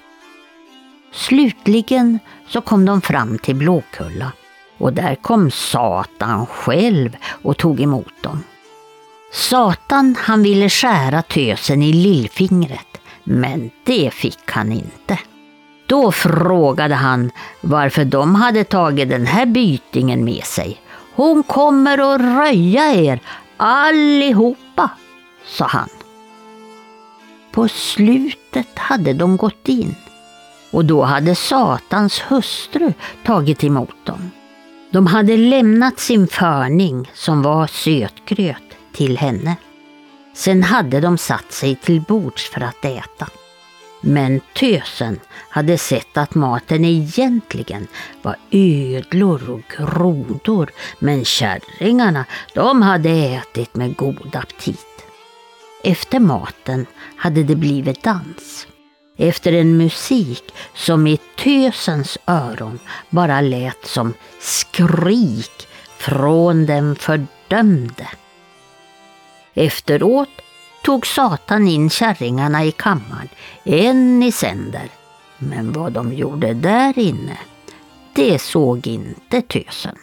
Slutligen 1.12 2.18
så 2.48 2.60
kom 2.60 2.84
de 2.84 3.00
fram 3.00 3.38
till 3.38 3.56
Blåkulla 3.56 4.32
och 4.78 4.92
där 4.92 5.14
kom 5.14 5.50
Satan 5.50 6.46
själv 6.46 7.16
och 7.42 7.56
tog 7.56 7.80
emot 7.80 8.22
dem. 8.22 8.44
Satan 9.32 10.16
han 10.18 10.42
ville 10.42 10.68
skära 10.68 11.22
tösen 11.22 11.82
i 11.82 11.92
lillfingret, 11.92 13.00
men 13.24 13.70
det 13.84 14.10
fick 14.14 14.50
han 14.50 14.72
inte. 14.72 15.18
Då 15.86 16.12
frågade 16.12 16.94
han 16.94 17.30
varför 17.60 18.04
de 18.04 18.34
hade 18.34 18.64
tagit 18.64 19.08
den 19.08 19.26
här 19.26 19.46
bytingen 19.46 20.24
med 20.24 20.44
sig. 20.44 20.80
Hon 21.14 21.42
kommer 21.42 22.14
att 22.14 22.20
röja 22.20 22.94
er 22.94 23.20
allihopa, 23.56 24.90
sa 25.46 25.66
han. 25.66 25.88
På 27.54 27.68
slutet 27.68 28.78
hade 28.78 29.12
de 29.12 29.36
gått 29.36 29.68
in 29.68 29.94
och 30.70 30.84
då 30.84 31.02
hade 31.02 31.34
Satans 31.34 32.20
hustru 32.28 32.92
tagit 33.24 33.64
emot 33.64 34.06
dem. 34.06 34.30
De 34.90 35.06
hade 35.06 35.36
lämnat 35.36 35.98
sin 35.98 36.28
förning 36.28 37.10
som 37.14 37.42
var 37.42 37.66
sötgröt 37.66 38.76
till 38.92 39.18
henne. 39.18 39.56
Sen 40.34 40.62
hade 40.62 41.00
de 41.00 41.18
satt 41.18 41.52
sig 41.52 41.76
till 41.76 42.00
bords 42.00 42.50
för 42.50 42.60
att 42.60 42.84
äta. 42.84 43.28
Men 44.00 44.40
tösen 44.54 45.20
hade 45.48 45.78
sett 45.78 46.16
att 46.16 46.34
maten 46.34 46.84
egentligen 46.84 47.86
var 48.22 48.36
ödlor 48.50 49.50
och 49.50 49.76
grodor 49.76 50.70
men 50.98 51.24
kärringarna 51.24 52.24
de 52.54 52.82
hade 52.82 53.10
ätit 53.10 53.74
med 53.74 53.96
god 53.96 54.36
aptit. 54.36 54.86
Efter 55.84 56.20
maten 56.20 56.86
hade 57.24 57.42
det 57.42 57.56
blivit 57.56 58.02
dans. 58.02 58.66
Efter 59.16 59.52
en 59.52 59.76
musik 59.76 60.54
som 60.74 61.06
i 61.06 61.18
tösens 61.36 62.18
öron 62.26 62.78
bara 63.10 63.40
lät 63.40 63.86
som 63.86 64.14
skrik 64.40 65.68
från 65.98 66.66
den 66.66 66.96
fördömde. 66.96 68.08
Efteråt 69.54 70.28
tog 70.84 71.06
Satan 71.06 71.68
in 71.68 71.90
kärringarna 71.90 72.64
i 72.64 72.72
kammaren, 72.72 73.28
en 73.64 74.22
i 74.22 74.32
sänder. 74.32 74.88
Men 75.38 75.72
vad 75.72 75.92
de 75.92 76.12
gjorde 76.12 76.54
där 76.54 76.98
inne, 76.98 77.38
det 78.14 78.38
såg 78.38 78.86
inte 78.86 79.42
tösen. 79.42 79.96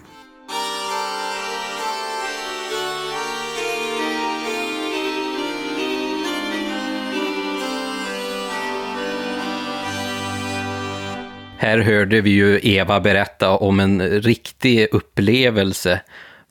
Här 11.61 11.77
hörde 11.77 12.21
vi 12.21 12.29
ju 12.29 12.59
Eva 12.63 12.99
berätta 12.99 13.57
om 13.57 13.79
en 13.79 14.21
riktig 14.21 14.87
upplevelse 14.91 16.01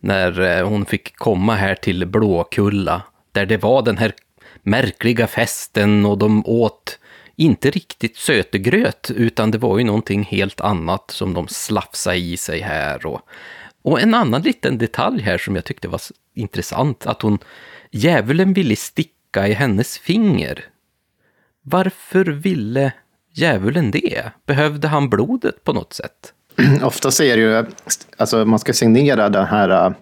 när 0.01 0.41
eh, 0.41 0.69
hon 0.69 0.87
fick 0.87 1.17
komma 1.17 1.55
här 1.55 1.75
till 1.75 2.07
Blåkulla, 2.07 3.03
där 3.33 3.47
det 3.47 3.57
var 3.57 3.83
den 3.83 3.99
här 3.99 4.13
märkliga 4.63 5.27
festen 5.27 6.07
och 6.07 6.19
de 6.19 6.47
åt 6.47 6.99
inte 7.37 7.71
riktigt 7.71 8.17
sötegröt, 8.17 9.11
utan 9.17 9.51
det 9.51 9.59
var 9.59 9.79
ju 9.79 9.85
någonting 9.85 10.23
helt 10.23 10.61
annat 10.61 11.11
som 11.11 11.35
de 11.35 11.49
slafsade 11.49 12.17
i 12.17 12.37
sig 12.37 12.61
här. 12.61 13.07
Och, 13.07 13.21
och 13.83 14.01
en 14.01 14.15
annan 14.15 14.43
liten 14.43 14.79
detalj 14.79 15.23
här 15.23 15.39
som 15.39 15.55
jag 15.55 15.65
tyckte 15.65 15.89
var 15.89 16.01
intressant, 16.35 17.07
att 17.07 17.23
hon, 17.23 17.39
djävulen 17.91 18.53
ville 18.53 18.77
sticka 18.77 19.49
i 19.49 19.53
hennes 19.53 19.99
finger. 19.99 20.65
Varför 21.63 22.25
ville 22.25 22.93
djävulen 23.33 23.91
det? 23.91 24.23
Behövde 24.47 24.89
han 24.89 25.11
blodet 25.11 25.65
på 25.65 25.73
något 25.73 25.93
sätt? 25.93 26.33
Ofta 26.83 27.11
det 27.37 27.43
ju, 27.43 27.67
alltså 28.17 28.45
man 28.45 28.59
ska 28.59 28.73
signera 28.73 29.29
den 29.29 29.47
här 29.47 29.87
uh, 29.87 29.95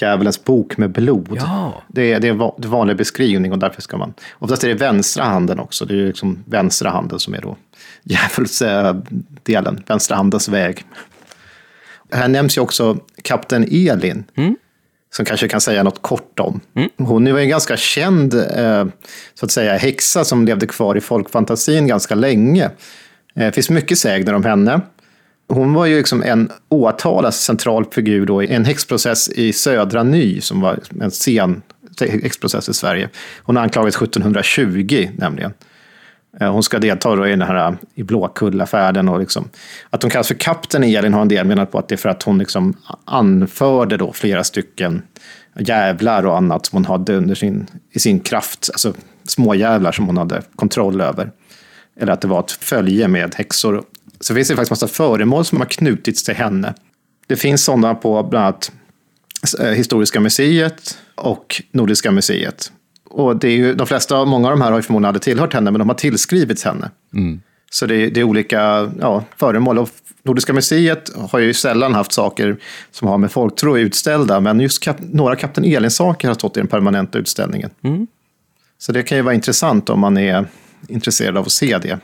djävulens 0.00 0.44
bok 0.44 0.76
med 0.76 0.90
blod. 0.90 1.36
Ja. 1.40 1.82
Det, 1.88 2.12
är, 2.12 2.20
det 2.20 2.28
är 2.28 2.32
en 2.32 2.70
vanlig 2.70 2.96
beskrivning 2.96 3.52
och 3.52 3.58
därför 3.58 3.82
ska 3.82 3.96
man, 3.96 4.14
oftast 4.38 4.64
är 4.64 4.68
det 4.68 4.74
vänstra 4.74 5.24
handen 5.24 5.60
också, 5.60 5.84
det 5.84 5.94
är 5.94 5.98
ju 5.98 6.06
liksom 6.06 6.44
vänstra 6.46 6.90
handen 6.90 7.18
som 7.18 7.34
är 7.34 7.40
då 7.40 7.56
djävulsdelen, 8.02 9.82
vänstra 9.86 10.16
handens 10.16 10.48
väg. 10.48 10.84
Här 12.10 12.28
nämns 12.28 12.56
ju 12.56 12.60
också 12.60 12.98
kapten 13.22 13.62
Elin. 13.70 14.24
Mm. 14.34 14.56
Som 15.16 15.24
kanske 15.24 15.48
kan 15.48 15.60
säga 15.60 15.82
något 15.82 16.02
kort 16.02 16.40
om. 16.40 16.60
Mm. 16.74 16.90
Hon 16.98 17.32
var 17.32 17.40
en 17.40 17.48
ganska 17.48 17.76
känd 17.76 18.34
eh, 18.34 18.84
så 19.34 19.46
att 19.46 19.50
säga, 19.50 19.76
häxa 19.76 20.24
som 20.24 20.44
levde 20.44 20.66
kvar 20.66 20.96
i 20.96 21.00
folkfantasin 21.00 21.86
ganska 21.86 22.14
länge. 22.14 22.64
Eh, 22.64 22.70
det 23.46 23.52
finns 23.52 23.70
mycket 23.70 23.98
sägner 23.98 24.34
om 24.34 24.44
henne. 24.44 24.80
Hon 25.48 25.74
var 25.74 25.86
ju 25.86 25.96
liksom 25.96 26.22
en 26.22 26.50
åtalad 26.68 27.34
central 27.34 27.84
figur 27.92 28.26
då 28.26 28.42
i 28.42 28.52
en 28.52 28.64
häxprocess 28.64 29.28
i 29.28 29.52
Södra 29.52 30.02
Ny, 30.02 30.40
som 30.40 30.60
var 30.60 30.78
en 31.00 31.10
sen 31.10 31.62
häxprocess 32.00 32.68
i 32.68 32.74
Sverige. 32.74 33.08
Hon 33.42 33.56
anklagades 33.56 33.96
1720 33.96 35.08
nämligen. 35.16 35.52
Eh, 36.40 36.52
hon 36.52 36.62
ska 36.62 36.78
delta 36.78 37.16
då 37.16 37.26
i 37.26 37.30
den 37.30 37.42
här 37.42 37.68
eh, 37.68 37.74
i 37.94 38.02
Blåkullafärden 38.02 39.08
och 39.08 39.20
liksom, 39.20 39.48
att 39.90 40.02
hon 40.02 40.10
kallas 40.10 40.28
för 40.28 40.34
kapten 40.34 40.84
Elin 40.84 41.14
har 41.14 41.22
en 41.22 41.28
del 41.28 41.46
menat 41.46 41.72
på 41.72 41.78
att 41.78 41.88
det 41.88 41.94
är 41.94 41.96
för 41.96 42.08
att 42.08 42.22
hon 42.22 42.38
liksom 42.38 42.74
anförde 43.04 43.96
då 43.96 44.12
flera 44.12 44.44
stycken 44.44 45.02
jävlar 45.58 46.26
och 46.26 46.36
annat 46.36 46.66
som 46.66 46.76
hon 46.76 46.84
hade 46.84 47.16
under 47.16 47.34
sin, 47.34 47.66
i 47.90 47.98
sin 47.98 48.20
kraft, 48.20 48.70
alltså 48.72 48.94
småjävlar 49.24 49.92
som 49.92 50.06
hon 50.06 50.16
hade 50.16 50.42
kontroll 50.56 51.00
över. 51.00 51.30
Eller 52.00 52.12
att 52.12 52.20
det 52.20 52.28
var 52.28 52.40
ett 52.40 52.50
följe 52.50 53.08
med 53.08 53.34
häxor. 53.34 53.82
Så 54.20 54.34
finns 54.34 54.48
det 54.48 54.54
faktiskt 54.54 54.70
massa 54.70 54.88
föremål 54.88 55.44
som 55.44 55.58
har 55.58 55.66
knutits 55.66 56.24
till 56.24 56.34
henne. 56.34 56.74
Det 57.26 57.36
finns 57.36 57.64
sådana 57.64 57.94
på 57.94 58.22
bland 58.22 58.44
annat 58.44 58.72
eh, 59.60 59.70
Historiska 59.70 60.20
museet 60.20 60.98
och 61.14 61.62
Nordiska 61.70 62.10
museet. 62.10 62.72
Och 63.16 63.36
det 63.36 63.48
är 63.48 63.56
ju, 63.56 63.74
de 63.74 63.86
flesta, 63.86 64.24
många 64.24 64.48
av 64.48 64.52
de 64.52 64.60
här 64.60 64.70
har 64.70 64.78
ju 64.78 64.82
förmodligen 64.82 65.08
aldrig 65.08 65.22
tillhört 65.22 65.54
henne, 65.54 65.70
men 65.70 65.78
de 65.78 65.88
har 65.88 65.96
tillskrivits 65.96 66.64
henne. 66.64 66.90
Mm. 67.14 67.40
Så 67.70 67.86
det 67.86 67.94
är, 67.94 68.10
det 68.10 68.20
är 68.20 68.24
olika 68.24 68.92
ja, 69.00 69.24
föremål. 69.36 69.78
Och 69.78 69.88
Nordiska 70.22 70.52
museet 70.52 71.10
har 71.30 71.38
ju 71.38 71.54
sällan 71.54 71.94
haft 71.94 72.12
saker 72.12 72.56
som 72.90 73.08
har 73.08 73.18
med 73.18 73.32
folktro 73.32 73.78
utställda, 73.78 74.40
men 74.40 74.60
just 74.60 74.82
kap, 74.82 74.96
några 75.00 75.36
Kapten 75.36 75.64
Elin-saker 75.64 76.28
har 76.28 76.34
stått 76.34 76.56
i 76.56 76.60
den 76.60 76.66
permanenta 76.66 77.18
utställningen. 77.18 77.70
Mm. 77.84 78.06
Så 78.78 78.92
det 78.92 79.02
kan 79.02 79.18
ju 79.18 79.22
vara 79.22 79.34
intressant 79.34 79.90
om 79.90 80.00
man 80.00 80.16
är 80.16 80.46
intresserad 80.88 81.36
av 81.36 81.44
att 81.44 81.52
se 81.52 81.78
det. 81.78 81.98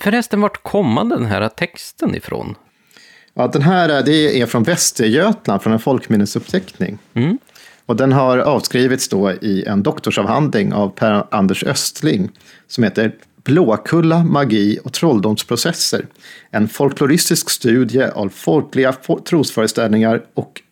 Förresten, 0.00 0.40
vart 0.40 0.62
kommer 0.62 1.04
den 1.04 1.24
här 1.24 1.48
texten 1.48 2.14
ifrån? 2.14 2.54
Ja, 3.34 3.46
den 3.46 3.62
här 3.62 4.02
det 4.02 4.40
är 4.40 4.46
från 4.46 4.62
Västergötland, 4.62 5.62
från 5.62 5.72
en 5.72 5.78
folkminnesuppteckning. 5.78 6.98
Mm. 7.14 7.38
Och 7.90 7.96
den 7.96 8.12
har 8.12 8.38
avskrivits 8.38 9.08
då 9.08 9.32
i 9.32 9.64
en 9.66 9.82
doktorsavhandling 9.82 10.72
av 10.72 10.88
Per-Anders 10.88 11.64
Östling 11.64 12.30
som 12.66 12.84
heter 12.84 13.14
Blåkulla, 13.44 14.24
magi 14.24 14.78
och 14.84 14.92
trolldomsprocesser. 14.92 16.06
En 16.50 16.68
folkloristisk 16.68 17.50
studie 17.50 18.02
av 18.02 18.28
folkliga 18.28 18.92
trosföreställningar 19.28 20.22
och 20.34 20.62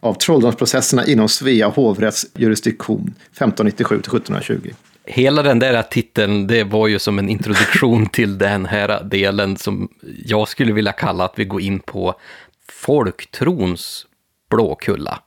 av 0.00 0.14
trolldomsprocesserna 0.14 1.06
inom 1.06 1.28
Svea 1.28 1.68
hovrätts 1.68 2.26
jurisdiktion 2.34 3.14
1597 3.30 3.94
1720. 3.94 4.70
Hela 5.04 5.42
den 5.42 5.58
där 5.58 5.82
titeln, 5.82 6.46
det 6.46 6.64
var 6.64 6.88
ju 6.88 6.98
som 6.98 7.18
en 7.18 7.28
introduktion 7.28 8.06
till 8.12 8.38
den 8.38 8.66
här 8.66 9.04
delen 9.04 9.56
som 9.56 9.88
jag 10.24 10.48
skulle 10.48 10.72
vilja 10.72 10.92
kalla 10.92 11.24
att 11.24 11.38
vi 11.38 11.44
går 11.44 11.60
in 11.60 11.80
på 11.80 12.14
folktrons 12.68 14.06
Blåkulla. 14.50 15.22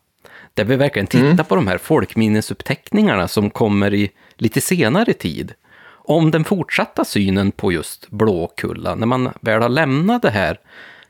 Där 0.59 0.65
vi 0.65 0.75
verkligen 0.75 1.07
tittar 1.07 1.25
mm. 1.25 1.45
på 1.45 1.55
de 1.55 1.67
här 1.67 1.77
folkminnesuppteckningarna 1.77 3.27
som 3.27 3.49
kommer 3.49 3.93
i 3.93 4.11
lite 4.35 4.61
senare 4.61 5.13
tid. 5.13 5.53
Om 5.91 6.31
den 6.31 6.43
fortsatta 6.43 7.05
synen 7.05 7.51
på 7.51 7.71
just 7.71 8.09
Blåkulla, 8.09 8.95
när 8.95 9.07
man 9.07 9.29
väl 9.41 9.61
har 9.61 9.69
lämnat 9.69 10.21
det 10.21 10.29
här 10.29 10.59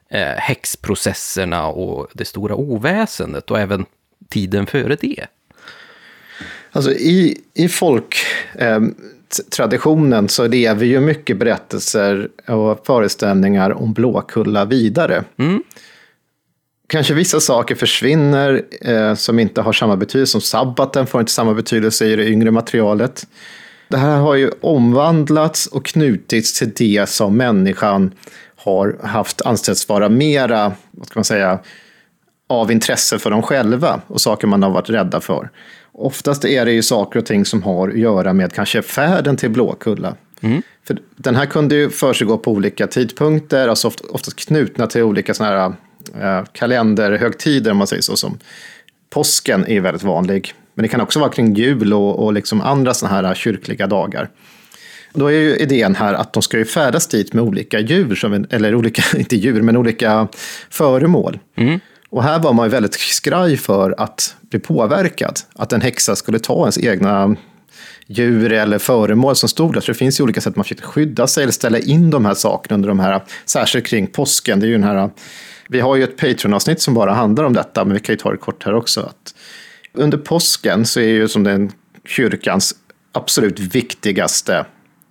eh, 0.10 0.22
häxprocesserna 0.22 1.68
och 1.68 2.08
det 2.14 2.26
stora 2.26 2.56
oväsendet 2.56 3.52
och 3.52 3.60
även 3.60 3.86
tiden 4.28 4.66
före 4.66 4.98
det. 5.02 5.26
Alltså 6.72 6.92
i, 6.92 7.42
i 7.54 7.68
folk... 7.68 8.16
Eh, 8.56 8.80
så 10.28 10.48
lever 10.48 10.86
ju 10.86 11.00
mycket 11.00 11.38
berättelser 11.38 12.30
och 12.48 12.86
föreställningar 12.86 13.72
om 13.72 13.94
Blåkulla 13.94 14.66
vidare. 14.66 15.24
Mm. 15.38 15.64
Kanske 16.90 17.14
vissa 17.14 17.40
saker 17.40 17.76
försvinner 17.76 18.62
eh, 18.82 19.16
som 19.16 19.40
inte 19.40 19.62
har 19.62 19.74
samma 19.74 19.98
betydelse, 19.98 20.32
som 20.32 20.42
sabbaten 20.42 21.08
får 21.08 21.20
inte 21.22 21.32
samma 21.32 21.54
betydelse 21.54 22.06
i 22.06 22.16
det 22.16 22.28
yngre 22.28 22.52
materialet. 22.52 23.28
Det 23.88 23.98
här 23.98 24.18
har 24.18 24.36
ju 24.36 24.52
omvandlats 24.62 25.68
och 25.68 25.86
knutits 25.86 26.60
till 26.60 26.72
det 26.76 27.10
som 27.10 27.38
människan 27.38 28.12
har 28.56 28.98
haft 29.04 29.42
ansetts 29.42 29.90
vara 29.90 30.10
mera, 30.10 30.74
vad 30.92 31.08
ska 31.08 31.20
man 31.20 31.24
säga, 31.24 31.60
av 32.48 32.72
intresse 32.72 33.20
för 33.20 33.32
dem 33.32 33.42
själva 33.42 34.02
och 34.08 34.22
saker 34.22 34.48
man 34.48 34.64
har 34.64 34.70
varit 34.70 34.90
rädda 34.90 35.22
för. 35.22 35.50
Oftast 35.92 36.46
är 36.46 36.66
det 36.66 36.72
ju 36.72 36.82
saker 36.82 37.20
och 37.20 37.26
ting 37.26 37.46
som 37.46 37.64
har 37.64 37.90
att 37.90 37.98
göra 37.98 38.34
med 38.34 38.54
kanske 38.54 38.82
färden 38.82 39.38
till 39.38 39.50
Blåkulla. 39.50 40.16
Mm. 40.42 40.62
För 40.88 40.98
den 41.16 41.36
här 41.36 41.46
kunde 41.46 41.76
ju 41.76 41.90
försiggå 41.90 42.38
på 42.38 42.52
olika 42.52 42.88
tidpunkter, 42.88 43.68
alltså 43.68 43.92
oftast 44.10 44.48
knutna 44.48 44.88
till 44.88 45.04
olika 45.04 45.34
såna 45.34 45.50
här 45.50 45.74
eh, 46.22 46.44
kalenderhögtider, 46.52 47.72
om 47.72 47.78
man 47.78 47.88
säger 47.88 48.02
så. 48.02 48.16
Som 48.16 48.40
påsken 49.10 49.68
är 49.68 49.82
väldigt 49.82 50.04
vanlig, 50.04 50.54
men 50.74 50.84
det 50.84 50.90
kan 50.90 51.02
också 51.02 51.20
vara 51.20 51.32
kring 51.32 51.54
jul 51.54 51.94
och, 51.94 52.26
och 52.26 52.34
liksom 52.34 52.62
andra 52.62 52.94
såna 52.94 53.12
här 53.12 53.36
kyrkliga 53.36 53.88
dagar. 53.88 54.30
Då 55.14 55.28
är 55.28 55.32
ju 55.32 55.56
idén 55.56 55.96
här 55.96 56.14
att 56.14 56.34
de 56.34 56.44
ska 56.44 56.58
ju 56.58 56.66
färdas 56.66 57.08
dit 57.08 57.34
med 57.34 57.44
olika 57.44 57.80
djur, 57.80 58.16
som, 58.16 58.46
eller 58.50 58.76
olika, 58.76 59.04
inte 59.18 59.36
djur, 59.36 59.62
men 59.62 59.78
olika 59.78 60.28
föremål. 60.70 61.40
Mm. 61.56 61.80
Och 62.10 62.24
här 62.24 62.40
var 62.40 62.54
man 62.54 62.66
ju 62.66 62.70
väldigt 62.70 62.94
skraj 62.94 63.58
för 63.58 63.96
att 63.98 64.36
bli 64.42 64.60
påverkad. 64.60 65.40
Att 65.56 65.74
en 65.74 65.82
häxa 65.82 66.16
skulle 66.16 66.40
ta 66.40 66.60
ens 66.60 66.78
egna 66.78 67.36
djur 68.10 68.54
eller 68.54 68.78
föremål 68.78 69.36
som 69.36 69.50
stod 69.50 69.74
där. 69.74 69.82
Så 69.82 69.92
det 69.92 69.98
finns 69.98 70.20
ju 70.20 70.24
olika 70.24 70.42
sätt 70.42 70.56
man 70.56 70.66
försökte 70.66 70.84
skydda 70.84 71.28
sig 71.28 71.44
eller 71.44 71.54
ställa 71.54 71.80
in 71.80 72.10
de 72.10 72.26
här 72.26 72.34
sakerna 72.34 72.76
under 72.76 72.90
de 72.90 73.00
här, 73.00 73.24
särskilt 73.46 73.88
kring 73.88 74.08
påsken. 74.08 74.60
Det 74.60 74.66
är 74.66 74.68
ju 74.68 74.74
den 74.74 74.84
här, 74.84 75.10
vi 75.68 75.80
har 75.80 75.96
ju 75.96 76.04
ett 76.04 76.18
Patreon-avsnitt 76.18 76.82
som 76.82 76.94
bara 76.94 77.14
handlar 77.14 77.44
om 77.44 77.54
detta, 77.54 77.86
men 77.86 77.94
vi 77.94 78.00
kan 78.00 78.14
ju 78.14 78.18
ta 78.18 78.32
det 78.32 78.38
kort 78.38 78.64
här 78.64 78.74
också. 78.74 79.02
Att 79.02 79.36
under 79.94 80.18
påsken 80.18 80.86
så 80.86 81.00
är 81.00 81.08
ju 81.08 81.28
som 81.28 81.44
den 81.44 81.72
kyrkans 82.06 82.76
absolut 83.12 83.60
viktigaste 83.60 84.66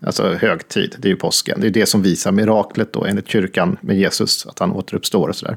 alltså 0.06 0.34
högtid, 0.34 0.96
det 0.98 1.08
är 1.08 1.10
ju 1.10 1.16
påsken. 1.16 1.60
Det 1.60 1.66
är 1.66 1.70
det 1.70 1.86
som 1.86 2.02
visar 2.02 2.32
miraklet 2.32 2.92
då 2.92 3.04
enligt 3.04 3.28
kyrkan 3.28 3.76
med 3.80 3.98
Jesus, 3.98 4.46
att 4.46 4.58
han 4.58 4.72
återuppstår 4.72 5.28
och 5.28 5.36
sådär 5.36 5.56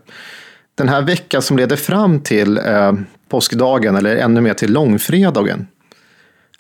den 0.76 0.90
här 0.90 1.02
veckan 1.02 1.42
som 1.42 1.58
leder 1.58 1.76
fram 1.76 2.20
till 2.20 2.58
eh, 2.58 2.94
påskdagen, 3.30 3.96
eller 3.96 4.16
ännu 4.16 4.42
mer 4.42 4.54
till 4.54 4.74
långfredagen, 4.74 5.68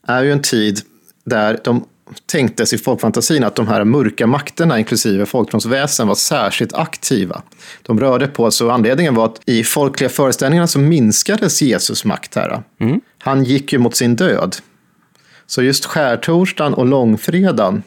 är 0.07 0.23
ju 0.23 0.31
en 0.31 0.41
tid 0.41 0.81
där 1.25 1.59
de 1.63 1.85
tänktes 2.25 2.73
i 2.73 2.77
folkfantasin 2.77 3.43
att 3.43 3.55
de 3.55 3.67
här 3.67 3.83
mörka 3.83 4.27
makterna, 4.27 4.79
inklusive 4.79 5.25
folktronsväsen, 5.25 6.07
var 6.07 6.15
särskilt 6.15 6.73
aktiva. 6.73 7.41
De 7.81 7.99
rörde 7.99 8.27
på 8.27 8.51
sig, 8.51 8.67
och 8.67 8.73
anledningen 8.73 9.15
var 9.15 9.25
att 9.25 9.41
i 9.45 9.63
folkliga 9.63 10.09
föreställningar 10.09 10.65
så 10.65 10.79
minskades 10.79 11.61
Jesus 11.61 12.05
makt 12.05 12.35
här. 12.35 12.63
Mm. 12.79 13.01
Han 13.17 13.43
gick 13.43 13.73
ju 13.73 13.79
mot 13.79 13.95
sin 13.95 14.15
död. 14.15 14.55
Så 15.47 15.63
just 15.63 15.85
skärtorsdagen 15.85 16.73
och 16.73 16.85
långfredagen 16.85 17.83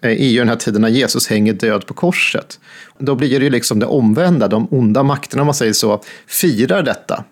är 0.00 0.10
ju 0.10 0.38
den 0.38 0.48
här 0.48 0.56
tiden 0.56 0.82
när 0.82 0.88
Jesus 0.88 1.28
hänger 1.28 1.52
död 1.52 1.86
på 1.86 1.94
korset. 1.94 2.60
Då 2.98 3.14
blir 3.14 3.38
det 3.38 3.44
ju 3.44 3.50
liksom 3.50 3.78
det 3.78 3.86
omvända, 3.86 4.48
de 4.48 4.68
onda 4.70 5.02
makterna 5.02 5.42
om 5.42 5.46
man 5.46 5.54
säger 5.54 5.72
så, 5.72 6.02
firar 6.26 6.82
detta. 6.82 7.24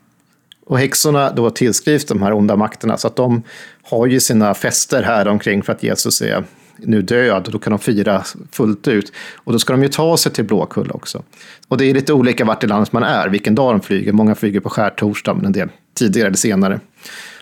Och 0.70 0.78
häxorna 0.78 1.32
då 1.32 1.50
tillskrivs 1.50 2.04
de 2.04 2.22
här 2.22 2.32
onda 2.32 2.56
makterna, 2.56 2.96
så 2.96 3.06
att 3.06 3.16
de 3.16 3.42
har 3.82 4.06
ju 4.06 4.20
sina 4.20 4.54
fester 4.54 5.02
här 5.02 5.28
omkring 5.28 5.62
för 5.62 5.72
att 5.72 5.82
Jesus 5.82 6.22
är 6.22 6.44
nu 6.76 7.02
död, 7.02 7.46
och 7.46 7.52
då 7.52 7.58
kan 7.58 7.70
de 7.70 7.78
fira 7.78 8.24
fullt 8.52 8.88
ut. 8.88 9.12
Och 9.36 9.52
då 9.52 9.58
ska 9.58 9.72
de 9.72 9.82
ju 9.82 9.88
ta 9.88 10.16
sig 10.16 10.32
till 10.32 10.44
Blåkulla 10.44 10.94
också. 10.94 11.22
Och 11.68 11.78
det 11.78 11.84
är 11.84 11.94
lite 11.94 12.12
olika 12.12 12.44
vart 12.44 12.64
i 12.64 12.66
landet 12.66 12.92
man 12.92 13.02
är, 13.02 13.28
vilken 13.28 13.54
dag 13.54 13.74
de 13.74 13.80
flyger. 13.80 14.12
Många 14.12 14.34
flyger 14.34 14.60
på 14.60 14.70
skärtorsdag, 14.70 15.34
men 15.34 15.46
en 15.46 15.52
del 15.52 15.68
tidigare 15.98 16.26
eller 16.26 16.36
senare. 16.36 16.80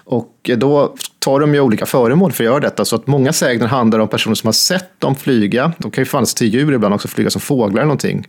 Och 0.05 0.51
då 0.57 0.95
tar 1.19 1.41
de 1.41 1.55
ju 1.55 1.61
olika 1.61 1.87
föremål 1.87 2.33
för 2.33 2.45
att 2.45 2.51
göra 2.51 2.61
detta. 2.61 2.85
Så 2.85 2.97
att 2.97 3.07
många 3.07 3.33
sägner 3.33 3.67
handlar 3.67 3.99
om 3.99 4.09
personer 4.09 4.35
som 4.35 4.49
har 4.49 4.53
sett 4.53 5.01
dem 5.01 5.17
flyga. 5.17 5.73
De 5.79 5.91
kan 5.91 6.03
ju 6.03 6.07
fannas 6.07 6.35
till 6.35 6.55
djur 6.55 6.73
ibland 6.73 6.95
också, 6.95 7.09
flyga 7.09 7.31
som 7.31 7.41
fåglar 7.41 7.81
eller 7.81 7.83
någonting. 7.83 8.27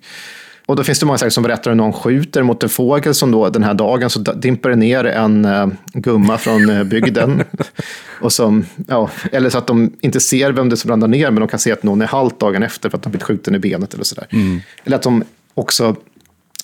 Och 0.70 0.76
då 0.76 0.84
finns 0.84 1.00
det 1.00 1.06
många 1.06 1.18
sägner 1.18 1.30
som 1.30 1.44
berättar 1.44 1.72
om 1.72 1.78
någon 1.78 1.94
skjuter 1.94 2.44
mot 2.44 2.64
en 2.64 2.70
fågel 2.70 3.14
som 3.14 3.32
då 3.32 3.50
den 3.50 3.64
här 3.64 3.74
dagen 3.74 4.10
så 4.10 4.20
dimper 4.20 4.70
det 4.70 4.76
ner 4.76 5.06
en 5.06 5.46
uh, 5.46 5.68
gumma 5.94 6.38
från 6.38 6.70
uh, 6.70 6.84
bygden. 6.84 7.44
och 8.22 8.34
som, 8.34 8.66
ja, 8.88 9.10
eller 9.32 9.50
så 9.50 9.58
att 9.58 9.68
de 9.68 9.94
inte 10.02 10.20
ser 10.20 10.52
vem 10.52 10.70
det 10.70 10.74
är 10.74 10.78
som 10.78 10.92
ramlar 10.92 11.08
ner, 11.08 11.32
men 11.32 11.40
de 11.40 11.48
kan 11.48 11.60
se 11.60 11.72
att 11.72 11.84
någon 11.84 12.02
är 12.02 12.08
halt 12.08 12.40
dagen 12.40 12.64
efter 12.64 12.90
för 12.90 12.98
att 12.98 13.04
de 13.04 13.10
blivit 13.10 13.24
skjuten 13.24 13.56
i 13.56 13.60
benet 13.60 13.94
eller 13.94 14.04
sådär. 14.04 14.28
Mm. 14.30 14.62
Eller 14.84 14.96
att 14.96 15.04
de 15.04 15.24
också 15.54 15.96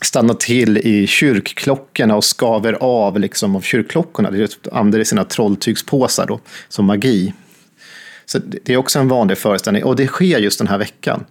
stannar 0.02 0.34
till 0.34 0.78
i 0.78 1.08
kyrkklockorna 1.08 2.16
och 2.16 2.24
skaver 2.24 2.74
av 2.74 3.20
liksom 3.20 3.56
av 3.56 3.62
kyrkklockorna. 3.62 4.32
Det 4.32 4.68
använder 4.72 5.04
sina 5.04 5.24
trolltygspåsar 5.24 6.26
då, 6.28 6.40
som 6.70 6.86
magi. 6.86 7.34
Så 8.26 8.38
det 8.38 8.74
är 8.74 8.78
också 8.78 9.00
en 9.00 9.08
vanlig 9.08 9.38
föreställning 9.38 9.84
och 9.84 9.96
det 9.96 10.08
sker 10.08 10.40
just 10.40 10.60
den 10.60 10.68
här 10.68 10.78
veckan. 10.78 11.26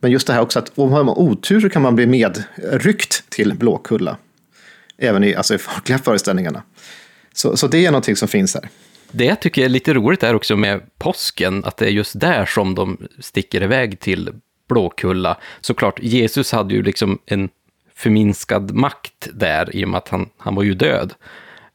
Men 0.00 0.10
just 0.10 0.26
det 0.26 0.32
här 0.32 0.40
också 0.40 0.58
att 0.58 0.78
om 0.78 0.90
man 0.90 1.08
har 1.08 1.18
otur 1.18 1.60
så 1.60 1.68
kan 1.68 1.82
man 1.82 1.96
bli 1.96 2.06
medryckt 2.06 3.30
till 3.30 3.54
Blåkulla. 3.54 4.16
Även 4.98 5.24
i, 5.24 5.34
alltså 5.34 5.54
i 5.54 5.58
folkliga 5.58 5.98
föreställningarna. 5.98 6.62
Så, 7.32 7.56
så 7.56 7.66
det 7.66 7.86
är 7.86 7.90
någonting 7.90 8.16
som 8.16 8.28
finns 8.28 8.54
här. 8.54 8.68
Det 9.10 9.24
jag 9.24 9.40
tycker 9.40 9.64
är 9.64 9.68
lite 9.68 9.94
roligt 9.94 10.22
är 10.22 10.34
också 10.34 10.56
med 10.56 10.80
påsken, 10.98 11.64
att 11.64 11.76
det 11.76 11.86
är 11.86 11.90
just 11.90 12.20
där 12.20 12.46
som 12.46 12.74
de 12.74 12.98
sticker 13.20 13.62
iväg 13.62 14.00
till 14.00 14.32
Blåkulla. 14.68 15.36
Såklart, 15.60 15.98
Jesus 16.02 16.52
hade 16.52 16.74
ju 16.74 16.82
liksom 16.82 17.18
en 17.26 17.48
förminskad 17.94 18.74
makt 18.74 19.28
där 19.32 19.76
i 19.76 19.84
och 19.84 19.88
med 19.88 19.98
att 19.98 20.08
han, 20.08 20.28
han 20.38 20.54
var 20.54 20.62
ju 20.62 20.74
död. 20.74 21.14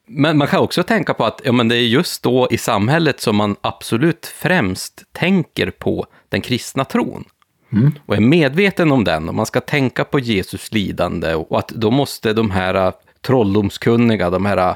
Men 0.08 0.38
man 0.38 0.48
kan 0.48 0.60
också 0.60 0.84
tänka 0.84 1.14
på 1.14 1.26
att 1.26 1.42
ja, 1.44 1.52
men 1.52 1.68
det 1.68 1.76
är 1.76 1.88
just 1.88 2.24
då 2.24 2.48
i 2.52 2.58
samhället 2.58 3.20
som 3.20 3.36
man 3.36 3.56
absolut 3.62 4.26
främst 4.26 5.04
tänker 5.12 5.72
på 5.72 6.06
den 6.30 6.42
kristna 6.42 6.86
tron. 6.86 7.26
Mm. 7.74 7.92
Och 8.06 8.16
är 8.16 8.20
medveten 8.20 8.92
om 8.92 9.04
den, 9.04 9.30
och 9.30 9.36
man 9.36 9.46
ska 9.46 9.62
tänka 9.62 10.04
på 10.04 10.20
Jesus 10.20 10.72
lidande 10.72 11.36
och 11.36 11.60
att 11.60 11.68
då 11.68 11.92
måste 11.92 12.34
de 12.34 12.52
här 12.52 12.76
äh, 12.76 12.94
trolldomskunniga, 13.22 14.30
de 14.30 14.46
här 14.46 14.58
äh, 14.58 14.76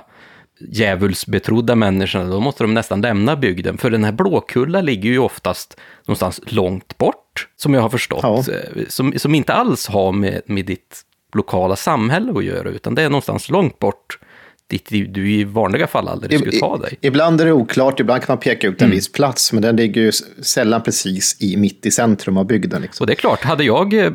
djävulsbetrodda 0.60 1.76
människorna, 1.76 2.26
då 2.26 2.40
måste 2.40 2.64
de 2.64 2.74
nästan 2.74 3.02
lämna 3.02 3.36
bygden. 3.36 3.78
För 3.78 3.90
den 3.90 4.04
här 4.04 4.12
Blåkulla 4.12 4.82
ligger 4.82 5.10
ju 5.10 5.20
oftast 5.20 5.78
någonstans 6.06 6.42
långt 6.46 6.98
bort, 6.98 7.48
som 7.56 7.74
jag 7.74 7.82
har 7.82 7.90
förstått. 7.90 8.24
Ja. 8.24 8.38
Äh, 8.38 8.86
som, 8.88 9.14
som 9.18 9.36
inte 9.36 9.54
alls 9.54 9.88
har 9.88 10.12
med, 10.12 10.42
med 10.46 10.66
ditt 10.66 11.02
lokala 11.34 11.76
samhälle 11.76 12.32
att 12.32 12.44
göra, 12.44 12.70
utan 12.70 12.96
det 12.96 13.02
är 13.02 13.10
någonstans 13.10 13.50
långt 13.50 13.80
bort 13.80 14.20
dit 14.68 15.14
du 15.14 15.32
i 15.32 15.44
vanliga 15.44 15.88
fall 15.88 16.08
aldrig 16.08 16.40
skulle 16.40 16.60
ta 16.60 16.78
dig. 16.78 16.98
Ibland 17.02 17.42
är 17.42 17.46
det 17.46 17.52
oklart, 17.52 18.00
ibland 18.00 18.24
kan 18.24 18.34
man 18.34 18.40
peka 18.40 18.68
ut 18.68 18.82
en 18.82 18.86
mm. 18.86 18.96
viss 18.96 19.12
plats, 19.12 19.54
men 19.54 19.62
den 19.62 19.76
ligger 19.76 20.02
ju 20.02 20.12
sällan 20.42 20.84
precis 20.84 21.38
i, 21.40 21.58
mitt 21.58 21.86
i 21.86 21.92
centrum 21.92 22.38
av 22.38 22.46
bygden. 22.46 22.82
Liksom. 22.82 23.04
Och 23.04 23.08
det 23.08 23.14
är 23.14 23.16
klart, 23.16 23.44
hade 23.44 23.64
jag 23.64 23.94
eh, 23.94 24.12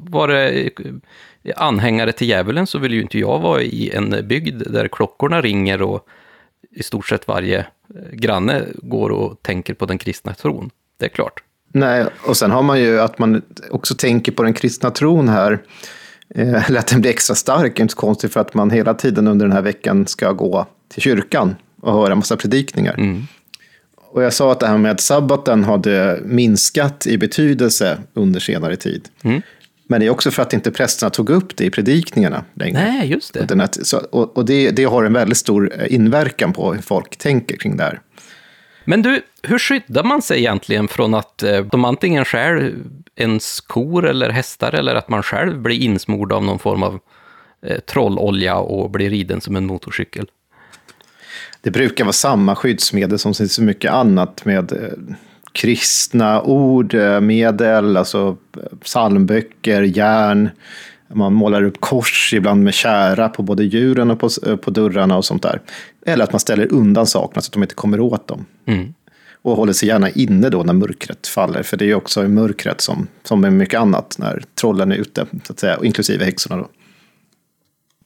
varit 0.00 0.78
anhängare 1.56 2.12
till 2.12 2.28
djävulen 2.28 2.66
så 2.66 2.78
vill 2.78 2.92
ju 2.94 3.02
inte 3.02 3.18
jag 3.18 3.38
vara 3.38 3.62
i 3.62 3.90
en 3.90 4.28
bygd 4.28 4.72
där 4.72 4.88
klockorna 4.88 5.40
ringer 5.40 5.82
och 5.82 6.06
i 6.70 6.82
stort 6.82 7.08
sett 7.08 7.28
varje 7.28 7.58
eh, 7.58 7.64
granne 8.12 8.64
går 8.74 9.10
och 9.10 9.42
tänker 9.42 9.74
på 9.74 9.86
den 9.86 9.98
kristna 9.98 10.34
tron. 10.34 10.70
Det 10.98 11.04
är 11.04 11.10
klart. 11.10 11.42
Nej, 11.74 12.06
och 12.26 12.36
sen 12.36 12.50
har 12.50 12.62
man 12.62 12.80
ju 12.80 13.00
att 13.00 13.18
man 13.18 13.42
också 13.70 13.94
tänker 13.94 14.32
på 14.32 14.42
den 14.42 14.54
kristna 14.54 14.90
tron 14.90 15.28
här 15.28 15.52
eh, 15.52 15.58
eller 16.34 16.78
att 16.78 16.86
den 16.86 17.00
blir 17.00 17.10
extra 17.10 17.34
stark, 17.34 17.78
är 17.78 17.82
inte 17.82 17.92
så 17.92 18.00
konstigt 18.00 18.32
för 18.32 18.40
att 18.40 18.54
man 18.54 18.70
hela 18.70 18.94
tiden 18.94 19.28
under 19.28 19.46
den 19.46 19.52
här 19.52 19.62
veckan 19.62 20.06
ska 20.06 20.32
gå 20.32 20.66
till 20.88 21.02
kyrkan 21.02 21.56
och 21.80 21.92
höra 21.92 22.12
en 22.12 22.18
massa 22.18 22.36
predikningar. 22.36 22.94
Mm. 22.98 23.22
Och 23.96 24.22
jag 24.22 24.32
sa 24.32 24.52
att 24.52 24.60
det 24.60 24.66
här 24.66 24.78
med 24.78 25.00
sabbaten 25.00 25.64
hade 25.64 26.20
minskat 26.24 27.06
i 27.06 27.18
betydelse 27.18 27.98
under 28.14 28.40
senare 28.40 28.76
tid. 28.76 29.08
Mm. 29.22 29.42
Men 29.86 30.00
det 30.00 30.06
är 30.06 30.10
också 30.10 30.30
för 30.30 30.42
att 30.42 30.52
inte 30.52 30.70
prästerna 30.70 31.10
tog 31.10 31.30
upp 31.30 31.56
det 31.56 31.64
i 31.64 31.70
predikningarna 31.70 32.44
längre. 32.54 32.84
Nej, 32.84 33.10
just 33.10 33.34
det. 33.34 33.40
Och, 33.40 33.58
här, 33.58 33.68
så, 33.82 33.96
och, 33.96 34.36
och 34.36 34.44
det, 34.44 34.70
det, 34.70 34.84
har 34.84 35.04
en 35.04 35.12
väldigt 35.12 35.38
stor 35.38 35.72
eh, 35.78 35.94
inverkan 35.94 36.52
på 36.52 36.74
hur 36.74 36.82
folk 36.82 37.16
tänker 37.16 37.56
kring 37.56 37.76
det 37.76 37.84
här. 37.84 38.00
Men 38.84 39.02
du, 39.02 39.22
hur 39.42 39.58
skyddar 39.58 40.04
man 40.04 40.22
sig 40.22 40.38
egentligen 40.38 40.88
från 40.88 41.14
att 41.14 41.42
eh, 41.42 41.60
de 41.60 41.84
antingen 41.84 42.24
skär 42.24 42.74
ens 43.16 43.60
kor 43.60 44.06
eller 44.08 44.30
hästar 44.30 44.74
eller 44.74 44.94
att 44.94 45.08
man 45.08 45.22
själv 45.22 45.60
blir 45.60 45.82
insmord 45.82 46.32
av 46.32 46.44
någon 46.44 46.58
form 46.58 46.82
av 46.82 47.00
eh, 47.66 47.78
trollolja 47.78 48.56
och 48.56 48.90
blir 48.90 49.10
riden 49.10 49.40
som 49.40 49.56
en 49.56 49.66
motorcykel? 49.66 50.26
Det 51.60 51.70
brukar 51.70 52.04
vara 52.04 52.12
samma 52.12 52.56
skyddsmedel 52.56 53.18
som 53.18 53.34
så 53.34 53.62
mycket 53.62 53.92
annat 53.92 54.44
med 54.44 54.72
eh, 54.72 55.14
kristna 55.52 56.42
ord, 56.42 56.94
medel, 57.22 57.96
alltså 57.96 58.36
psalmböcker, 58.84 59.82
järn. 59.82 60.50
Man 61.14 61.32
målar 61.32 61.62
upp 61.62 61.80
kors, 61.80 62.34
ibland 62.34 62.64
med 62.64 62.74
kära 62.74 63.28
på 63.28 63.42
både 63.42 63.64
djuren 63.64 64.10
och 64.10 64.20
på, 64.20 64.56
på 64.56 64.70
dörrarna 64.70 65.16
och 65.16 65.24
sånt 65.24 65.42
där. 65.42 65.60
Eller 66.06 66.24
att 66.24 66.32
man 66.32 66.40
ställer 66.40 66.72
undan 66.72 67.06
sakerna 67.06 67.42
så 67.42 67.48
att 67.48 67.52
de 67.52 67.62
inte 67.62 67.74
kommer 67.74 68.00
åt 68.00 68.28
dem. 68.28 68.46
Mm. 68.66 68.94
och 69.42 69.56
håller 69.56 69.72
sig 69.72 69.88
gärna 69.88 70.10
inne 70.10 70.48
då 70.48 70.62
när 70.62 70.72
mörkret 70.72 71.26
faller. 71.26 71.62
För 71.62 71.76
det 71.76 71.84
är 71.84 71.86
ju 71.86 71.94
också 71.94 72.24
i 72.24 72.28
mörkret 72.28 72.80
som, 72.80 73.06
som 73.22 73.40
med 73.40 73.52
mycket 73.52 73.80
annat 73.80 74.16
när 74.18 74.44
trollen 74.60 74.92
är 74.92 74.96
ute, 74.96 75.26
så 75.44 75.52
att 75.52 75.60
säga, 75.60 75.78
inklusive 75.82 76.24
häxorna. 76.24 76.56
Då. 76.56 76.68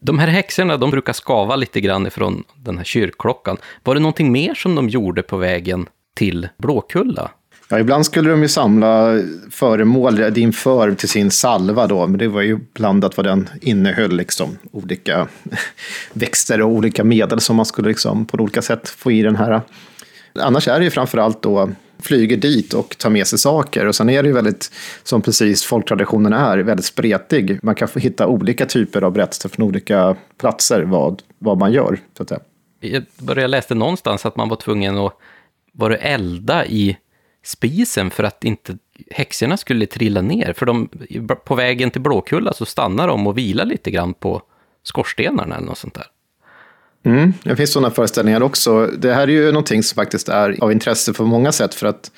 De 0.00 0.18
här 0.18 0.28
häxorna, 0.28 0.76
de 0.76 0.90
brukar 0.90 1.12
skava 1.12 1.56
lite 1.56 1.80
grann 1.80 2.06
ifrån 2.06 2.44
den 2.56 2.76
här 2.76 2.84
kyrkklockan. 2.84 3.56
Var 3.82 3.94
det 3.94 4.00
någonting 4.00 4.32
mer 4.32 4.54
som 4.54 4.74
de 4.74 4.88
gjorde 4.88 5.22
på 5.22 5.36
vägen 5.36 5.86
till 6.14 6.48
Blåkulla? 6.58 7.30
Ja, 7.68 7.78
ibland 7.78 8.06
skulle 8.06 8.30
de 8.30 8.42
ju 8.42 8.48
samla 8.48 9.22
föremål 9.50 10.16
din 10.16 10.52
för 10.52 10.94
till 10.94 11.08
sin 11.08 11.30
salva 11.30 11.86
då, 11.86 12.06
men 12.06 12.18
det 12.18 12.28
var 12.28 12.42
ju 12.42 12.58
blandat 12.72 13.16
vad 13.16 13.26
den 13.26 13.48
innehöll, 13.60 14.16
liksom 14.16 14.58
olika 14.72 15.28
växter 16.12 16.60
och 16.60 16.68
olika 16.68 17.04
medel 17.04 17.40
som 17.40 17.56
man 17.56 17.66
skulle 17.66 17.88
liksom 17.88 18.26
på 18.26 18.38
olika 18.38 18.62
sätt 18.62 18.88
få 18.88 19.12
i 19.12 19.22
den 19.22 19.36
här. 19.36 19.60
Annars 20.34 20.68
är 20.68 20.78
det 20.78 20.84
ju 20.84 20.90
framförallt 20.90 21.42
då 21.42 21.70
flyger 21.98 22.36
dit 22.36 22.72
och 22.72 22.98
tar 22.98 23.10
med 23.10 23.26
sig 23.26 23.38
saker. 23.38 23.86
Och 23.86 23.94
sen 23.94 24.10
är 24.10 24.22
det 24.22 24.28
ju 24.28 24.34
väldigt, 24.34 24.72
som 25.02 25.22
precis 25.22 25.64
folktraditionen 25.64 26.32
är, 26.32 26.58
väldigt 26.58 26.86
spretig. 26.86 27.58
Man 27.62 27.74
kan 27.74 27.88
få 27.88 27.98
hitta 27.98 28.26
olika 28.26 28.66
typer 28.66 29.02
av 29.02 29.12
berättelser 29.12 29.48
från 29.48 29.66
olika 29.66 30.16
platser, 30.38 30.82
vad, 30.82 31.22
vad 31.38 31.58
man 31.58 31.72
gör. 31.72 31.98
Så 32.16 32.22
att 32.22 32.28
säga. 32.28 32.40
Jag 32.80 33.04
började 33.18 33.48
läste 33.48 33.74
någonstans 33.74 34.26
att 34.26 34.36
man 34.36 34.48
var 34.48 34.56
tvungen 34.56 34.98
att 34.98 35.12
var 35.72 35.90
det 35.90 35.96
elda 35.96 36.66
i 36.66 36.96
spisen 37.46 38.10
för 38.10 38.24
att 38.24 38.44
inte 38.44 38.76
häxorna 39.10 39.56
skulle 39.56 39.86
trilla 39.86 40.22
ner. 40.22 40.52
För 40.52 40.66
de, 40.66 40.88
på 41.44 41.54
vägen 41.54 41.90
till 41.90 42.00
Blåkulla 42.00 42.52
så 42.52 42.64
stannar 42.64 43.08
de 43.08 43.26
och 43.26 43.38
vilar 43.38 43.64
lite 43.64 43.90
grann 43.90 44.14
på 44.14 44.42
skorstenarna 44.82 45.56
eller 45.56 45.66
något 45.66 45.78
sånt 45.78 45.94
där. 45.94 46.06
Mm, 47.04 47.32
det 47.42 47.56
finns 47.56 47.72
sådana 47.72 47.90
föreställningar 47.90 48.42
också. 48.42 48.86
Det 48.86 49.14
här 49.14 49.22
är 49.22 49.32
ju 49.32 49.46
någonting 49.46 49.82
som 49.82 49.96
faktiskt 49.96 50.28
är 50.28 50.56
av 50.60 50.72
intresse 50.72 51.12
på 51.12 51.24
många 51.24 51.52
sätt 51.52 51.74
för 51.74 51.86
att 51.86 52.10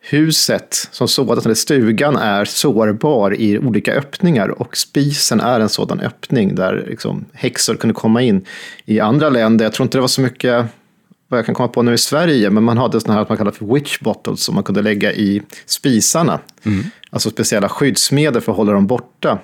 huset 0.00 0.88
som 0.90 1.08
sådant, 1.08 1.44
eller 1.44 1.54
stugan, 1.54 2.16
är 2.16 2.44
sårbar 2.44 3.34
i 3.34 3.58
olika 3.58 3.94
öppningar 3.94 4.48
och 4.48 4.76
spisen 4.76 5.40
är 5.40 5.60
en 5.60 5.68
sådan 5.68 6.00
öppning 6.00 6.54
där 6.54 6.84
liksom 6.88 7.24
häxor 7.32 7.74
kunde 7.74 7.94
komma 7.94 8.22
in. 8.22 8.44
I 8.84 9.00
andra 9.00 9.28
länder, 9.28 9.64
jag 9.64 9.72
tror 9.72 9.84
inte 9.84 9.98
det 9.98 10.02
var 10.02 10.08
så 10.08 10.20
mycket 10.20 10.66
vad 11.28 11.38
jag 11.38 11.46
kan 11.46 11.54
komma 11.54 11.68
på 11.68 11.82
nu 11.82 11.94
i 11.94 11.98
Sverige, 11.98 12.50
men 12.50 12.64
man 12.64 12.78
hade 12.78 13.00
sådana 13.00 13.20
här 13.20 13.26
man 13.28 13.38
kallar 13.38 13.50
för 13.50 13.74
witch 13.74 14.00
bottles 14.00 14.42
som 14.42 14.54
man 14.54 14.64
kunde 14.64 14.82
lägga 14.82 15.12
i 15.12 15.42
spisarna. 15.66 16.40
Mm. 16.62 16.84
Alltså 17.10 17.30
speciella 17.30 17.68
skyddsmedel 17.68 18.42
för 18.42 18.52
att 18.52 18.58
hålla 18.58 18.72
dem 18.72 18.86
borta. 18.86 19.38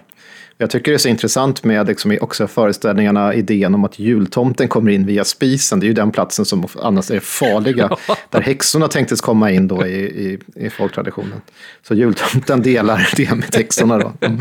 Jag 0.58 0.70
tycker 0.70 0.92
det 0.92 0.96
är 0.96 0.98
så 0.98 1.08
intressant 1.08 1.64
med 1.64 1.86
liksom 1.86 2.18
också 2.20 2.46
föreställningarna, 2.46 3.34
idén 3.34 3.74
om 3.74 3.84
att 3.84 3.98
jultomten 3.98 4.68
kommer 4.68 4.90
in 4.90 5.06
via 5.06 5.24
spisen. 5.24 5.80
Det 5.80 5.86
är 5.86 5.88
ju 5.88 5.94
den 5.94 6.10
platsen 6.10 6.44
som 6.44 6.66
annars 6.82 7.10
är 7.10 7.20
farliga. 7.20 7.96
där 8.30 8.40
häxorna 8.40 8.88
tänktes 8.88 9.20
komma 9.20 9.50
in 9.50 9.68
då 9.68 9.86
i, 9.86 9.98
i, 10.00 10.38
i 10.54 10.70
folktraditionen. 10.70 11.40
Så 11.82 11.94
jultomten 11.94 12.62
delar 12.62 13.08
det 13.16 13.34
med 13.34 13.54
häxorna 13.54 13.98
då. 13.98 14.12
Mm. 14.20 14.40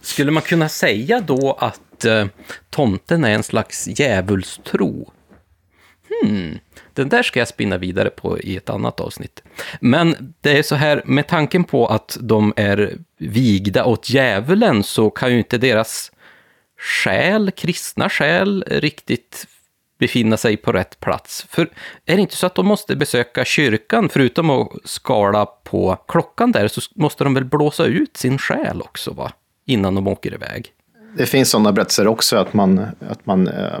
Skulle 0.00 0.30
man 0.30 0.42
kunna 0.42 0.68
säga 0.68 1.20
då 1.20 1.56
att 1.60 2.04
eh, 2.04 2.26
tomten 2.70 3.24
är 3.24 3.30
en 3.30 3.42
slags 3.42 3.88
djävulstro? 4.00 5.12
Hmm, 6.22 6.58
den 6.92 7.08
där 7.08 7.22
ska 7.22 7.38
jag 7.38 7.48
spinna 7.48 7.78
vidare 7.78 8.10
på 8.10 8.38
i 8.38 8.56
ett 8.56 8.70
annat 8.70 9.00
avsnitt. 9.00 9.42
Men 9.80 10.34
det 10.40 10.58
är 10.58 10.62
så 10.62 10.74
här, 10.74 11.02
med 11.04 11.26
tanken 11.26 11.64
på 11.64 11.86
att 11.86 12.16
de 12.20 12.52
är 12.56 12.98
vigda 13.18 13.84
åt 13.84 14.10
djävulen 14.10 14.82
så 14.82 15.10
kan 15.10 15.32
ju 15.32 15.38
inte 15.38 15.58
deras 15.58 16.12
själ, 16.78 17.50
kristna 17.50 18.08
själ, 18.08 18.64
riktigt 18.66 19.46
befinna 19.98 20.36
sig 20.36 20.56
på 20.56 20.72
rätt 20.72 21.00
plats. 21.00 21.46
För 21.50 21.70
är 22.06 22.16
det 22.16 22.22
inte 22.22 22.36
så 22.36 22.46
att 22.46 22.54
de 22.54 22.66
måste 22.66 22.96
besöka 22.96 23.44
kyrkan, 23.44 24.08
förutom 24.08 24.50
att 24.50 24.68
skala 24.84 25.46
på 25.46 25.98
klockan 26.08 26.52
där, 26.52 26.68
så 26.68 26.80
måste 26.94 27.24
de 27.24 27.34
väl 27.34 27.44
blåsa 27.44 27.84
ut 27.84 28.16
sin 28.16 28.38
själ 28.38 28.82
också, 28.82 29.12
va? 29.12 29.32
Innan 29.66 29.94
de 29.94 30.08
åker 30.08 30.34
iväg. 30.34 30.72
Det 31.16 31.26
finns 31.26 31.50
sådana 31.50 31.72
berättelser 31.72 32.06
också, 32.06 32.36
att 32.36 32.54
man, 32.54 32.86
att 33.08 33.26
man 33.26 33.48
eh 33.48 33.80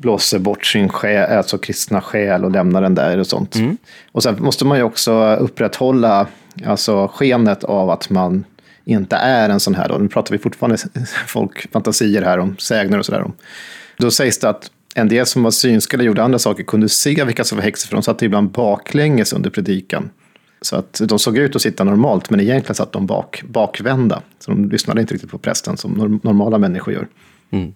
blåser 0.00 0.38
bort 0.38 0.66
sin 0.66 0.88
själ, 0.88 1.36
alltså 1.36 1.58
kristna 1.58 2.00
själ 2.00 2.44
och 2.44 2.50
lämnar 2.50 2.82
den 2.82 2.94
där 2.94 3.18
och 3.18 3.26
sånt. 3.26 3.54
Mm. 3.54 3.76
Och 4.12 4.22
sen 4.22 4.36
måste 4.42 4.64
man 4.64 4.78
ju 4.78 4.84
också 4.84 5.36
upprätthålla 5.36 6.26
alltså 6.66 7.08
skenet 7.14 7.64
av 7.64 7.90
att 7.90 8.10
man 8.10 8.44
inte 8.84 9.16
är 9.16 9.48
en 9.48 9.60
sån 9.60 9.74
här, 9.74 9.88
då. 9.88 9.98
nu 9.98 10.08
pratar 10.08 10.32
vi 10.32 10.38
fortfarande 10.38 10.78
folkfantasier 11.26 12.22
här 12.22 12.38
om 12.38 12.56
sägner 12.58 12.98
och 12.98 13.06
sådär. 13.06 13.24
Då 13.96 14.10
sägs 14.10 14.38
det 14.38 14.48
att 14.48 14.70
en 14.94 15.08
del 15.08 15.26
som 15.26 15.42
var 15.42 15.50
synska 15.50 15.96
eller 15.96 16.04
gjorde 16.04 16.22
andra 16.22 16.38
saker 16.38 16.64
kunde 16.64 16.88
se 16.88 17.24
vilka 17.24 17.44
som 17.44 17.58
var 17.58 17.62
häxor, 17.62 17.88
för 17.88 17.96
de 17.96 18.02
satt 18.02 18.22
ibland 18.22 18.50
baklänges 18.50 19.32
under 19.32 19.50
predikan. 19.50 20.10
Så 20.62 20.76
att 20.76 21.00
de 21.04 21.18
såg 21.18 21.38
ut 21.38 21.56
att 21.56 21.62
sitta 21.62 21.84
normalt, 21.84 22.30
men 22.30 22.40
egentligen 22.40 22.74
satt 22.74 22.92
de 22.92 23.06
bak, 23.06 23.42
bakvända. 23.48 24.22
Så 24.38 24.50
de 24.50 24.68
lyssnade 24.68 25.00
inte 25.00 25.14
riktigt 25.14 25.30
på 25.30 25.38
prästen 25.38 25.76
som 25.76 26.20
normala 26.22 26.58
människor 26.58 26.94
gör. 26.94 27.08
Mm. 27.50 27.72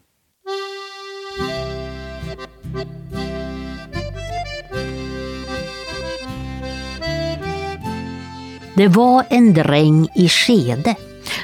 Det 8.76 8.88
var 8.88 9.24
en 9.30 9.54
dräng 9.54 10.08
i 10.14 10.28
Skede 10.28 10.94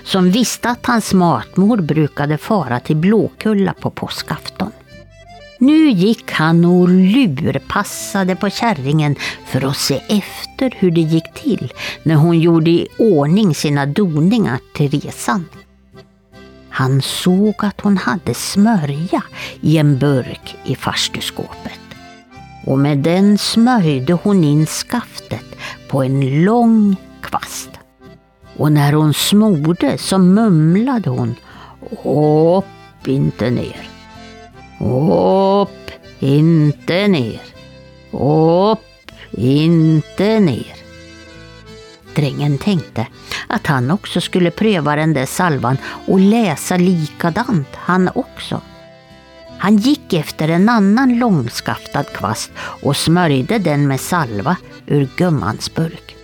som 0.05 0.31
visste 0.31 0.70
att 0.70 0.86
hans 0.86 1.15
matmor 1.15 1.77
brukade 1.77 2.39
fara 2.39 2.81
till 2.81 2.97
Blåkulla 2.97 3.74
på 3.81 3.90
påskafton. 3.90 4.73
Nu 5.59 5.90
gick 5.90 6.32
han 6.32 6.65
och 6.65 6.89
lurpassade 6.89 8.36
på 8.36 8.51
kärringen 8.51 9.16
för 9.47 9.65
att 9.65 9.77
se 9.77 10.02
efter 10.09 10.74
hur 10.78 10.90
det 10.90 11.01
gick 11.01 11.35
till 11.35 11.73
när 12.02 12.15
hon 12.15 12.40
gjorde 12.40 12.70
i 12.70 12.89
ordning 12.98 13.55
sina 13.55 13.86
doningar 13.86 14.59
till 14.74 14.90
resan. 14.90 15.44
Han 16.70 17.02
såg 17.02 17.55
att 17.59 17.81
hon 17.81 17.97
hade 17.97 18.35
smörja 18.35 19.23
i 19.61 19.78
en 19.78 19.98
burk 19.98 20.57
i 20.65 20.74
farstuskåpet. 20.74 21.81
Och 22.66 22.78
med 22.78 22.98
den 22.98 23.39
smörjde 23.39 24.12
hon 24.12 24.44
in 24.44 24.66
skaftet 24.66 25.44
på 25.89 26.02
en 26.02 26.44
lång 26.44 26.97
kvast. 27.22 27.70
Och 28.56 28.72
när 28.72 28.92
hon 28.92 29.14
smorde 29.14 29.98
så 29.98 30.18
mumlade 30.18 31.10
hon 31.10 31.34
Hopp 31.97 32.66
inte 33.05 33.51
ner. 33.51 33.88
Hopp 34.78 35.90
inte 36.18 37.09
ner. 37.09 37.40
Hopp 38.10 38.80
inte 39.30 40.40
ner. 40.40 40.74
Drängen 42.14 42.59
tänkte 42.59 43.06
att 43.47 43.66
han 43.66 43.90
också 43.90 44.20
skulle 44.20 44.51
pröva 44.51 44.97
den 44.97 45.12
där 45.12 45.26
salvan 45.26 45.76
och 46.06 46.20
läsa 46.20 46.76
likadant 46.76 47.68
han 47.74 48.10
också. 48.14 48.60
Han 49.59 49.76
gick 49.76 50.12
efter 50.12 50.48
en 50.48 50.68
annan 50.68 51.18
långskaftad 51.18 52.06
kvast 52.06 52.51
och 52.59 52.97
smörjde 52.97 53.59
den 53.59 53.88
med 53.88 54.01
salva 54.01 54.56
ur 54.86 55.09
gummans 55.16 55.74
burk. 55.74 56.16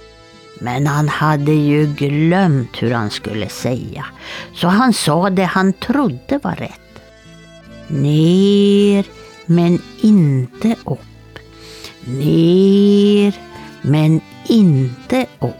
Men 0.61 0.87
han 0.87 1.09
hade 1.09 1.53
ju 1.53 1.87
glömt 1.87 2.83
hur 2.83 2.93
han 2.93 3.11
skulle 3.11 3.49
säga, 3.49 4.05
så 4.55 4.69
han 4.69 4.93
sa 4.93 5.31
det 5.31 5.45
han 5.45 5.73
trodde 5.73 6.39
var 6.43 6.55
rätt. 6.55 6.81
Ner, 7.87 9.05
men 9.47 9.83
inte 10.01 10.77
upp. 10.85 11.39
Ner, 12.05 13.35
men 13.83 14.20
inte 14.49 15.27
upp. 15.41 15.55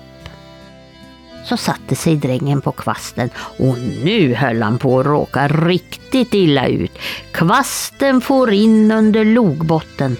Så 1.44 1.56
satte 1.56 1.97
sig 1.97 2.16
drängen 2.16 2.60
på 2.60 2.73
kvasten 2.73 3.31
och 3.36 3.78
nu 4.05 4.35
höll 4.35 4.62
han 4.62 4.78
på 4.78 5.01
att 5.01 5.06
råka 5.06 5.48
riktigt 5.48 6.35
illa 6.35 6.66
ut. 6.66 6.98
Kvasten 7.32 8.20
for 8.20 8.52
in 8.52 8.93
under 8.93 9.24
logbotten 9.24 10.16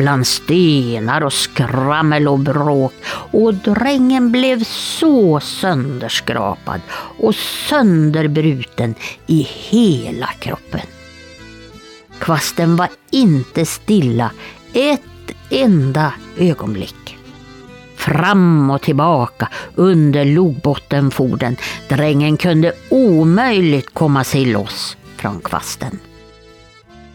bland 0.00 0.26
stenar 0.26 1.20
och 1.20 1.32
skrammel 1.32 2.28
och 2.28 2.38
bråk 2.38 2.94
och 3.32 3.54
drängen 3.54 4.32
blev 4.32 4.64
så 4.64 5.40
sönderskrapad 5.40 6.80
och 7.18 7.34
sönderbruten 7.34 8.94
i 9.26 9.42
hela 9.42 10.26
kroppen. 10.26 10.86
Kvasten 12.18 12.76
var 12.76 12.88
inte 13.10 13.66
stilla 13.66 14.30
ett 14.72 15.32
enda 15.50 16.12
ögonblick. 16.36 17.18
Fram 17.96 18.70
och 18.70 18.82
tillbaka 18.82 19.48
under 19.74 20.24
logbotten 20.24 21.10
for 21.10 21.36
den. 21.36 21.56
Drängen 21.88 22.36
kunde 22.36 22.72
omöjligt 22.90 23.94
komma 23.94 24.24
sig 24.24 24.44
loss 24.44 24.96
från 25.16 25.40
kvasten. 25.40 25.98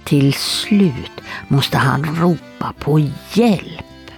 Till 0.05 0.33
slut 0.33 1.21
måste 1.47 1.77
han 1.77 2.15
ropa 2.21 2.73
på 2.79 2.99
hjälp. 3.33 4.11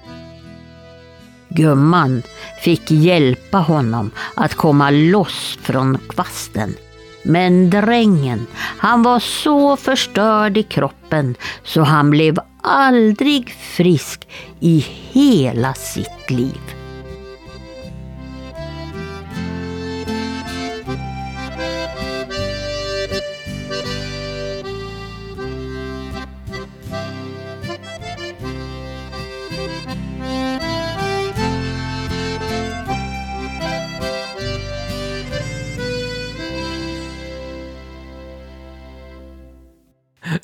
Gumman 1.50 2.24
fick 2.62 2.92
hjälpa 2.92 3.58
honom 3.58 4.12
att 4.36 4.54
komma 4.54 4.90
loss 4.90 5.58
från 5.62 5.98
kvasten. 6.10 6.76
Men 7.24 7.70
drängen, 7.70 8.48
han 8.58 9.04
var 9.04 9.20
så 9.20 9.78
förstörd 9.78 10.58
i 10.58 10.64
kroppen 10.64 11.36
så 11.64 11.82
han 11.82 12.10
blev 12.10 12.40
aldrig 12.64 13.50
frisk 13.50 14.28
i 14.60 14.86
hela 15.12 15.74
sitt 15.74 16.30
liv. 16.30 16.77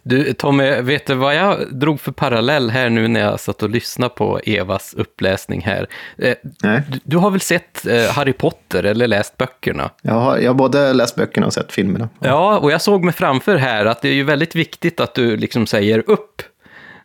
Du, 0.06 0.34
Tommy, 0.34 0.82
vet 0.82 1.06
du 1.06 1.14
vad 1.16 1.36
jag 1.36 1.76
drog 1.76 2.00
för 2.00 2.12
parallell 2.12 2.70
här 2.70 2.90
nu 2.90 3.08
när 3.08 3.20
jag 3.20 3.40
satt 3.40 3.64
och 3.64 3.70
lyssnade 3.70 4.14
på 4.16 4.40
Evas 4.46 4.94
uppläsning 4.94 5.62
här? 5.62 5.88
Eh, 6.18 6.34
Nej. 6.64 6.82
Du, 6.90 7.00
du 7.04 7.18
har 7.18 7.32
väl 7.32 7.42
sett 7.42 7.86
eh, 7.88 8.12
Harry 8.12 8.34
Potter 8.34 8.84
eller 8.84 9.08
läst 9.08 9.38
böckerna? 9.38 9.90
Jag 10.02 10.14
har, 10.14 10.38
jag 10.38 10.50
har 10.50 10.56
både 10.56 10.94
läst 10.94 11.16
böckerna 11.16 11.48
och 11.48 11.54
sett 11.54 11.72
filmerna. 11.72 12.10
Ja, 12.20 12.58
och 12.60 12.72
jag 12.72 12.82
såg 12.82 13.04
mig 13.04 13.14
framför 13.14 13.56
här 13.56 13.86
att 13.86 14.02
det 14.02 14.08
är 14.10 14.14
ju 14.14 14.24
väldigt 14.24 14.56
viktigt 14.56 15.00
att 15.00 15.16
du 15.16 15.38
liksom 15.38 15.68
säger 15.68 16.04
upp 16.10 16.42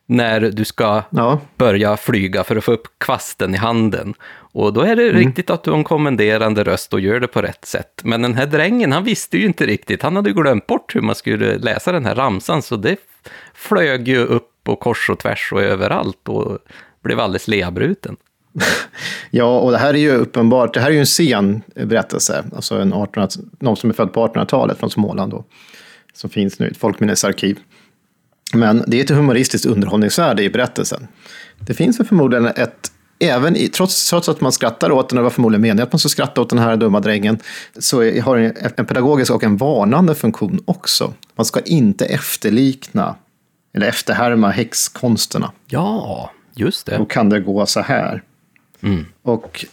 när 0.07 0.41
du 0.41 0.65
ska 0.65 1.03
Ja, 1.11 1.41
börja 1.57 1.97
flyga 1.97 2.45
för 2.45 2.57
att 2.57 2.65
få 2.65 2.73
upp 2.73 2.87
kvasten 2.99 3.55
i 3.55 3.59
handen. 3.59 4.15
Och 4.59 4.73
då 4.73 4.81
är 4.81 4.97
det 4.97 5.13
riktigt 5.13 5.51
att 5.51 5.65
du 5.65 5.71
har 5.71 5.79
en 5.79 5.85
kommenderande 5.85 6.65
röst 6.65 6.93
och 6.93 7.01
gör 7.01 7.21
det 7.21 7.27
på 7.27 7.43
rätt 7.43 7.65
sätt. 7.65 8.01
Men 8.05 8.23
den 8.23 8.35
här 8.35 8.47
drängen, 8.47 8.93
han 8.93 9.05
visste 9.05 9.39
ju 9.39 9.47
inte 9.47 9.67
riktigt. 9.67 10.03
Han 10.03 10.17
hade 10.17 10.33
glömt 10.33 10.67
bort 10.67 10.97
hur 10.97 11.01
man 11.01 11.15
skulle 11.15 11.59
läsa 11.59 11.93
den 11.93 12.07
här 12.07 12.15
ramsan, 12.15 12.63
så 12.63 12.77
det 12.77 12.97
flög 13.55 14.09
ju 14.09 14.19
upp 14.19 14.69
och 14.69 14.81
kors 14.81 15.11
och 15.11 15.19
tvärs 15.19 15.53
och 15.53 15.63
överallt 15.63 16.29
och 16.29 16.59
blev 17.03 17.21
alldeles 17.21 17.49
leabruten. 17.49 18.17
Ja, 19.31 19.59
och 19.59 19.71
det 19.71 19.79
här 19.79 19.95
är 19.95 19.99
ju 19.99 20.11
uppenbart, 20.11 20.75
det 20.75 20.81
här 20.81 20.89
är 20.89 20.93
ju 20.93 21.01
en 21.01 21.07
sen 21.07 21.63
berättelse, 21.75 22.45
alltså 22.57 22.75
en 22.75 22.93
1800, 22.93 23.29
någon 23.61 23.77
som 23.77 23.91
är 23.91 23.95
född 23.95 24.13
på 24.13 24.27
1800-talet 24.27 24.79
från 24.79 24.91
Småland 24.91 25.33
då, 25.33 25.45
som 26.15 26.31
finns 26.31 26.59
nu 26.59 26.67
i 26.67 26.71
ett 26.71 26.77
folkminnesarkiv. 26.77 27.59
Men 28.55 28.85
det 28.87 28.99
är 28.99 29.05
ett 29.05 29.11
humoristiskt 29.11 29.67
underhållningsvärde 29.67 30.43
i 30.43 30.51
berättelsen. 30.51 31.09
Det 31.59 31.75
finns 31.75 32.01
förmodligen 32.09 32.47
ett, 32.47 32.93
även 33.19 33.57
i, 33.57 33.69
trots, 33.69 34.11
trots 34.11 34.29
att 34.29 34.41
man 34.41 34.53
skrattar 34.53 34.91
åt 34.91 35.09
den, 35.09 35.19
och 35.19 35.23
det 35.23 35.25
var 35.25 35.31
förmodligen 35.31 35.61
meningen 35.63 35.83
att 35.83 35.93
man 35.93 35.99
ska 35.99 36.09
skratta 36.09 36.41
åt 36.41 36.51
den 36.51 36.59
här 36.59 36.77
dumma 36.77 37.01
drängen, 37.01 37.39
så 37.79 37.97
har 38.21 38.37
den 38.37 38.53
en 38.77 38.87
pedagogisk 38.87 39.31
och 39.33 39.45
en 39.45 39.57
varnande 39.57 40.15
funktion 40.15 40.63
också. 40.65 41.13
Man 41.35 41.45
ska 41.47 41.61
inte 41.61 42.05
efterlikna 42.07 43.15
eller 43.75 43.87
efterhärma 43.87 44.51
häxkonsterna. 44.51 45.53
Ja, 45.67 46.31
just 46.55 46.87
Då 46.87 46.99
det. 46.99 47.07
kan 47.09 47.29
det 47.29 47.41
gå 47.41 47.67
så 47.67 47.81
här. 47.81 48.23
Och 49.23 49.65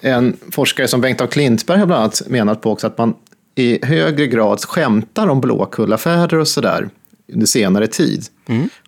en 0.00 0.36
forskare 0.50 0.88
som 0.88 1.00
Bengt 1.00 1.20
af 1.20 1.30
Klintberg 1.30 1.78
har 1.78 1.86
bland 1.86 2.00
annat 2.02 2.22
menat 2.26 2.60
på 2.60 2.70
också 2.70 2.86
att 2.86 2.98
man 2.98 3.14
i 3.54 3.86
högre 3.86 4.26
grad 4.26 4.60
skämtar 4.60 5.28
om 5.28 5.40
Blåkullafärder 5.40 6.38
och 6.38 6.48
sådär 6.48 6.88
under 7.32 7.46
senare 7.46 7.86
tid. 7.86 8.24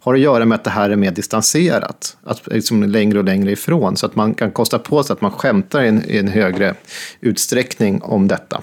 Har 0.00 0.14
att 0.14 0.20
göra 0.20 0.44
med 0.44 0.56
att 0.56 0.64
det 0.64 0.70
här 0.70 0.90
är 0.90 0.96
mer 0.96 1.10
distanserat, 1.10 2.16
att 2.22 2.46
liksom 2.46 2.82
längre 2.82 3.18
och 3.18 3.24
längre 3.24 3.52
ifrån, 3.52 3.96
så 3.96 4.06
att 4.06 4.16
man 4.16 4.34
kan 4.34 4.50
kosta 4.50 4.78
på 4.78 5.02
sig 5.02 5.14
att 5.14 5.20
man 5.20 5.30
skämtar 5.30 5.82
i 5.82 5.88
en, 5.88 6.10
i 6.10 6.18
en 6.18 6.28
högre 6.28 6.74
utsträckning 7.20 8.02
om 8.02 8.28
detta. 8.28 8.62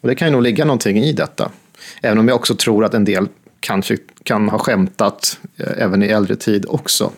Och 0.00 0.08
det 0.08 0.14
kan 0.14 0.28
ju 0.28 0.32
nog 0.32 0.42
ligga 0.42 0.64
någonting 0.64 0.98
i 0.98 1.12
detta. 1.12 1.50
Även 2.02 2.18
om 2.18 2.28
jag 2.28 2.36
också 2.36 2.54
tror 2.54 2.84
att 2.84 2.94
en 2.94 3.04
del 3.04 3.28
kanske 3.60 3.96
kan 4.22 4.48
ha 4.48 4.58
skämtat 4.58 5.38
eh, 5.56 5.82
även 5.82 6.02
i 6.02 6.06
äldre 6.06 6.36
tid 6.36 6.66
också. 6.68 7.12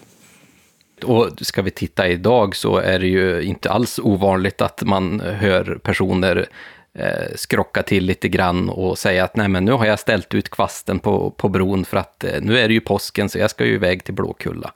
Och 1.04 1.28
ska 1.40 1.62
vi 1.62 1.70
titta 1.70 2.08
idag 2.08 2.56
så 2.56 2.76
är 2.76 2.98
det 2.98 3.06
ju 3.06 3.42
inte 3.42 3.70
alls 3.70 3.98
ovanligt 3.98 4.60
att 4.60 4.82
man 4.82 5.20
hör 5.20 5.78
personer 5.82 6.48
eh, 6.98 7.34
skrocka 7.34 7.82
till 7.82 8.04
lite 8.04 8.28
grann 8.28 8.68
och 8.68 8.98
säga 8.98 9.24
att 9.24 9.36
nej 9.36 9.48
men 9.48 9.64
nu 9.64 9.72
har 9.72 9.86
jag 9.86 9.98
ställt 9.98 10.34
ut 10.34 10.48
kvasten 10.48 10.98
på, 10.98 11.30
på 11.30 11.48
bron 11.48 11.84
för 11.84 11.96
att 11.96 12.24
eh, 12.24 12.40
nu 12.40 12.58
är 12.58 12.68
det 12.68 12.74
ju 12.74 12.80
påsken 12.80 13.28
så 13.28 13.38
jag 13.38 13.50
ska 13.50 13.64
ju 13.64 13.74
iväg 13.74 14.04
till 14.04 14.14
Blåkulla. 14.14 14.72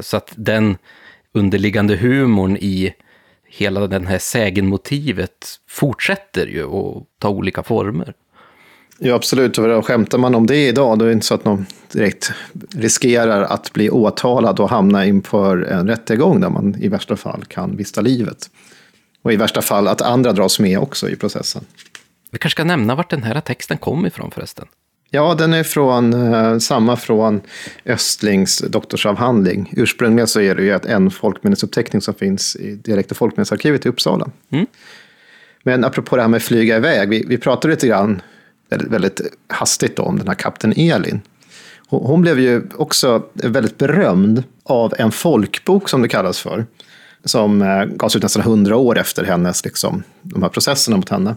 Så 0.00 0.16
att 0.16 0.32
den 0.36 0.76
underliggande 1.32 1.96
humorn 1.96 2.56
i 2.56 2.94
hela 3.46 3.86
den 3.86 4.06
här 4.06 4.18
sägenmotivet 4.18 5.46
fortsätter 5.68 6.46
ju 6.46 6.64
att 6.64 7.04
ta 7.18 7.28
olika 7.28 7.62
former. 7.62 8.14
Ja, 8.98 9.14
absolut. 9.14 9.58
Och 9.58 9.86
skämtar 9.86 10.18
man 10.18 10.34
om 10.34 10.46
det 10.46 10.68
idag, 10.68 10.98
då 10.98 11.04
är 11.04 11.06
det 11.06 11.12
inte 11.12 11.26
så 11.26 11.34
att 11.34 11.44
någon 11.44 11.66
direkt 11.92 12.32
riskerar 12.74 13.42
att 13.42 13.72
bli 13.72 13.90
åtalad 13.90 14.60
och 14.60 14.70
hamna 14.70 15.06
inför 15.06 15.62
en 15.62 15.88
rättegång 15.88 16.40
där 16.40 16.50
man 16.50 16.76
i 16.80 16.88
värsta 16.88 17.16
fall 17.16 17.44
kan 17.44 17.76
mista 17.76 18.00
livet. 18.00 18.50
Och 19.24 19.32
i 19.32 19.36
värsta 19.36 19.62
fall 19.62 19.88
att 19.88 20.00
andra 20.00 20.32
dras 20.32 20.60
med 20.60 20.78
också 20.78 21.08
i 21.08 21.16
processen. 21.16 21.64
Vi 22.30 22.38
kanske 22.38 22.56
ska 22.56 22.64
nämna 22.64 22.94
vart 22.94 23.10
den 23.10 23.22
här 23.22 23.40
texten 23.40 23.78
kom 23.78 24.06
ifrån 24.06 24.30
förresten. 24.30 24.66
Ja, 25.10 25.34
den 25.34 25.54
är 25.54 25.62
från 25.62 26.34
eh, 26.34 26.58
samma 26.58 26.96
från 26.96 27.40
Östlings 27.84 28.58
doktorsavhandling. 28.58 29.72
Ursprungligen 29.76 30.26
så 30.26 30.40
är 30.40 30.54
det 30.54 30.62
ju 30.62 30.78
en 30.86 31.10
folkminnesuppteckning 31.10 32.02
som 32.02 32.14
finns 32.14 32.56
i 32.56 32.74
direkt 32.74 33.12
i 33.12 33.14
folkminnesarkivet 33.14 33.86
i 33.86 33.88
Uppsala. 33.88 34.30
Mm. 34.50 34.66
Men 35.62 35.84
apropå 35.84 36.16
det 36.16 36.22
här 36.22 36.28
med 36.28 36.42
flyga 36.42 36.76
iväg, 36.76 37.08
vi, 37.08 37.24
vi 37.28 37.38
pratade 37.38 37.74
lite 37.74 37.86
grann, 37.86 38.22
väldigt, 38.68 38.90
väldigt 38.90 39.20
hastigt 39.46 39.96
då, 39.96 40.02
om 40.02 40.18
den 40.18 40.28
här 40.28 40.34
kapten 40.34 40.72
Elin. 40.76 41.20
Hon, 41.88 42.06
hon 42.06 42.22
blev 42.22 42.40
ju 42.40 42.62
också 42.74 43.22
väldigt 43.32 43.78
berömd 43.78 44.42
av 44.62 44.94
en 44.98 45.12
folkbok 45.12 45.88
som 45.88 46.02
det 46.02 46.08
kallas 46.08 46.40
för. 46.40 46.66
Som 47.24 47.62
eh, 47.62 47.84
gavs 47.84 48.16
ut 48.16 48.22
nästan 48.22 48.42
hundra 48.42 48.76
år 48.76 48.98
efter 48.98 49.24
hennes, 49.24 49.64
liksom, 49.64 50.02
de 50.22 50.42
här 50.42 50.50
processerna 50.50 50.96
mot 50.96 51.08
henne. 51.08 51.36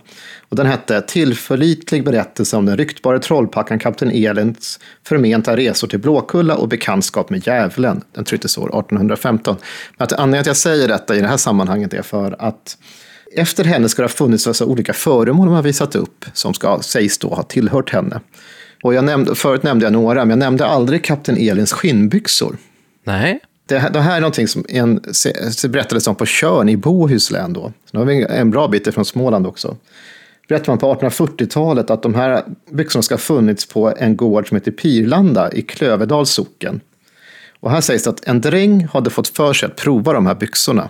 Och 0.50 0.56
den 0.56 0.66
hette 0.66 1.02
Tillförlitlig 1.02 2.04
berättelse 2.04 2.58
om 2.58 2.66
den 2.66 2.78
ryktbara 2.78 3.20
trollpackan 3.20 3.80
kapten 3.80 4.12
Elins 4.12 4.80
förmenta 5.04 5.58
resor 5.58 5.88
till 5.88 6.00
Blåkulla 6.00 6.56
och 6.56 6.68
bekantskap 6.68 7.30
med 7.30 7.48
djävulen. 7.48 8.02
Den 8.14 8.26
trycktes 8.26 8.58
år 8.58 8.68
1815. 8.68 9.56
Men 9.98 10.06
att 10.06 10.14
anledningen 10.14 10.44
till 10.44 10.52
att 10.52 10.58
jag 10.58 10.58
säger 10.58 10.88
detta 10.88 11.16
i 11.16 11.22
det 11.22 11.28
här 11.28 11.38
sammanhanget 11.38 11.94
är 11.94 12.02
för 12.02 12.36
att 12.40 12.78
efter 13.36 13.64
henne 13.64 13.90
ska 13.90 14.02
det 14.02 14.08
ha 14.08 14.14
funnits 14.14 14.48
alltså 14.48 14.66
olika 14.66 14.94
föremål 14.94 15.48
de 15.48 15.56
har 15.56 15.64
visat 15.64 15.96
upp 15.96 16.26
som 16.34 16.54
ska, 16.54 16.80
sägs 16.82 17.18
då 17.18 17.28
ha 17.28 17.44
tillhört 17.44 17.90
henne. 17.90 18.22
Och 18.84 18.94
jag 18.94 19.04
nämnde, 19.04 19.36
förut 19.36 19.64
nämnde 19.64 19.86
jag 19.86 19.94
några, 19.94 20.26
men 20.26 20.30
jag 20.30 20.40
nämnde 20.40 20.66
aldrig 20.66 21.04
kapten 21.04 21.38
Elins 21.38 21.74
skinnbyxor. 21.74 22.58
Nej. 23.04 23.40
Det 23.68 23.80
här, 23.80 23.90
det 23.90 24.00
här 24.00 24.16
är 24.18 24.22
någonting 24.22 24.48
som 24.48 24.66
en, 24.70 25.02
se- 25.12 25.68
berättades 25.70 26.08
om 26.08 26.16
på 26.16 26.26
Tjörn 26.26 26.70
i 26.70 26.78
Bohuslän 26.78 27.54
då. 27.54 27.62
Så 27.86 27.98
nu 27.98 28.00
har 28.00 28.06
vi 28.06 28.26
en 28.30 28.52
bra 28.52 28.68
bit 28.68 28.88
ifrån 28.88 29.06
Småland 29.06 29.48
också. 29.48 29.78
Berättar 30.48 30.72
man 30.72 30.78
på 30.78 30.96
1840-talet 30.96 31.90
att 31.90 32.02
de 32.04 32.16
här 32.16 32.44
byxorna 32.72 33.04
ska 33.04 33.16
ha 33.16 33.20
funnits 33.20 33.66
på 33.68 33.94
en 33.98 34.18
gård 34.18 34.48
som 34.48 34.56
heter 34.58 34.72
Pirlanda 34.72 35.52
i 35.52 35.62
Klöverdals 35.62 36.30
socken. 36.30 36.82
Och 37.60 37.72
här 37.72 37.82
sägs 37.82 38.04
det 38.04 38.10
att 38.10 38.28
en 38.28 38.42
dräng 38.42 38.88
hade 38.94 39.10
fått 39.10 39.28
för 39.28 39.54
sig 39.54 39.68
att 39.68 39.76
prova 39.76 40.14
de 40.14 40.26
här 40.26 40.36
byxorna. 40.36 40.90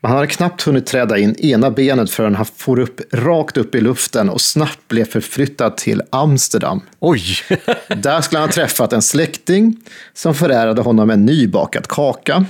Men 0.00 0.08
han 0.10 0.16
hade 0.16 0.26
knappt 0.28 0.62
hunnit 0.62 0.86
träda 0.86 1.18
in 1.18 1.34
ena 1.38 1.70
benet 1.70 2.10
förrän 2.10 2.34
han 2.34 2.46
for 2.56 2.78
upp 2.78 3.00
rakt 3.12 3.56
upp 3.56 3.74
i 3.74 3.80
luften 3.80 4.30
och 4.30 4.40
snabbt 4.40 4.88
blev 4.88 5.04
förflyttad 5.04 5.76
till 5.76 6.02
Amsterdam. 6.10 6.80
Oj! 6.98 7.22
Där 7.96 8.20
skulle 8.20 8.38
han 8.38 8.48
ha 8.48 8.52
träffat 8.52 8.92
en 8.92 9.02
släkting 9.02 9.76
som 10.12 10.34
förärade 10.34 10.80
honom 10.82 11.10
en 11.10 11.26
nybakad 11.26 11.86
kaka. 11.86 12.44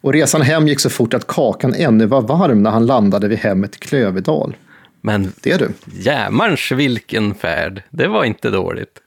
Och 0.00 0.12
resan 0.12 0.42
hem 0.42 0.68
gick 0.68 0.80
så 0.80 0.90
fort 0.90 1.14
att 1.14 1.26
kakan 1.26 1.74
ännu 1.74 2.06
var 2.06 2.20
varm 2.20 2.62
när 2.62 2.70
han 2.70 2.86
landade 2.86 3.28
vid 3.28 3.38
hemmet 3.38 3.76
i 3.76 3.78
Klöverdal. 3.78 4.56
Men 5.00 5.32
Det 5.40 5.50
är 5.52 5.58
du. 5.58 5.70
jämars 5.92 6.72
vilken 6.72 7.34
färd. 7.34 7.82
Det 7.90 8.08
var 8.08 8.24
inte 8.24 8.50
dåligt. 8.50 8.98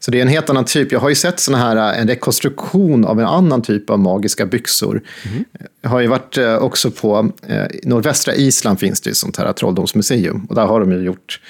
Så 0.00 0.10
det 0.10 0.18
är 0.18 0.22
en 0.22 0.28
helt 0.28 0.50
annan 0.50 0.64
typ. 0.64 0.92
Jag 0.92 1.00
har 1.00 1.08
ju 1.08 1.14
sett 1.14 1.40
såna 1.40 1.58
här, 1.58 1.94
en 1.94 2.08
rekonstruktion 2.08 3.04
av 3.04 3.20
en 3.20 3.26
annan 3.26 3.62
typ 3.62 3.90
av 3.90 3.98
magiska 3.98 4.46
byxor. 4.46 5.02
Jag 5.82 5.90
har 5.90 6.00
ju 6.00 6.06
varit 6.06 6.38
eh, 6.38 6.56
också 6.56 6.90
på, 6.90 7.32
eh, 7.46 7.64
nordvästra 7.82 8.34
Island 8.34 8.80
finns 8.80 9.00
det 9.00 9.10
ju 9.10 9.14
sånt 9.14 9.36
här 9.36 9.52
trolldomsmuseum. 9.52 10.46
Och 10.48 10.54
där 10.54 10.66
har 10.66 10.80
de 10.80 10.92
ju 10.92 10.98
gjort 10.98 11.40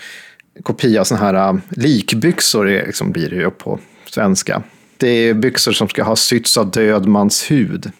kopia 0.63 1.01
av 1.01 1.05
såna 1.05 1.21
här 1.21 1.35
eh, 1.35 1.59
likbyxor, 1.71 2.67
liksom 2.87 3.13
blir 3.13 3.31
det 3.31 3.37
ju 3.37 3.51
på 3.51 3.79
svenska. 4.11 4.63
Det 4.97 5.09
är 5.09 5.35
byxor 5.35 5.73
som 5.73 5.89
ska 5.89 6.03
ha 6.03 6.17
sytts 6.17 6.57
av 6.57 6.71
död 6.71 7.07
mans 7.07 7.51
hud. 7.51 7.93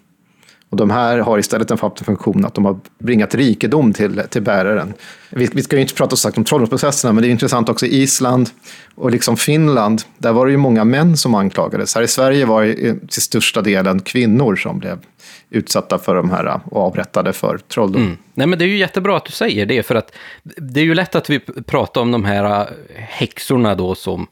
Och 0.71 0.77
de 0.77 0.91
här 0.91 1.19
har 1.19 1.39
istället 1.39 1.71
en 1.71 1.79
funktion 1.79 2.45
att 2.45 2.55
de 2.55 2.65
har 2.65 2.79
bringat 2.99 3.35
rikedom 3.35 3.93
till, 3.93 4.23
till 4.31 4.43
bäraren. 4.43 4.95
Vi, 5.31 5.49
vi 5.53 5.63
ska 5.63 5.77
ju 5.77 5.83
inte 5.83 5.95
prata 5.95 6.11
så 6.11 6.21
sagt 6.21 6.39
om 6.39 6.45
trolldomsprocesserna, 6.45 7.13
men 7.13 7.23
det 7.23 7.29
är 7.29 7.31
intressant 7.31 7.69
också 7.69 7.87
i 7.87 8.03
Island 8.03 8.51
och 8.95 9.11
liksom 9.11 9.37
Finland. 9.37 10.03
Där 10.19 10.33
var 10.33 10.47
det 10.47 10.53
ju 10.53 10.59
många 10.59 10.85
män 10.85 11.17
som 11.17 11.35
anklagades. 11.35 11.95
Här 11.95 12.03
i 12.03 12.09
Sverige 12.09 12.45
var 12.45 12.63
det 12.63 12.89
eh, 12.89 12.95
till 12.95 13.23
största 13.23 13.63
delen 13.63 14.01
kvinnor 14.01 14.57
som 14.57 14.79
blev 14.79 14.99
utsatta 15.51 15.99
för 15.99 16.15
de 16.15 16.31
här 16.31 16.47
eh, 16.47 16.61
och 16.65 16.83
avrättade 16.83 17.33
för 17.33 17.59
trolldom. 17.59 18.03
Mm. 18.03 18.17
Nej, 18.35 18.47
men 18.47 18.59
det 18.59 18.65
är 18.65 18.69
ju 18.69 18.79
jättebra 18.79 19.17
att 19.17 19.25
du 19.25 19.33
säger 19.33 19.67
det, 19.67 19.83
för 19.83 19.95
att 19.95 20.13
det 20.57 20.81
är 20.81 20.85
ju 20.85 20.95
lätt 20.95 21.15
att 21.15 21.31
vi 21.31 21.41
pratar 21.67 22.01
om 22.01 22.13
de 22.13 22.25
här 22.25 22.61
eh, 22.61 22.67
häxorna 22.97 23.75
då 23.75 23.95
som 23.95 24.27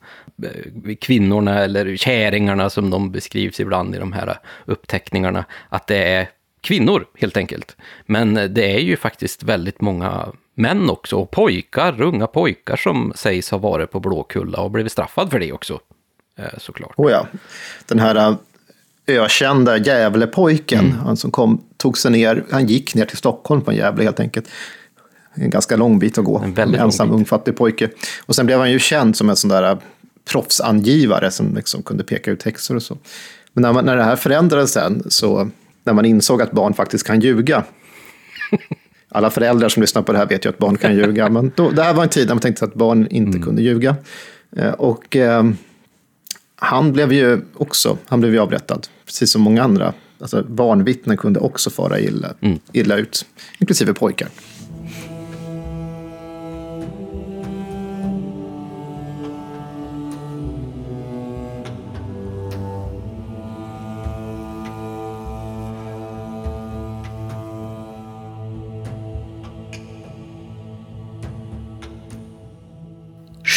kvinnorna 1.00 1.58
eller 1.58 1.96
käringarna 1.96 2.70
som 2.70 2.90
de 2.90 3.12
beskrivs 3.12 3.60
ibland 3.60 3.94
i 3.94 3.98
de 3.98 4.12
här 4.12 4.38
uppteckningarna, 4.64 5.44
att 5.68 5.86
det 5.86 5.96
är 5.96 6.28
kvinnor 6.60 7.06
helt 7.14 7.36
enkelt. 7.36 7.76
Men 8.06 8.34
det 8.34 8.74
är 8.74 8.80
ju 8.80 8.96
faktiskt 8.96 9.42
väldigt 9.42 9.80
många 9.80 10.28
män 10.54 10.90
också, 10.90 11.16
och 11.16 11.30
pojkar, 11.30 12.02
unga 12.02 12.26
pojkar 12.26 12.76
som 12.76 13.12
sägs 13.16 13.50
ha 13.50 13.58
varit 13.58 13.90
på 13.90 14.00
Blåkulla 14.00 14.60
och 14.60 14.70
blivit 14.70 14.92
straffad 14.92 15.30
för 15.30 15.38
det 15.38 15.52
också, 15.52 15.80
eh, 16.38 16.58
såklart. 16.58 16.94
Oh 16.96 17.10
ja. 17.10 17.26
Den 17.86 17.98
här 17.98 18.16
eh, 18.16 18.36
ökända 19.06 19.76
Gävlepojken, 19.76 20.84
mm. 20.84 20.98
han 20.98 21.16
som 21.16 21.30
kom, 21.30 21.64
tog 21.76 21.98
sig 21.98 22.10
ner, 22.10 22.44
han 22.50 22.66
gick 22.66 22.94
ner 22.94 23.04
till 23.04 23.16
Stockholm 23.16 23.64
från 23.64 23.74
Gävle 23.74 24.04
helt 24.04 24.20
enkelt. 24.20 24.48
En 25.34 25.50
ganska 25.50 25.76
lång 25.76 25.98
bit 25.98 26.18
att 26.18 26.24
gå, 26.24 26.38
en, 26.38 26.58
en 26.58 26.74
ensam 26.74 27.10
ung 27.10 27.24
fattig 27.24 27.56
pojke. 27.56 27.88
Och 28.26 28.34
sen 28.34 28.46
blev 28.46 28.58
han 28.58 28.70
ju 28.70 28.78
känd 28.78 29.16
som 29.16 29.30
en 29.30 29.36
sån 29.36 29.50
där 29.50 29.70
eh, 29.70 29.78
proffsangivare 30.28 31.30
som 31.30 31.54
liksom 31.54 31.82
kunde 31.82 32.04
peka 32.04 32.30
ut 32.30 32.40
texter 32.40 32.76
och 32.76 32.82
så. 32.82 32.98
Men 33.52 33.62
när, 33.62 33.72
man, 33.72 33.84
när 33.84 33.96
det 33.96 34.02
här 34.02 34.16
förändrades 34.16 34.72
sen, 34.72 35.02
så 35.08 35.50
när 35.84 35.92
man 35.92 36.04
insåg 36.04 36.42
att 36.42 36.52
barn 36.52 36.74
faktiskt 36.74 37.06
kan 37.06 37.20
ljuga, 37.20 37.64
alla 39.08 39.30
föräldrar 39.30 39.68
som 39.68 39.80
lyssnar 39.80 40.02
på 40.02 40.12
det 40.12 40.18
här 40.18 40.26
vet 40.26 40.44
ju 40.44 40.48
att 40.48 40.58
barn 40.58 40.76
kan 40.76 40.96
ljuga, 40.96 41.28
men 41.28 41.52
då, 41.56 41.70
det 41.70 41.82
här 41.82 41.94
var 41.94 42.02
en 42.02 42.08
tid 42.08 42.26
när 42.26 42.34
man 42.34 42.40
tänkte 42.40 42.64
att 42.64 42.74
barn 42.74 43.06
inte 43.10 43.36
mm. 43.36 43.42
kunde 43.42 43.62
ljuga. 43.62 43.96
Eh, 44.56 44.70
och 44.72 45.16
eh, 45.16 45.50
han 46.56 46.92
blev 46.92 47.12
ju 47.12 47.40
också 47.54 47.98
han 48.06 48.20
blev 48.20 48.32
ju 48.32 48.38
avrättad, 48.38 48.86
precis 49.06 49.32
som 49.32 49.42
många 49.42 49.62
andra. 49.62 49.92
Alltså, 50.20 50.42
barnvittnen 50.42 51.16
kunde 51.16 51.40
också 51.40 51.70
fara 51.70 52.00
illa, 52.00 52.34
mm. 52.40 52.58
illa 52.72 52.96
ut, 52.96 53.26
inklusive 53.58 53.94
pojkar. 53.94 54.28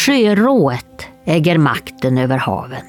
Sjörået 0.06 1.06
äger 1.24 1.58
makten 1.58 2.18
över 2.18 2.38
haven. 2.38 2.86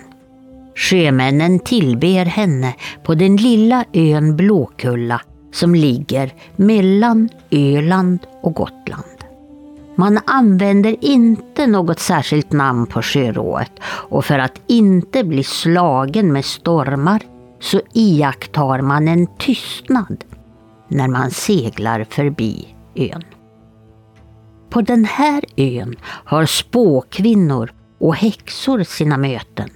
Sjömännen 0.75 1.59
tillber 1.59 2.25
henne 2.25 2.75
på 3.03 3.15
den 3.15 3.35
lilla 3.35 3.85
ön 3.93 4.35
Blåkulla 4.35 5.21
som 5.51 5.75
ligger 5.75 6.33
mellan 6.55 7.29
Öland 7.51 8.19
och 8.41 8.53
Gotland. 8.53 9.03
Man 9.95 10.19
använder 10.25 11.05
inte 11.05 11.67
något 11.67 11.99
särskilt 11.99 12.51
namn 12.51 12.85
på 12.85 13.01
sjörået 13.01 13.71
och 13.85 14.25
för 14.25 14.39
att 14.39 14.61
inte 14.67 15.23
bli 15.23 15.43
slagen 15.43 16.33
med 16.33 16.45
stormar 16.45 17.21
så 17.59 17.81
iakttar 17.93 18.81
man 18.81 19.07
en 19.07 19.27
tystnad 19.37 20.23
när 20.87 21.07
man 21.07 21.31
seglar 21.31 22.05
förbi 22.09 22.67
ön. 22.95 23.23
På 24.73 24.81
den 24.81 25.05
här 25.05 25.43
ön 25.55 25.95
har 26.03 26.45
spåkvinnor 26.45 27.73
och 27.97 28.15
häxor 28.15 28.83
sina 28.83 29.17
möten 29.17 29.69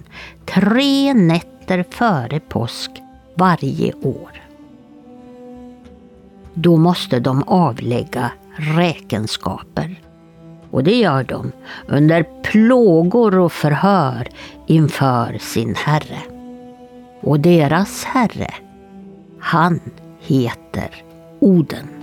tre 0.44 1.14
nätter 1.14 1.84
före 1.90 2.40
påsk 2.40 2.90
varje 3.34 3.92
år. 3.92 4.42
Då 6.54 6.76
måste 6.76 7.20
de 7.20 7.42
avlägga 7.42 8.30
räkenskaper. 8.56 10.02
Och 10.70 10.84
det 10.84 10.96
gör 10.96 11.24
de 11.24 11.52
under 11.88 12.22
plågor 12.42 13.38
och 13.38 13.52
förhör 13.52 14.28
inför 14.66 15.38
sin 15.40 15.74
herre. 15.74 16.20
Och 17.20 17.40
deras 17.40 18.04
herre, 18.04 18.54
han 19.40 19.80
heter 20.20 21.04
Oden. 21.40 21.97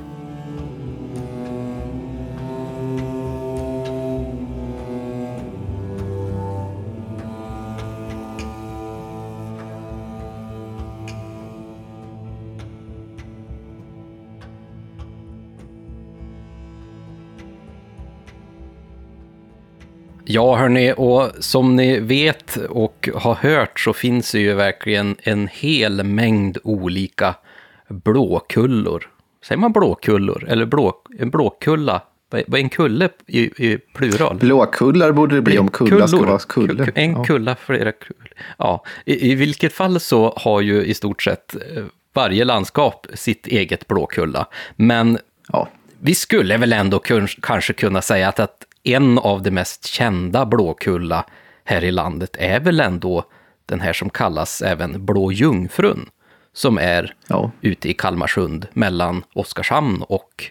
Ja, 20.27 20.55
hörni, 20.55 20.93
och 20.97 21.31
som 21.39 21.75
ni 21.75 21.99
vet 21.99 22.57
och 22.57 23.09
har 23.15 23.33
hört 23.33 23.79
så 23.79 23.93
finns 23.93 24.31
det 24.31 24.39
ju 24.39 24.53
verkligen 24.53 25.15
en 25.19 25.47
hel 25.47 26.03
mängd 26.03 26.57
olika 26.63 27.35
blåkullor. 27.87 29.09
Säger 29.45 29.59
man 29.59 29.71
blåkullor? 29.71 30.45
Eller 30.47 30.65
blå, 30.65 30.93
en 31.19 31.29
blåkulla? 31.29 32.01
Vad 32.29 32.59
är 32.59 32.63
en 32.63 32.69
kulle 32.69 33.09
i, 33.27 33.39
i 33.39 33.77
plural? 33.77 34.37
Blåkullar 34.37 35.11
borde 35.11 35.35
det 35.35 35.41
bli 35.41 35.59
om 35.59 35.71
kulla 35.71 36.07
ska 36.07 36.17
vara 36.17 36.39
kulle. 36.39 36.91
En 36.95 37.23
kulla, 37.23 37.55
flera 37.55 37.91
kull. 37.91 38.29
Ja, 38.57 38.85
i, 39.05 39.31
i 39.31 39.35
vilket 39.35 39.73
fall 39.73 39.99
så 39.99 40.33
har 40.37 40.61
ju 40.61 40.85
i 40.85 40.93
stort 40.93 41.23
sett 41.23 41.55
eh, 41.55 41.83
varje 42.13 42.45
landskap 42.45 43.07
sitt 43.13 43.47
eget 43.47 43.87
blåkulla. 43.87 44.47
Men 44.75 45.17
ja. 45.47 45.69
vi 45.99 46.15
skulle 46.15 46.57
väl 46.57 46.73
ändå 46.73 46.99
kanske 47.41 47.73
kunna 47.73 48.01
säga 48.01 48.29
att, 48.29 48.39
att 48.39 48.65
en 48.85 49.19
av 49.19 49.41
de 49.41 49.51
mest 49.51 49.85
kända 49.85 50.45
Blåkulla 50.45 51.25
här 51.63 51.83
i 51.83 51.91
landet 51.91 52.35
är 52.39 52.59
väl 52.59 52.79
ändå 52.79 53.25
den 53.65 53.81
här 53.81 53.93
som 53.93 54.09
kallas 54.09 54.61
även 54.61 55.05
Blå 55.05 55.31
Jungfrun, 55.31 56.09
som 56.53 56.77
är 56.77 57.15
ja. 57.27 57.51
ute 57.61 57.89
i 57.89 57.93
Kalmarsund 57.93 58.67
mellan 58.73 59.23
Oskarshamn 59.33 60.01
och 60.01 60.43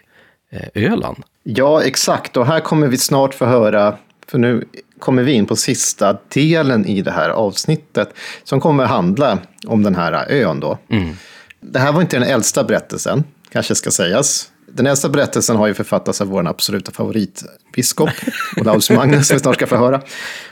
eh, 0.51 0.67
Öland. 0.73 1.23
Ja, 1.43 1.83
exakt. 1.83 2.37
Och 2.37 2.45
här 2.45 2.59
kommer 2.59 2.87
vi 2.87 2.97
snart 2.97 3.33
få 3.33 3.45
höra, 3.45 3.97
för 4.27 4.37
nu 4.37 4.67
kommer 4.99 5.23
vi 5.23 5.31
in 5.31 5.45
på 5.45 5.55
sista 5.55 6.17
delen 6.33 6.85
i 6.85 7.01
det 7.01 7.11
här 7.11 7.29
avsnittet, 7.29 8.13
som 8.43 8.59
kommer 8.59 8.85
handla 8.85 9.39
om 9.67 9.83
den 9.83 9.95
här 9.95 10.31
ön 10.31 10.59
då. 10.59 10.77
Mm. 10.89 11.15
Det 11.59 11.79
här 11.79 11.91
var 11.91 12.01
inte 12.01 12.19
den 12.19 12.29
äldsta 12.29 12.63
berättelsen, 12.63 13.23
kanske 13.49 13.75
ska 13.75 13.91
sägas. 13.91 14.51
Den 14.75 14.87
äldsta 14.87 15.09
berättelsen 15.09 15.55
har 15.55 15.67
ju 15.67 15.73
författats 15.73 16.21
av 16.21 16.27
vår 16.27 16.47
absoluta 16.47 16.91
favoritbiskop, 16.91 18.09
Olaus 18.57 18.89
Magnus, 18.89 19.27
som 19.27 19.35
vi 19.35 19.39
snart 19.39 19.55
ska 19.55 19.67
få 19.67 19.75
höra. 19.75 20.01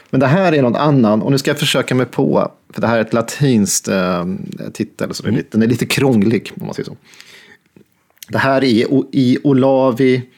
Men 0.09 0.19
det 0.19 0.27
här 0.27 0.53
är 0.53 0.61
någon 0.61 0.75
annan, 0.75 1.21
och 1.21 1.31
nu 1.31 1.37
ska 1.37 1.49
jag 1.51 1.59
försöka 1.59 1.95
mig 1.95 2.05
på, 2.05 2.51
för 2.73 2.81
det 2.81 2.87
här 2.87 2.97
är 2.97 3.01
ett 3.01 3.13
latinskt 3.13 3.87
äh, 3.87 4.25
titel, 4.73 5.13
så 5.13 5.27
är 5.27 5.31
lite, 5.31 5.47
den 5.51 5.61
är 5.61 5.67
lite 5.67 5.85
krånglig, 5.85 6.51
om 6.59 6.65
man 6.65 6.75
säger 6.75 6.89
så. 6.89 6.97
Det 8.29 8.37
här 8.37 8.63
är 8.63 8.87
i 9.11 9.37
Olavi 9.43 10.29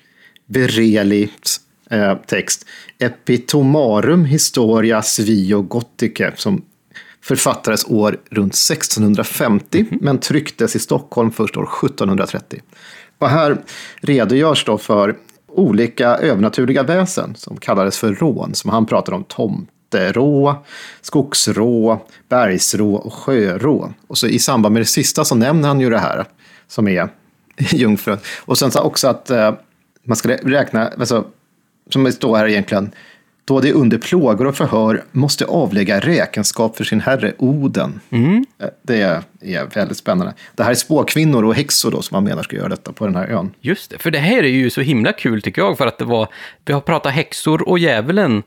Berelis 0.45 1.61
äh, 1.89 2.15
text, 2.27 2.65
Epitomarum 2.99 4.25
Historia 4.25 5.01
Svio 5.01 5.61
Gothice, 5.61 6.33
som 6.35 6.61
författades 7.21 7.85
år 7.85 8.17
runt 8.29 8.53
1650, 8.53 9.79
mm 9.79 9.89
-hmm. 9.91 9.97
men 10.01 10.19
trycktes 10.19 10.75
i 10.75 10.79
Stockholm 10.79 11.31
först 11.31 11.57
år 11.57 11.69
1730. 11.85 12.61
Och 13.17 13.29
här 13.29 13.57
redogörs 14.01 14.65
då 14.65 14.77
för 14.77 15.15
olika 15.47 16.07
övernaturliga 16.07 16.83
väsen 16.83 17.35
som 17.35 17.57
kallades 17.57 17.97
för 17.97 18.13
rån, 18.13 18.55
som 18.55 18.69
han 18.69 18.85
pratar 18.85 19.13
om 19.13 19.23
tomterå, 19.23 20.63
skogsrå, 21.01 22.05
bergsrå 22.29 22.95
och 22.95 23.13
sjörå. 23.13 23.93
Och 24.07 24.17
så 24.17 24.27
i 24.27 24.39
samband 24.39 24.73
med 24.73 24.81
det 24.81 24.85
sista 24.85 25.25
så 25.25 25.35
nämner 25.35 25.67
han 25.67 25.79
ju 25.79 25.89
det 25.89 25.99
här 25.99 26.25
som 26.67 26.87
är 26.87 27.09
jungfrun. 27.57 28.17
Och 28.39 28.57
sen 28.57 28.71
så 28.71 28.79
också 28.81 29.07
att 29.07 29.29
eh, 29.29 29.53
man 30.03 30.17
ska 30.17 30.29
räkna, 30.29 30.87
alltså, 30.87 31.25
som 31.89 32.03
det 32.03 32.11
står 32.11 32.37
här 32.37 32.47
egentligen, 32.47 32.91
då 33.45 33.59
det 33.59 33.73
under 33.73 33.97
plågor 33.97 34.47
och 34.47 34.55
förhör 34.55 35.03
måste 35.11 35.45
avlägga 35.45 35.99
räkenskap 35.99 36.77
för 36.77 36.83
sin 36.83 37.01
herre 37.01 37.33
Oden. 37.37 37.99
Mm. 38.09 38.45
Eh, 38.59 38.67
det 38.81 39.01
är 39.41 39.75
väldigt 39.75 39.97
spännande. 39.97 40.33
Det 40.55 40.63
här 40.63 40.71
är 40.71 40.75
spåkvinnor 40.75 41.45
och 41.45 41.55
häxor 41.55 41.91
då 41.91 42.01
som 42.01 42.15
man 42.15 42.23
menar 42.23 42.43
ska 42.43 42.55
göra 42.55 42.69
detta 42.69 42.93
på 42.93 43.05
den 43.05 43.15
här 43.15 43.27
ön. 43.27 43.53
Just 43.61 43.89
det, 43.91 43.97
för 43.97 44.11
det 44.11 44.19
här 44.19 44.43
är 44.43 44.47
ju 44.47 44.69
så 44.69 44.81
himla 44.81 45.11
kul 45.11 45.41
tycker 45.41 45.61
jag, 45.61 45.77
för 45.77 45.87
att 45.87 45.97
det 45.97 46.05
var, 46.05 46.27
vi 46.65 46.73
har 46.73 46.81
pratat 46.81 47.13
häxor 47.13 47.69
och 47.69 47.79
djävulen 47.79 48.43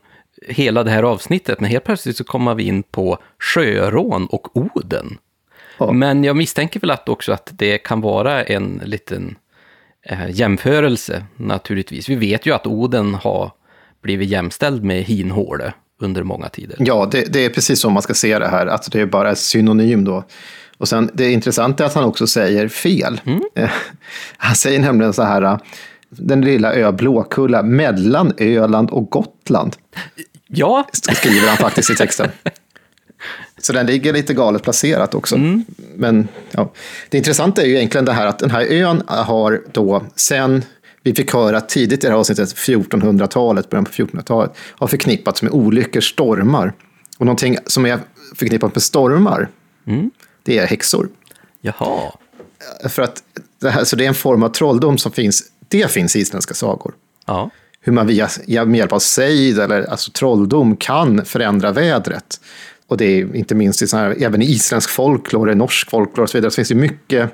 hela 0.47 0.83
det 0.83 0.91
här 0.91 1.03
avsnittet, 1.03 1.59
men 1.59 1.69
helt 1.69 1.83
plötsligt 1.83 2.17
så 2.17 2.23
kommer 2.23 2.55
vi 2.55 2.63
in 2.63 2.83
på 2.83 3.17
sjörån 3.39 4.25
och 4.25 4.57
Oden. 4.57 5.17
Ja. 5.77 5.91
Men 5.91 6.23
jag 6.23 6.35
misstänker 6.35 6.79
väl 6.79 6.91
att 6.91 7.09
också 7.09 7.31
att 7.31 7.49
det 7.51 7.77
kan 7.77 8.01
vara 8.01 8.43
en 8.43 8.81
liten 8.85 9.35
eh, 10.03 10.29
jämförelse 10.29 11.25
naturligtvis. 11.35 12.09
Vi 12.09 12.15
vet 12.15 12.45
ju 12.45 12.53
att 12.53 12.67
Oden 12.67 13.13
har 13.13 13.51
blivit 14.01 14.29
jämställd 14.29 14.83
med 14.83 15.03
hinhåle 15.03 15.73
under 16.01 16.23
många 16.23 16.49
tider. 16.49 16.77
Ja, 16.79 17.07
det, 17.11 17.33
det, 17.33 17.45
är 17.45 17.49
precis 17.49 17.79
så 17.79 17.89
man 17.89 18.03
ska 18.03 18.13
se 18.13 18.39
det 18.39 18.47
här, 18.47 18.67
att 18.67 18.91
det 18.91 19.01
är 19.01 19.05
bara 19.05 19.35
synonym 19.35 20.03
då. 20.03 20.23
Och 20.77 20.87
sen 20.87 21.09
det 21.13 21.31
intressanta 21.31 21.83
är 21.83 21.87
att 21.87 21.93
han 21.93 22.03
också 22.03 22.27
säger 22.27 22.67
fel. 22.67 23.21
Mm. 23.25 23.41
Han 24.37 24.55
säger 24.55 24.79
nämligen 24.79 25.13
så 25.13 25.23
här, 25.23 25.59
den 26.09 26.41
lilla 26.41 26.73
ö 26.73 26.91
Blåkulla 26.91 27.63
mellan 27.63 28.33
Öland 28.37 28.89
och 28.89 29.09
Gotland. 29.09 29.75
Ja, 30.47 30.87
skriver 30.91 31.47
han 31.47 31.57
faktiskt 31.57 31.89
i 31.89 31.95
texten. 31.95 32.29
Så 33.61 33.73
den 33.73 33.85
ligger 33.85 34.13
lite 34.13 34.33
galet 34.33 34.63
placerat 34.63 35.15
också. 35.15 35.35
Mm. 35.35 35.65
Men 35.95 36.27
ja. 36.51 36.71
det 37.09 37.17
intressanta 37.17 37.61
är 37.61 37.65
ju 37.65 37.75
egentligen 37.75 38.05
det 38.05 38.13
här 38.13 38.25
att 38.25 38.39
den 38.39 38.51
här 38.51 38.65
ön 38.71 39.03
har 39.07 39.61
då 39.71 40.03
sen 40.15 40.63
vi 41.03 41.15
fick 41.15 41.33
höra 41.33 41.61
tidigt 41.61 42.03
i 42.03 42.07
det 42.07 42.13
här 42.13 42.19
avsnittet, 42.19 42.49
1400-talet, 42.55 43.69
början 43.69 43.85
på 43.85 43.91
1400-talet, 43.91 44.51
har 44.57 44.87
förknippats 44.87 45.41
med 45.41 45.51
olyckor, 45.51 46.01
stormar. 46.01 46.73
Och 47.17 47.25
någonting 47.25 47.57
som 47.65 47.85
är 47.85 47.99
förknippat 48.35 48.75
med 48.75 48.83
stormar, 48.83 49.49
Mm. 49.87 50.11
det 50.43 50.57
är 50.57 50.67
häxor. 50.67 51.09
jaha. 51.61 52.11
För 52.89 53.01
att 53.01 53.23
det, 53.61 53.69
här, 53.69 53.83
så 53.83 53.95
det 53.95 54.03
är 54.03 54.07
en 54.07 54.13
form 54.15 54.43
av 54.43 54.49
trolldom 54.49 54.97
som 54.97 55.11
finns, 55.11 55.43
det 55.67 55.91
finns 55.91 56.15
i 56.15 56.19
isländska 56.19 56.53
sagor. 56.53 56.93
Ja. 57.25 57.49
Hur 57.81 57.93
man 57.93 58.07
via, 58.07 58.29
med 58.65 58.75
hjälp 58.75 58.93
av 58.93 58.99
sejd 58.99 59.59
eller 59.59 59.83
alltså 59.91 60.11
trolldom 60.11 60.77
kan 60.77 61.25
förändra 61.25 61.71
vädret. 61.71 62.39
Och 62.87 62.97
det 62.97 63.05
är 63.05 63.35
inte 63.35 63.55
minst 63.55 63.81
i 63.81 63.87
sån 63.87 63.99
här, 63.99 64.15
även 64.19 64.41
i 64.41 64.45
isländsk 64.45 64.89
folklore, 64.89 65.55
norsk 65.55 65.89
folklore 65.89 66.23
och 66.23 66.29
så 66.29 66.37
vidare, 66.37 66.51
så 66.51 66.55
finns 66.55 66.69
det 66.69 66.75
mycket 66.75 67.31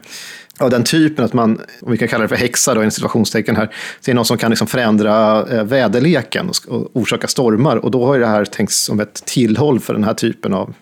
av 0.59 0.69
den 0.69 0.83
typen 0.83 1.25
att 1.25 1.33
man, 1.33 1.61
om 1.81 1.91
vi 1.91 1.97
kan 1.97 2.07
kalla 2.07 2.21
det 2.21 2.27
för 2.27 2.35
häxa 2.35 2.73
då, 2.73 2.83
i 2.83 2.91
situationstecken 2.91 3.55
här, 3.55 3.65
så 3.99 4.11
det 4.11 4.13
någon 4.13 4.25
som 4.25 4.37
kan 4.37 4.51
liksom 4.51 4.67
förändra 4.67 5.45
eh, 5.49 5.63
väderleken 5.63 6.49
och, 6.49 6.55
och 6.67 6.89
orsaka 6.93 7.27
stormar. 7.27 7.77
Och 7.77 7.91
då 7.91 8.05
har 8.05 8.15
ju 8.15 8.21
det 8.21 8.27
här 8.27 8.45
tänkts 8.45 8.77
som 8.77 8.99
ett 8.99 9.25
tillhåll 9.25 9.79
för 9.79 9.93
den 9.93 10.03
här 10.03 10.13
typen 10.13 10.53
av, 10.53 10.73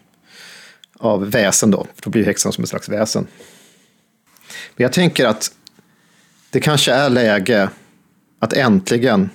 av 0.99 1.31
väsen 1.31 1.71
då. 1.71 1.87
För 1.95 2.03
då 2.03 2.09
blir 2.09 2.25
häxan 2.25 2.51
som 2.51 2.63
ett 2.63 2.69
slags 2.69 2.89
väsen. 2.89 3.27
Men 4.75 4.83
jag 4.83 4.93
tänker 4.93 5.25
att 5.25 5.51
det 6.49 6.59
kanske 6.59 6.91
är 6.91 7.09
läge 7.09 7.69
att 8.39 8.53
äntligen 8.53 9.29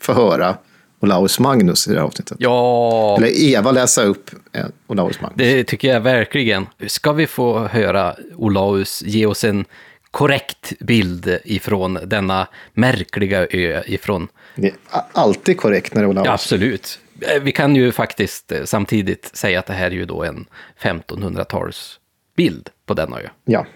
få 0.00 0.12
höra 0.12 0.56
Olaus 1.04 1.38
Magnus 1.38 1.88
i 1.88 1.90
det 1.92 1.98
här 1.98 2.06
avsnittet. 2.06 2.36
Ja, 2.40 3.16
Eller 3.16 3.42
Eva 3.44 3.72
läsa 3.72 4.02
upp 4.02 4.30
eh, 4.52 4.64
Olaus 4.86 5.20
Magnus. 5.20 5.36
det 5.38 5.64
tycker 5.64 5.88
jag 5.88 6.00
verkligen. 6.00 6.66
Ska 6.86 7.12
vi 7.12 7.26
få 7.26 7.58
höra 7.66 8.14
Olaus 8.36 9.02
ge 9.02 9.26
oss 9.26 9.44
en 9.44 9.64
korrekt 10.10 10.72
bild 10.80 11.38
ifrån 11.44 11.98
denna 12.04 12.48
märkliga 12.72 13.46
ö 13.46 13.82
ifrån 13.86 14.28
Det 14.56 14.66
är 14.68 14.74
alltid 15.12 15.56
korrekt 15.58 15.94
när 15.94 16.02
det 16.02 16.06
är 16.06 16.10
Olaus. 16.10 16.26
Ja, 16.26 16.32
absolut. 16.32 16.98
Eh, 17.20 17.42
Vi 17.42 17.52
kan 17.52 17.76
ju 17.76 17.92
faktiskt 17.92 18.52
eh, 18.52 18.64
samtidigt 18.64 19.30
säga 19.36 19.58
att 19.58 19.66
det 19.66 19.72
här 19.72 19.86
är 19.86 19.90
ju 19.90 20.04
då 20.06 20.24
en 20.24 20.46
1500-talsbild 20.82 22.68
på 22.86 22.94
denna 22.94 23.20
ö. 23.20 23.28
Ja. 23.44 23.66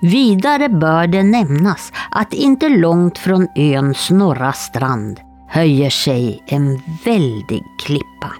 Vidare 0.00 0.68
bör 0.68 1.06
det 1.06 1.22
nämnas 1.22 1.92
att 2.10 2.32
inte 2.32 2.68
långt 2.68 3.18
från 3.18 3.48
öns 3.56 4.10
norra 4.10 4.52
strand 4.52 5.20
höjer 5.48 5.90
sig 5.90 6.42
en 6.46 6.82
väldig 7.04 7.62
klippa. 7.78 8.32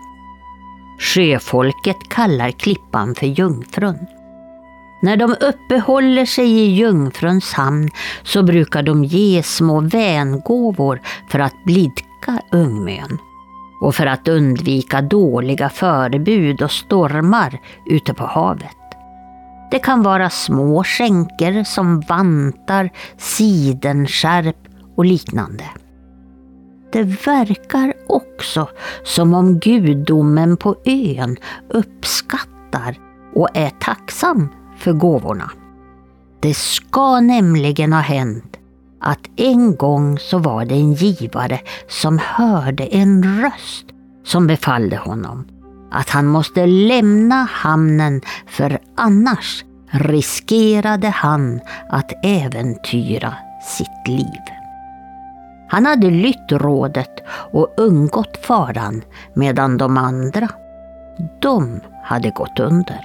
Sjöfolket 0.98 2.08
kallar 2.08 2.50
klippan 2.50 3.14
för 3.14 3.26
Jungfrun. 3.26 4.06
När 5.02 5.16
de 5.16 5.36
uppehåller 5.40 6.26
sig 6.26 6.50
i 6.50 6.74
Jungfruns 6.74 7.52
hamn 7.52 7.90
så 8.22 8.42
brukar 8.42 8.82
de 8.82 9.04
ge 9.04 9.42
små 9.42 9.80
vängåvor 9.80 11.00
för 11.30 11.38
att 11.38 11.64
blidka 11.64 12.40
ungmön 12.52 13.18
och 13.80 13.94
för 13.94 14.06
att 14.06 14.28
undvika 14.28 15.02
dåliga 15.02 15.68
förebud 15.68 16.62
och 16.62 16.70
stormar 16.70 17.58
ute 17.86 18.14
på 18.14 18.24
havet. 18.24 18.85
Det 19.70 19.78
kan 19.78 20.02
vara 20.02 20.30
små 20.30 20.84
skänker 20.84 21.64
som 21.64 22.00
vantar, 22.00 22.90
sidenskärp 23.16 24.56
och 24.96 25.04
liknande. 25.04 25.64
Det 26.92 27.02
verkar 27.02 27.94
också 28.06 28.68
som 29.04 29.34
om 29.34 29.58
gudomen 29.58 30.56
på 30.56 30.76
ön 30.84 31.36
uppskattar 31.68 32.96
och 33.34 33.48
är 33.54 33.70
tacksam 33.70 34.48
för 34.78 34.92
gåvorna. 34.92 35.50
Det 36.40 36.54
ska 36.54 37.20
nämligen 37.20 37.92
ha 37.92 38.00
hänt 38.00 38.56
att 39.00 39.20
en 39.36 39.76
gång 39.76 40.18
så 40.18 40.38
var 40.38 40.64
det 40.64 40.74
en 40.74 40.92
givare 40.92 41.60
som 41.88 42.18
hörde 42.18 42.84
en 42.86 43.42
röst 43.42 43.86
som 44.24 44.46
befallde 44.46 44.96
honom 44.96 45.44
att 45.90 46.10
han 46.10 46.26
måste 46.26 46.66
lämna 46.66 47.48
hamnen 47.50 48.20
för 48.46 48.78
annars 48.96 49.64
riskerade 49.90 51.08
han 51.08 51.60
att 51.90 52.12
äventyra 52.24 53.34
sitt 53.62 54.08
liv. 54.08 54.42
Han 55.68 55.86
hade 55.86 56.10
lytt 56.10 56.52
rådet 56.52 57.22
och 57.28 57.74
undgått 57.76 58.36
faran 58.46 59.02
medan 59.34 59.76
de 59.76 59.96
andra, 59.96 60.48
de 61.40 61.80
hade 62.04 62.30
gått 62.30 62.60
under. 62.60 63.00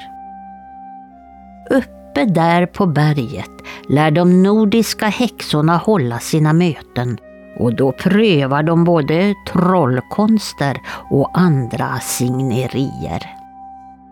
Uppe 1.69 2.25
där 2.25 2.65
på 2.65 2.85
berget 2.85 3.51
lär 3.89 4.11
de 4.11 4.43
nordiska 4.43 5.07
häxorna 5.07 5.77
hålla 5.77 6.19
sina 6.19 6.53
möten 6.53 7.17
och 7.57 7.75
då 7.75 7.91
prövar 7.91 8.63
de 8.63 8.83
både 8.83 9.33
trollkonster 9.47 10.77
och 11.09 11.31
andra 11.33 11.99
signerier. 11.99 13.35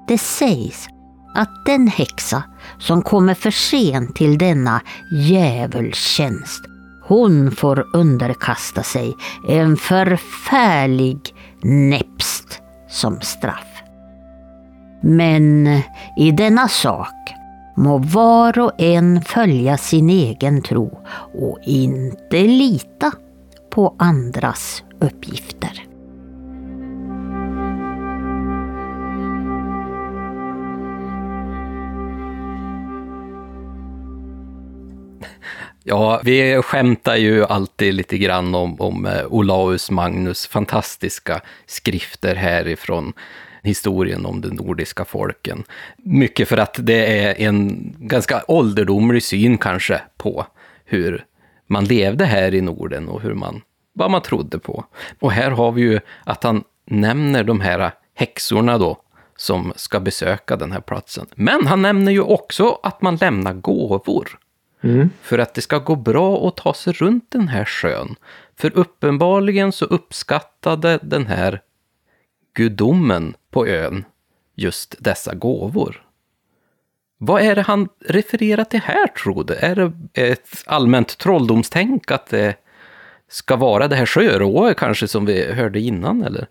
Det 0.08 0.18
sägs 0.18 0.88
att 1.36 1.66
den 1.66 1.88
häxa 1.88 2.44
som 2.80 3.02
kommer 3.02 3.34
för 3.34 3.52
sent 3.52 4.16
till 4.16 4.38
denna 4.38 4.82
djävulstjänst, 5.12 6.62
hon 7.04 7.52
får 7.52 7.86
underkasta 7.94 8.84
sig 8.84 9.16
en 9.48 9.78
förfärlig 9.78 11.20
näpst 11.64 12.62
som 12.90 13.22
straff. 13.22 13.84
Men 15.02 15.68
i 16.18 16.32
denna 16.32 16.68
sak 16.68 17.36
må 17.78 17.98
var 17.98 18.60
och 18.60 18.72
en 18.78 19.22
följa 19.22 19.78
sin 19.78 20.10
egen 20.10 20.62
tro 20.62 21.00
och 21.34 21.58
inte 21.64 22.40
lita 22.40 23.12
på 23.70 23.96
andras 24.00 24.84
uppgifter. 25.00 25.86
Ja, 35.84 36.22
vi 36.24 36.62
skämtar 36.62 37.16
ju 37.16 37.46
alltid 37.46 37.94
lite 37.94 38.18
grann 38.18 38.56
om, 38.56 38.82
om 38.82 39.06
eh, 39.06 39.26
Olaus 39.30 39.92
Magnus 39.92 40.48
fantastiska 40.48 41.42
skrifter 41.66 42.36
härifrån 42.36 43.14
historien 43.64 44.26
om 44.26 44.42
de 44.42 44.48
nordiska 44.48 45.06
folken. 45.06 45.64
Mycket 45.98 46.48
för 46.48 46.58
att 46.58 46.76
det 46.80 47.20
är 47.20 47.48
en 47.48 47.94
ganska 48.00 48.44
ålderdomlig 48.48 49.24
syn 49.24 49.58
kanske 49.58 50.02
på 50.18 50.46
hur 50.86 51.26
man 51.70 51.86
levde 51.86 52.26
här 52.26 52.54
i 52.54 52.62
Norden 52.62 53.10
och 53.10 53.22
hur 53.22 53.34
man, 53.34 53.62
vad 53.94 54.12
man 54.12 54.22
trodde 54.22 54.60
på. 54.60 54.86
Och 55.20 55.32
här 55.32 55.52
har 55.52 55.72
vi 55.72 55.82
ju 55.82 56.00
att 56.26 56.44
han 56.44 56.64
nämner 56.86 57.44
de 57.44 57.62
här 57.62 57.92
häxorna 58.16 58.78
då, 58.78 58.98
som 59.36 59.74
ska 59.76 60.00
besöka 60.00 60.56
den 60.56 60.72
här 60.72 60.82
platsen. 60.82 61.26
Men 61.36 61.68
han 61.68 61.82
nämner 61.82 62.12
ju 62.12 62.22
också 62.22 62.80
att 62.84 63.02
man 63.02 63.16
lämnar 63.16 63.54
gåvor. 63.54 64.40
För 65.22 65.40
att 65.40 65.54
det 65.54 65.62
ska 65.62 65.78
gå 65.78 65.96
bra 65.96 66.48
att 66.48 66.58
ta 66.58 66.74
sig 66.74 66.94
runt 66.94 67.32
den 67.32 67.48
här 67.48 67.66
sjön. 67.66 68.16
För 68.56 68.78
uppenbarligen 68.78 69.72
så 69.72 69.86
uppskattade 69.86 71.00
den 71.02 71.28
här 71.28 71.62
gudomen 72.54 73.34
på 73.52 73.68
ön 73.68 74.06
just 74.56 74.96
dessa 75.00 75.36
gåvor. 75.36 76.06
Vad 77.22 77.42
är 77.42 77.56
det 77.56 77.62
han 77.62 77.88
refererar 78.06 78.64
till 78.64 78.80
här, 78.80 79.08
tror 79.08 79.44
du? 79.44 79.54
Är 79.54 79.76
det 79.76 79.92
ett 80.14 80.64
allmänt 80.66 81.18
trolldomstänk 81.18 82.12
att 82.12 82.30
det 82.30 82.56
ska 83.30 83.56
vara 83.56 83.88
det 83.88 83.96
här 83.96 84.06
sjörået 84.06 84.78
kanske 84.78 85.08
som 85.08 85.26
vi 85.26 85.54
hörde 85.54 85.80
innan, 85.80 86.24
eller? 86.24 86.48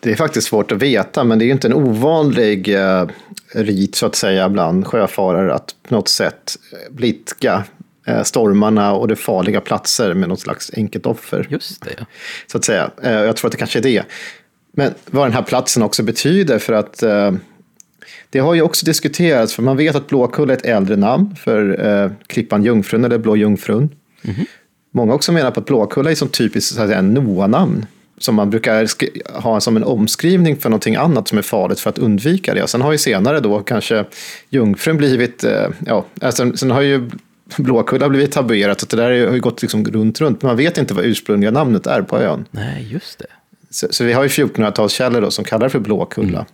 Det 0.00 0.10
är 0.10 0.16
faktiskt 0.16 0.46
svårt 0.46 0.72
att 0.72 0.82
veta, 0.82 1.24
men 1.24 1.38
det 1.38 1.44
är 1.44 1.46
ju 1.46 1.52
inte 1.52 1.68
en 1.68 1.74
ovanlig 1.74 2.74
eh, 2.74 3.06
rit 3.54 3.94
så 3.94 4.06
att 4.06 4.14
säga 4.14 4.48
bland 4.48 4.86
sjöfarare 4.86 5.54
att 5.54 5.74
på 5.88 5.94
något 5.94 6.08
sätt 6.08 6.56
blidka 6.90 7.64
eh, 8.06 8.22
stormarna 8.22 8.92
och 8.92 9.08
de 9.08 9.16
farliga 9.16 9.60
platser 9.60 10.14
med 10.14 10.28
något 10.28 10.40
slags 10.40 10.70
enkelt 10.76 11.06
offer. 11.06 11.46
Just 11.50 11.82
det, 11.82 11.94
ja. 11.98 12.04
Så 12.46 12.58
att 12.58 12.64
säga. 12.64 12.90
Eh, 13.02 13.12
jag 13.12 13.36
tror 13.36 13.48
att 13.48 13.52
det 13.52 13.58
kanske 13.58 13.78
är 13.78 13.82
det. 13.82 14.04
Men 14.72 14.94
vad 15.06 15.26
den 15.26 15.32
här 15.32 15.42
platsen 15.42 15.82
också 15.82 16.02
betyder 16.02 16.58
för 16.58 16.72
att 16.72 17.02
eh, 17.02 17.32
det 18.30 18.38
har 18.38 18.54
ju 18.54 18.62
också 18.62 18.86
diskuterats, 18.86 19.54
för 19.54 19.62
man 19.62 19.76
vet 19.76 19.96
att 19.96 20.06
Blåkulla 20.06 20.52
är 20.52 20.56
ett 20.56 20.64
äldre 20.64 20.96
namn 20.96 21.36
för 21.36 21.86
eh, 21.86 22.10
klippan 22.26 22.64
Jungfrun 22.64 23.04
eller 23.04 23.18
Blå 23.18 23.36
Jungfrun. 23.36 23.90
Många 24.90 25.14
också 25.14 25.32
menar 25.32 25.50
på 25.50 25.60
att 25.60 25.66
Blåkulla 25.66 26.10
är 26.10 26.14
som 26.14 26.28
typiskt 26.28 26.74
så 26.74 26.82
att 26.82 26.88
säga, 26.88 27.02
Noa-namn. 27.02 27.86
Som 28.20 28.34
man 28.34 28.50
brukar 28.50 28.88
ha 29.42 29.60
som 29.60 29.76
en 29.76 29.84
omskrivning 29.84 30.56
för 30.56 30.70
någonting 30.70 30.96
annat 30.96 31.28
som 31.28 31.38
är 31.38 31.42
farligt 31.42 31.80
för 31.80 31.90
att 31.90 31.98
undvika 31.98 32.54
det. 32.54 32.62
Och 32.62 32.70
sen 32.70 32.80
har 32.80 32.92
ju 32.92 32.98
senare 32.98 33.40
då 33.40 33.60
kanske 33.60 34.04
Jungfrun 34.50 34.96
blivit, 34.96 35.44
eh, 35.44 35.66
ja, 35.86 36.04
alltså, 36.20 36.56
sen 36.56 36.70
har 36.70 36.80
ju 36.80 37.10
Blåkulla 37.56 38.08
blivit 38.08 38.32
tabuerat. 38.32 38.80
Så 38.80 38.86
det 38.86 38.96
där 38.96 39.26
har 39.26 39.34
ju 39.34 39.40
gått 39.40 39.62
liksom 39.62 39.84
runt, 39.84 40.20
runt. 40.20 40.42
Men 40.42 40.46
man 40.48 40.56
vet 40.56 40.78
inte 40.78 40.94
vad 40.94 41.04
ursprungliga 41.04 41.50
namnet 41.50 41.86
är 41.86 42.02
på 42.02 42.18
ön. 42.18 42.44
Nej, 42.50 42.88
just 42.90 43.18
det. 43.18 43.26
Så, 43.70 43.86
så 43.90 44.04
vi 44.04 44.12
har 44.12 44.22
ju 44.22 44.28
1400-talskällor 44.28 45.20
då 45.20 45.30
som 45.30 45.44
kallar 45.44 45.66
det 45.66 45.70
för 45.70 45.78
Blåkulla. 45.78 46.46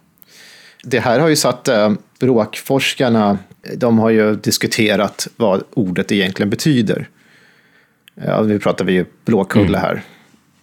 Det 0.87 1.01
här 1.01 1.21
har 1.21 1.29
ju 1.29 1.37
satt 1.37 1.69
eh, 1.69 1.93
bråkforskarna, 2.21 3.39
de 3.77 3.99
har 3.99 4.11
ju 4.11 4.35
diskuterat 4.35 5.29
vad 5.37 5.63
ordet 5.75 6.13
egentligen 6.13 6.51
betyder. 6.51 7.09
Ja, 8.27 8.43
nu 8.43 8.59
pratar 8.59 8.85
vi 8.85 8.93
ju 8.93 9.05
Blåkulla 9.25 9.79
här. 9.79 10.03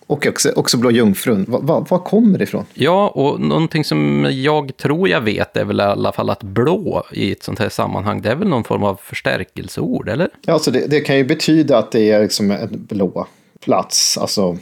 Och 0.08 0.28
också, 0.28 0.52
också 0.56 0.78
Blå 0.78 0.92
Jungfrun. 0.92 1.46
Vad 1.48 1.64
va, 1.64 1.86
vad 1.90 2.04
kommer 2.04 2.38
det 2.38 2.44
ifrån? 2.44 2.66
Ja, 2.74 3.08
och 3.08 3.40
någonting 3.40 3.84
som 3.84 4.28
jag 4.32 4.78
tror 4.78 5.10
jag 5.10 5.22
vet 5.22 5.58
är 5.58 5.66
väl 5.66 5.80
i 5.80 5.84
alla 5.84 6.12
fall 6.12 6.30
att 6.30 6.44
blå 6.44 7.04
i 7.12 7.32
ett 7.32 7.44
sånt 7.44 7.60
här 7.60 7.70
sammanhang, 7.70 8.22
det 8.22 8.30
är 8.30 8.36
väl 8.36 8.48
någon 8.48 8.64
form 8.64 8.84
av 8.84 9.00
förstärkelseord, 9.04 10.10
eller? 10.10 10.30
Ja, 10.42 10.60
så 10.60 10.72
det, 10.72 10.88
det 10.88 11.00
kan 11.00 11.18
ju 11.18 11.24
betyda 11.24 11.78
att 11.78 11.92
det 11.92 12.12
är 12.12 12.22
liksom 12.22 12.52
en 12.52 12.86
blå 12.90 13.28
plats. 13.60 14.18
Alltså. 14.18 14.58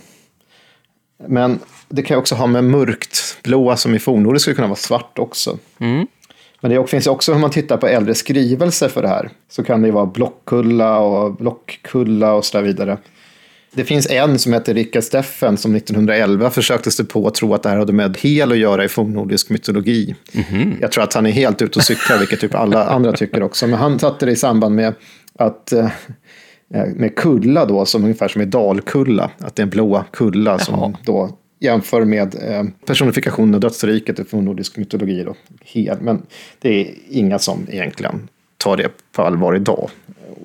Men 1.28 1.60
det 1.90 2.02
kan 2.02 2.16
ju 2.16 2.20
också 2.20 2.36
ha 2.36 2.48
med 2.48 2.64
mörkt 2.64 3.38
blåa 3.44 3.78
som 3.78 3.96
i 3.96 4.00
fornnordiska 4.00 4.42
skulle 4.42 4.56
kunna 4.56 4.68
vara 4.68 4.76
svart 4.76 5.20
också. 5.20 5.58
Men 6.62 6.72
det 6.72 6.90
finns 6.90 7.08
också, 7.08 7.34
om 7.34 7.42
man 7.42 7.52
tittar 7.52 7.78
på 7.78 7.88
äldre 7.88 8.16
skrivelser 8.16 8.90
för 8.90 9.02
det 9.02 9.08
här, 9.08 9.30
så 9.50 9.64
kan 9.64 9.82
det 9.82 9.88
ju 9.88 9.92
vara 9.92 10.06
Blockkulla 10.06 11.00
och 11.00 11.36
Blockkulla 11.36 12.34
och 12.34 12.46
så 12.46 12.58
där 12.58 12.64
vidare. 12.64 12.98
Det 13.72 13.84
finns 13.84 14.10
en 14.10 14.40
som 14.40 14.54
heter 14.54 14.74
Rickard 14.74 15.04
Steffen 15.04 15.58
som 15.58 15.76
1911 15.76 16.50
försökte 16.50 16.92
sig 16.92 17.06
på 17.06 17.28
att 17.28 17.36
tro 17.36 17.54
att 17.54 17.64
det 17.64 17.70
här 17.70 17.78
hade 17.78 17.94
med 17.94 18.18
hel 18.18 18.52
att 18.52 18.58
göra 18.58 18.84
i 18.84 18.88
fornnordisk 18.88 19.50
mytologi. 19.50 20.16
Jag 20.82 20.92
tror 20.92 21.04
att 21.04 21.14
han 21.14 21.26
är 21.26 21.32
helt 21.32 21.62
ute 21.62 21.80
och 21.80 21.86
cyklar, 21.86 22.18
vilket 22.18 22.40
typ 22.40 22.56
alla 22.56 22.84
andra 22.86 23.12
tycker 23.12 23.44
också. 23.44 23.68
Men 23.68 23.80
han 23.80 24.00
satte 24.00 24.26
det 24.26 24.32
i 24.32 24.36
samband 24.36 24.76
med 24.76 24.94
att 25.36 25.72
eh, 25.72 25.90
med 26.96 27.16
kulla 27.16 27.66
då, 27.66 27.86
som 27.86 28.04
ungefär 28.04 28.28
som 28.28 28.42
i 28.42 28.46
Dalkulla, 28.46 29.32
att 29.38 29.56
det 29.56 29.62
är 29.62 29.64
en 29.64 29.70
blå 29.70 30.04
kulla 30.12 30.60
som 30.60 30.98
då 31.06 31.38
jämför 31.60 32.06
med 32.06 32.36
eh, 32.42 32.64
personifikationen 32.86 33.56
av 33.56 33.60
dödsriket 33.60 34.20
i 34.20 34.24
fornnordisk 34.24 34.78
mytologi. 34.78 35.24
Då, 35.24 35.36
hel. 35.62 35.98
Men 36.02 36.22
det 36.60 36.70
är 36.70 36.94
inga 37.10 37.40
som 37.40 37.68
egentligen 37.70 38.30
tar 38.58 38.78
det 38.78 38.90
på 39.12 39.22
allvar 39.22 39.56
idag. 39.56 39.90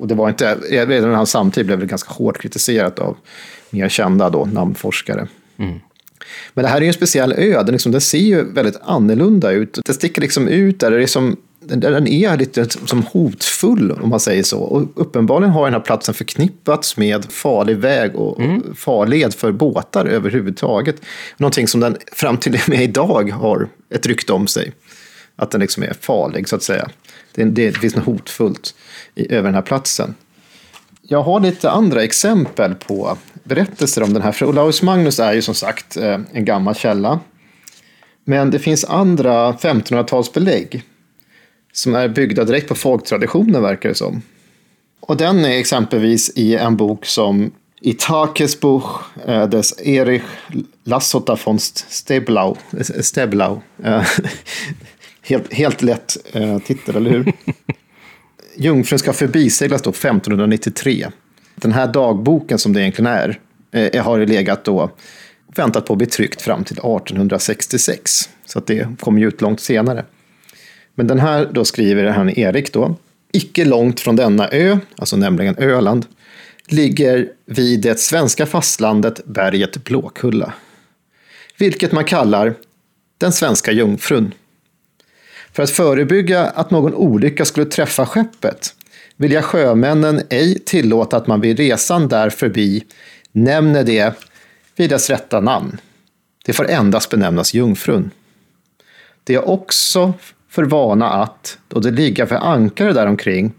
Och 0.01 0.09
det 0.09 0.15
var 0.15 0.29
inte, 0.29 0.55
redan 0.71 1.11
i 1.11 1.15
hans 1.15 1.31
samtid 1.31 1.67
blev 1.67 1.79
det 1.79 1.87
ganska 1.87 2.13
hårt 2.13 2.39
kritiserat 2.39 2.99
av 2.99 3.17
mer 3.71 3.89
kända 3.89 4.31
då, 4.31 4.45
namnforskare. 4.45 5.29
Men 6.55 6.63
det 6.63 6.69
här 6.69 6.77
är 6.77 6.81
ju 6.81 6.87
en 6.87 6.95
speciell 6.95 7.33
ö, 7.33 7.63
den, 7.63 7.73
liksom, 7.73 7.93
den 7.93 8.01
ser 8.01 8.19
ju 8.19 8.53
väldigt 8.53 8.77
annorlunda 8.83 9.51
ut. 9.51 9.79
Den 9.85 9.95
sticker 9.95 10.23
liksom 10.23 10.49
ut 10.49 10.81
där, 10.81 10.91
det 10.91 11.03
är 11.03 11.07
som, 11.07 11.37
den, 11.67 12.07
är 12.07 12.37
lite 12.37 12.69
som 12.69 13.03
hotfull 13.03 13.93
om 13.93 14.09
man 14.09 14.21
säger 14.21 14.43
så. 14.43 14.59
Och 14.59 14.83
uppenbarligen 14.95 15.53
har 15.53 15.65
den 15.65 15.73
här 15.73 15.81
platsen 15.81 16.15
förknippats 16.15 16.97
med 16.97 17.33
farlig 17.33 17.77
väg 17.77 18.17
och 18.17 18.25
och 18.25 18.41
farled 18.79 19.35
för 19.35 19.53
båtar 19.53 20.07
överhuvudtaget. 20.07 20.97
Någonting 21.37 21.69
som 21.69 21.81
den 21.81 21.97
fram 22.13 22.37
till 22.37 22.55
och 22.55 22.69
med 22.69 22.83
idag 22.83 23.31
har 23.31 23.69
ett 23.91 24.07
rykte 24.07 24.33
om 24.33 24.47
sig. 24.47 24.73
Att 25.37 25.51
den 25.51 25.61
liksom 25.61 25.83
är 25.83 25.93
farlig 26.01 26.49
så 26.49 26.57
att 26.57 26.63
säga. 26.63 26.89
Det, 27.35 27.45
det 27.45 27.73
finns 27.73 27.97
något 27.97 28.05
hotfullt 28.05 28.75
i, 29.15 29.33
över 29.33 29.49
den 29.49 29.55
här 29.55 29.63
platsen. 29.63 30.15
Jag 31.03 31.23
har 31.23 31.41
lite 31.41 31.71
andra 31.71 32.03
exempel 32.03 32.75
på 32.75 33.19
berättelser 33.45 34.03
om 34.03 34.13
den 34.13 34.23
här. 34.23 34.33
För 34.33 34.47
Olaus 34.47 34.83
Magnus 34.83 35.19
är 35.19 35.33
ju 35.33 35.43
som 35.43 35.55
sagt 35.55 35.97
eh, 35.97 36.21
en 36.33 36.45
gammal 36.45 36.75
källa. 36.75 37.21
Men 38.25 38.51
det 38.51 38.59
finns 38.59 38.85
andra 38.85 39.53
1500-talsbelägg 39.53 40.83
som 41.75 41.95
är 41.95 42.09
byggda 42.09 42.45
direkt 42.45 42.69
på 42.69 42.75
folktraditionen 42.75 43.63
verkar 43.63 43.89
det 43.89 43.95
som. 43.95 44.23
Och 45.01 45.17
den 45.17 45.45
är 45.45 45.59
exempelvis 45.59 46.33
i 46.35 46.57
en 46.57 46.77
bok 46.77 47.07
som 47.07 47.51
i 47.81 47.93
Takesbuch 47.93 48.85
eh, 49.27 49.49
des 49.49 49.81
Erich 49.81 50.23
Lassota 50.85 51.39
von 51.45 51.59
Steblau. 51.59 52.57
Steblau. 53.01 53.61
Eh, 53.83 54.03
helt, 55.23 55.53
helt 55.53 55.83
lätt 55.83 56.17
eh, 56.33 56.59
titel, 56.59 56.97
eller 56.97 57.11
hur? 57.11 57.33
Jungfrun 58.57 58.99
ska 58.99 59.13
förbiseglas 59.13 59.83
då 59.83 59.91
1593. 59.91 61.07
Den 61.55 61.73
här 61.73 61.87
dagboken 61.87 62.59
som 62.59 62.73
det 62.73 62.81
egentligen 62.81 63.13
är, 63.13 63.41
eh, 63.73 64.05
har 64.05 64.27
legat 64.27 64.65
då 64.65 64.91
väntat 65.57 65.87
på 65.87 65.93
att 65.93 65.99
bli 65.99 66.07
tryckt 66.07 66.43
fram 66.43 66.65
till 66.65 66.77
1866. 66.77 68.29
Så 68.47 68.59
att 68.59 68.67
det 68.67 68.89
kom 69.01 69.19
ju 69.19 69.29
ut 69.29 69.41
långt 69.41 69.61
senare. 69.61 70.05
Men 70.95 71.07
den 71.07 71.19
här 71.19 71.49
då 71.53 71.65
skriver 71.65 72.05
han 72.05 72.39
Erik 72.39 72.73
då. 72.73 72.97
Icke 73.33 73.65
långt 73.65 74.01
från 74.01 74.17
denna 74.17 74.49
ö, 74.49 74.79
alltså 74.97 75.17
nämligen 75.17 75.59
Öland, 75.59 76.07
ligger 76.69 77.29
vid 77.47 77.81
det 77.81 78.01
svenska 78.01 78.47
fastlandet 78.47 79.27
berget 79.27 79.85
Blåkulla. 79.85 80.53
Vilket 81.59 81.93
man 81.93 82.05
kallar 82.05 82.55
den 83.19 83.33
svenska 83.33 83.73
jungfrun. 83.73 84.35
För 85.53 85.63
att 85.63 85.71
förebygga 85.71 86.47
att 86.47 86.71
någon 86.71 86.95
olycka 86.95 87.45
skulle 87.45 87.67
träffa 87.67 88.07
skeppet 88.07 88.75
vill 89.17 89.33
jag 89.33 89.45
sjömännen 89.45 90.23
ej 90.31 90.59
tillåta 90.59 91.17
att 91.17 91.27
man 91.27 91.41
vid 91.41 91.59
resan 91.59 92.09
där 92.09 92.31
förbi 92.31 92.85
nämner 93.33 93.85
det 93.85 94.15
vid 94.77 94.91
dess 94.91 95.11
rätta 95.11 95.41
namn. 95.41 95.81
Det 96.45 96.53
får 96.53 96.71
endast 96.71 97.11
benämnas 97.11 97.55
jungfrun. 97.55 98.11
Det 99.25 99.35
är 99.35 99.49
också 99.49 100.13
för 100.55 100.65
vana 100.65 101.11
att, 101.11 101.59
då 101.69 101.81
det 101.81 101.91
ligga 101.91 102.27
för 102.27 102.37
ankare 102.37 102.93
däromkring, 102.93 103.53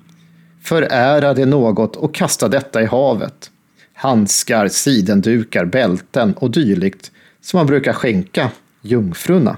förära 0.63 1.33
det 1.33 1.45
något 1.45 1.95
och 1.95 2.15
kasta 2.15 2.47
detta 2.47 2.81
i 2.81 2.85
havet. 2.85 3.51
Handskar, 3.93 4.67
sidendukar, 4.67 5.65
bälten 5.65 6.33
och 6.33 6.51
dylikt 6.51 7.11
som 7.41 7.57
man 7.57 7.67
brukar 7.67 7.93
skänka 7.93 8.51
jungfrunna. 8.81 9.57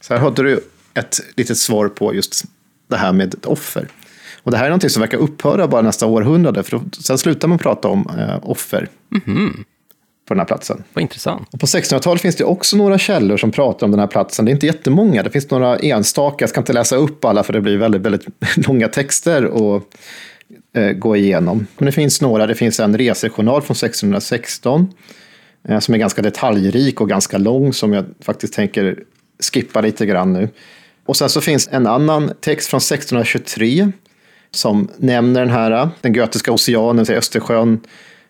Så 0.00 0.14
här 0.14 0.20
hade 0.20 0.42
du 0.42 0.60
ett 0.94 1.20
litet 1.36 1.58
svar 1.58 1.88
på 1.88 2.14
just 2.14 2.44
det 2.88 2.96
här 2.96 3.12
med 3.12 3.34
ett 3.34 3.46
offer. 3.46 3.88
Och 4.42 4.50
det 4.50 4.56
här 4.56 4.64
är 4.64 4.70
någonting 4.70 4.90
som 4.90 5.00
verkar 5.00 5.18
upphöra 5.18 5.68
bara 5.68 5.82
nästa 5.82 6.06
århundrade, 6.06 6.62
för 6.62 6.80
sen 7.00 7.18
slutar 7.18 7.48
man 7.48 7.58
prata 7.58 7.88
om 7.88 8.10
eh, 8.18 8.38
offer 8.42 8.88
mhm 9.08 9.64
på 10.26 10.34
den 10.34 10.38
här 10.38 10.46
platsen. 10.46 10.84
Vad 10.92 11.02
intressant. 11.02 11.48
Och 11.52 11.60
på 11.60 11.66
1600-talet 11.66 12.22
finns 12.22 12.36
det 12.36 12.44
också 12.44 12.76
några 12.76 12.98
källor 12.98 13.36
som 13.36 13.50
pratar 13.52 13.86
om 13.86 13.90
den 13.90 14.00
här 14.00 14.06
platsen. 14.06 14.44
Det 14.44 14.50
är 14.50 14.52
inte 14.52 14.66
jättemånga, 14.66 15.22
det 15.22 15.30
finns 15.30 15.50
några 15.50 15.76
enstaka. 15.78 16.36
Jag 16.42 16.50
ska 16.50 16.60
inte 16.60 16.72
läsa 16.72 16.96
upp 16.96 17.24
alla 17.24 17.42
för 17.42 17.52
det 17.52 17.60
blir 17.60 17.76
väldigt, 17.76 18.02
väldigt 18.02 18.26
långa 18.68 18.88
texter 18.88 19.42
att 19.76 19.82
eh, 20.76 20.92
gå 20.92 21.16
igenom. 21.16 21.66
Men 21.78 21.86
det 21.86 21.92
finns 21.92 22.20
några. 22.20 22.46
Det 22.46 22.54
finns 22.54 22.80
en 22.80 22.98
resejournal 22.98 23.62
från 23.62 23.74
1616 23.74 24.92
eh, 25.68 25.78
som 25.78 25.94
är 25.94 25.98
ganska 25.98 26.22
detaljrik 26.22 27.00
och 27.00 27.08
ganska 27.08 27.38
lång 27.38 27.72
som 27.72 27.92
jag 27.92 28.04
faktiskt 28.20 28.54
tänker 28.54 28.98
skippa 29.52 29.80
lite 29.80 30.06
grann 30.06 30.32
nu. 30.32 30.48
Och 31.06 31.16
sen 31.16 31.28
så 31.28 31.40
finns 31.40 31.68
en 31.72 31.86
annan 31.86 32.32
text 32.40 32.70
från 32.70 32.78
1623 32.78 33.92
som 34.50 34.88
nämner 34.96 35.40
den 35.40 35.50
här, 35.50 35.88
den 36.00 36.14
Götiska 36.14 36.52
oceanen, 36.52 37.04
till 37.04 37.14
Östersjön, 37.14 37.80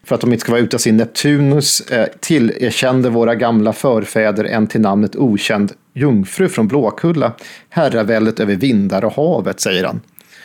för 0.06 0.14
att 0.14 0.20
de 0.20 0.32
inte 0.32 0.40
ska 0.40 0.52
vara 0.52 0.62
ute 0.62 0.78
sin 0.78 0.96
Neptunus, 0.96 1.80
eh, 1.80 2.06
tillerkände 2.20 3.10
våra 3.10 3.34
gamla 3.34 3.72
förfäder 3.72 4.44
en 4.44 4.66
till 4.66 4.80
namnet 4.80 5.16
okänd 5.16 5.72
jungfru 5.94 6.48
från 6.48 6.68
Blåkulla, 6.68 7.32
herraväldet 7.68 8.40
över 8.40 8.54
vindar 8.54 9.04
och 9.04 9.12
havet, 9.12 9.60
säger 9.60 9.84
han. 9.84 10.00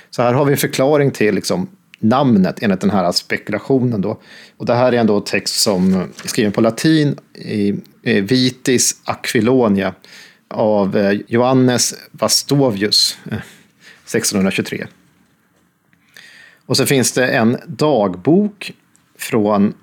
Så 0.09 0.21
här 0.21 0.33
har 0.33 0.45
vi 0.45 0.51
en 0.51 0.57
förklaring 0.57 1.11
till 1.11 1.35
liksom, 1.35 1.67
namnet 1.99 2.63
enligt 2.63 2.81
den 2.81 2.89
här 2.89 3.11
spekulationen. 3.11 4.01
Då. 4.01 4.21
Och 4.57 4.65
det 4.65 4.73
här 4.73 4.91
är 4.91 4.97
ändå 4.97 5.19
text 5.19 5.59
som 5.59 5.93
är 5.93 6.07
skriven 6.27 6.51
på 6.51 6.61
latin 6.61 7.15
i 7.33 7.75
eh, 8.03 8.23
Vitis 8.23 8.95
Aquilonia 9.03 9.93
av 10.47 10.97
eh, 10.97 11.19
Johannes 11.27 11.93
Vastovius 12.11 13.17
eh, 13.25 13.37
1623. 14.05 14.87
Och 16.65 16.77
så 16.77 16.85
finns 16.85 17.11
det 17.11 17.27
en 17.27 17.57
dagbok 17.67 18.73
från 19.21 19.73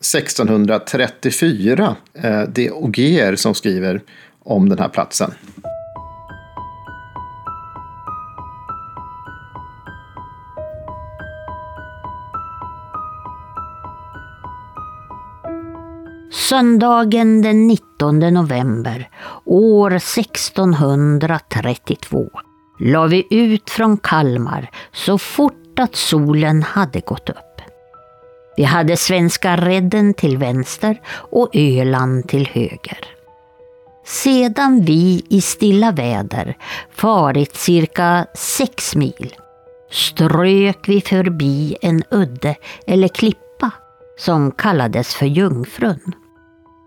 1634. 0.00 1.96
Eh, 2.14 2.42
det 2.42 2.66
är 2.66 2.72
Ogier 2.72 3.36
som 3.36 3.54
skriver 3.54 4.02
om 4.42 4.68
den 4.68 4.78
här 4.78 4.88
platsen. 4.88 5.32
Söndagen 16.48 17.42
den 17.42 17.66
19 17.66 18.18
november 18.18 19.08
år 19.44 19.94
1632 19.94 22.30
la 22.78 23.06
vi 23.06 23.26
ut 23.30 23.70
från 23.70 23.96
Kalmar 23.96 24.70
så 24.92 25.18
fort 25.18 25.78
att 25.78 25.96
solen 25.96 26.62
hade 26.62 27.00
gått 27.00 27.28
upp. 27.28 27.47
Vi 28.58 28.64
hade 28.64 28.96
Svenska 28.96 29.56
Redden 29.56 30.14
till 30.14 30.38
vänster 30.38 31.00
och 31.10 31.50
Öland 31.52 32.28
till 32.28 32.46
höger. 32.46 32.98
Sedan 34.04 34.84
vi 34.84 35.26
i 35.28 35.40
stilla 35.40 35.92
väder 35.92 36.56
farit 36.90 37.56
cirka 37.56 38.26
sex 38.34 38.96
mil 38.96 39.34
strök 39.90 40.88
vi 40.88 41.00
förbi 41.00 41.76
en 41.80 42.02
udde 42.10 42.54
eller 42.86 43.08
klippa 43.08 43.70
som 44.18 44.50
kallades 44.50 45.14
för 45.14 45.26
Jungfrun. 45.26 46.14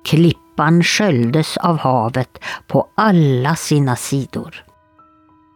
Klippan 0.06 0.84
sköljdes 0.84 1.58
av 1.58 1.78
havet 1.78 2.40
på 2.68 2.88
alla 2.96 3.56
sina 3.56 3.96
sidor. 3.96 4.66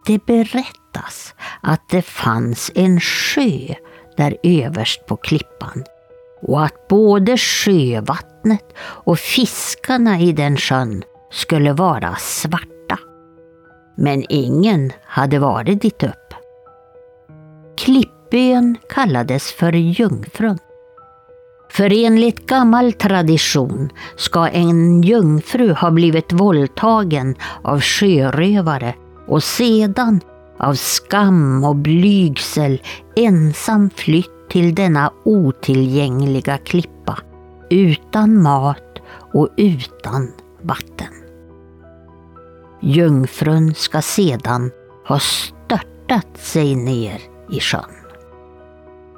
Det 0.05 0.25
berättas 0.25 1.35
att 1.61 1.89
det 1.89 2.01
fanns 2.01 2.71
en 2.75 2.99
sjö 2.99 3.73
där 4.17 4.37
överst 4.43 5.05
på 5.05 5.15
klippan 5.15 5.83
och 6.47 6.63
att 6.63 6.87
både 6.87 7.37
sjövattnet 7.37 8.65
och 8.79 9.19
fiskarna 9.19 10.19
i 10.19 10.31
den 10.31 10.57
sjön 10.57 11.03
skulle 11.31 11.73
vara 11.73 12.15
svarta. 12.15 12.99
Men 13.97 14.23
ingen 14.29 14.91
hade 15.05 15.39
varit 15.39 15.81
dit 15.81 16.03
upp. 16.03 16.33
Klippön 17.77 18.77
kallades 18.89 19.51
för 19.51 19.71
Jungfrun. 19.73 20.57
För 21.71 22.05
enligt 22.05 22.47
gammal 22.47 22.93
tradition 22.93 23.89
ska 24.15 24.47
en 24.47 25.01
jungfru 25.01 25.73
ha 25.73 25.91
blivit 25.91 26.33
våldtagen 26.33 27.35
av 27.61 27.81
sjörövare 27.81 28.95
och 29.27 29.43
sedan 29.43 30.21
av 30.59 30.73
skam 30.73 31.63
och 31.63 31.75
blygsel 31.75 32.81
ensam 33.15 33.89
flytt 33.89 34.34
till 34.55 34.75
denna 34.75 35.13
otillgängliga 35.23 36.57
klippa 36.57 37.17
utan 37.69 38.41
mat 38.41 38.99
och 39.33 39.49
utan 39.57 40.31
vatten. 40.61 41.13
Jungfrun 42.81 43.73
ska 43.73 44.01
sedan 44.01 44.71
ha 45.07 45.19
störtat 45.19 46.37
sig 46.37 46.75
ner 46.75 47.21
i 47.51 47.59
sjön. 47.59 47.95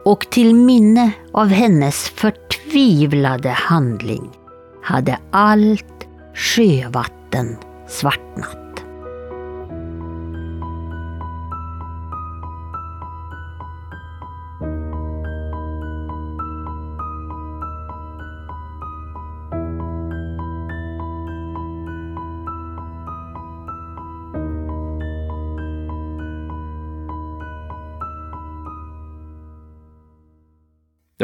Och 0.05 0.29
till 0.29 0.55
minne 0.55 1.11
av 1.31 1.47
hennes 1.47 2.09
förtvivlade 2.09 3.49
handling 3.49 4.29
hade 4.83 5.19
allt 5.31 6.07
sjövatten 6.33 7.57
svartnat. 7.87 8.66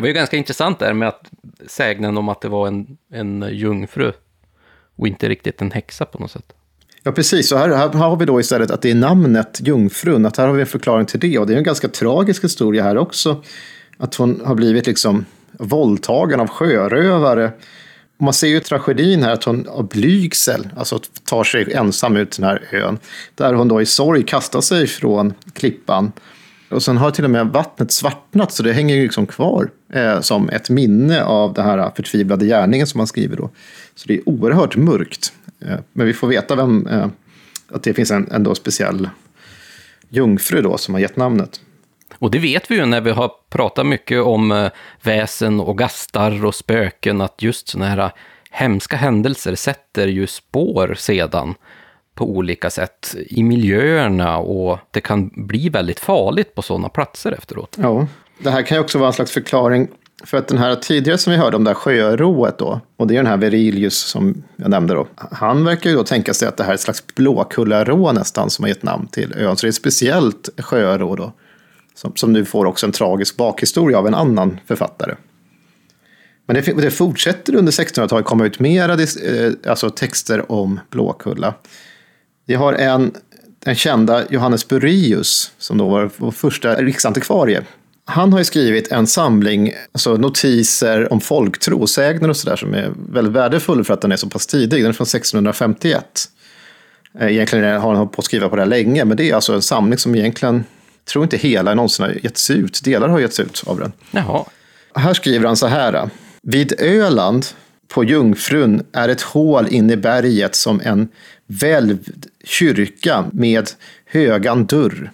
Var 0.03 0.07
ju 0.07 0.13
ganska 0.13 0.37
intressant 0.37 0.79
där 0.79 0.93
med 0.93 1.07
att 1.07 1.31
sägnen 1.67 2.17
om 2.17 2.29
att 2.29 2.41
det 2.41 2.49
var 2.49 2.67
en, 2.67 2.97
en 3.13 3.45
jungfru 3.51 4.11
och 4.95 5.07
inte 5.07 5.29
riktigt 5.29 5.61
en 5.61 5.71
häxa 5.71 6.05
på 6.05 6.19
något 6.19 6.31
sätt. 6.31 6.53
Ja, 7.03 7.11
precis. 7.11 7.49
Så 7.49 7.57
här, 7.57 7.69
här 7.69 7.89
har 7.89 8.15
vi 8.15 8.25
då 8.25 8.39
istället 8.39 8.71
att 8.71 8.81
det 8.81 8.91
är 8.91 8.95
namnet 8.95 9.59
Jungfrun, 9.63 10.25
att 10.25 10.37
här 10.37 10.47
har 10.47 10.53
vi 10.53 10.61
en 10.61 10.67
förklaring 10.67 11.05
till 11.05 11.19
det. 11.19 11.39
Och 11.39 11.47
det 11.47 11.53
är 11.53 11.57
en 11.57 11.63
ganska 11.63 11.87
tragisk 11.87 12.43
historia 12.43 12.83
här 12.83 12.97
också. 12.97 13.43
Att 13.97 14.15
hon 14.15 14.41
har 14.45 14.55
blivit 14.55 14.87
liksom 14.87 15.25
våldtagen 15.51 16.39
av 16.39 16.47
sjörövare. 16.47 17.51
Och 18.17 18.23
man 18.23 18.33
ser 18.33 18.47
ju 18.47 18.59
tragedin 18.59 19.23
här, 19.23 19.31
att 19.31 19.43
hon 19.43 19.67
av 19.67 19.87
blygsel, 19.87 20.69
alltså 20.77 20.99
tar 21.23 21.43
sig 21.43 21.73
ensam 21.73 22.17
ut 22.17 22.37
den 22.37 22.45
här 22.45 22.67
ön. 22.71 22.99
Där 23.35 23.53
hon 23.53 23.67
då 23.67 23.81
i 23.81 23.85
sorg 23.85 24.23
kastar 24.23 24.61
sig 24.61 24.87
från 24.87 25.33
klippan 25.53 26.11
och 26.73 26.83
sen 26.83 26.97
har 26.97 27.11
till 27.11 27.23
och 27.23 27.29
med 27.29 27.47
vattnet 27.47 27.91
svartnat 27.91 28.51
så 28.51 28.63
det 28.63 28.73
hänger 28.73 28.95
ju 28.95 29.03
liksom 29.03 29.25
kvar 29.25 29.69
eh, 29.93 30.19
som 30.19 30.49
ett 30.49 30.69
minne 30.69 31.23
av 31.23 31.53
den 31.53 31.65
här 31.65 31.91
förtvivlade 31.95 32.45
gärningen 32.45 32.87
som 32.87 32.97
man 32.97 33.07
skriver 33.07 33.37
då. 33.37 33.49
Så 33.95 34.07
det 34.07 34.13
är 34.13 34.29
oerhört 34.29 34.75
mörkt. 34.75 35.33
Eh, 35.59 35.77
men 35.93 36.07
vi 36.07 36.13
får 36.13 36.27
veta 36.27 36.55
vem, 36.55 36.87
eh, 36.87 37.07
att 37.71 37.83
det 37.83 37.93
finns 37.93 38.11
en 38.11 38.31
ändå 38.31 38.55
speciell 38.55 39.09
jungfru 40.09 40.61
då 40.61 40.77
som 40.77 40.93
har 40.93 41.01
gett 41.01 41.17
namnet. 41.17 41.61
Och 42.15 42.31
det 42.31 42.39
vet 42.39 42.71
vi 42.71 42.75
ju 42.75 42.85
när 42.85 43.01
vi 43.01 43.11
har 43.11 43.31
pratat 43.49 43.85
mycket 43.85 44.21
om 44.21 44.51
eh, 44.51 44.69
väsen 45.01 45.59
och 45.59 45.77
gastar 45.77 46.45
och 46.45 46.55
spöken, 46.55 47.21
att 47.21 47.41
just 47.41 47.67
sådana 47.67 47.89
här 47.89 48.11
hemska 48.51 48.97
händelser 48.97 49.55
sätter 49.55 50.07
ju 50.07 50.27
spår 50.27 50.95
sedan 50.97 51.55
på 52.13 52.29
olika 52.29 52.69
sätt 52.69 53.15
i 53.29 53.43
miljöerna 53.43 54.37
och 54.37 54.79
det 54.91 55.01
kan 55.01 55.31
bli 55.47 55.69
väldigt 55.69 55.99
farligt 55.99 56.55
på 56.55 56.61
sådana 56.61 56.89
platser 56.89 57.31
efteråt. 57.31 57.77
Ja, 57.81 58.07
det 58.39 58.49
här 58.49 58.61
kan 58.61 58.77
ju 58.77 58.83
också 58.83 58.97
vara 58.97 59.07
en 59.07 59.13
slags 59.13 59.31
förklaring 59.31 59.87
för 60.23 60.37
att 60.37 60.47
den 60.47 60.57
här 60.57 60.75
tidigare 60.75 61.17
som 61.17 61.31
vi 61.31 61.37
hörde 61.37 61.57
om 61.57 61.63
det 61.63 61.69
här 61.69 61.75
sjörået 61.75 62.57
då, 62.57 62.81
och 62.97 63.07
det 63.07 63.13
är 63.13 63.17
den 63.17 63.27
här 63.27 63.37
Verilius 63.37 63.97
som 63.97 64.43
jag 64.55 64.69
nämnde 64.69 64.93
då, 64.93 65.07
han 65.15 65.65
verkar 65.65 65.89
ju 65.89 65.95
då 65.95 66.03
tänka 66.03 66.33
sig 66.33 66.47
att 66.47 66.57
det 66.57 66.63
här 66.63 66.71
är 66.71 66.75
ett 66.75 66.81
slags 66.81 67.15
blåkullarå 67.15 68.11
nästan 68.11 68.49
som 68.49 68.63
har 68.63 68.69
gett 68.69 68.83
namn 68.83 69.07
till 69.07 69.33
ön, 69.37 69.57
så 69.57 69.65
det 69.65 69.67
är 69.67 69.69
ett 69.69 69.75
speciellt 69.75 70.49
sjörå 70.57 71.15
då, 71.15 71.33
som, 71.95 72.15
som 72.15 72.33
nu 72.33 72.45
får 72.45 72.65
också 72.65 72.85
en 72.85 72.91
tragisk 72.91 73.37
bakhistoria 73.37 73.97
av 73.97 74.07
en 74.07 74.15
annan 74.15 74.59
författare. 74.65 75.15
Men 76.45 76.55
det, 76.55 76.81
det 76.81 76.91
fortsätter 76.91 77.55
under 77.55 77.71
1600-talet 77.71 78.25
komma 78.25 78.45
ut 78.45 78.59
mera 78.59 78.93
eh, 78.93 79.51
alltså 79.67 79.89
texter 79.89 80.51
om 80.51 80.79
Blåkulla. 80.89 81.53
Vi 82.45 82.55
har 82.55 82.73
en, 82.73 83.11
den 83.59 83.75
kända 83.75 84.23
Johannes 84.29 84.67
Bureus, 84.67 85.51
som 85.57 85.77
då 85.77 85.89
var 85.89 86.09
vår 86.17 86.31
första 86.31 86.75
riksantikvarie. 86.75 87.63
Han 88.05 88.31
har 88.33 88.39
ju 88.39 88.45
skrivit 88.45 88.91
en 88.91 89.07
samling 89.07 89.73
alltså 89.91 90.17
notiser 90.17 91.13
om 91.13 91.21
folktro, 91.21 91.87
sägner 91.87 92.29
och 92.29 92.37
sådär 92.37 92.55
som 92.55 92.73
är 92.73 92.91
väldigt 93.09 93.33
värdefull 93.33 93.83
för 93.83 93.93
att 93.93 94.01
den 94.01 94.11
är 94.11 94.17
så 94.17 94.29
pass 94.29 94.47
tidig. 94.47 94.83
Den 94.83 94.89
är 94.89 94.93
från 94.93 95.05
1651. 95.05 96.29
Eh, 97.19 97.27
egentligen 97.27 97.65
har 97.65 97.89
han 97.89 97.95
hållit 97.95 98.11
på 98.11 98.19
att 98.19 98.25
skriva 98.25 98.49
på 98.49 98.55
det 98.55 98.61
här 98.61 98.69
länge, 98.69 99.05
men 99.05 99.17
det 99.17 99.29
är 99.29 99.35
alltså 99.35 99.53
en 99.53 99.61
samling 99.61 99.97
som 99.97 100.15
egentligen, 100.15 100.63
tror 101.05 101.23
inte 101.23 101.37
hela 101.37 101.73
någonsin 101.73 102.05
har 102.05 102.17
getts 102.23 102.49
ut. 102.49 102.81
Delar 102.83 103.07
har 103.07 103.19
getts 103.19 103.39
ut 103.39 103.63
av 103.65 103.79
den. 103.79 103.91
Jaha. 104.11 104.45
Här 104.95 105.13
skriver 105.13 105.47
han 105.47 105.57
så 105.57 105.67
här. 105.67 106.09
Vid 106.43 106.81
Öland 106.81 107.45
på 107.87 108.03
Jungfrun 108.03 108.83
är 108.93 109.09
ett 109.09 109.21
hål 109.21 109.67
in 109.67 109.89
i 109.89 109.97
berget 109.97 110.55
som 110.55 110.81
en 110.83 111.07
välvd 111.59 112.27
kyrka 112.43 113.25
med 113.33 113.69
högan 114.05 114.65
dörr. 114.65 115.11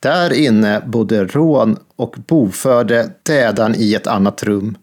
Där 0.00 0.32
inne 0.32 0.82
bodde 0.86 1.24
rån 1.24 1.78
och 1.96 2.16
boförde 2.26 3.10
dädan 3.22 3.74
i 3.74 3.94
ett 3.94 4.06
annat 4.06 4.42
rum. 4.42 4.76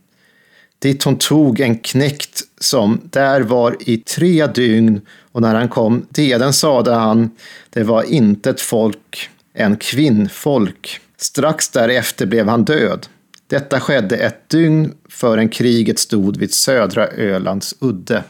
Dit 0.80 1.04
hon 1.04 1.18
tog 1.18 1.60
en 1.60 1.78
knäckt 1.78 2.42
som 2.60 3.02
där 3.04 3.42
var 3.42 3.76
i 3.80 3.98
tre 3.98 4.48
dygn 4.48 5.02
och 5.32 5.42
när 5.42 5.56
han 5.56 5.70
kom 5.70 6.06
deden 6.10 6.54
sade 6.54 6.94
han 6.94 7.32
det 7.70 7.84
var 7.84 8.04
inte 8.04 8.50
ett 8.50 8.62
folk, 8.62 9.30
en 9.54 9.78
kvinnfolk. 9.78 11.00
Strax 11.18 11.70
därefter 11.70 12.26
blev 12.26 12.48
han 12.48 12.66
död. 12.66 13.08
Detta 13.48 13.80
skedde 13.80 14.18
ett 14.18 14.50
dygn 14.50 14.94
förrän 15.10 15.50
kriget 15.50 16.00
stod 16.00 16.38
vid 16.38 16.54
södra 16.54 17.08
Ölands 17.08 17.76
udde. 17.80 18.24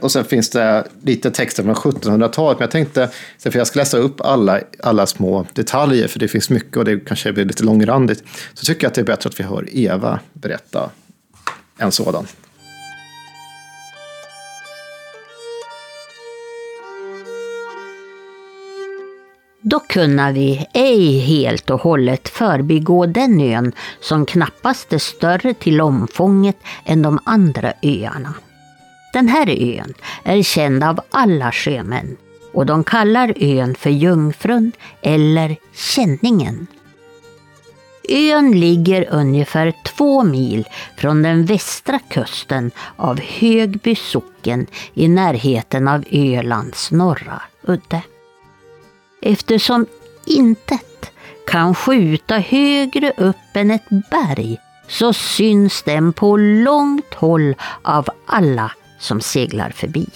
Och 0.00 0.12
sen 0.12 0.24
finns 0.24 0.50
det 0.50 0.84
lite 1.02 1.30
texter 1.30 1.62
från 1.62 1.74
1700-talet, 1.74 2.58
men 2.58 2.64
jag 2.64 2.70
tänkte, 2.70 3.10
för 3.38 3.56
jag 3.58 3.66
ska 3.66 3.78
läsa 3.78 3.98
upp 3.98 4.20
alla, 4.20 4.60
alla 4.82 5.06
små 5.06 5.46
detaljer, 5.52 6.08
för 6.08 6.18
det 6.18 6.28
finns 6.28 6.50
mycket 6.50 6.76
och 6.76 6.84
det 6.84 7.00
kanske 7.00 7.32
blir 7.32 7.44
lite 7.44 7.64
långrandigt, 7.64 8.24
så 8.54 8.66
tycker 8.66 8.84
jag 8.84 8.88
att 8.88 8.94
det 8.94 9.00
är 9.00 9.04
bättre 9.04 9.28
att 9.28 9.40
vi 9.40 9.44
hör 9.44 9.68
Eva 9.72 10.20
berätta 10.32 10.90
en 11.78 11.92
sådan. 11.92 12.26
Då 19.68 19.80
kunna 19.80 20.32
vi 20.32 20.66
ej 20.72 21.18
helt 21.18 21.70
och 21.70 21.80
hållet 21.80 22.28
förbigå 22.28 23.06
den 23.06 23.40
ön 23.40 23.72
som 24.00 24.26
knappast 24.26 24.92
är 24.92 24.98
större 24.98 25.54
till 25.54 25.80
omfånget 25.80 26.56
än 26.84 27.02
de 27.02 27.18
andra 27.24 27.72
öarna. 27.82 28.34
Den 29.16 29.28
här 29.28 29.78
ön 29.78 29.94
är 30.24 30.42
känd 30.42 30.84
av 30.84 31.00
alla 31.10 31.52
sjömän 31.52 32.16
och 32.52 32.66
de 32.66 32.84
kallar 32.84 33.34
ön 33.36 33.74
för 33.74 33.90
Jungfrun 33.90 34.72
eller 35.02 35.56
Känningen. 35.74 36.66
Ön 38.08 38.60
ligger 38.60 39.08
ungefär 39.10 39.74
två 39.84 40.22
mil 40.24 40.68
från 40.98 41.22
den 41.22 41.44
västra 41.44 41.98
kusten 41.98 42.70
av 42.96 43.20
Högby 43.20 43.94
socken 43.94 44.66
i 44.94 45.08
närheten 45.08 45.88
av 45.88 46.04
Ölands 46.10 46.90
norra 46.90 47.42
udde. 47.62 48.02
Eftersom 49.22 49.86
intet 50.26 51.12
kan 51.46 51.74
skjuta 51.74 52.38
högre 52.38 53.12
upp 53.16 53.54
än 53.54 53.70
ett 53.70 53.88
berg 54.10 54.58
så 54.88 55.12
syns 55.12 55.82
den 55.82 56.12
på 56.12 56.36
långt 56.36 57.14
håll 57.14 57.54
av 57.82 58.08
alla 58.26 58.72
som 58.98 59.20
seglar 59.20 59.70
förbi. 59.70 60.06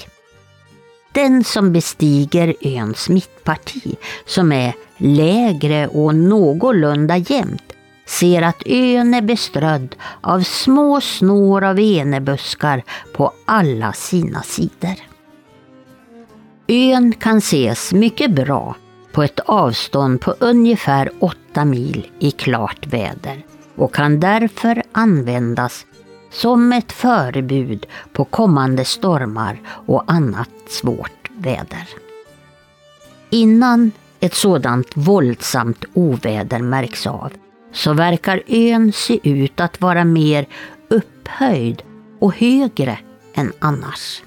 Den 1.13 1.45
som 1.45 1.73
bestiger 1.73 2.55
öns 2.61 3.09
mittparti, 3.09 3.97
som 4.27 4.53
är 4.53 4.75
lägre 4.97 5.89
och 5.89 6.15
någorlunda 6.15 7.17
jämnt, 7.17 7.73
ser 8.07 8.43
att 8.43 8.63
ön 8.67 9.15
är 9.15 9.23
beströdd 9.23 9.97
av 10.21 10.41
små 10.41 11.01
snår 11.01 11.65
av 11.65 11.79
enebuskar 11.81 12.83
på 13.13 13.33
alla 13.45 13.93
sina 13.93 14.43
sidor. 14.43 14.97
Ön 16.67 17.13
kan 17.13 17.39
ses 17.39 17.93
mycket 17.93 18.31
bra 18.31 18.77
på 19.13 19.23
ett 19.23 19.41
avstånd 19.41 20.21
på 20.21 20.35
ungefär 20.39 21.11
8 21.21 21.65
mil 21.65 22.11
i 22.19 22.31
klart 22.31 22.87
väder 22.87 23.45
och 23.77 23.95
kan 23.95 24.21
därför 24.21 24.83
användas 24.93 25.87
som 26.31 26.73
ett 26.73 26.93
förebud 26.93 27.87
på 28.13 28.25
kommande 28.25 28.85
stormar 28.85 29.61
och 29.67 30.05
annat 30.07 30.51
svårt 30.69 31.31
väder. 31.37 31.89
Innan 33.31 33.93
ett 34.21 34.35
sådant 34.35 34.89
våldsamt 34.95 35.85
oväder 35.95 36.59
märks 36.59 37.07
av 37.07 37.33
så 37.73 37.93
verkar 37.93 38.43
ön 38.47 38.93
se 38.93 39.21
ut 39.23 39.61
att 39.61 39.81
vara 39.81 40.05
mer 40.05 40.47
upphöjd 40.89 41.83
och 42.19 42.35
högre 42.35 42.99
än 43.35 43.53
annars. 43.59 44.23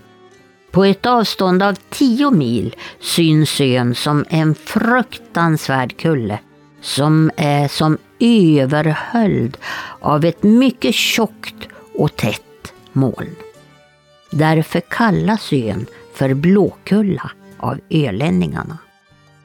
På 0.72 0.84
ett 0.84 1.06
avstånd 1.06 1.64
av 1.64 1.78
tio 1.90 2.32
mil 2.32 2.76
syns 3.00 3.62
ön 3.62 3.96
som 3.96 4.26
en 4.30 4.56
fruktansvärd 4.56 5.98
kulle 5.98 6.40
som 6.82 7.32
är 7.38 7.68
som 7.68 7.98
överhöljd 8.20 9.58
av 10.00 10.26
ett 10.26 10.44
mycket 10.44 10.96
tjockt 10.96 11.68
och 11.96 12.16
tätt 12.16 12.74
moln. 12.92 13.36
Därför 14.32 14.80
kallas 14.80 15.54
ön 15.54 15.86
för 16.14 16.34
Blåkulla 16.34 17.32
av 17.58 17.80
ölänningarna. 17.90 18.78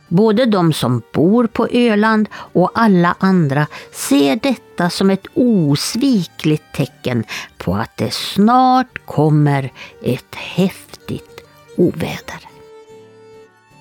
Både 0.09 0.47
de 0.47 0.73
som 0.73 1.03
bor 1.13 1.47
på 1.47 1.69
Öland 1.71 2.29
och 2.33 2.71
alla 2.75 3.17
andra 3.19 3.67
ser 3.93 4.37
detta 4.37 4.91
som 4.91 5.11
ett 5.11 5.27
osvikligt 5.35 6.65
tecken 6.75 7.25
på 7.57 7.75
att 7.75 7.97
det 7.97 8.15
snart 8.15 9.07
kommer 9.07 9.73
ett 10.03 10.35
häftigt 10.35 11.41
oväder. 11.77 12.48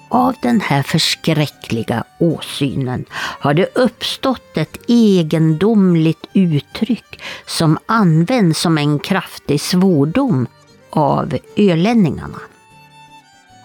Av 0.10 0.36
den 0.42 0.62
här 0.62 0.84
förskräckliga 0.84 2.04
åsynen 2.20 3.06
har 3.12 3.54
det 3.54 3.78
uppstått 3.78 4.58
ett 4.58 4.78
egendomligt 4.88 6.28
uttryck 6.34 7.22
som 7.46 7.78
används 7.86 8.62
som 8.62 8.78
en 8.78 9.00
kraftig 9.00 9.62
svordom 9.62 10.48
av 10.90 11.38
ölänningarna. 11.56 12.40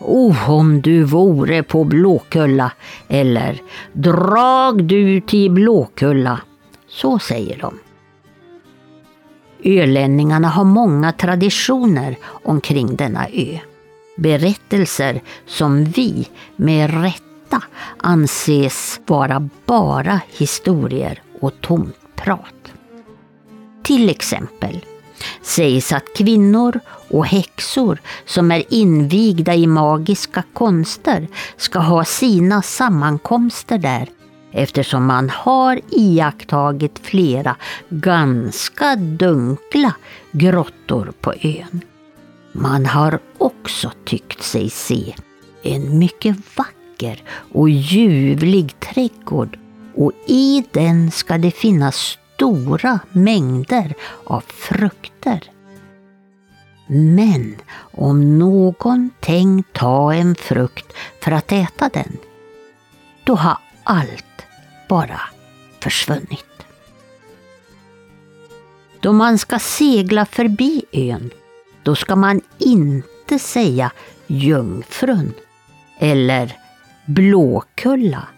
Oh, 0.00 0.50
om 0.50 0.80
du 0.80 1.02
vore 1.02 1.62
på 1.62 1.84
Blåkulla 1.84 2.72
eller 3.08 3.60
drag 3.92 4.84
du 4.84 5.20
till 5.20 5.50
Blåkulla. 5.50 6.40
Så 6.88 7.18
säger 7.18 7.58
de. 7.58 7.78
Ölänningarna 9.64 10.48
har 10.48 10.64
många 10.64 11.12
traditioner 11.12 12.16
omkring 12.44 12.96
denna 12.96 13.26
ö. 13.28 13.58
Berättelser 14.16 15.20
som 15.46 15.84
vi 15.84 16.28
med 16.56 17.02
rätta 17.02 17.62
anses 17.96 19.00
vara 19.06 19.48
bara 19.66 20.20
historier 20.28 21.22
och 21.40 21.60
tomt 21.60 21.96
prat. 22.16 22.72
Till 23.82 24.10
exempel 24.10 24.84
sägs 25.42 25.92
att 25.92 26.16
kvinnor 26.16 26.80
och 27.10 27.26
häxor 27.26 27.98
som 28.26 28.50
är 28.50 28.74
invigda 28.74 29.54
i 29.54 29.66
magiska 29.66 30.42
konster 30.52 31.28
ska 31.56 31.78
ha 31.78 32.04
sina 32.04 32.62
sammankomster 32.62 33.78
där 33.78 34.08
eftersom 34.52 35.06
man 35.06 35.30
har 35.30 35.80
iakttagit 35.90 37.00
flera 37.02 37.56
ganska 37.88 38.96
dunkla 38.96 39.94
grottor 40.32 41.12
på 41.20 41.32
ön. 41.42 41.80
Man 42.52 42.86
har 42.86 43.18
också 43.38 43.92
tyckt 44.04 44.42
sig 44.42 44.70
se 44.70 45.14
en 45.62 45.98
mycket 45.98 46.36
vacker 46.56 47.22
och 47.52 47.70
ljuvlig 47.70 48.80
trädgård 48.80 49.58
och 49.94 50.12
i 50.26 50.64
den 50.72 51.10
ska 51.10 51.38
det 51.38 51.50
finnas 51.50 52.18
stora 52.34 52.98
mängder 53.12 53.94
av 54.24 54.40
frukter. 54.40 55.50
Men 56.86 57.56
om 57.92 58.38
någon 58.38 59.10
tänkt 59.20 59.72
ta 59.72 60.14
en 60.14 60.34
frukt 60.34 60.92
för 61.20 61.32
att 61.32 61.52
äta 61.52 61.88
den, 61.88 62.16
då 63.24 63.34
har 63.34 63.58
allt 63.84 64.46
bara 64.88 65.20
försvunnit. 65.80 66.46
Då 69.00 69.12
man 69.12 69.38
ska 69.38 69.58
segla 69.58 70.26
förbi 70.26 70.84
ön, 70.92 71.30
då 71.82 71.94
ska 71.94 72.16
man 72.16 72.40
inte 72.58 73.38
säga 73.38 73.92
Jungfrun 74.26 75.34
eller 75.98 76.56
Blåkulla, 77.06 78.28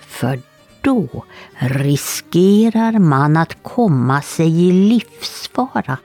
för 0.00 0.40
då 0.80 1.24
riskerar 1.58 2.98
man 2.98 3.36
att 3.36 3.62
komma 3.62 4.22
sig 4.22 4.68
i 4.68 4.72
livsfara 4.72 5.98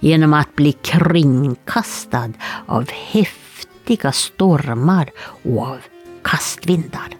genom 0.00 0.34
att 0.34 0.56
bli 0.56 0.72
kringkastad 0.72 2.32
av 2.66 2.90
häftiga 2.90 4.12
stormar 4.12 5.10
och 5.44 5.62
av 5.62 5.78
kastvindar. 6.22 7.16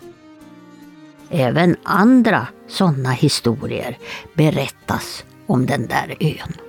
Även 1.31 1.77
andra 1.83 2.47
sådana 2.69 3.11
historier 3.11 3.99
berättas 4.35 5.25
om 5.47 5.67
den 5.67 5.87
där 5.87 6.17
ön. 6.21 6.64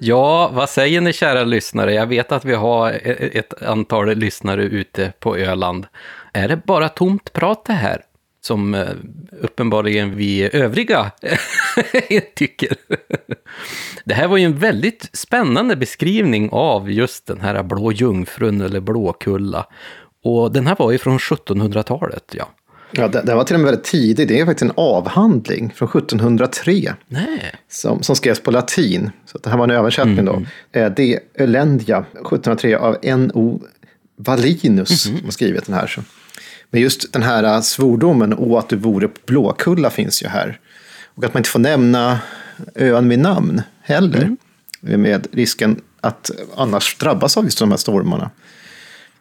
Ja, 0.00 0.50
vad 0.52 0.70
säger 0.70 1.00
ni 1.00 1.12
kära 1.12 1.44
lyssnare? 1.44 1.94
Jag 1.94 2.06
vet 2.06 2.32
att 2.32 2.44
vi 2.44 2.54
har 2.54 2.90
e-, 2.90 3.00
e-, 3.04 3.38
ett 3.38 3.62
antal 3.62 4.14
lyssnare 4.14 4.62
ute 4.62 5.12
på 5.18 5.36
Öland. 5.36 5.86
Är 6.32 6.48
det 6.48 6.56
bara 6.56 6.88
tomt 6.88 7.32
prat 7.32 7.64
det 7.64 7.72
här? 7.72 8.02
Som 8.40 8.74
eh, 8.74 8.88
uppenbarligen 9.40 10.16
vi 10.16 10.56
övriga 10.56 11.10
tycker. 12.34 12.76
Det 14.04 14.14
här 14.14 14.28
var 14.28 14.36
ju 14.36 14.44
en 14.44 14.58
väldigt 14.58 15.10
spännande 15.12 15.76
beskrivning 15.76 16.48
av 16.52 16.90
just 16.90 17.26
den 17.26 17.40
här 17.40 17.62
blå 17.62 17.92
jungfrun 17.92 18.60
eller 18.60 18.80
blåkulla. 18.80 19.66
Och 20.24 20.52
den 20.52 20.66
här 20.66 20.76
var 20.78 20.92
ju 20.92 20.98
från 20.98 21.18
1700-talet, 21.18 22.34
ja. 22.36 22.48
Ja, 22.90 23.08
det, 23.08 23.22
det 23.22 23.34
var 23.34 23.44
till 23.44 23.56
och 23.56 23.60
med 23.60 23.70
väldigt 23.70 23.84
tidigt. 23.86 24.28
Det 24.28 24.40
är 24.40 24.46
faktiskt 24.46 24.70
en 24.70 24.76
avhandling 24.76 25.72
från 25.76 25.88
1703. 25.88 26.94
Nej. 27.08 27.54
Som, 27.70 28.02
som 28.02 28.16
skrevs 28.16 28.40
på 28.40 28.50
latin. 28.50 29.10
Så 29.26 29.38
det 29.38 29.50
här 29.50 29.56
var 29.56 29.64
en 29.64 29.70
översättning 29.70 30.24
då. 30.24 30.42
Eh, 30.72 30.90
De 30.90 31.18
Ölendia 31.34 31.98
1703 31.98 32.74
av 32.76 32.96
N.O. 33.02 33.60
Wallinus 34.16 35.02
som 35.02 35.24
har 35.24 35.30
skrivit 35.30 35.66
den 35.66 35.74
här. 35.74 35.86
Så. 35.86 36.00
Men 36.70 36.80
just 36.80 37.12
den 37.12 37.22
här 37.22 37.44
eh, 37.44 37.60
svordomen, 37.60 38.32
och 38.32 38.58
att 38.58 38.68
du 38.68 38.76
vore 38.76 39.08
på 39.08 39.20
Blåkulla, 39.26 39.90
finns 39.90 40.22
ju 40.22 40.28
här. 40.28 40.58
Och 41.14 41.24
att 41.24 41.34
man 41.34 41.40
inte 41.40 41.50
får 41.50 41.58
nämna 41.58 42.20
ön 42.74 43.08
vid 43.08 43.18
namn 43.18 43.62
heller. 43.82 44.36
Med 44.80 45.26
risken 45.32 45.80
att 46.00 46.30
annars 46.56 46.96
drabbas 46.98 47.36
av 47.36 47.44
just 47.44 47.58
de 47.58 47.70
här 47.70 47.78
stormarna. 47.78 48.30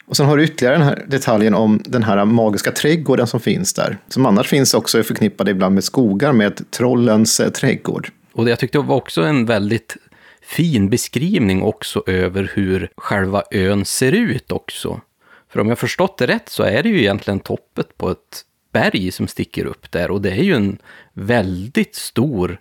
Och 0.08 0.18
sen 0.18 0.26
har 0.26 0.38
du 0.38 0.44
ytterligare 0.44 0.78
den 0.78 0.88
här 0.88 1.06
detaljen 1.08 1.54
om 1.54 1.82
den 1.86 2.04
här 2.04 2.26
magiska 2.26 2.72
trädgården 2.72 3.28
som 3.28 3.40
finns 3.40 3.74
där. 3.74 3.98
Som 4.08 4.26
annars 4.26 4.48
finns 4.48 4.74
också 4.74 5.04
förknippade 5.04 5.52
ibland 5.52 5.76
med 5.76 5.84
skogar 5.84 6.32
med 6.32 6.72
trollens 6.72 7.40
eh, 7.40 7.50
trädgård. 7.50 8.10
Och 8.34 8.50
jag 8.50 8.60
tyckte 8.60 8.78
det 8.78 8.84
var 8.84 8.96
också 8.96 9.22
en 9.22 9.46
väldigt 9.46 9.98
fin 10.42 10.90
beskrivning 10.90 11.62
också 11.62 12.04
över 12.08 12.52
hur 12.54 12.90
själva 12.98 13.44
ön 13.52 13.86
ser 13.86 14.12
ut 14.12 14.52
också. 14.52 15.02
För 15.50 15.60
om 15.60 15.70
jag 15.70 15.80
förstått 15.80 16.18
det 16.18 16.28
rätt 16.28 16.50
så 16.50 16.64
är 16.64 16.84
det 16.84 16.90
ju 16.90 17.00
egentligen 17.00 17.40
toppet 17.40 17.98
på 17.98 18.12
ett 18.12 18.44
berg 18.74 19.12
som 19.12 19.28
sticker 19.28 19.66
upp 19.66 19.92
där 19.92 20.12
och 20.12 20.22
det 20.22 20.32
är 20.32 20.44
ju 20.44 20.54
en 20.54 20.78
väldigt 21.14 21.96
stor 21.96 22.60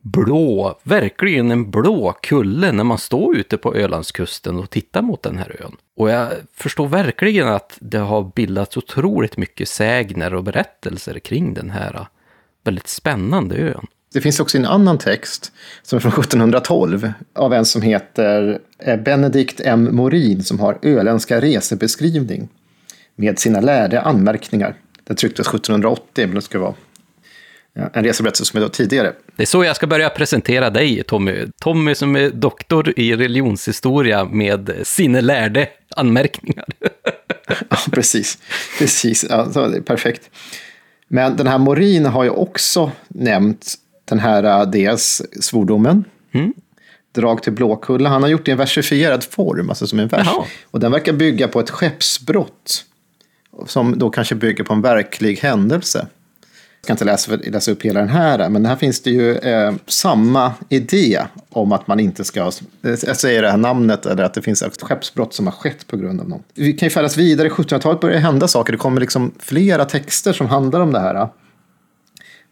blå, 0.00 0.78
verkligen 0.82 1.50
en 1.50 1.70
blå 1.70 2.14
kulle 2.22 2.72
när 2.72 2.84
man 2.84 2.98
står 2.98 3.36
ute 3.36 3.56
på 3.56 3.74
Ölandskusten 3.74 4.58
och 4.58 4.70
tittar 4.70 5.02
mot 5.02 5.22
den 5.22 5.38
här 5.38 5.56
ön. 5.64 5.76
Och 5.96 6.10
jag 6.10 6.28
förstår 6.54 6.88
verkligen 6.88 7.48
att 7.48 7.76
det 7.80 7.98
har 7.98 8.32
bildats 8.34 8.76
otroligt 8.76 9.36
mycket 9.36 9.68
sägner 9.68 10.34
och 10.34 10.44
berättelser 10.44 11.18
kring 11.18 11.54
den 11.54 11.70
här 11.70 11.94
äh, 11.94 12.06
väldigt 12.64 12.88
spännande 12.88 13.56
ön. 13.56 13.86
Det 14.12 14.20
finns 14.20 14.40
också 14.40 14.58
en 14.58 14.66
annan 14.66 14.98
text 14.98 15.52
som 15.82 15.96
är 15.96 16.00
från 16.00 16.12
1712 16.12 17.12
av 17.34 17.54
en 17.54 17.64
som 17.64 17.82
heter 17.82 18.58
eh, 18.78 18.96
Benedikt 18.96 19.60
M. 19.64 19.88
Morin 19.92 20.42
som 20.42 20.60
har 20.60 20.78
Öländska 20.82 21.40
resebeskrivning. 21.40 22.48
med 23.16 23.38
sina 23.38 23.60
lärde 23.60 24.00
anmärkningar. 24.00 24.74
Den 25.04 25.16
trycktes 25.16 25.46
1780, 25.46 26.26
men 26.26 26.34
det 26.34 26.42
ska 26.42 26.58
vara 26.58 26.74
en 27.92 28.04
reseberättelse 28.04 28.44
som 28.44 28.60
då 28.60 28.68
tidigare. 28.68 29.12
Det 29.36 29.42
är 29.42 29.46
så 29.46 29.64
jag 29.64 29.76
ska 29.76 29.86
börja 29.86 30.10
presentera 30.10 30.70
dig, 30.70 31.02
Tommy. 31.02 31.46
Tommy 31.60 31.94
som 31.94 32.16
är 32.16 32.30
doktor 32.30 32.92
i 32.96 33.16
religionshistoria 33.16 34.24
med 34.24 34.74
sina 34.82 35.20
lärde 35.20 35.68
anmärkningar. 35.96 36.64
ja, 37.68 37.76
precis. 37.90 38.38
precis. 38.78 39.26
Ja, 39.30 39.44
det 39.54 39.76
är 39.76 39.80
perfekt. 39.80 40.30
Men 41.08 41.36
den 41.36 41.46
här 41.46 41.58
Morin 41.58 42.06
har 42.06 42.24
ju 42.24 42.30
också 42.30 42.90
nämnt 43.08 43.74
den 44.04 44.18
här 44.18 44.44
äh, 44.44 44.70
dels 44.70 45.22
svordomen. 45.40 46.04
Mm. 46.32 46.54
Drag 47.14 47.42
till 47.42 47.52
Blåkulla. 47.52 48.08
Han 48.08 48.22
har 48.22 48.30
gjort 48.30 48.44
det 48.44 48.50
i 48.50 48.52
en 48.52 48.58
versifierad 48.58 49.24
form, 49.24 49.68
alltså 49.68 49.86
som 49.86 49.98
en 49.98 50.08
vers. 50.08 50.26
Jaha. 50.26 50.44
Och 50.64 50.80
den 50.80 50.92
verkar 50.92 51.12
bygga 51.12 51.48
på 51.48 51.60
ett 51.60 51.70
skeppsbrott. 51.70 52.84
Som 53.66 53.98
då 53.98 54.10
kanske 54.10 54.34
bygger 54.34 54.64
på 54.64 54.72
en 54.72 54.82
verklig 54.82 55.38
händelse 55.38 56.06
jag 56.80 56.84
ska 56.84 56.92
inte 56.92 57.04
läsa, 57.04 57.36
läsa 57.36 57.70
upp 57.70 57.82
hela 57.82 58.00
den 58.00 58.08
här, 58.08 58.48
men 58.48 58.66
här 58.66 58.76
finns 58.76 59.00
det 59.00 59.10
ju 59.10 59.36
eh, 59.36 59.74
samma 59.86 60.52
idé 60.68 61.22
om 61.50 61.72
att 61.72 61.86
man 61.86 62.00
inte 62.00 62.24
ska, 62.24 62.40
eh, 62.40 62.50
jag 62.82 63.16
säger 63.16 63.42
det 63.42 63.50
här 63.50 63.56
namnet, 63.56 64.06
eller 64.06 64.24
att 64.24 64.34
det 64.34 64.42
finns 64.42 64.62
ett 64.62 64.82
skeppsbrott 64.82 65.34
som 65.34 65.46
har 65.46 65.52
skett 65.52 65.86
på 65.86 65.96
grund 65.96 66.20
av 66.20 66.28
något. 66.28 66.42
Vi 66.54 66.72
kan 66.72 66.86
ju 66.86 66.90
färdas 66.90 67.16
vidare, 67.16 67.48
1700-talet 67.48 68.00
börjar 68.00 68.18
hända 68.18 68.48
saker, 68.48 68.72
det 68.72 68.78
kommer 68.78 69.00
liksom 69.00 69.32
flera 69.38 69.84
texter 69.84 70.32
som 70.32 70.46
handlar 70.46 70.80
om 70.80 70.92
det 70.92 71.00
här. 71.00 71.28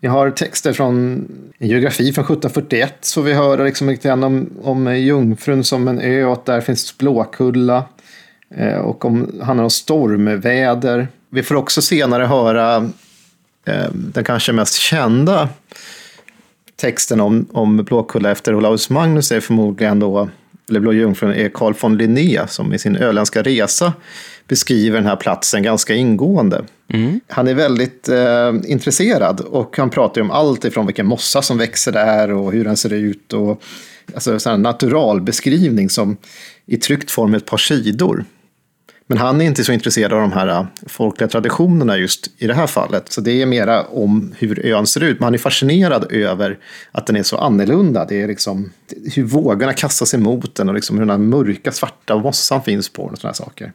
Vi 0.00 0.08
har 0.08 0.30
texter 0.30 0.72
från 0.72 1.24
en 1.58 1.68
geografi 1.68 2.12
från 2.12 2.24
1741, 2.24 2.94
så 3.00 3.22
vi 3.22 3.32
hör 3.32 3.64
liksom 3.64 3.88
lite 3.88 4.08
grann 4.08 4.24
om, 4.24 4.50
om 4.62 4.96
Jungfrun 4.96 5.64
som 5.64 5.88
en 5.88 6.00
ö, 6.00 6.24
och 6.24 6.32
att 6.32 6.44
där 6.44 6.60
finns 6.60 6.98
Blåkulla. 6.98 7.84
Eh, 8.56 8.78
och 8.78 9.04
om, 9.04 9.40
handlar 9.42 9.64
om 9.64 9.70
stormväder. 9.70 11.08
Vi 11.30 11.42
får 11.42 11.54
också 11.54 11.82
senare 11.82 12.24
höra 12.24 12.90
den 13.92 14.24
kanske 14.24 14.52
mest 14.52 14.74
kända 14.74 15.48
texten 16.76 17.20
om, 17.20 17.46
om 17.52 17.76
Blåkulla 17.76 18.30
efter 18.30 18.54
Olaus 18.54 18.90
Magnus 18.90 19.32
är 19.32 19.40
förmodligen 19.40 20.00
då, 20.00 20.28
eller 20.68 20.80
Blå 20.80 20.92
Jungfrun, 20.92 21.34
är 21.34 21.48
Carl 21.48 21.74
von 21.80 21.96
Linné 21.96 22.46
som 22.48 22.74
i 22.74 22.78
sin 22.78 22.96
öländska 22.96 23.42
resa 23.42 23.92
beskriver 24.48 24.98
den 24.98 25.06
här 25.06 25.16
platsen 25.16 25.62
ganska 25.62 25.94
ingående. 25.94 26.64
Mm. 26.88 27.20
Han 27.28 27.48
är 27.48 27.54
väldigt 27.54 28.08
eh, 28.08 28.52
intresserad 28.64 29.40
och 29.40 29.76
han 29.76 29.90
pratar 29.90 30.20
om 30.20 30.30
allt 30.30 30.64
ifrån 30.64 30.86
vilken 30.86 31.06
mossa 31.06 31.42
som 31.42 31.58
växer 31.58 31.92
där 31.92 32.32
och 32.32 32.52
hur 32.52 32.64
den 32.64 32.76
ser 32.76 32.92
ut. 32.92 33.32
Och, 33.32 33.62
alltså 34.14 34.50
en 34.50 34.62
naturalbeskrivning 34.62 35.90
som 35.90 36.16
i 36.66 36.76
tryckt 36.76 37.10
form 37.10 37.34
ett 37.34 37.46
par 37.46 37.56
sidor. 37.56 38.24
Men 39.06 39.18
han 39.18 39.40
är 39.40 39.44
inte 39.44 39.64
så 39.64 39.72
intresserad 39.72 40.12
av 40.12 40.20
de 40.20 40.32
här 40.32 40.48
äh, 40.48 40.66
folkliga 40.86 41.28
traditionerna 41.28 41.96
just 41.98 42.30
i 42.38 42.46
det 42.46 42.54
här 42.54 42.66
fallet. 42.66 43.12
Så 43.12 43.20
det 43.20 43.42
är 43.42 43.46
mera 43.46 43.82
om 43.82 44.34
hur 44.38 44.66
ön 44.66 44.86
ser 44.86 45.02
ut. 45.02 45.20
Men 45.20 45.24
han 45.24 45.34
är 45.34 45.38
fascinerad 45.38 46.12
över 46.12 46.58
att 46.92 47.06
den 47.06 47.16
är 47.16 47.22
så 47.22 47.36
annorlunda. 47.36 48.04
Det 48.04 48.22
är 48.22 48.28
liksom 48.28 48.70
hur 49.14 49.22
vågorna 49.22 49.72
kastas 49.72 50.14
emot 50.14 50.54
den 50.54 50.68
och 50.68 50.74
liksom 50.74 50.96
hur 50.98 51.06
den 51.06 51.10
här 51.10 51.18
mörka 51.18 51.72
svarta 51.72 52.16
mossan 52.16 52.62
finns 52.62 52.88
på 52.88 53.02
den 53.02 53.12
och 53.12 53.18
sådana 53.18 53.34
saker. 53.34 53.72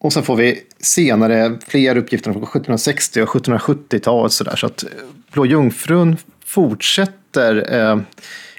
Och 0.00 0.12
sen 0.12 0.22
får 0.22 0.36
vi 0.36 0.62
senare 0.80 1.58
fler 1.66 1.96
uppgifter 1.96 2.32
från 2.32 2.42
1760 2.42 3.22
och 3.22 3.28
1770-talet. 3.28 4.32
Så, 4.32 4.44
där, 4.44 4.56
så 4.56 4.66
att 4.66 4.82
äh, 4.82 4.88
Blå 5.32 5.46
Jungfrun 5.46 6.16
fortsätter 6.44 7.74
eh, 7.74 7.98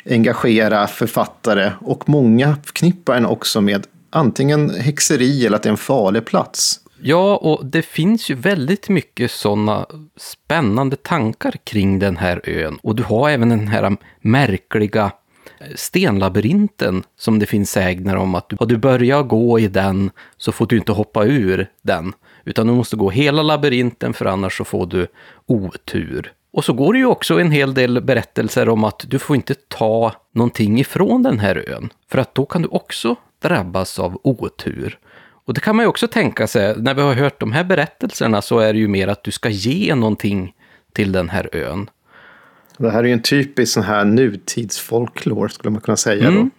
engagera 0.09 0.87
författare 0.87 1.71
och 1.81 2.09
många 2.09 2.57
förknippar 2.65 3.13
den 3.13 3.25
också 3.25 3.61
med 3.61 3.87
antingen 4.17 4.69
häxeri 4.69 5.45
eller 5.45 5.55
att 5.55 5.63
det 5.63 5.69
är 5.69 5.71
en 5.71 5.77
farlig 5.77 6.25
plats. 6.25 6.79
Ja, 7.01 7.37
och 7.37 7.65
det 7.65 7.81
finns 7.81 8.29
ju 8.29 8.35
väldigt 8.35 8.89
mycket 8.89 9.31
sådana 9.31 9.85
spännande 10.17 10.95
tankar 10.95 11.53
kring 11.63 11.99
den 11.99 12.17
här 12.17 12.41
ön. 12.43 12.79
Och 12.83 12.95
du 12.95 13.03
har 13.03 13.29
även 13.29 13.49
den 13.49 13.67
här 13.67 13.97
märkliga 14.21 15.11
eh, 15.59 15.67
stenlabyrinten 15.75 17.03
som 17.17 17.39
det 17.39 17.45
finns 17.45 17.71
sägner 17.71 18.15
om 18.15 18.35
att 18.35 18.53
har 18.59 18.65
du 18.65 18.77
börjat 18.77 19.27
gå 19.27 19.59
i 19.59 19.67
den 19.67 20.11
så 20.37 20.51
får 20.51 20.65
du 20.65 20.77
inte 20.77 20.91
hoppa 20.91 21.25
ur 21.25 21.69
den. 21.81 22.13
Utan 22.45 22.67
du 22.67 22.73
måste 22.73 22.95
gå 22.95 23.09
hela 23.09 23.43
labyrinten 23.43 24.13
för 24.13 24.25
annars 24.25 24.57
så 24.57 24.63
får 24.63 24.85
du 24.85 25.07
otur. 25.45 26.33
Och 26.51 26.65
så 26.65 26.73
går 26.73 26.93
det 26.93 26.99
ju 26.99 27.05
också 27.05 27.39
en 27.39 27.51
hel 27.51 27.73
del 27.73 28.01
berättelser 28.01 28.69
om 28.69 28.83
att 28.83 29.05
du 29.07 29.19
får 29.19 29.35
inte 29.35 29.55
ta 29.67 30.13
någonting 30.33 30.79
ifrån 30.79 31.23
den 31.23 31.39
här 31.39 31.69
ön. 31.69 31.89
För 32.09 32.17
att 32.17 32.35
då 32.35 32.45
kan 32.45 32.61
du 32.61 32.67
också 32.67 33.15
drabbas 33.41 33.99
av 33.99 34.19
otur. 34.23 34.99
Och 35.45 35.53
det 35.53 35.61
kan 35.61 35.75
man 35.75 35.85
ju 35.85 35.89
också 35.89 36.07
tänka 36.07 36.47
sig, 36.47 36.75
när 36.77 36.93
vi 36.93 37.01
har 37.01 37.13
hört 37.13 37.39
de 37.39 37.51
här 37.51 37.63
berättelserna 37.63 38.41
så 38.41 38.59
är 38.59 38.73
det 38.73 38.79
ju 38.79 38.87
mer 38.87 39.07
att 39.07 39.23
du 39.23 39.31
ska 39.31 39.49
ge 39.49 39.95
någonting 39.95 40.53
till 40.93 41.11
den 41.11 41.29
här 41.29 41.49
ön. 41.55 41.89
Det 42.77 42.89
här 42.89 42.99
är 42.99 43.07
ju 43.07 43.13
en 43.13 43.21
typisk 43.21 43.73
sån 43.73 43.83
här 43.83 44.05
nutidsfolklor 44.05 45.47
skulle 45.47 45.71
man 45.71 45.81
kunna 45.81 45.97
säga. 45.97 46.27
Mm. 46.27 46.49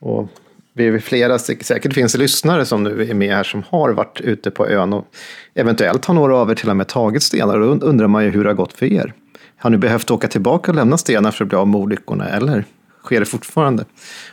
Då. 0.00 0.06
Och 0.08 0.28
vi 0.72 0.86
är 0.86 0.98
flera, 0.98 1.38
säkert 1.38 1.94
finns 1.94 2.12
det 2.12 2.18
lyssnare 2.18 2.64
som 2.64 2.82
nu 2.82 3.10
är 3.10 3.14
med 3.14 3.34
här 3.34 3.44
som 3.44 3.62
har 3.68 3.90
varit 3.90 4.20
ute 4.20 4.50
på 4.50 4.68
ön 4.68 4.92
och 4.92 5.06
eventuellt 5.54 6.04
har 6.04 6.14
några 6.14 6.36
av 6.36 6.50
er 6.50 6.54
till 6.54 6.70
och 6.70 6.76
med 6.76 6.88
tagit 6.88 7.22
stenar. 7.22 7.58
Och 7.60 7.78
då 7.78 7.86
undrar 7.86 8.06
man 8.06 8.24
ju 8.24 8.30
hur 8.30 8.44
det 8.44 8.50
har 8.50 8.54
gått 8.54 8.72
för 8.72 8.86
er. 8.86 9.12
Har 9.56 9.70
ni 9.70 9.76
behövt 9.76 10.10
åka 10.10 10.28
tillbaka 10.28 10.70
och 10.70 10.76
lämna 10.76 10.98
stenar 10.98 11.30
för 11.30 11.44
att 11.44 11.48
bli 11.48 11.58
av 11.58 11.68
med 11.68 11.80
olyckorna 11.80 12.28
eller 12.28 12.64
sker 13.04 13.20
det 13.20 13.26
fortfarande. 13.26 13.84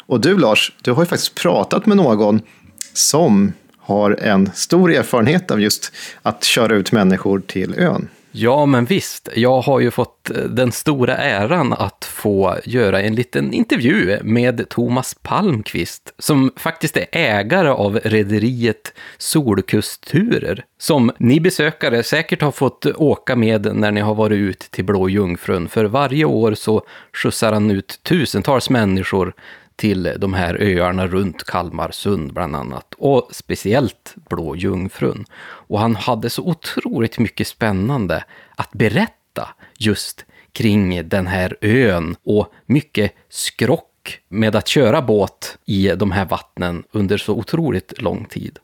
Och 0.06 0.22
du 0.22 0.38
Lars, 0.38 0.72
du 0.81 0.91
har 0.91 1.02
ju 1.02 1.06
faktiskt 1.06 1.35
pratat 1.35 1.85
med 1.85 1.98
någon 1.98 2.41
som 2.93 3.53
har 3.80 4.11
en 4.22 4.49
stor 4.53 4.91
erfarenhet 4.91 5.52
av 5.52 5.61
just 5.61 5.91
att 6.22 6.43
köra 6.43 6.76
ut 6.76 6.91
människor 6.91 7.39
till 7.39 7.76
ön. 7.77 8.07
Ja, 8.31 8.65
men 8.65 8.85
visst. 8.85 9.29
Jag 9.35 9.61
har 9.61 9.79
ju 9.79 9.91
fått 9.91 10.29
eh, 10.29 10.43
den 10.43 10.71
stora 10.71 11.17
äran 11.17 11.73
att 11.73 12.05
få 12.05 12.57
göra 12.65 13.01
en 13.01 13.15
liten 13.15 13.53
intervju 13.53 14.19
med 14.23 14.69
Thomas 14.69 15.15
Palmqvist, 15.21 16.13
som 16.17 16.51
faktiskt 16.55 16.97
är 16.97 17.05
ägare 17.11 17.69
av 17.69 17.99
rederiet 18.03 18.93
Solkustturer, 19.17 20.65
som 20.77 21.11
ni 21.17 21.39
besökare 21.39 22.03
säkert 22.03 22.41
har 22.41 22.51
fått 22.51 22.85
åka 22.85 23.35
med 23.35 23.75
när 23.75 23.91
ni 23.91 24.01
har 24.01 24.15
varit 24.15 24.37
ut 24.37 24.59
till 24.59 24.85
Blå 24.85 25.09
Jungfrun, 25.09 25.69
för 25.69 25.85
varje 25.85 26.25
år 26.25 26.53
så 26.53 26.81
skjutsar 27.13 27.53
han 27.53 27.71
ut 27.71 27.99
tusentals 28.03 28.69
människor 28.69 29.33
till 29.81 30.13
de 30.17 30.33
här 30.33 30.57
öarna 30.61 31.07
runt 31.07 31.43
Kalmarsund 31.43 32.33
bland 32.33 32.55
annat. 32.55 32.93
Och 32.97 33.29
speciellt 33.31 34.15
Blå 34.29 34.55
Jungfrun. 34.55 35.25
Och 35.41 35.79
han 35.79 35.95
hade 35.95 36.29
så 36.29 36.43
otroligt 36.43 37.19
mycket 37.19 37.47
spännande 37.47 38.23
att 38.55 38.71
berätta 38.71 39.47
just 39.77 40.25
kring 40.51 41.09
den 41.09 41.27
här 41.27 41.57
ön 41.61 42.15
och 42.23 42.53
mycket 42.65 43.13
skrock 43.29 44.19
med 44.29 44.55
att 44.55 44.67
köra 44.67 45.01
båt 45.01 45.57
i 45.65 45.87
de 45.87 46.11
här 46.11 46.25
vattnen 46.25 46.83
under 46.91 47.17
så 47.17 47.33
otroligt 47.33 48.01
lång 48.01 48.25
tid. 48.25 48.59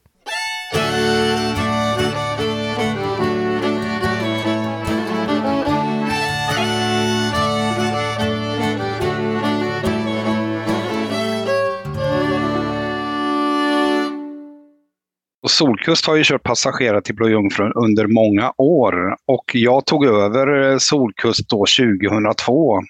Och 15.48 15.52
Solkust 15.52 16.06
har 16.06 16.16
ju 16.16 16.24
kört 16.24 16.44
passagerare 16.44 17.02
till 17.02 17.16
Blå 17.16 17.30
Jungfrun 17.30 17.72
under 17.76 18.08
många 18.08 18.54
år 18.58 18.96
och 19.28 19.52
jag 19.54 19.86
tog 19.86 20.06
över 20.06 20.72
eh, 20.72 20.78
Solkust 20.78 21.50
då 21.50 21.66
2002 22.02 22.82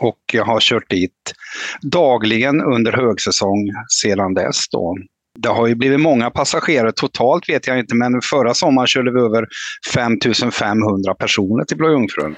och 0.00 0.18
jag 0.32 0.44
har 0.44 0.60
kört 0.60 0.90
dit 0.90 1.34
dagligen 1.82 2.60
under 2.60 2.92
högsäsong 2.92 3.70
sedan 4.00 4.34
dess. 4.34 4.68
Då. 4.70 4.96
Det 5.38 5.48
har 5.48 5.66
ju 5.66 5.74
blivit 5.74 6.00
många 6.00 6.30
passagerare 6.30 6.92
totalt 6.92 7.48
vet 7.48 7.66
jag 7.66 7.78
inte, 7.78 7.94
men 7.94 8.20
förra 8.22 8.54
sommaren 8.54 8.86
körde 8.86 9.12
vi 9.12 9.20
över 9.20 9.46
5500 9.94 11.14
personer 11.14 11.64
till 11.64 11.76
Blå 11.76 11.90
Jungfrun. 11.90 12.36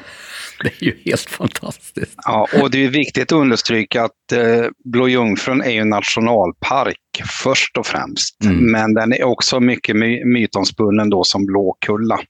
Det 0.62 0.68
är 0.68 0.84
ju 0.84 0.96
helt 1.04 1.30
fantastiskt. 1.30 2.14
Ja, 2.24 2.48
och 2.62 2.70
det 2.70 2.84
är 2.84 2.88
viktigt 2.88 3.22
att 3.22 3.38
understryka 3.38 4.02
att 4.02 4.32
eh, 4.32 4.66
Blå 4.84 5.08
Jungfrun 5.08 5.62
är 5.62 5.70
ju 5.70 5.84
nationalpark 5.84 6.96
först 7.42 7.78
och 7.78 7.86
främst. 7.86 8.44
Mm. 8.44 8.72
Men 8.72 8.94
den 8.94 9.12
är 9.12 9.24
också 9.24 9.60
mycket 9.60 9.96
my 9.96 10.24
mytomspunnen 10.24 11.10
då 11.10 11.24
som 11.24 11.46
Blåkulla. 11.46 12.20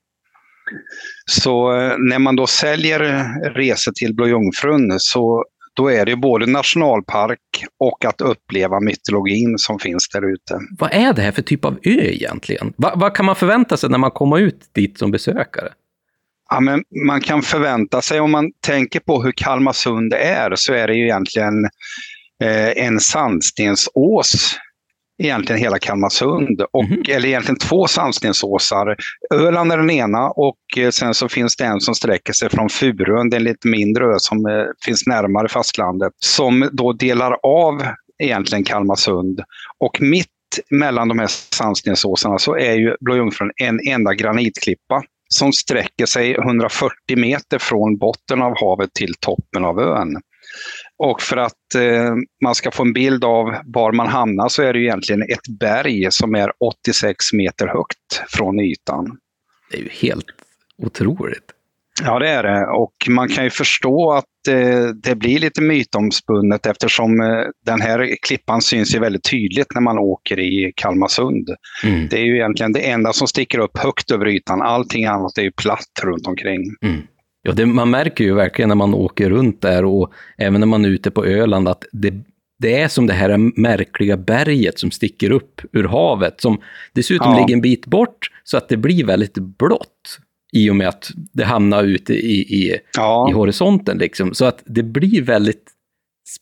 Så 1.27 1.77
eh, 1.77 1.95
när 1.99 2.19
man 2.19 2.37
då 2.37 2.47
säljer 2.47 3.01
resor 3.55 3.93
till 3.93 4.15
Blå 4.15 4.27
Jungfrun 4.27 4.95
så 4.99 5.45
då 5.75 5.89
är 5.89 6.07
det 6.07 6.17
både 6.17 6.47
nationalpark 6.47 7.41
och 7.79 8.05
att 8.05 8.21
uppleva 8.21 8.81
mytologin 8.81 9.59
som 9.59 9.79
finns 9.79 10.09
där 10.09 10.33
ute. 10.33 10.59
Vad 10.79 10.93
är 10.93 11.13
det 11.13 11.23
här 11.23 11.33
för 11.33 11.43
typ 11.43 11.65
av 11.65 11.79
ö 11.83 12.01
egentligen? 12.01 12.73
Va, 12.77 12.93
vad 12.97 13.15
kan 13.15 13.27
man 13.27 13.37
förvänta 13.37 13.77
sig 13.77 13.91
när 13.91 13.99
man 13.99 14.11
kommer 14.11 14.39
ut 14.39 14.61
dit 14.73 14.99
som 14.99 15.11
besökare? 15.11 15.69
Ja, 16.51 16.61
men 16.61 16.85
man 17.07 17.21
kan 17.21 17.43
förvänta 17.43 18.03
sig, 18.03 18.21
om 18.21 18.31
man 18.31 18.51
tänker 18.61 19.01
på 19.01 19.23
hur 19.23 19.33
Kalmarsund 19.33 20.13
är, 20.13 20.53
så 20.57 20.73
är 20.73 20.87
det 20.87 20.95
ju 20.95 21.05
egentligen 21.05 21.65
eh, 22.43 22.85
en 22.87 23.01
sandstensås 23.01 24.59
egentligen 25.23 25.63
hela 25.63 25.79
Kalmarsund. 25.79 26.61
Och, 26.73 26.85
Mhm. 26.85 27.03
Eller 27.09 27.29
egentligen 27.29 27.59
två 27.59 27.87
sandstensåsar. 27.87 28.97
Öland 29.35 29.73
är 29.73 29.77
den 29.77 29.91
ena 29.91 30.31
och 30.31 30.59
eh, 30.77 30.91
sen 30.91 31.15
så 31.15 31.29
finns 31.29 31.57
det 31.57 31.65
en 31.65 31.81
som 31.81 31.95
sträcker 31.95 32.33
sig 32.33 32.49
från 32.51 32.69
Furön, 32.69 33.31
det 33.31 33.37
är 33.37 33.39
en 33.39 33.45
lite 33.45 33.69
mindre 33.69 34.05
ö 34.05 34.15
som 34.19 34.47
eh, 34.47 34.65
finns 34.85 35.07
närmare 35.07 35.49
fastlandet, 35.49 36.13
som 36.19 36.69
då 36.73 36.93
delar 36.93 37.37
av 37.43 37.83
egentligen 38.23 38.65
Kalmarsund. 38.65 39.41
Och 39.79 40.01
mitt 40.01 40.29
mellan 40.71 41.09
de 41.09 41.19
här 41.19 41.27
sandstensåsarna 41.55 42.39
så 42.39 42.57
är 42.57 42.75
ju 42.75 42.97
Blå 43.01 43.17
Jungfrun 43.17 43.51
en 43.63 43.81
enda 43.89 44.15
granitklippa 44.15 45.03
som 45.29 45.53
sträcker 45.53 46.07
sig 46.07 46.35
140 46.35 46.93
meter 47.17 47.59
från 47.59 47.97
botten 47.99 48.43
av 48.43 48.61
havet 48.61 48.91
till 48.95 49.15
toppen 49.21 49.65
av 49.65 49.81
ön. 49.81 50.17
Och 50.99 51.23
för 51.23 51.37
att 51.37 51.75
eh, 51.77 52.15
man 52.43 52.55
ska 52.55 52.71
få 52.71 52.83
en 52.83 52.93
bild 52.93 53.25
av 53.25 53.55
var 53.65 53.93
man 53.93 54.09
hamnar 54.09 54.49
så 54.49 54.63
är 54.63 54.73
det 54.73 54.79
ju 54.79 54.85
egentligen 54.85 55.23
ett 55.23 55.59
berg 55.59 56.07
som 56.11 56.35
är 56.35 56.53
86 56.89 57.33
meter 57.33 57.67
högt 57.67 58.23
från 58.29 58.61
ytan. 58.61 59.19
Det 59.71 59.77
är 59.77 59.83
ju 59.83 59.89
helt 59.89 60.27
otroligt. 60.79 61.55
Ja, 62.03 62.19
det 62.19 62.29
är 62.29 62.43
det. 62.43 62.67
Och 62.67 62.95
man 63.09 63.29
kan 63.29 63.45
ju 63.45 63.51
förstå 63.51 64.13
att 64.13 64.49
eh, 64.49 64.87
det 64.87 65.15
blir 65.15 65.39
lite 65.39 65.63
mytomspunnet 65.63 66.67
eftersom 66.67 67.21
eh, 67.21 67.43
den 67.67 67.81
här 67.81 68.17
klippan 68.27 68.63
syns 68.63 68.95
ju 68.95 68.99
väldigt 68.99 69.31
tydligt 69.31 69.75
när 69.75 69.81
man 69.81 69.99
åker 69.99 70.39
i 70.39 70.73
Kalmarsund. 70.77 71.51
Mm. 71.85 72.09
Det 72.09 72.17
är 72.17 72.25
ju 72.25 72.37
egentligen 72.37 72.73
det 72.73 72.91
enda 72.91 73.13
som 73.13 73.29
sticker 73.29 73.59
upp 73.59 73.79
högt 73.79 74.11
över 74.11 74.29
ytan. 74.29 74.63
Allting 74.63 75.05
annat 75.05 75.39
är 75.39 75.43
ju 75.43 75.53
platt 75.53 76.01
runt 76.03 76.27
omkring. 76.27 76.63
Mm. 76.83 77.03
Ja, 77.47 77.53
det, 77.53 77.67
man 77.67 77.91
märker 77.91 78.25
ju 78.25 78.35
verkligen 78.35 78.69
när 78.69 78.75
man 78.75 78.95
åker 78.95 79.31
runt 79.31 79.61
där 79.63 79.85
och 79.85 80.13
även 80.39 80.61
när 80.61 80.67
man 80.67 80.85
är 80.85 80.89
ute 80.89 81.11
på 81.11 81.25
Öland 81.25 81.69
att 81.69 81.85
det, 81.93 82.15
det 82.59 82.81
är 82.81 82.89
som 82.89 83.07
det 83.07 83.13
här 83.13 83.61
märkliga 83.61 84.17
berget 84.17 84.79
som 84.79 84.91
sticker 84.91 85.31
upp 85.31 85.61
ur 85.73 85.85
havet, 85.85 86.41
som 86.41 86.59
dessutom 86.93 87.33
Ja. 87.33 87.39
ligger 87.41 87.55
en 87.55 87.61
bit 87.61 87.87
bort, 87.87 88.31
så 88.45 88.57
att 88.57 88.69
det 88.69 88.77
blir 88.77 89.05
väldigt 89.05 89.35
blått 89.39 90.19
i 90.53 90.71
och 90.71 90.77
med 90.77 90.89
att 90.89 91.11
det 91.33 91.45
hamnar 91.45 91.85
ute 91.85 92.15
i, 92.15 92.35
i, 92.41 92.79
Ja. 92.97 93.31
i 93.31 93.33
horisonten. 93.33 93.99
Liksom. 93.99 94.35
Så 94.35 94.45
att 94.45 94.63
det 94.67 94.83
blir 94.83 95.23
väldigt 95.23 95.71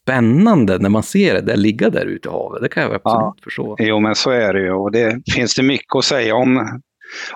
spännande 0.02 0.78
när 0.78 0.88
man 0.88 1.02
ser 1.02 1.34
det 1.34 1.40
där 1.40 1.56
ligga 1.56 1.90
där 1.90 2.06
ute 2.06 2.28
i 2.28 2.32
havet. 2.32 2.62
Det 2.62 2.68
kan 2.68 2.82
jag 2.82 2.94
absolut 2.94 3.04
Ja. 3.20 3.34
förstå. 3.44 3.76
Jo, 3.78 4.00
men 4.00 4.14
så 4.14 4.30
är 4.30 4.52
det 4.54 4.60
ju. 4.60 4.72
Och 4.72 4.92
det 4.92 5.22
finns 5.34 5.54
det 5.54 5.62
mycket 5.62 5.96
att 5.96 6.04
säga 6.04 6.34
om, 6.34 6.80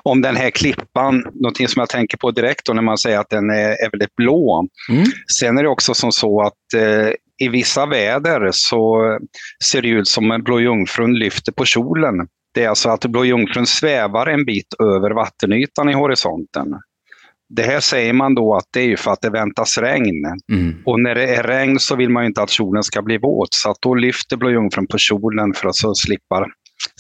om 0.03 0.21
den 0.23 0.37
här 0.37 0.51
klippan. 0.51 1.25
Någonting 1.35 1.69
som 1.69 1.81
jag 1.81 1.89
tänker 1.89 2.17
på 2.17 2.31
direkt 2.31 2.67
då 2.67 2.73
när 2.73 2.83
man 2.83 2.99
säger 2.99 3.19
att 3.19 3.31
den 3.31 3.51
är, 3.51 3.85
är 3.85 3.91
väldigt 3.91 4.17
blå. 4.17 4.69
Mm. 4.91 5.05
Sen 5.39 5.59
är 5.59 5.63
det 5.63 5.69
också 5.69 5.95
som 5.95 6.13
så 6.13 6.43
att 6.43 6.75
eh, 6.77 7.13
i 7.39 7.49
vissa 7.49 7.87
väder 7.87 8.49
så 8.53 9.03
ser 9.65 9.83
det 9.83 9.89
ut 9.89 10.09
som 10.09 10.31
en 10.31 10.43
Blå 10.43 10.61
Jungfrun 10.61 11.15
lyfter 11.15 11.53
på 11.53 11.65
kjolen. 11.65 12.29
Det 12.55 12.65
är 12.65 12.69
alltså 12.69 12.89
att 12.89 13.05
Blå 13.05 13.25
Jungfrun 13.25 13.67
svävar 13.67 14.27
en 14.27 14.45
bit 14.45 14.75
över 14.83 15.11
vattenytan 15.11 15.89
i 15.89 15.93
horisonten. 15.93 16.67
Det 17.49 17.63
här 17.63 17.81
säger 17.81 18.13
man 18.13 18.35
då 18.35 18.55
att 18.55 18.69
det 18.73 18.93
är 18.93 18.97
för 18.97 19.11
att 19.11 19.21
det 19.21 19.31
väntas 19.31 19.79
regn. 19.79 20.25
Mm. 20.53 20.75
Och 20.85 21.01
när 21.01 21.15
det 21.15 21.35
är 21.35 21.43
regn 21.43 21.79
så 21.79 21.97
vill 21.97 22.11
man 22.11 22.23
ju 22.23 22.27
inte 22.27 22.43
att 22.43 22.51
kjolen 22.51 22.83
ska 22.83 23.03
bli 23.03 23.19
våt. 23.19 23.55
Så 23.55 23.71
att 23.71 23.77
då 23.81 23.95
lyfter 23.95 24.37
Blå 24.37 24.51
Jungfrun 24.51 24.87
på 24.87 24.99
kjolen 24.99 25.55
för 25.55 25.69
att 25.69 25.77
så 25.77 25.95
slippa, 25.95 26.47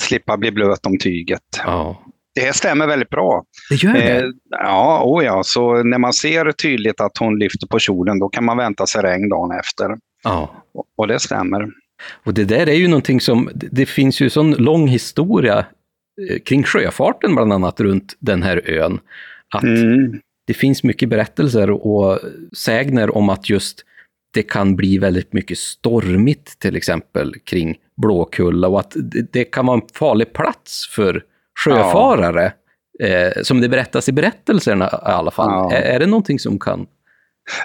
slippa 0.00 0.36
bli 0.36 0.50
blöt 0.50 0.86
om 0.86 0.98
tyget. 0.98 1.42
Ja, 1.64 2.02
Det 2.36 2.56
stämmer 2.56 2.86
väldigt 2.86 3.08
bra. 3.10 3.44
det 3.70 3.74
gör 3.82 3.92
det. 3.92 4.16
Eh, 4.18 4.24
ja, 4.50 5.02
oh 5.04 5.24
ja, 5.24 5.42
så 5.44 5.82
när 5.82 5.98
man 5.98 6.12
ser 6.12 6.52
tydligt 6.52 7.00
att 7.00 7.18
hon 7.18 7.38
lyfter 7.38 7.66
på 7.66 7.78
kjolen 7.78 8.18
då 8.18 8.28
kan 8.28 8.44
man 8.44 8.56
vänta 8.56 8.86
sig 8.86 9.02
regn 9.02 9.28
dagen 9.28 9.50
efter. 9.60 9.96
Ja. 10.24 10.64
Och- 10.96 11.08
det 11.08 11.18
stämmer. 11.18 11.66
Och 12.24 12.34
det 12.34 12.44
där 12.44 12.68
är 12.68 12.74
ju 12.74 12.88
någonting 12.88 13.20
som, 13.20 13.50
det- 13.54 13.86
finns 13.86 14.20
ju 14.20 14.30
sån 14.30 14.50
lång 14.52 14.88
historia 14.88 15.58
eh, 16.30 16.38
kring 16.44 16.62
sjöfarten 16.62 17.34
bland 17.34 17.52
annat 17.52 17.80
runt 17.80 18.14
den 18.18 18.42
här 18.42 18.70
ön. 18.70 18.98
Att 19.54 19.62
Mm. 19.62 20.20
det 20.46 20.54
finns 20.54 20.82
mycket 20.82 21.08
berättelser 21.08 21.70
och 21.70 22.18
sägner 22.56 23.16
om 23.16 23.28
att 23.28 23.50
just 23.50 23.82
det 24.34 24.42
kan 24.42 24.76
bli 24.76 24.98
väldigt 24.98 25.32
mycket 25.32 25.58
stormigt 25.58 26.58
till 26.58 26.76
exempel 26.76 27.34
kring 27.44 27.76
Blåkulla 28.02 28.68
och 28.68 28.80
att 28.80 28.96
det 29.32 29.44
kan 29.44 29.66
vara 29.66 29.76
en 29.80 29.86
farlig 29.94 30.32
plats 30.32 30.88
för 30.94 31.22
sjöfarare. 31.64 32.52
Eh, 33.02 33.42
som 33.42 33.60
det 33.60 33.68
berättas 33.68 34.08
i 34.08 34.12
berättelserna 34.12 34.86
i 34.86 35.10
alla 35.10 35.30
fall. 35.30 35.50
Ja. 35.50 35.72
Är, 35.72 35.82
är 35.82 35.98
det 35.98 36.06
någonting 36.06 36.38
som 36.38 36.58
kan... 36.58 36.86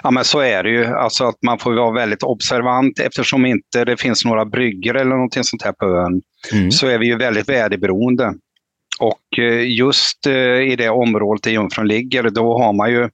Ja, 0.02 0.10
men 0.10 0.24
så 0.24 0.40
är 0.40 0.62
det 0.62 0.70
ju. 0.70 0.84
Alltså 0.86 1.24
att 1.24 1.42
man 1.46 1.58
får 1.58 1.72
vara 1.72 1.92
väldigt 1.92 2.22
observant 2.22 2.98
eftersom 2.98 3.46
inte 3.46 3.84
det 3.84 3.96
finns 3.96 4.24
några 4.24 4.44
bryggor 4.44 4.96
eller 4.96 5.10
någonting 5.10 5.44
sånt 5.44 5.62
här 5.62 5.72
på 5.72 5.86
ön. 5.86 6.22
Mm. 6.52 6.70
så 6.70 6.86
är 6.86 6.98
vi 6.98 7.06
ju 7.06 7.16
väldigt 7.16 7.48
väderberoende. 7.48 8.34
Och 9.00 9.38
eh, 9.38 9.70
just 9.70 10.26
eh, 10.26 10.60
i 10.72 10.76
det 10.76 10.90
området 10.90 11.42
där 11.42 11.50
Jungfrun 11.50 11.88
ligger, 11.88 12.30
då 12.30 12.58
har 12.58 12.72
man 12.72 12.90
ju, 12.90 13.08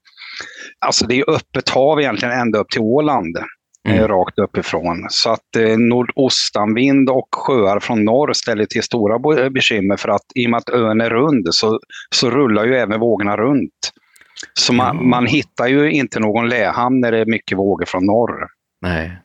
alltså 0.87 1.07
det 1.07 1.19
är 1.19 1.31
öppet 1.31 1.69
hav 1.69 2.01
egentligen 2.01 2.41
ända 2.41 2.59
upp 2.59 2.69
till 2.71 2.81
Åland, 2.81 3.37
Mm. 3.89 4.01
eh, 4.01 4.09
rakt 4.09 4.39
uppifrån. 4.39 5.07
Så 5.11 5.31
att 5.31 5.57
eh, 5.57 5.79
nordostanvind 5.79 7.11
och 7.11 7.29
sjöar 7.33 7.81
från 7.81 8.05
norr 8.05 8.33
ställer 8.33 8.65
till 8.65 8.83
stora 8.83 9.19
bo- 9.19 9.51
bekymmer 9.51 9.97
för 9.97 10.09
att 10.09 10.25
i 10.35 10.47
och 10.47 10.51
med 10.51 10.59
att 10.59 10.69
ön 10.71 11.01
är 11.01 11.11
rund 11.11 11.47
så, 11.51 11.79
så 12.15 12.31
rullar 12.31 12.65
ju 12.65 12.77
även 12.77 13.01
vågorna 13.01 13.37
runt. 13.37 13.93
Så 14.55 14.73
man, 14.73 14.97
Ja. 14.97 15.03
man 15.03 15.27
hittar 15.27 15.67
ju 15.67 15.91
inte 15.93 16.21
någon 16.21 16.49
lähamn 16.49 17.01
när 17.01 17.13
det 17.13 17.19
är 17.19 17.27
mycket 17.27 17.59
vågor 17.59 17.85
från 17.85 18.07
norr. 18.07 18.47
Nej. 18.83 19.19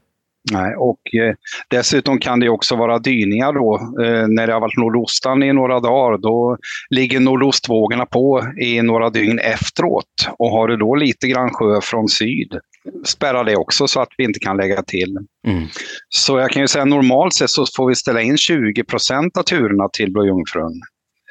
Nej, 0.52 0.76
och 0.76 1.00
eh, 1.16 1.36
dessutom 1.68 2.20
kan 2.20 2.40
det 2.40 2.50
också 2.50 2.76
vara 2.76 3.00
dyningar 3.00 3.54
då. 3.54 3.76
Eh, 4.04 4.28
när 4.28 4.48
det 4.48 4.54
har 4.54 4.60
varit 4.60 4.78
nordostan 4.78 5.44
i 5.44 5.54
några 5.54 5.80
dagar, 5.80 6.18
då 6.18 6.58
ligger 6.90 7.20
nordostvågorna 7.20 8.06
på 8.06 8.44
i 8.62 8.82
några 8.82 9.10
dygn 9.10 9.40
efteråt. 9.40 10.06
Och 10.40 10.50
har 10.50 10.68
du 10.68 10.78
då 10.78 10.96
lite 10.96 11.28
grann 11.28 11.50
sjö 11.50 11.82
från 11.82 12.08
syd, 12.08 12.60
spärrar 13.06 13.44
det 13.44 13.56
också 13.56 13.88
så 13.88 14.00
att 14.02 14.10
vi 14.18 14.24
inte 14.24 14.40
kan 14.40 14.58
lägga 14.58 14.84
till. 14.84 15.18
Mm. 15.48 15.68
Så 16.10 16.40
jag 16.40 16.52
kan 16.52 16.62
ju 16.62 16.68
säga 16.68 16.86
normalt 16.86 17.34
sett 17.34 17.50
så 17.50 17.66
får 17.78 17.88
vi 17.88 17.96
ställa 17.96 18.22
in 18.22 18.38
20 18.38 18.84
procent 18.84 19.38
av 19.38 19.44
turerna 19.44 19.90
till 19.94 20.12
Blå 20.12 20.26
Jungfrun. 20.26 20.82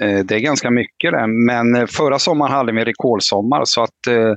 Eh, 0.00 0.24
Det 0.24 0.34
är 0.34 0.38
ganska 0.38 0.70
mycket 0.70 1.12
det, 1.12 1.26
men 1.26 1.74
eh, 1.76 1.86
förra 1.86 2.18
sommaren 2.18 2.52
hade 2.52 2.72
vi 2.72 2.78
en 2.78 2.84
rekordsommar 2.84 3.62
så 3.64 3.82
att 3.82 4.06
eh, 4.08 4.34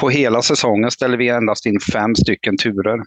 på 0.00 0.08
hela 0.10 0.42
säsongen 0.42 0.90
ställde 0.90 1.16
vi 1.16 1.28
endast 1.28 1.66
in 1.66 1.80
fem 1.92 2.14
stycken 2.14 2.56
turer. 2.58 2.98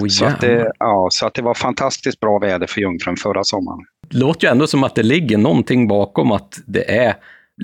Oh, 0.00 0.08
Så 0.08 0.24
att, 0.24 0.40
det, 0.40 0.72
ja, 0.78 1.08
så 1.10 1.26
att 1.26 1.34
det 1.34 1.42
var 1.42 1.54
fantastiskt 1.54 2.20
bra 2.20 2.38
väder 2.38 2.66
för 2.66 2.80
Jungfrun 2.80 3.16
förra 3.16 3.44
sommaren. 3.44 3.78
Det 4.08 4.18
låter 4.18 4.46
ju 4.46 4.50
ändå 4.50 4.66
som 4.66 4.84
att 4.84 4.94
det 4.94 5.02
ligger 5.02 5.38
någonting 5.38 5.88
bakom 5.88 6.32
att 6.32 6.58
det 6.66 6.96
är 6.98 7.14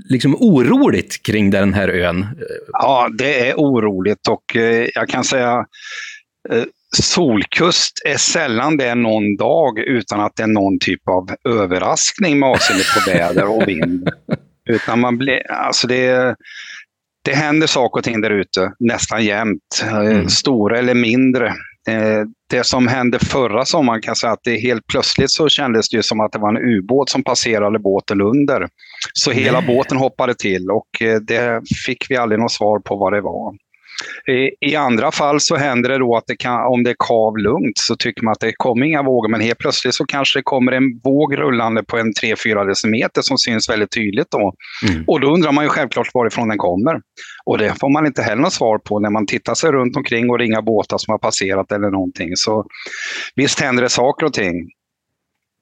liksom 0.08 0.36
oroligt 0.40 1.22
kring 1.22 1.50
den 1.50 1.74
här 1.74 1.88
ön. 1.88 2.26
Ja, 2.72 3.08
det 3.18 3.48
är 3.48 3.54
oroligt 3.54 4.28
och 4.28 4.56
eh, 4.56 4.88
jag 4.94 5.08
kan 5.08 5.24
säga 5.24 5.66
eh, 6.50 6.64
Solkust 6.96 8.02
är 8.04 8.16
sällan 8.16 8.76
det 8.76 8.94
någon 8.94 9.36
dag 9.36 9.78
utan 9.78 10.20
att 10.20 10.36
det 10.36 10.42
är 10.42 10.46
någon 10.46 10.78
typ 10.78 11.08
av 11.08 11.30
överraskning 11.48 12.38
med 12.38 12.48
avseende 12.48 12.84
på 12.94 13.10
väder 13.10 13.48
och 13.48 13.68
vind. 13.68 14.08
Utan 14.70 15.00
man 15.00 15.18
blir, 15.18 15.52
alltså 15.52 15.86
det, 15.86 16.36
det 17.24 17.34
händer 17.34 17.66
saker 17.66 17.98
och 17.98 18.04
ting 18.04 18.20
där 18.20 18.30
ute 18.30 18.72
nästan 18.78 19.24
jämt. 19.24 19.82
Eh, 19.82 19.96
Mm. 19.96 20.28
Stora 20.28 20.78
eller 20.78 20.94
mindre. 20.94 21.54
Det 22.50 22.64
som 22.64 22.88
hände 22.88 23.18
förra 23.18 23.64
sommaren 23.64 24.00
kan 24.00 24.16
säga 24.16 24.32
att 24.32 24.44
det 24.44 24.56
helt 24.56 24.86
plötsligt 24.86 25.30
så 25.30 25.48
kändes 25.48 25.88
det 25.88 26.02
som 26.02 26.20
att 26.20 26.32
det 26.32 26.38
var 26.38 26.48
en 26.48 26.78
ubåt 26.78 27.10
som 27.10 27.22
passerade 27.22 27.78
båten 27.78 28.20
under. 28.20 28.68
Så 29.12 29.30
hela 29.30 29.60
Nej. 29.60 29.76
båten 29.76 29.96
hoppade 29.96 30.34
till 30.34 30.70
och 30.70 31.02
eh, 31.02 31.16
det 31.16 31.62
fick 31.86 32.06
vi 32.10 32.16
aldrig 32.16 32.40
något 32.40 32.52
svar 32.52 32.78
på 32.78 32.96
vad 32.96 33.12
det 33.12 33.20
var. 33.20 33.54
I- 34.60 34.76
andra 34.76 35.12
fall 35.12 35.40
så 35.40 35.56
händer 35.56 35.88
det 35.88 35.98
då 35.98 36.16
att 36.16 36.26
det 36.26 36.36
kan, 36.36 36.66
om 36.66 36.82
det 36.82 36.90
är 36.90 36.96
kav 36.98 37.38
lugnt 37.38 37.78
så 37.78 37.96
tycker 37.96 38.22
man 38.24 38.32
att 38.32 38.40
det 38.40 38.52
kommer 38.56 38.86
inga 38.86 39.02
vågor 39.02 39.28
men 39.28 39.40
helt 39.40 39.58
plötsligt 39.58 39.94
så 39.94 40.04
kanske 40.06 40.38
det 40.38 40.42
kommer 40.42 40.72
en 40.72 41.00
våg 41.04 41.38
rullande 41.38 41.82
på 41.84 41.98
en 41.98 42.12
3-4 42.12 42.66
decimeter 42.68 43.22
som 43.22 43.38
syns 43.38 43.70
väldigt 43.70 43.90
tydligt 43.92 44.30
då. 44.30 44.52
Mm. 44.90 45.04
Och 45.06 45.20
då 45.20 45.34
undrar 45.34 45.52
man 45.52 45.64
ju 45.64 45.68
självklart 45.68 46.14
varifrån 46.14 46.48
den 46.48 46.58
kommer. 46.58 47.00
Och 47.44 47.58
det 47.58 47.74
får 47.80 47.92
man 47.92 48.06
inte 48.06 48.22
heller 48.22 48.42
något 48.42 48.52
svar 48.52 48.78
på 48.78 49.00
när 49.00 49.10
man 49.10 49.26
tittar 49.26 49.54
sig 49.54 49.70
runt 49.72 49.96
omkring 49.96 50.30
och 50.30 50.40
inga 50.42 50.62
båtar 50.62 50.98
som 50.98 51.12
har 51.12 51.18
passerat 51.18 51.72
eller 51.72 51.90
någonting. 51.90 52.30
Så 52.34 52.64
visst 53.34 53.60
händer 53.60 53.82
det 53.82 53.88
saker 53.88 54.26
och 54.26 54.32
ting. 54.32 54.54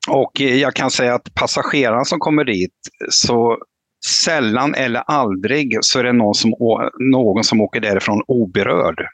Och 0.09 0.41
eh, 0.41 0.57
jag 0.57 0.75
kan 0.75 0.91
säga 0.91 1.15
att 1.15 1.35
passagerarna 1.35 2.05
som 2.05 2.19
kommer 2.19 2.45
dit, 2.45 2.75
så 3.11 3.59
sällan 4.25 4.75
eller 4.75 5.01
aldrig 5.07 5.79
så 5.81 5.99
är 5.99 6.05
det 6.05 6.13
någon 6.13 6.35
som, 6.35 6.55
någon 7.13 7.45
som 7.45 7.61
åker 7.61 7.81
därifrån 7.81 8.23
oberörd. 8.29 9.07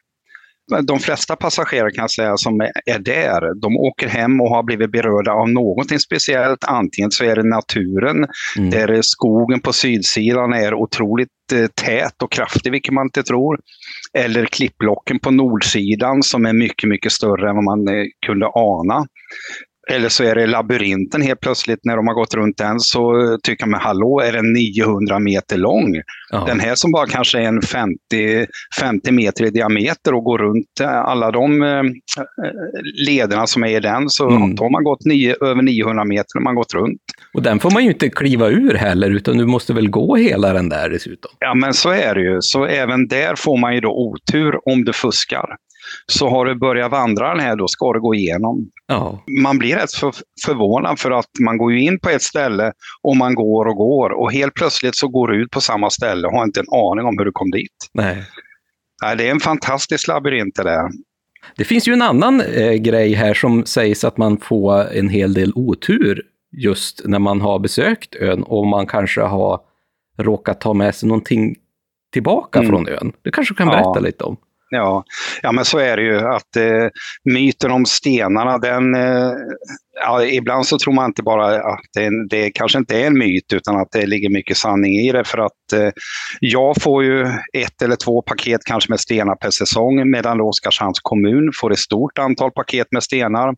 De 0.82 0.98
flesta 0.98 1.36
passagerare 1.36 1.90
kan 1.90 2.02
jag 2.02 2.10
säga 2.10 2.36
som 2.36 2.60
är- 2.60 2.72
är 2.86 2.98
där, 2.98 3.60
de 3.60 3.76
åker 3.76 4.08
hem 4.08 4.40
och 4.40 4.48
har 4.48 4.62
blivit 4.62 4.92
berörda 4.92 5.32
av 5.32 5.48
någonting 5.48 5.98
speciellt. 5.98 6.64
Antingen 6.64 7.10
så 7.10 7.24
är 7.24 7.36
det 7.36 7.42
naturen, 7.42 8.26
Mm. 8.58 8.70
där 8.70 9.02
skogen 9.02 9.60
på 9.60 9.72
sydsidan 9.72 10.52
är 10.52 10.74
otroligt 10.74 11.28
eh, 11.52 11.66
tät 11.66 12.22
och 12.22 12.32
kraftig, 12.32 12.70
vilket 12.72 12.94
man 12.94 13.06
inte 13.06 13.22
tror. 13.22 13.58
Eller 14.18 14.44
klippblocken 14.46 15.18
på 15.18 15.30
nordsidan 15.30 16.22
som 16.22 16.46
är 16.46 16.52
mycket, 16.52 16.88
mycket 16.88 17.12
större 17.12 17.48
än 17.48 17.54
vad 17.54 17.64
man 17.64 17.88
eh, 17.88 18.04
kunde 18.26 18.46
ana. 18.54 19.06
Eller 19.92 20.08
så 20.08 20.24
är 20.24 20.34
det 20.34 20.46
labyrinten 20.46 21.22
helt 21.22 21.40
plötsligt. 21.40 21.78
När 21.84 21.96
de 21.96 22.06
har 22.06 22.14
gått 22.14 22.34
runt 22.34 22.58
den 22.58 22.80
så 22.80 23.36
tycker 23.42 23.66
man, 23.66 23.80
hallå, 23.80 24.20
är 24.20 24.32
den 24.32 24.52
900 24.52 25.18
meter 25.18 25.56
lång? 25.56 25.94
Ja. 26.30 26.44
Den 26.46 26.60
här 26.60 26.74
som 26.74 26.92
bara 26.92 27.06
kanske 27.06 27.38
är 27.38 27.42
en 27.42 27.62
50, 27.62 28.46
50 28.80 29.12
meter 29.12 29.44
i 29.44 29.50
diameter 29.50 30.14
och 30.14 30.24
går 30.24 30.38
runt 30.38 30.80
eh, 30.80 30.88
alla 30.98 31.30
de 31.30 31.62
eh, 31.62 31.82
lederna 33.06 33.46
som 33.46 33.64
är 33.64 33.68
i 33.76 33.80
den, 33.80 34.08
så 34.10 34.30
Mm. 34.30 34.56
har 34.58 34.70
man 34.70 34.84
gått 34.84 35.04
nio, 35.04 35.36
över 35.40 35.62
900 35.62 36.04
meter 36.04 36.26
när 36.34 36.42
man 36.42 36.54
gått 36.54 36.74
runt. 36.74 37.00
Och 37.34 37.42
den 37.42 37.60
får 37.60 37.70
man 37.70 37.84
ju 37.84 37.90
inte 37.90 38.08
kliva 38.08 38.48
ur 38.48 38.74
heller, 38.74 39.10
utan 39.10 39.38
du 39.38 39.46
måste 39.46 39.72
väl 39.72 39.90
gå 39.90 40.16
hela 40.16 40.52
den 40.52 40.68
där 40.68 40.90
dessutom. 40.90 41.30
Ja, 41.38 41.54
men 41.54 41.74
så 41.74 41.90
är 41.90 42.14
det 42.14 42.20
ju. 42.20 42.38
Så 42.40 42.64
även 42.66 43.08
där 43.08 43.34
får 43.36 43.56
man 43.58 43.74
ju 43.74 43.80
då 43.80 43.88
otur 43.90 44.68
om 44.68 44.84
du 44.84 44.92
fuskar. 44.92 45.46
Så 46.06 46.28
har 46.28 46.44
du 46.46 46.54
börjat 46.54 46.90
vandra 46.90 47.28
den 47.28 47.40
här, 47.40 47.56
då 47.56 47.68
ska 47.68 47.92
du 47.92 48.00
gå 48.00 48.14
igenom. 48.14 48.70
Ja. 48.86 49.24
Man 49.42 49.58
blir 49.58 49.76
rätt 49.76 49.92
för, 49.92 50.12
förvånad 50.46 50.98
för 50.98 51.10
att 51.10 51.30
man 51.40 51.58
går 51.58 51.72
ju 51.72 51.82
in 51.82 51.98
på 52.00 52.08
ett 52.10 52.22
ställe 52.22 52.72
och 53.02 53.16
man 53.16 53.34
går 53.34 53.66
och 53.66 53.76
går 53.76 54.10
och 54.10 54.32
helt 54.32 54.54
plötsligt 54.54 54.96
så 54.96 55.08
går 55.08 55.28
du 55.28 55.42
ut 55.42 55.50
på 55.50 55.60
samma 55.60 55.90
ställe 55.90 56.26
och 56.28 56.32
har 56.34 56.44
inte 56.44 56.60
en 56.60 56.66
aning 56.90 57.04
om 57.06 57.18
hur 57.18 57.24
du 57.24 57.32
kom 57.32 57.50
dit. 57.50 57.72
Nej. 57.94 58.22
Nej, 59.02 59.16
det 59.16 59.26
är 59.26 59.30
en 59.30 59.40
fantastisk 59.40 60.08
labyrint 60.08 60.54
det 60.56 60.62
där. 60.62 60.90
Det 61.56 61.64
finns 61.64 61.88
ju 61.88 61.92
en 61.92 62.02
annan 62.02 62.40
eh, 62.40 62.72
grej 62.72 63.12
här 63.14 63.34
som 63.34 63.64
sägs 63.66 64.04
att 64.04 64.16
man 64.18 64.36
får 64.38 64.92
en 64.92 65.08
hel 65.08 65.34
del 65.34 65.52
otur 65.54 66.22
just 66.56 67.02
när 67.04 67.18
man 67.18 67.40
har 67.40 67.58
besökt 67.58 68.14
ön 68.14 68.42
och 68.42 68.66
man 68.66 68.86
kanske 68.86 69.20
har 69.20 69.60
råkat 70.18 70.60
ta 70.60 70.74
med 70.74 70.94
sig 70.94 71.08
någonting 71.08 71.54
tillbaka 72.12 72.58
Mm. 72.58 72.70
från 72.70 72.88
ön. 72.88 73.12
Det 73.22 73.30
kanske 73.30 73.54
du 73.54 73.56
kan 73.58 73.66
Ja. 73.68 73.72
berätta 73.72 74.00
lite 74.00 74.24
om? 74.24 74.36
Ja, 74.74 75.04
ja 75.42 75.52
men 75.52 75.64
så 75.64 75.78
är 75.78 75.96
det 75.96 76.02
ju. 76.02 76.18
att 76.18 76.56
eh, 76.56 76.88
Myten 77.24 77.70
om 77.70 77.86
stenarna, 77.86 78.58
den, 78.58 78.94
eh, 78.94 79.32
ja, 80.00 80.24
ibland 80.24 80.66
så 80.66 80.78
tror 80.78 80.94
man 80.94 81.10
inte 81.10 81.22
bara 81.22 81.46
att 81.46 81.80
det, 81.94 82.28
det 82.30 82.50
kanske 82.50 82.78
inte 82.78 82.98
är 82.98 83.06
en 83.06 83.18
myt 83.18 83.52
utan 83.52 83.76
att 83.76 83.88
det 83.92 84.06
ligger 84.06 84.30
mycket 84.30 84.56
sanning 84.56 84.94
i 84.94 85.12
det. 85.12 85.24
För 85.24 85.38
att 85.38 85.72
eh, 85.74 85.90
jag 86.40 86.82
får 86.82 87.04
ju 87.04 87.26
ett 87.52 87.82
eller 87.82 87.96
två 87.96 88.22
paket 88.22 88.60
kanske 88.64 88.92
med 88.92 89.00
stenar 89.00 89.36
per 89.36 89.50
säsong 89.50 90.10
medan 90.10 90.40
Oskarshamns 90.40 91.00
kommun 91.02 91.50
får 91.60 91.72
ett 91.72 91.78
stort 91.78 92.18
antal 92.18 92.50
paket 92.50 92.86
med 92.90 93.02
stenar. 93.02 93.54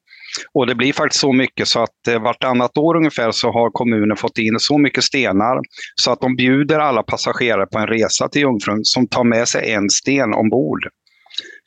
Och 0.54 0.66
det 0.66 0.74
blir 0.74 0.92
faktiskt 0.92 1.20
så 1.20 1.32
mycket 1.32 1.68
så 1.68 1.82
att 1.82 2.08
eh, 2.08 2.22
vartannat 2.22 2.78
år 2.78 2.96
ungefär 2.96 3.30
så 3.30 3.52
har 3.52 3.70
kommunen 3.70 4.16
fått 4.16 4.38
in 4.38 4.56
så 4.58 4.78
mycket 4.78 5.04
stenar 5.04 5.60
så 5.94 6.10
att 6.10 6.20
de 6.20 6.36
bjuder 6.36 6.78
alla 6.78 7.02
passagerare 7.02 7.66
på 7.66 7.78
en 7.78 7.86
resa 7.86 8.28
till 8.28 8.42
Jungfrun 8.42 8.84
som 8.84 9.08
tar 9.08 9.24
med 9.24 9.48
sig 9.48 9.72
en 9.72 9.90
sten 9.90 10.34
ombord. 10.34 10.88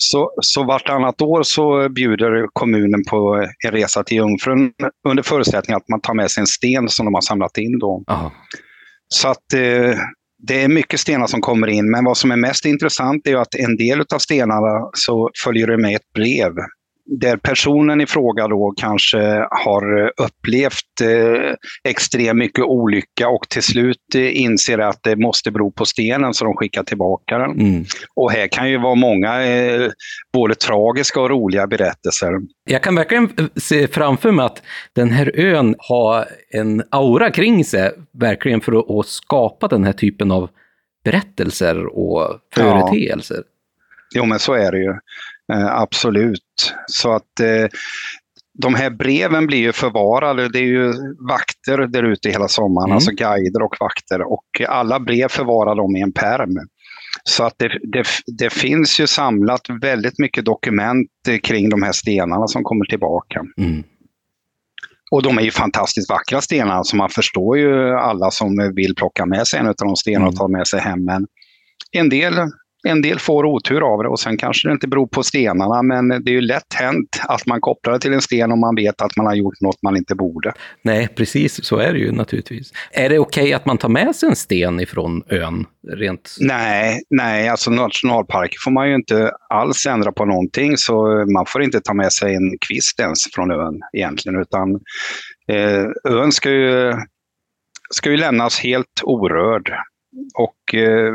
Så, 0.02 0.32
så 0.42 0.64
vartannat 0.64 1.22
år 1.22 1.44
så 1.44 1.90
bjuder 1.90 2.48
kommunen 2.54 3.04
på 3.04 3.48
en 3.66 3.72
resa 3.72 4.04
till 4.04 4.18
Jungfrun 4.18 4.72
under 5.08 5.24
förutsättning 5.24 5.78
att 5.78 5.90
man 5.90 6.02
tar 6.02 6.14
med 6.14 6.32
sig 6.32 6.42
en 6.42 6.48
sten 6.48 6.90
som 6.90 7.06
de 7.06 7.14
har 7.14 7.22
samlat 7.22 7.58
in. 7.58 7.80
Då. 7.80 8.04
Så 9.08 9.28
att 9.28 9.54
eh, 9.54 9.98
det 10.48 10.64
är 10.64 10.68
mycket 10.68 11.00
stenar 11.00 11.28
som 11.28 11.42
kommer 11.42 11.68
in, 11.68 11.92
men 11.92 12.06
vad 12.06 12.18
som 12.18 12.32
är 12.32 12.36
mest 12.36 12.66
intressant 12.66 13.28
är 13.28 13.36
att 13.36 13.56
en 13.56 13.78
del 13.78 14.02
av 14.14 14.20
stenarna 14.20 14.90
så 14.94 15.30
följer 15.44 15.68
det 15.68 15.78
med 15.78 15.96
ett 15.96 16.14
brev 16.14 16.52
där 17.10 17.38
personen 17.38 18.02
i 18.02 18.06
fråga 18.06 18.48
då 18.48 18.73
kanske 18.77 19.45
har 19.52 20.11
upplevt 20.18 21.02
eh, 21.02 21.53
extremt 21.84 22.38
mycket 22.38 22.65
olycka 22.65 23.30
och 23.30 23.49
till 23.49 23.64
slut 23.64 24.15
eh, 24.15 24.41
inser 24.41 24.77
att 24.77 25.03
det 25.03 25.15
måste 25.15 25.52
bero 25.52 25.72
på 25.72 25.86
stenen 25.86 26.34
så 26.34 26.45
de 26.45 26.53
skickar 26.56 26.84
tillbaka 26.84 27.38
den. 27.38 27.52
Mm. 27.52 27.86
Och 28.15 28.31
här 28.31 28.48
kan 28.48 28.69
ju 28.69 28.77
vara 28.77 28.95
många 28.95 29.45
eh, 29.45 29.90
både 30.34 30.56
tragiska 30.56 31.22
och 31.22 31.30
roliga 31.30 31.68
berättelser. 31.68 32.31
Jag 32.65 32.84
kan 32.84 32.95
verkligen 32.95 33.30
se 33.56 33.88
framför 33.88 34.31
mig 34.31 34.45
att 34.45 34.61
den 34.94 35.10
här 35.11 35.31
ön 35.40 35.76
har 35.77 36.26
en 36.49 36.84
aura 36.90 37.31
kring 37.31 37.65
sig, 37.65 37.91
verkligen 38.11 38.61
för 38.61 38.99
att, 38.99 39.07
skapa 39.07 39.68
den 39.68 39.84
här 39.84 39.94
typen 39.94 40.31
av 40.31 40.49
berättelser 41.03 41.86
och 41.86 42.40
företeelser. 42.56 43.44
Jo, 44.15 44.26
men 44.26 44.40
så 44.40 44.53
är 44.53 44.72
det 44.72 44.77
ju. 44.77 44.94
Eh, 45.54 45.76
absolut. 45.76 46.74
Så 46.88 47.12
att 47.12 47.40
eh, 47.40 47.68
de 48.62 48.76
här 48.76 48.90
breven 48.90 49.48
blir 49.48 49.58
ju 49.58 49.72
förvarade. 49.72 50.50
Det 50.50 50.60
är 50.60 50.64
ju 50.64 50.94
vakter 51.30 51.88
där 51.88 52.04
ute 52.04 52.30
hela 52.30 52.48
sommaren, 52.48 52.86
Mm. 52.86 52.96
alltså 52.96 53.12
guider 53.12 53.62
och 53.64 53.76
vakter. 53.80 54.22
Och 54.32 54.46
alla 54.68 55.00
brev 55.00 55.28
förvarar 55.28 55.76
de 55.76 55.96
i 55.96 56.02
en 56.02 56.12
perm. 56.12 56.58
Så 57.24 57.44
att 57.44 57.54
det, 57.58 57.80
det, 57.84 58.06
det 58.38 58.50
finns 58.54 59.00
ju 59.00 59.08
samlat 59.08 59.62
väldigt 59.82 60.20
mycket 60.20 60.46
dokument 60.46 61.10
eh, 61.28 61.38
kring 61.40 61.70
de 61.70 61.84
här 61.84 61.92
stenarna 61.92 62.48
som 62.48 62.64
kommer 62.64 62.86
tillbaka. 62.86 63.42
Mm. 63.58 63.84
Och 65.12 65.24
de 65.24 65.38
är 65.38 65.42
ju 65.42 65.52
fantastiskt 65.52 66.10
vackra 66.10 66.42
stenar, 66.42 66.84
så 66.84 66.96
man 66.96 67.10
förstår 67.10 67.58
ju 67.58 67.94
alla 67.96 68.32
som 68.32 68.74
vill 68.76 68.96
plocka 68.96 69.26
med 69.26 69.48
sig 69.48 69.60
en 69.60 69.68
av 69.68 69.76
de 69.78 69.96
stenarna 69.96 70.28
och 70.28 70.34
Mm. 70.34 70.38
ta 70.38 70.48
med 70.48 70.68
sig 70.68 70.80
hem. 70.80 71.06
Men 71.06 71.28
en 71.92 72.10
del, 72.10 72.34
en 72.88 73.02
del 73.02 73.20
får 73.20 73.46
otur 73.46 73.94
av 73.94 74.04
det 74.04 74.10
och 74.10 74.20
sen 74.20 74.38
kanske 74.38 74.68
det 74.68 74.72
inte 74.72 74.88
beror 74.88 75.08
på 75.08 75.24
stenarna, 75.24 75.82
men 75.82 76.08
det 76.08 76.32
är 76.32 76.34
ju 76.34 76.42
lätt 76.42 76.74
hänt 76.74 77.22
att 77.28 77.46
man 77.46 77.62
kopplar 77.62 77.94
det 77.94 78.00
till 78.00 78.14
en 78.14 78.22
sten 78.22 78.52
om 78.52 78.60
man 78.60 78.76
vet 78.76 79.02
att 79.02 79.18
man 79.18 79.26
har 79.26 79.36
gjort 79.36 79.62
något 79.62 79.82
man 79.82 79.98
inte 79.98 80.16
borde. 80.16 80.54
Nej, 80.82 81.08
precis 81.08 81.66
så 81.66 81.78
är 81.78 81.94
det 81.94 82.00
ju 82.00 82.12
naturligtvis. 82.12 82.74
Är 82.92 83.10
det 83.10 83.20
okej 83.20 83.54
att 83.54 83.66
man 83.66 83.78
tar 83.78 83.90
med 83.90 84.16
sig 84.16 84.30
en 84.30 84.36
sten 84.36 84.80
ifrån 84.80 85.24
ön? 85.30 85.66
Rent... 85.88 86.36
Nej, 86.40 87.02
nej, 87.10 87.50
alltså 87.50 87.72
nationalparker 87.72 88.58
får 88.64 88.72
man 88.72 88.90
ju 88.90 88.96
inte 88.96 89.32
alls 89.50 89.86
ändra 89.86 90.12
på 90.12 90.26
någonting, 90.26 90.78
så 90.78 91.26
man 91.34 91.46
får 91.46 91.64
inte 91.64 91.82
ta 91.82 91.94
med 91.94 92.14
sig 92.14 92.36
en 92.36 92.58
kvist 92.68 93.00
ens 93.00 93.20
från 93.34 93.52
ön 93.52 93.82
egentligen, 93.94 94.42
utan 94.42 94.80
eh, 95.52 95.86
ön 96.14 96.32
ska 96.32 96.52
ju, 96.52 96.94
ska 97.94 98.12
ju 98.12 98.18
lämnas 98.18 98.60
helt 98.60 99.02
orörd. 99.04 99.74
Och 100.34 100.76
eh, 100.76 101.14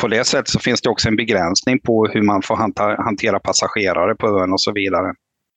på 0.00 0.08
det 0.08 0.24
sättet 0.24 0.48
så 0.48 0.58
finns 0.58 0.80
det 0.80 0.88
också 0.88 1.08
en 1.08 1.16
begränsning 1.16 1.80
på 1.80 2.06
hur 2.06 2.22
man 2.22 2.42
får 2.42 2.56
hantera 3.04 3.40
passagerare 3.40 4.14
på 4.14 4.40
ön 4.40 4.52
och 4.52 4.60
så 4.60 4.72
vidare. 4.72 5.12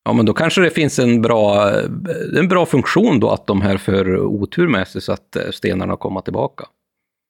Ja, 0.06 0.14
men 0.14 0.26
då 0.26 0.34
kanske 0.34 0.61
det 0.61 0.70
finns 0.70 0.99
en 0.99 1.22
bra, 1.22 1.72
en 2.38 2.48
bra 2.48 2.66
funktion 2.66 3.20
då 3.20 3.30
att 3.30 3.48
de 3.48 3.61
här 3.61 3.78
för 3.78 4.18
otur 4.18 4.68
med 4.68 4.88
sig 4.88 5.02
så 5.02 5.14
att 5.14 5.36
eh, 5.36 5.41
stenarna 5.52 5.98
kommer 5.98 6.22
tillbaka. 6.22 6.64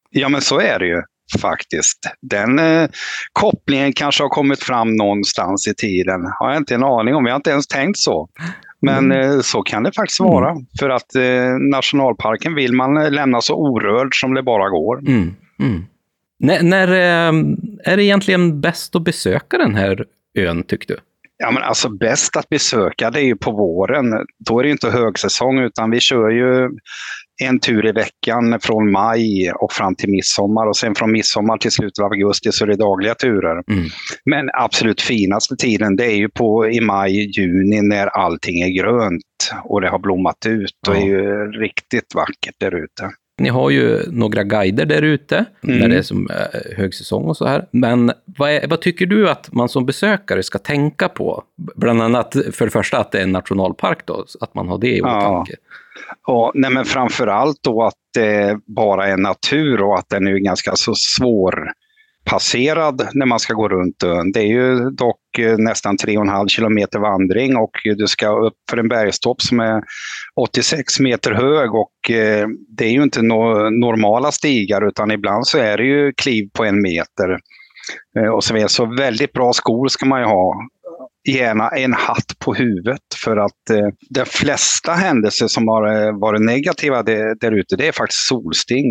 Ja, 0.09 0.29
men 0.29 0.41
så 0.41 0.59
är 0.59 0.79
det 0.79 0.87
ju 0.87 1.01
faktiskt. 1.41 1.99
Den 2.21 2.59
eh, 2.59 2.89
kopplingen 3.33 3.93
kanske 3.93 4.23
har 4.23 4.29
kommit 4.29 4.63
fram 4.63 4.95
någonstans 4.95 5.67
i 5.67 5.73
tiden. 5.75 6.21
Har 6.39 6.49
jag 6.49 6.57
inte 6.57 6.75
en 6.75 6.83
aning 6.83 7.15
om. 7.15 7.25
Jag 7.25 7.33
har 7.33 7.39
inte 7.39 7.49
ens 7.49 7.67
tänkt 7.67 7.97
så. 7.97 8.29
Men 8.81 9.11
eh, 9.11 9.39
så 9.39 9.61
kan 9.61 9.83
det 9.83 9.91
faktiskt 9.95 10.19
vara. 10.19 10.55
För 10.79 10.89
att 10.89 11.15
eh, 11.15 11.49
nationalparken 11.71 12.55
vill 12.55 12.73
man 12.73 12.97
eh, 12.97 13.11
lämna 13.11 13.41
så 13.41 13.55
orörd 13.55 14.09
som 14.13 14.33
det 14.33 14.43
bara 14.43 14.69
går. 14.69 14.99
Mm. 14.99 15.35
När, 16.39 16.63
när 16.63 16.87
eh, 16.87 17.33
är 17.83 17.97
det 17.97 18.03
egentligen 18.03 18.61
bäst 18.61 18.95
att 18.95 19.03
besöka 19.03 19.57
den 19.57 19.75
här 19.75 20.05
ön, 20.37 20.63
tycker 20.63 20.87
du? 20.87 20.99
Ja, 21.43 21.51
men 21.51 21.63
alltså 21.63 21.89
bäst 21.89 22.37
att 22.37 22.49
besöka 22.49 23.11
det 23.11 23.19
är 23.19 23.25
ju 23.25 23.35
på 23.35 23.51
våren. 23.51 24.25
Då 24.45 24.59
är 24.59 24.63
det 24.63 24.69
inte 24.69 24.89
högsäsong 24.89 25.59
utan 25.59 25.91
vi 25.91 25.99
kör 25.99 26.29
ju 26.29 26.69
en 27.41 27.59
tur 27.59 27.87
i 27.87 27.91
veckan 27.91 28.59
från 28.61 28.91
maj 28.91 29.51
och 29.51 29.71
fram 29.71 29.95
till 29.95 30.09
midsommar 30.09 30.67
och 30.67 30.77
sen 30.77 30.95
från 30.95 31.11
midsommar 31.11 31.57
till 31.57 31.71
slutet 31.71 31.99
av 31.99 32.11
augusti 32.11 32.51
så 32.51 32.63
är 32.63 32.67
det 32.67 32.75
dagliga 32.75 33.15
turer. 33.15 33.63
Mm. 33.71 33.89
Men 34.25 34.49
absolut 34.53 35.01
finaste 35.01 35.55
tiden 35.55 35.95
det 35.95 36.05
är 36.05 36.15
ju 36.15 36.29
på 36.29 36.69
i 36.69 36.81
maj, 36.81 37.39
juni 37.39 37.81
när 37.81 38.07
allting 38.07 38.61
är 38.61 38.81
grönt 38.81 39.51
och 39.63 39.81
det 39.81 39.89
har 39.89 39.99
blommat 39.99 40.45
ut 40.45 40.87
och 40.87 40.95
Ja. 40.95 40.99
är 40.99 41.05
ju 41.05 41.51
riktigt 41.51 42.15
vackert 42.15 42.55
där 42.59 42.75
ute. 42.75 43.11
Ni 43.39 43.49
har 43.49 43.69
ju 43.69 44.01
några 44.11 44.43
guider 44.43 44.85
där 44.85 45.01
ute 45.01 45.45
Mm. 45.63 45.79
när 45.79 45.87
det 45.89 45.97
är 45.97 46.01
som 46.01 46.29
eh, 46.29 46.77
högsäsong 46.77 47.23
och 47.23 47.37
så 47.37 47.47
här. 47.47 47.65
Men 47.71 48.11
vad, 48.25 48.49
är, 48.51 48.67
vad 48.67 48.81
tycker 48.81 49.05
du 49.05 49.29
att 49.29 49.53
man 49.53 49.69
som 49.69 49.85
besökare 49.85 50.43
ska 50.43 50.59
tänka 50.59 51.09
på? 51.09 51.43
Bland 51.75 52.01
annat 52.01 52.35
för 52.51 52.65
det 52.65 52.71
första 52.71 52.97
att 52.97 53.11
det 53.11 53.19
är 53.19 53.23
en 53.23 53.31
nationalpark 53.31 54.05
då, 54.05 54.25
att 54.39 54.53
man 54.55 54.67
har 54.67 54.77
det 54.77 54.87
i 54.87 54.97
Ja. 54.99 55.17
åtanke. 55.31 55.53
Och, 56.27 56.51
nej 56.55 56.71
men 56.71 56.85
framför 56.85 57.27
allt 57.27 57.57
då 57.63 57.83
att 57.83 57.93
det 58.13 58.59
bara 58.65 59.07
är 59.07 59.17
natur 59.17 59.81
och 59.81 59.97
att 59.99 60.09
den 60.09 60.27
är 60.27 60.31
ganska 60.37 60.75
så 60.75 60.93
svår 60.95 61.71
passerad 62.29 63.09
när 63.13 63.25
man 63.25 63.39
ska 63.39 63.53
gå 63.53 63.69
runt 63.69 64.03
ön. 64.03 64.31
Det 64.31 64.39
är 64.39 64.47
ju 64.47 64.89
dock 64.89 65.39
eh, 65.39 65.57
nästan 65.57 65.97
3,5 65.97 66.47
kilometer 66.47 66.99
vandring 66.99 67.57
och 67.57 67.71
du 67.97 68.07
ska 68.07 68.27
upp 68.27 68.57
för 68.69 68.77
en 68.77 68.87
bergstopp 68.87 69.41
som 69.41 69.59
är 69.59 69.81
86 70.35 70.99
meter 70.99 71.31
hög 71.31 71.75
och 71.75 72.11
eh, 72.11 72.47
det 72.77 72.85
är 72.85 72.91
ju 72.91 73.03
inte 73.03 73.21
no 73.21 73.69
normala 73.69 74.31
stigar 74.31 74.87
utan 74.87 75.11
ibland 75.11 75.47
så 75.47 75.57
är 75.57 75.77
det 75.77 75.83
ju 75.83 76.13
kliv 76.13 76.49
på 76.53 76.65
en 76.65 76.81
meter. 76.81 77.39
Eh, 78.19 78.29
och 78.29 78.43
så, 78.43 78.53
vidare. 78.53 78.69
så 78.69 78.85
väldigt 78.85 79.33
bra 79.33 79.53
skor 79.53 79.87
ska 79.87 80.05
man 80.05 80.19
ju 80.19 80.25
ha. 80.25 80.53
Gärna 81.29 81.69
en 81.69 81.93
hatt 81.93 82.39
på 82.39 82.53
huvudet 82.53 83.01
för 83.23 83.37
att 83.37 83.69
eh, 83.71 83.87
de 84.09 84.25
flesta 84.25 84.93
händelser 84.93 85.47
som 85.47 85.67
har 85.67 86.07
eh, 86.07 86.19
varit 86.19 86.41
negativa 86.41 87.03
där, 87.03 87.51
ute 87.51 87.75
det 87.75 87.87
är 87.87 87.91
faktiskt 87.91 88.27
solsting. 88.27 88.85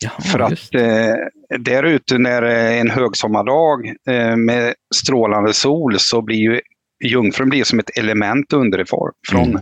Jaha, 0.00 0.20
För 0.20 0.38
att 0.38 0.74
eh, 0.74 1.14
där 1.58 1.82
ute 1.82 2.18
när 2.18 2.42
det 2.42 2.52
är 2.52 2.80
en 2.80 2.90
högsommardag 2.90 3.86
eh, 4.08 4.36
med 4.36 4.74
strålande 4.94 5.52
sol 5.52 5.98
så 5.98 6.22
blir 6.22 6.36
ju 6.36 6.60
Jungfrun 7.04 7.48
blir 7.48 7.64
som 7.64 7.78
ett 7.78 7.98
element 7.98 8.52
underifrån. 8.52 9.10
Mm. 9.32 9.58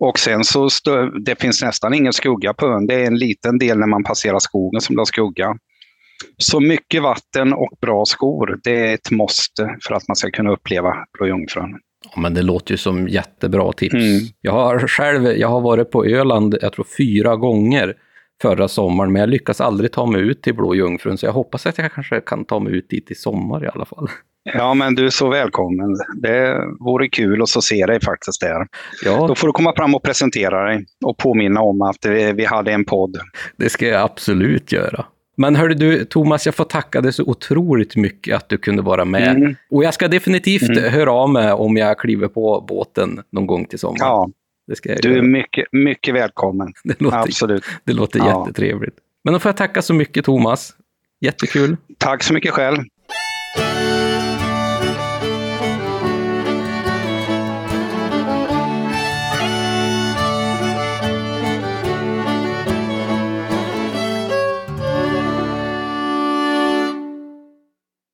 Och 0.00 0.18
sen 0.18 0.44
så 0.44 0.70
stö, 0.70 1.10
det 1.24 1.40
finns 1.40 1.62
nästan 1.62 1.94
ingen 1.94 2.12
skugga 2.12 2.54
på 2.54 2.66
ön. 2.66 2.86
Det 2.86 2.94
är 2.94 3.06
en 3.06 3.18
liten 3.18 3.58
del 3.58 3.78
när 3.78 3.86
man 3.86 4.04
passerar 4.04 4.38
skogen 4.38 4.80
som 4.80 4.98
har 4.98 5.04
skugga. 5.04 5.56
Så 6.36 6.60
mycket 6.60 7.02
vatten 7.02 7.52
och 7.52 7.78
bra 7.80 8.04
skor, 8.04 8.60
det 8.64 8.86
är 8.86 8.94
ett 8.94 9.10
måste 9.10 9.76
för 9.88 9.94
att 9.94 10.08
man 10.08 10.16
ska 10.16 10.30
kunna 10.30 10.50
uppleva 10.50 10.94
Blå 11.18 11.26
Jungfrun. 11.26 11.78
Ja, 12.14 12.20
men 12.20 12.34
det 12.34 12.42
låter 12.42 12.72
ju 12.72 12.78
som 12.78 13.08
jättebra 13.08 13.72
tips. 13.72 13.94
Mm. 13.94 14.20
Jag 14.40 14.52
har 14.52 14.78
själv 14.88 15.26
jag 15.26 15.48
har 15.48 15.60
varit 15.60 15.90
på 15.90 16.04
Öland, 16.04 16.58
jag 16.62 16.72
tror 16.72 16.86
fyra 16.98 17.36
gånger 17.36 17.94
förra 18.42 18.68
sommaren, 18.68 19.12
men 19.12 19.20
jag 19.20 19.28
lyckas 19.28 19.60
aldrig 19.60 19.92
ta 19.92 20.06
mig 20.06 20.20
ut 20.20 20.42
till 20.42 20.54
Blå 20.54 20.74
Jungfrun, 20.74 21.18
så 21.18 21.26
jag 21.26 21.32
hoppas 21.32 21.66
att 21.66 21.78
jag 21.78 21.92
kanske 21.92 22.20
kan 22.20 22.44
ta 22.44 22.58
mig 22.60 22.72
ut 22.72 22.90
dit 22.90 23.10
i 23.10 23.14
sommar 23.14 23.64
i 23.64 23.68
alla 23.74 23.84
fall. 23.84 24.08
Ja, 24.54 24.74
men 24.74 24.94
du 24.94 25.06
är 25.06 25.10
så 25.10 25.28
välkommen. 25.28 25.86
Det 26.22 26.56
vore 26.80 27.08
kul 27.08 27.42
att 27.42 27.48
så 27.48 27.62
se 27.62 27.86
dig 27.86 28.00
faktiskt 28.00 28.40
där. 28.40 28.66
Ja, 29.04 29.26
Då 29.26 29.34
får 29.34 29.46
du 29.46 29.52
komma 29.52 29.72
fram 29.76 29.94
och 29.94 30.02
presentera 30.02 30.64
dig 30.64 30.84
och 31.04 31.16
påminna 31.16 31.60
om 31.60 31.82
att 31.82 31.96
vi 32.06 32.32
vi 32.32 32.44
hade 32.44 32.72
en 32.72 32.84
podd. 32.84 33.18
det 33.56 33.68
ska 33.68 33.86
jag 33.86 34.02
absolut 34.02 34.72
göra. 34.72 35.04
Men 35.36 35.56
hörde 35.56 35.74
du, 35.74 36.04
Thomas, 36.04 36.46
jag 36.46 36.54
får 36.54 36.64
tacka 36.64 37.00
dig 37.00 37.12
så 37.12 37.24
otroligt 37.24 37.96
mycket 37.96 38.36
att 38.36 38.48
du 38.48 38.58
kunde 38.58 38.82
vara 38.82 39.04
med. 39.04 39.36
Mm. 39.36 39.54
Och 39.70 39.84
jag 39.84 39.94
ska 39.94 40.08
definitivt 40.08 40.68
Mm. 40.78 40.92
höra 40.92 41.12
av 41.12 41.30
mig 41.30 41.52
om 41.52 41.76
jag 41.76 41.98
kliver 41.98 42.28
på 42.28 42.64
båten 42.68 43.20
någon 43.32 43.46
gång 43.46 43.64
till 43.64 43.78
sommaren. 43.78 43.98
Ja, 44.00 44.30
det 44.68 44.76
ska 44.76 44.88
jag 44.88 44.98
du 45.02 45.08
är 45.10 45.12
göra. 45.16 45.22
mycket, 45.26 45.66
mycket 45.72 46.14
välkommen. 46.14 46.72
Det 46.84 47.00
låter, 47.00 47.16
Absolut. 47.18 47.64
det 47.84 47.92
låter 47.92 48.18
Ja. 48.18 48.44
jättetrevligt. 48.46 48.96
Men 49.24 49.32
då 49.34 49.40
får 49.40 49.48
jag 49.48 49.56
tacka 49.56 49.82
så 49.82 49.94
mycket, 49.94 50.24
Thomas. 50.24 50.74
Jättekul. 51.20 51.76
Tack 51.98 52.22
så 52.22 52.34
mycket 52.34 52.50
själv. 52.50 52.78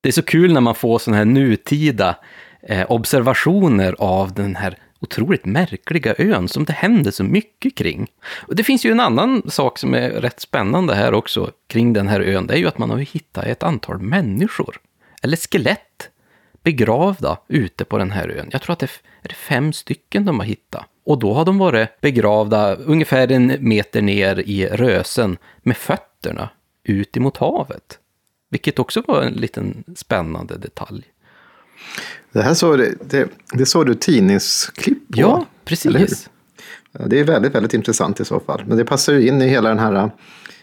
Det 0.02 0.09
är 0.09 0.12
så 0.12 0.22
kul 0.22 0.52
när 0.52 0.60
man 0.60 0.74
får 0.74 0.98
sådana 0.98 1.18
här 1.18 1.24
nutida 1.24 2.16
eh, 2.68 2.86
observationer 2.90 3.94
av 3.98 4.35
den 4.35 4.56
här 4.56 4.78
otroligt 5.05 5.44
märkliga 5.44 6.14
ön 6.18 6.48
som 6.48 6.64
det 6.64 6.72
händer 6.72 7.10
så 7.10 7.24
mycket 7.24 7.74
kring. 7.74 8.06
Och 8.48 8.56
det 8.56 8.64
finns 8.64 8.85
ju 8.85 8.90
en 8.90 9.01
annan 9.01 9.43
sak 9.51 9.78
som 9.78 9.94
är 9.94 10.10
rätt 10.10 10.40
spännande 10.40 10.94
här 10.94 11.14
också 11.14 11.51
kring 11.66 11.93
den 11.93 12.09
här 12.09 12.20
ön. 12.20 12.47
Det 12.47 12.55
är 12.55 12.59
ju 12.59 12.68
att 12.68 12.78
man 12.78 12.90
har 12.90 12.98
hittat 12.98 13.44
ett 13.44 13.62
antal 13.62 13.98
människor, 13.98 14.81
eller 15.22 15.36
skelett, 15.36 16.10
begravda 16.62 17.39
ute 17.48 17.85
på 17.85 17.98
den 17.98 18.10
här 18.10 18.28
ön. 18.28 18.48
Jag 18.52 18.62
tror 18.62 18.72
att 18.72 18.78
det 18.78 18.90
är, 19.22 19.35
fem 19.35 19.72
stycken 19.72 20.24
de 20.24 20.39
har 20.39 20.47
hittat. 20.47 20.85
Och 21.06 21.18
då 21.18 21.35
har 21.35 21.44
de 21.44 21.59
varit 21.59 22.01
begravda 22.01 22.74
ungefär 22.74 23.32
en 23.32 23.56
meter 23.60 24.02
ner 24.02 24.39
i 24.39 24.66
rösen 24.66 25.36
med 25.62 25.76
fötterna 25.76 26.48
ut 26.85 27.16
emot 27.16 27.36
havet. 27.36 27.98
Vilket 28.51 28.78
också 28.78 29.02
var 29.06 29.22
en 29.22 29.32
liten 29.32 29.85
spännande 29.97 30.56
detalj. 30.59 31.05
Det 32.32 32.43
här 32.43 32.55
såg, 32.55 32.78
det, 32.78 32.94
det, 33.11 33.28
det 33.52 33.66
såg 33.66 33.86
du 33.86 33.94
tidningsklipp 33.94 35.09
på. 35.12 35.20
Ja, 35.20 35.47
precis. 35.65 36.31
Det 37.06 37.20
är 37.20 37.24
väldigt, 37.24 37.55
väldigt 37.55 37.74
intressant 37.74 38.20
i 38.20 38.24
så 38.24 38.40
fall. 38.40 38.62
Men 38.66 38.78
det 38.78 38.85
passar 38.85 39.12
ju 39.12 39.28
in 39.28 39.43
i 39.43 39.48
hela 39.48 39.69
den 39.69 39.78
här 39.78 39.94
äh, 39.94 40.09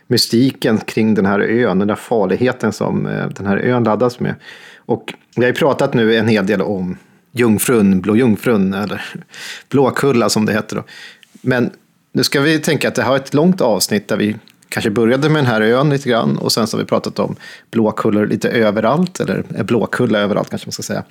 mystiken 0.08 0.78
kring 0.78 1.14
den 1.14 1.26
här 1.26 1.40
ön, 1.40 1.80
den 1.80 1.88
där 1.88 1.96
farligheten 1.96 2.74
som 2.74 3.06
äh, 3.06 3.28
den 3.28 3.46
här 3.46 3.58
ön 3.58 3.84
laddas 3.84 4.20
med. 4.20 4.36
Och 4.78 5.14
vi 5.36 5.42
har 5.42 5.48
ju 5.48 5.54
pratat 5.54 5.94
nu 5.94 6.16
en 6.16 6.28
hel 6.28 6.46
del 6.46 6.62
om 6.62 6.98
Jungfrun, 7.32 8.02
Blå 8.02 8.16
Jungfrun, 8.16 8.74
eller 8.74 9.02
Blåkulla 9.70 10.30
som 10.30 10.46
det 10.46 10.54
heter. 10.54 10.76
Då. 10.76 10.84
Men 11.42 11.70
nu 12.12 12.24
ska 12.24 12.42
vi 12.42 12.60
tänka 12.60 12.88
att 12.88 12.96
det 12.96 13.04
här 13.04 13.10
var 13.10 13.18
ett 13.18 13.34
långt 13.34 13.62
avsnitt 13.62 14.08
där 14.08 14.18
vi 14.18 14.36
kanske 14.72 14.90
började 14.90 15.30
med 15.30 15.44
den 15.44 15.52
här 15.52 15.62
ön 15.62 15.90
lite 15.90 16.10
grann 16.10 16.38
och 16.38 16.52
sen 16.52 16.68
så 16.68 16.78
har 16.78 16.84
vi 16.84 16.88
pratat 16.88 17.20
om 17.20 17.36
blåkullor 17.72 18.28
lite 18.28 18.50
överallt, 18.50 19.20
eller 19.20 19.44
eh, 19.56 19.64
blåkulla 19.64 20.20
överallt 20.20 20.50
kanske 20.50 20.68
man 20.68 20.72
ska 20.72 20.84
säga. 20.84 21.04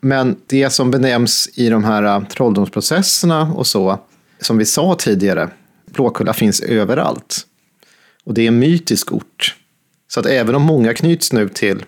Men 0.00 0.36
det 0.46 0.70
som 0.70 0.90
benämns 0.90 1.48
i 1.54 1.68
de 1.68 1.84
här 1.84 2.02
eh, 2.02 2.24
trolldomsprocesserna 2.24 3.52
och 3.52 3.66
så, 3.66 3.98
som 4.40 4.58
vi 4.58 4.64
sa 4.64 4.94
tidigare, 4.94 5.50
Blåkulla 5.96 6.32
finns 6.32 6.60
överallt. 6.60 7.46
Och 8.24 8.34
det 8.34 8.42
är 8.42 8.48
en 8.48 8.58
mytisk 8.58 9.12
ort. 9.12 9.56
Så 10.08 10.20
att 10.20 10.26
även 10.26 10.54
om 10.54 10.62
många 10.62 10.94
knyts 10.94 11.32
nu 11.32 11.48
till 11.48 11.84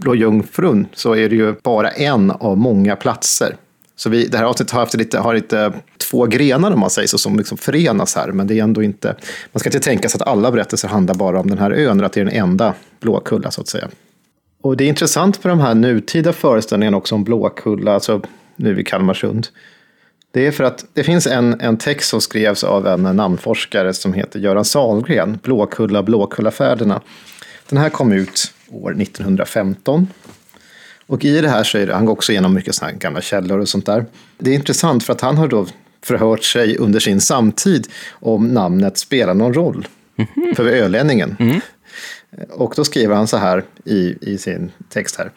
Blå 0.00 0.14
Jungfrun 0.14 0.86
så 0.92 1.14
är 1.14 1.28
det 1.28 1.36
ju 1.36 1.54
bara 1.62 1.90
en 1.90 2.30
av 2.30 2.58
många 2.58 2.96
platser. 2.96 3.56
Så 3.96 4.10
vi, 4.10 4.26
det 4.26 4.38
här 4.38 4.44
avsnittet 4.44 4.72
har, 4.72 4.80
haft 4.80 4.94
lite, 4.94 5.18
har 5.18 5.34
lite 5.34 5.60
eh, 5.60 5.72
två 6.10 6.26
grenar 6.26 6.70
om 6.70 6.80
man 6.80 6.90
säger 6.90 7.08
så, 7.08 7.18
som 7.18 7.36
liksom 7.36 7.58
förenas 7.58 8.14
här. 8.14 8.32
Men 8.32 8.46
det 8.46 8.58
är 8.58 8.62
ändå 8.62 8.82
inte, 8.82 9.16
man 9.52 9.60
ska 9.60 9.68
inte 9.68 9.80
tänka 9.80 10.08
sig 10.08 10.20
att 10.22 10.28
alla 10.28 10.50
berättelser 10.50 10.88
handlar 10.88 11.14
bara 11.14 11.40
om 11.40 11.48
den 11.48 11.58
här 11.58 11.70
ön, 11.70 11.96
eller 11.98 12.06
att 12.06 12.12
det 12.12 12.20
är 12.20 12.24
den 12.24 12.34
enda 12.34 12.74
Blåkulla 13.00 13.50
så 13.50 13.60
att 13.60 13.68
säga. 13.68 13.88
Och 14.62 14.76
det 14.76 14.84
är 14.84 14.88
intressant 14.88 15.36
för 15.36 15.48
de 15.48 15.60
här 15.60 15.74
nutida 15.74 16.32
föreställningarna 16.32 16.96
också 16.96 17.14
om 17.14 17.24
Blåkulla, 17.24 17.94
alltså 17.94 18.20
nu 18.56 18.80
i 18.80 18.84
Kalmarsund. 18.84 19.46
Det 20.30 20.46
är 20.46 20.50
för 20.50 20.64
att 20.64 20.84
det 20.92 21.04
finns 21.04 21.26
en, 21.26 21.60
en 21.60 21.76
text 21.76 22.10
som 22.10 22.20
skrevs 22.20 22.64
av 22.64 22.86
en 22.86 23.02
namnforskare 23.02 23.94
som 23.94 24.12
heter 24.12 24.38
Göran 24.38 24.64
Sahlgren, 24.64 25.38
Blåkulla, 25.42 26.02
Blåkullafärderna. 26.02 27.00
Den 27.68 27.78
här 27.78 27.88
kom 27.88 28.12
ut 28.12 28.52
år 28.70 29.02
1915. 29.02 30.06
Och 31.06 31.24
i 31.24 31.40
det 31.40 31.48
här 31.48 31.64
så 31.64 31.78
är 31.78 31.86
det, 31.86 31.94
han 31.94 32.04
går 32.04 32.12
också 32.12 32.32
igenom 32.32 32.54
mycket 32.54 32.82
här 32.82 32.92
gamla 32.92 33.20
källor 33.20 33.58
och 33.58 33.68
sånt 33.68 33.86
där. 33.86 34.06
Det 34.38 34.50
är 34.50 34.54
intressant 34.54 35.04
för 35.04 35.12
att 35.12 35.20
han 35.20 35.36
har 35.36 35.48
då 35.48 35.66
förhört 36.02 36.44
sig 36.44 36.76
under 36.76 37.00
sin 37.00 37.20
samtid 37.20 37.88
om 38.10 38.48
namnet 38.48 38.98
spelar 38.98 39.34
någon 39.34 39.54
roll 39.54 39.88
för 40.56 40.66
ölänningen. 40.66 41.60
Och 42.50 42.72
då 42.76 42.84
skriver 42.84 43.14
han 43.14 43.26
så 43.26 43.36
här 43.36 43.64
i, 43.84 44.14
i 44.20 44.38
sin 44.38 44.72
text 44.88 45.16
här. 45.16 45.30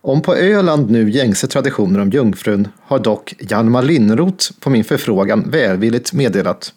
Om 0.00 0.22
på 0.22 0.34
Öland 0.34 0.90
nu 0.90 1.10
gängse 1.10 1.46
traditioner 1.46 2.00
om 2.00 2.10
jungfrun 2.10 2.68
har 2.82 2.98
dock 2.98 3.34
Hjalmar 3.38 3.82
Linnroth 3.82 4.52
på 4.60 4.70
min 4.70 4.84
förfrågan 4.84 5.50
välvilligt 5.50 6.12
meddelat 6.12 6.72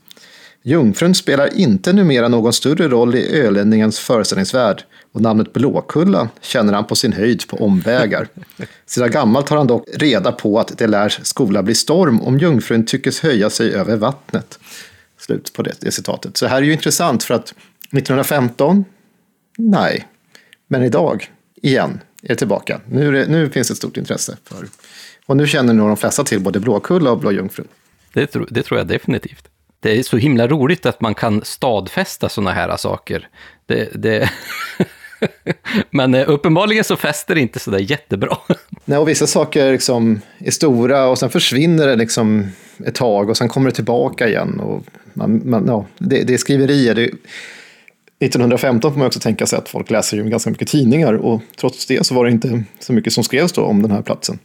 Jungfrun 0.68 1.16
spelar 1.16 1.58
inte 1.58 1.94
numera 1.94 2.28
någon 2.28 2.54
större 2.54 2.88
roll 2.88 3.16
i 3.16 3.40
ölänningens 3.40 4.00
föreställningsvärld 4.00 4.84
och 5.16 5.22
namnet 5.22 5.53
Blåkulla 5.53 6.30
känner 6.42 6.74
han 6.74 6.85
på 6.85 6.95
sin 6.95 7.14
höjd 7.14 7.48
på 7.48 7.58
omvägar. 7.58 8.27
Sedan 8.85 9.11
gammalt 9.11 9.50
har 9.50 9.58
han 9.58 9.68
dock 9.68 9.88
reda 9.94 10.32
på 10.32 10.60
att 10.60 10.77
det 10.77 10.88
lär 10.88 11.10
skola 11.10 11.64
bli 11.64 11.76
storm 11.76 12.22
om 12.22 12.38
jungfrun 12.38 12.85
tyckes 12.85 13.19
höja 13.19 13.50
sig 13.50 13.74
över 13.74 13.95
vattnet. 13.95 14.60
Slut 15.19 15.53
på 15.53 15.61
det, 15.61 15.74
det 15.80 15.92
citatet. 15.92 16.38
Så 16.38 16.48
här 16.48 16.58
är 16.58 16.61
ju 16.61 16.74
intressant 16.74 17.24
för 17.24 17.34
att 17.34 17.53
1915, 17.92 18.85
nej. 19.58 20.08
Men 20.68 20.84
idag, 20.84 21.32
igen, 21.61 22.00
är 22.22 22.27
det 22.27 22.35
tillbaka. 22.35 22.82
Nu, 22.90 23.08
är 23.08 23.11
det, 23.11 23.27
nu 23.27 23.50
finns 23.50 23.72
ett 23.72 23.77
stort 23.77 23.98
intresse 23.98 24.38
för... 24.44 24.68
Och 25.26 25.38
nu 25.38 25.48
känner 25.48 25.74
nog 25.74 25.90
de 25.90 25.98
flesta 25.98 26.24
till 26.24 26.40
både 26.40 26.60
Blåkulla 26.60 27.11
och 27.11 27.19
Blå 27.19 27.32
Jungfrun. 27.32 27.68
Det, 28.14 28.27
tro, 28.27 28.45
det 28.50 28.64
tror 28.64 28.80
jag 28.80 28.88
definitivt. 28.88 29.48
Det 29.80 30.00
är 30.00 30.03
så 30.03 30.18
himla 30.18 30.48
roligt 30.48 30.85
att 30.85 31.02
man 31.02 31.16
kan 31.16 31.42
stadfästa 31.45 32.30
sådana 32.30 32.52
här 32.52 32.77
saker. 32.77 33.30
Det, 33.66 33.90
det 33.94 34.30
Men 35.90 36.14
eh, 36.14 36.30
uppenbarligen 36.30 36.84
så 36.84 36.95
fäster 36.95 37.35
det 37.35 37.42
inte 37.42 37.60
sådär 37.60 37.80
jättebra. 37.80 38.38
Nej, 38.85 38.98
och 38.98 39.08
vissa 39.08 39.27
saker 39.27 39.72
liksom 39.72 40.22
är 40.38 40.52
stora 40.52 41.08
och 41.08 41.18
sen 41.18 41.30
försvinner 41.30 41.88
det 41.88 41.95
liksom 41.95 42.52
ett 42.85 42.95
tag 42.95 43.30
och 43.30 43.38
sen 43.38 43.50
kommer 43.50 43.69
det 43.69 43.76
tillbaka 43.76 44.27
igen. 44.27 44.60
Och 44.60 44.84
man, 45.14 45.42
man, 45.50 45.66
ja, 45.68 45.85
det, 45.98 46.24
det 46.24 46.34
är 46.34 46.38
skriverier. 46.38 46.95
Det, 46.95 47.10
1915 48.19 48.92
får 48.92 48.98
man 48.98 49.08
också 49.08 49.19
tänka 49.19 49.45
sig 49.45 49.60
att 49.60 49.69
folk 49.69 49.90
läser 49.90 50.18
ju 50.18 50.24
ganska 50.24 50.50
mycket 50.50 50.68
tidningar 50.68 51.14
och 51.14 51.42
trots 51.60 51.85
det 51.85 52.06
så 52.06 52.16
var 52.16 52.26
det 52.26 52.32
inte 52.32 52.64
så 52.80 52.94
mycket 52.94 53.14
som 53.14 53.24
skrevs 53.24 53.52
då 53.52 53.61
om 53.61 53.82
den 53.82 53.92
här 53.92 54.02
platsen. 54.02 54.40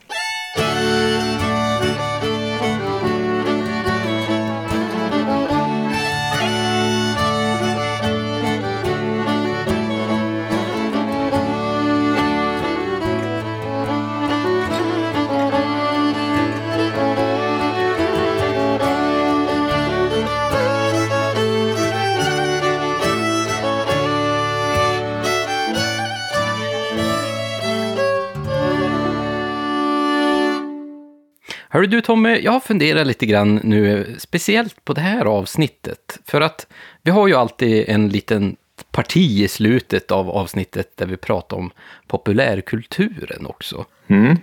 Hörru 31.80 31.88
du 31.88 32.00
Tommy, 32.00 32.40
jag 32.40 32.52
har 32.52 32.60
funderat 32.60 33.06
lite 33.06 33.26
grann 33.26 33.60
nu, 33.64 34.14
speciellt 34.18 34.84
på 34.84 34.92
det 34.92 35.00
här 35.00 35.24
avsnittet. 35.24 36.18
För 36.24 36.40
att 36.40 36.66
vi 37.02 37.10
har 37.10 37.28
ju 37.28 37.34
alltid 37.34 37.88
en 37.88 38.08
liten 38.08 38.56
parti 38.90 39.40
i 39.40 39.48
slutet 39.48 40.10
av 40.10 40.30
avsnittet 40.30 40.96
där 40.96 41.06
vi 41.06 41.16
pratar 41.16 41.56
om 41.56 41.70
populärkulturen 42.06 43.46
också. 43.46 43.84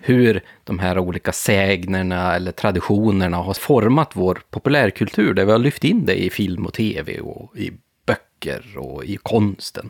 Hur 0.01 0.43
de 0.63 0.79
här 0.79 0.99
olika 0.99 1.31
sägnerna 1.31 2.35
eller 2.35 2.51
traditionerna 2.51 3.37
har 3.37 3.53
format 3.53 4.11
vår 4.13 4.41
populärkultur, 4.49 5.33
där 5.33 5.45
vi 5.45 5.51
har 5.51 5.59
lyft 5.59 5.83
in 5.83 6.05
det 6.05 6.23
i 6.23 6.29
film 6.29 6.65
och 6.65 6.73
tv 6.73 7.19
och 7.19 7.57
i 7.57 7.71
böcker 8.05 8.77
och 8.77 9.05
i 9.05 9.17
konsten. 9.17 9.89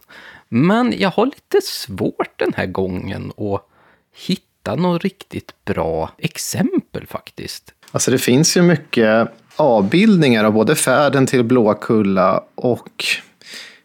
Men 0.50 0.93
jag 0.98 1.09
har 1.09 1.26
lite 1.26 1.61
svårt 1.64 2.40
den 2.40 2.53
här 2.56 2.66
gången 2.66 3.32
att 3.38 3.67
hitta 4.27 4.47
något 4.75 5.03
riktigt 5.03 5.51
bra 5.65 6.11
exempel 6.17 7.07
faktiskt. 7.07 7.73
Alltså 7.91 8.11
det 8.11 8.17
finns 8.17 8.57
ju 8.57 8.61
mycket 8.61 9.27
avbildningar 9.55 10.43
av 10.43 10.53
både 10.53 10.75
färden 10.75 11.25
till 11.25 11.43
Blåkulla 11.43 12.43
och 12.55 13.05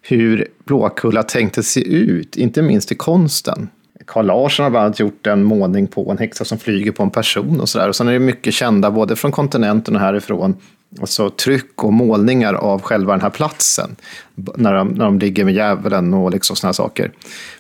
hur 0.03 0.49
Blåkulla 0.65 1.23
tänkte 1.23 1.63
se 1.63 1.81
ut, 1.81 2.37
inte 2.37 2.63
minst 2.63 2.93
i 2.93 2.95
konsten. 2.95 3.69
Carl 4.07 4.27
Larsson 4.27 4.65
har 4.65 4.71
bland 4.71 4.85
annat 4.85 5.01
gjort 5.01 5.27
en 5.27 5.45
målning 5.45 5.87
på 5.87 6.11
en 6.11 6.19
häxa 6.19 6.45
som 6.45 6.59
flyger 6.59 6.93
på 6.93 7.03
en 7.03 7.11
person 7.11 7.61
och 7.61 7.69
sådär. 7.69 7.89
Och 7.89 7.97
sen 7.97 8.09
är 8.09 8.13
det 8.13 8.19
mycket 8.19 8.55
kända 8.55 8.91
både 8.91 9.17
från 9.17 9.33
kontinenten 9.33 9.95
och 9.95 10.01
härifrån. 10.01 10.57
Alltså 11.01 11.31
tryck 11.31 11.85
och 11.85 11.93
målningar 11.93 12.55
av 12.55 12.83
själva 12.83 13.13
den 13.13 13.21
här 13.21 13.31
platsen. 13.31 13.97
När 14.35 14.75
de, 14.75 14.89
när 14.89 15.05
de 15.05 15.19
ligger 15.19 15.45
med 15.45 15.55
djävulen 15.55 16.15
och 16.15 16.31
liksom 16.31 16.57
sådana 16.57 16.73
saker. 16.73 17.13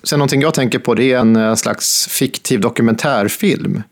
Sen 0.03 0.19
någonting 0.19 0.41
jag 0.41 0.55
tänker 0.55 0.79
på 0.79 0.95
det 0.95 1.13
är 1.13 1.19
en 1.19 1.37
eh, 1.37 1.55
slags 1.55 2.09
fiktiv 2.09 2.61
dokumentärfilm. 2.61 3.83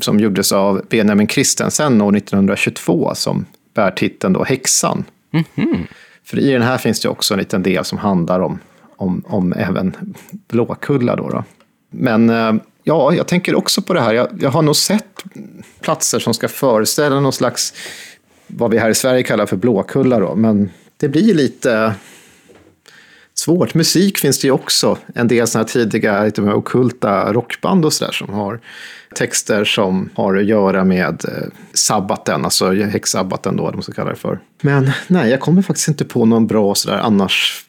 Som 0.00 0.20
gjordes 0.20 0.52
av 0.52 0.82
Benjamin 0.88 1.28
Christensen 1.28 2.00
år 2.00 2.16
1922 2.16 3.12
som 3.14 3.44
bär 3.74 3.90
titeln 3.90 4.32
då 4.32 4.44
Häxan. 4.44 5.04
Mm 5.32 5.44
-hmm. 5.54 5.86
För 6.24 6.38
i 6.38 6.50
den 6.50 6.62
här 6.62 6.78
finns 6.78 7.00
det 7.00 7.08
också 7.08 7.34
en 7.34 7.40
liten 7.40 7.62
del 7.62 7.84
som 7.84 7.98
handlar 7.98 8.40
om, 8.40 8.58
om, 8.96 9.22
om 9.26 9.52
även 9.52 9.96
Blåkulla. 10.48 11.16
Då, 11.16 11.28
då. 11.28 11.44
Men 11.90 12.30
eh, 12.30 12.52
ja, 12.84 13.14
jag 13.14 13.26
tänker 13.26 13.54
också 13.54 13.82
på 13.82 13.94
det 13.94 14.00
här. 14.00 14.14
Jag, 14.14 14.28
jag 14.40 14.50
har 14.50 14.62
nog 14.62 14.76
sett 14.76 15.24
platser 15.80 16.18
som 16.18 16.34
ska 16.34 16.48
föreställa 16.48 17.20
någon 17.20 17.32
slags, 17.32 17.74
vad 18.48 18.70
vi 18.70 18.78
här 18.78 18.90
i 18.90 18.94
Sverige 18.94 19.22
kallar 19.22 19.46
för 19.46 19.56
Blåkulla. 19.56 20.18
Då. 20.18 20.34
Men 20.34 20.70
det 20.96 21.08
blir 21.08 21.34
lite 21.34 21.94
svårt. 23.34 23.74
Musik 23.74 24.18
finns 24.18 24.40
det 24.40 24.46
ju 24.46 24.52
också. 24.52 24.98
En 25.14 25.28
del 25.28 25.46
sådana 25.46 25.68
tidiga 25.68 26.24
lite 26.24 26.42
mer 26.42 26.54
okulta 26.54 27.32
rockband 27.32 27.84
och 27.84 27.92
sådär 27.92 28.12
som 28.12 28.34
har 28.34 28.60
texter 29.14 29.64
som 29.64 30.10
har 30.14 30.36
att 30.36 30.44
göra 30.44 30.84
med 30.84 31.24
eh, 31.24 31.48
sabbaten, 31.72 32.44
alltså 32.44 32.72
häxsabbaten 32.72 33.56
då, 33.56 33.70
de 33.70 33.82
så 33.82 33.92
kallar 33.92 34.10
det 34.10 34.16
för. 34.16 34.40
Men 34.60 34.90
nej, 35.06 35.30
jag 35.30 35.40
kommer 35.40 35.62
faktiskt 35.62 35.88
inte 35.88 36.04
på 36.04 36.24
någon 36.24 36.46
bra 36.46 36.74
sådär 36.74 36.98
annars 36.98 37.64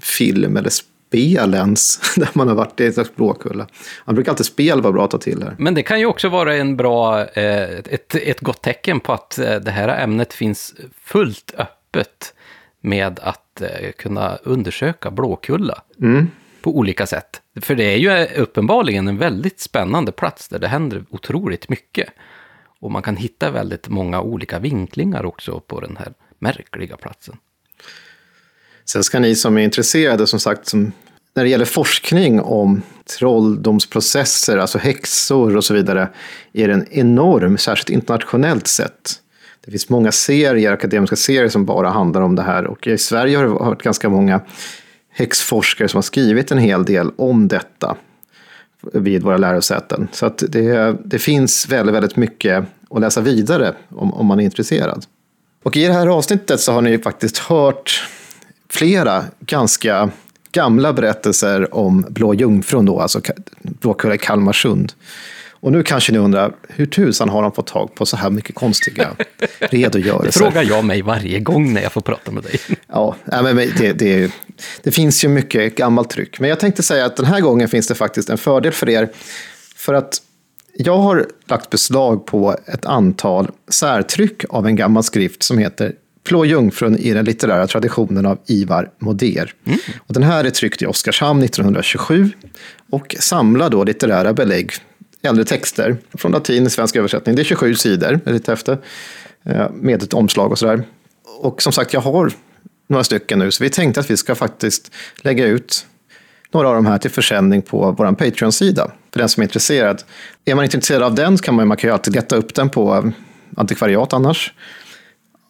film 0.00 0.56
eller 0.56 0.70
spel 1.08 1.54
ens, 1.54 2.00
där 2.16 2.28
man 2.32 2.48
har 2.48 2.54
varit 2.54 2.80
i 2.80 2.86
ett 2.86 2.94
slags 2.94 3.14
blåkulla. 3.14 3.66
Man 4.04 4.14
brukar 4.14 4.32
alltid 4.32 4.46
spel 4.46 4.80
vara 4.80 4.92
bra 4.92 5.04
att 5.04 5.10
ta 5.10 5.18
till 5.18 5.42
här. 5.42 5.54
Men 5.58 5.74
det 5.74 5.82
kan 5.82 6.00
ju 6.00 6.06
också 6.06 6.28
vara 6.28 6.56
en 6.56 6.76
bra, 6.76 7.24
eh, 7.24 7.78
ett, 7.78 8.14
ett 8.14 8.40
gott 8.40 8.62
tecken 8.62 9.00
på 9.00 9.12
att 9.12 9.38
eh, 9.38 9.56
det 9.56 9.70
här 9.70 9.88
ämnet 9.88 10.32
finns 10.32 10.74
fullt 11.02 11.54
öppet 11.58 12.34
med 12.80 13.20
att 13.22 13.62
kunna 13.98 14.36
undersöka 14.36 15.10
Blåkulla. 15.10 15.82
Mm 16.00 16.28
på 16.62 16.78
olika 16.78 17.06
sätt. 17.06 17.42
För 17.60 17.74
det 17.74 17.84
är 17.84 17.96
ju 17.96 18.26
uppenbarligen 18.42 19.08
en 19.08 19.18
väldigt 19.18 19.60
spännande 19.60 20.12
plats 20.12 20.48
där 20.48 20.58
det 20.58 20.68
händer 20.68 21.04
otroligt 21.10 21.68
mycket. 21.68 22.08
Och 22.80 22.90
man 22.90 23.02
kan 23.02 23.16
hitta 23.16 23.50
väldigt 23.50 23.88
många 23.88 24.20
olika 24.20 24.58
vinklingar 24.58 25.24
också 25.24 25.60
på 25.60 25.80
den 25.80 25.96
här 25.96 26.12
märkliga 26.38 26.96
platsen. 26.96 27.36
Sen 28.92 29.04
ska 29.04 29.18
ni 29.18 29.34
som 29.34 29.58
är 29.58 29.62
intresserade, 29.62 30.26
som 30.26 30.40
sagt, 30.40 30.68
som, 30.68 30.92
när 31.34 31.44
det 31.44 31.50
gäller 31.50 31.64
forskning 31.64 32.40
om 32.40 32.82
trolldomsprocesser, 33.18 34.58
alltså 34.58 34.78
häxor 34.78 35.56
och 35.56 35.64
så 35.64 35.74
vidare, 35.74 36.08
är 36.52 36.68
den 36.68 36.86
enorm, 36.90 37.58
särskilt 37.58 37.90
internationellt 37.90 38.66
sett. 38.66 39.14
Det 39.64 39.70
finns 39.70 39.88
många 39.88 40.12
serier, 40.12 40.72
akademiska 40.72 41.16
serier 41.16 41.48
som 41.48 41.64
bara 41.64 41.88
handlar 41.88 42.20
om 42.20 42.34
det 42.34 42.42
här 42.42 42.66
och 42.66 42.86
i 42.86 42.98
Sverige 42.98 43.36
har 43.36 43.44
det 43.44 43.50
varit 43.50 43.82
ganska 43.82 44.08
många 44.08 44.40
häxforskare 45.10 45.88
som 45.88 45.98
har 45.98 46.02
skrivit 46.02 46.52
en 46.52 46.58
hel 46.58 46.84
del 46.84 47.10
om 47.16 47.48
detta 47.48 47.96
vid 48.92 49.22
våra 49.22 49.36
lärosäten. 49.36 50.08
Så 50.12 50.26
att 50.26 50.42
det, 50.48 50.96
det 51.04 51.18
finns 51.18 51.68
väldigt, 51.68 51.94
väldigt 51.94 52.16
mycket 52.16 52.64
att 52.90 53.00
läsa 53.00 53.20
vidare 53.20 53.74
om, 53.88 54.14
om 54.14 54.26
man 54.26 54.40
är 54.40 54.44
intresserad. 54.44 55.04
Och 55.62 55.76
i 55.76 55.86
det 55.86 55.92
här 55.92 56.06
avsnittet 56.06 56.60
så 56.60 56.72
har 56.72 56.82
ni 56.82 56.98
faktiskt 56.98 57.38
hört 57.38 58.08
flera 58.70 59.24
ganska 59.40 60.10
gamla 60.52 60.92
berättelser 60.92 61.74
om 61.74 62.06
Blå 62.08 62.34
Jungfrun, 62.34 62.86
då, 62.86 63.00
alltså 63.00 63.20
Blåkulla 63.62 64.14
i 64.14 64.18
Kalmarsund. 64.18 64.92
Och 65.60 65.72
nu 65.72 65.82
kanske 65.82 66.12
ni 66.12 66.18
undrar, 66.18 66.52
hur 66.68 66.86
tusan 66.86 67.28
har 67.28 67.42
han 67.42 67.52
fått 67.52 67.66
tag 67.66 67.94
på 67.94 68.06
så 68.06 68.16
här 68.16 68.30
mycket 68.30 68.54
konstiga 68.54 69.08
redogörelser? 69.58 70.26
Det 70.26 70.32
frågar 70.32 70.62
jag 70.62 70.84
mig 70.84 71.02
varje 71.02 71.40
gång 71.40 71.72
när 71.72 71.82
jag 71.82 71.92
får 71.92 72.00
prata 72.00 72.30
med 72.30 72.42
dig. 72.42 72.60
Ja, 72.86 73.16
men 73.24 73.56
det, 73.56 73.92
det, 73.92 74.32
det 74.82 74.90
finns 74.90 75.24
ju 75.24 75.28
mycket 75.28 75.76
gammalt 75.76 76.10
tryck. 76.10 76.40
Men 76.40 76.50
jag 76.50 76.60
tänkte 76.60 76.82
säga 76.82 77.04
att 77.04 77.16
den 77.16 77.26
här 77.26 77.40
gången 77.40 77.68
finns 77.68 77.86
det 77.86 77.94
faktiskt 77.94 78.30
en 78.30 78.38
fördel 78.38 78.72
för 78.72 78.88
er. 78.88 79.08
För 79.76 79.94
att 79.94 80.22
jag 80.74 80.98
har 80.98 81.26
lagt 81.46 81.70
beslag 81.70 82.26
på 82.26 82.56
ett 82.66 82.84
antal 82.84 83.50
särtryck 83.68 84.44
av 84.48 84.66
en 84.66 84.76
gammal 84.76 85.02
skrift 85.02 85.42
som 85.42 85.58
heter 85.58 85.94
Blå 86.28 86.44
jungfrun 86.44 86.96
i 86.96 87.12
den 87.12 87.24
litterära 87.24 87.66
traditionen 87.66 88.26
av 88.26 88.38
Ivar 88.46 88.90
Moder. 88.98 89.52
Mm. 89.66 89.78
Och 90.06 90.14
den 90.14 90.22
här 90.22 90.44
är 90.44 90.50
tryckt 90.50 90.82
i 90.82 90.86
Oskarshamn 90.86 91.42
1927 91.42 92.30
och 92.90 93.16
samlar 93.18 93.70
då 93.70 93.84
litterära 93.84 94.32
belägg 94.32 94.72
äldre 95.22 95.44
texter 95.44 95.96
från 96.14 96.32
latin 96.32 96.66
i 96.66 96.70
svensk 96.70 96.96
översättning. 96.96 97.36
Det 97.36 97.42
är 97.42 97.44
27 97.44 97.74
sidor, 97.74 98.20
lite 98.26 98.52
efter, 98.52 98.78
eh, 99.44 99.70
med 99.70 100.02
ett 100.02 100.14
omslag 100.14 100.52
och 100.52 100.58
sådär. 100.58 100.82
Och 101.40 101.62
som 101.62 101.72
sagt, 101.72 101.92
jag 101.92 102.00
har 102.00 102.32
några 102.86 103.04
stycken 103.04 103.38
nu, 103.38 103.50
så 103.50 103.64
vi 103.64 103.70
tänkte 103.70 104.00
att 104.00 104.10
vi 104.10 104.16
ska 104.16 104.34
faktiskt 104.34 104.92
lägga 105.22 105.46
ut 105.46 105.86
några 106.50 106.68
av 106.68 106.74
de 106.74 106.86
här 106.86 106.98
till 106.98 107.10
försäljning 107.10 107.62
på 107.62 107.94
vår 107.98 108.12
Patreon-sida. 108.12 108.90
För 109.12 109.18
den 109.18 109.28
som 109.28 109.40
är 109.40 109.44
intresserad. 109.44 110.02
Är 110.44 110.54
man 110.54 110.64
inte 110.64 110.76
intresserad 110.76 111.02
av 111.02 111.14
den 111.14 111.38
kan 111.38 111.54
man, 111.54 111.68
man 111.68 111.76
kan 111.76 111.88
ju 111.88 111.94
alltid 111.94 112.14
leta 112.14 112.36
upp 112.36 112.54
den 112.54 112.70
på 112.70 113.12
antikvariat 113.56 114.12
annars. 114.12 114.52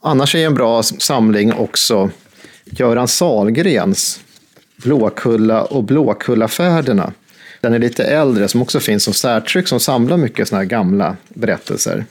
Annars 0.08 0.34
är 0.34 0.46
en 0.46 0.54
bra 0.54 0.82
samling 0.82 1.52
också 1.52 2.10
Göran 2.64 3.08
Salgrens 3.08 4.20
Blåkulla 4.76 5.64
och 5.64 5.84
Blåkullafärderna 5.84 7.12
den 7.60 7.74
är 7.74 7.78
lite 7.78 8.04
äldre, 8.04 8.48
som 8.48 8.62
också 8.62 8.80
finns 8.80 9.04
som 9.04 9.14
särtryck, 9.14 9.68
som 9.68 9.80
samlar 9.80 10.16
mycket 10.16 10.48
sådana 10.48 10.62
här 10.62 10.68
gamla 10.68 11.16
berättelser. 11.28 12.04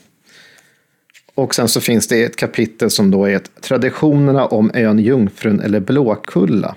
Och 1.36 1.56
sen 1.56 1.68
så 1.68 1.82
finns 1.82 2.08
det 2.08 2.24
ett 2.24 2.36
kapitel 2.36 2.90
som 2.90 3.12
då 3.12 3.26
är 3.26 3.42
traditionerna 3.62 4.46
om 4.46 4.72
ön 4.74 5.00
Jungfrun 5.00 5.60
eller 5.60 5.80
Blåkulla. 5.80 6.76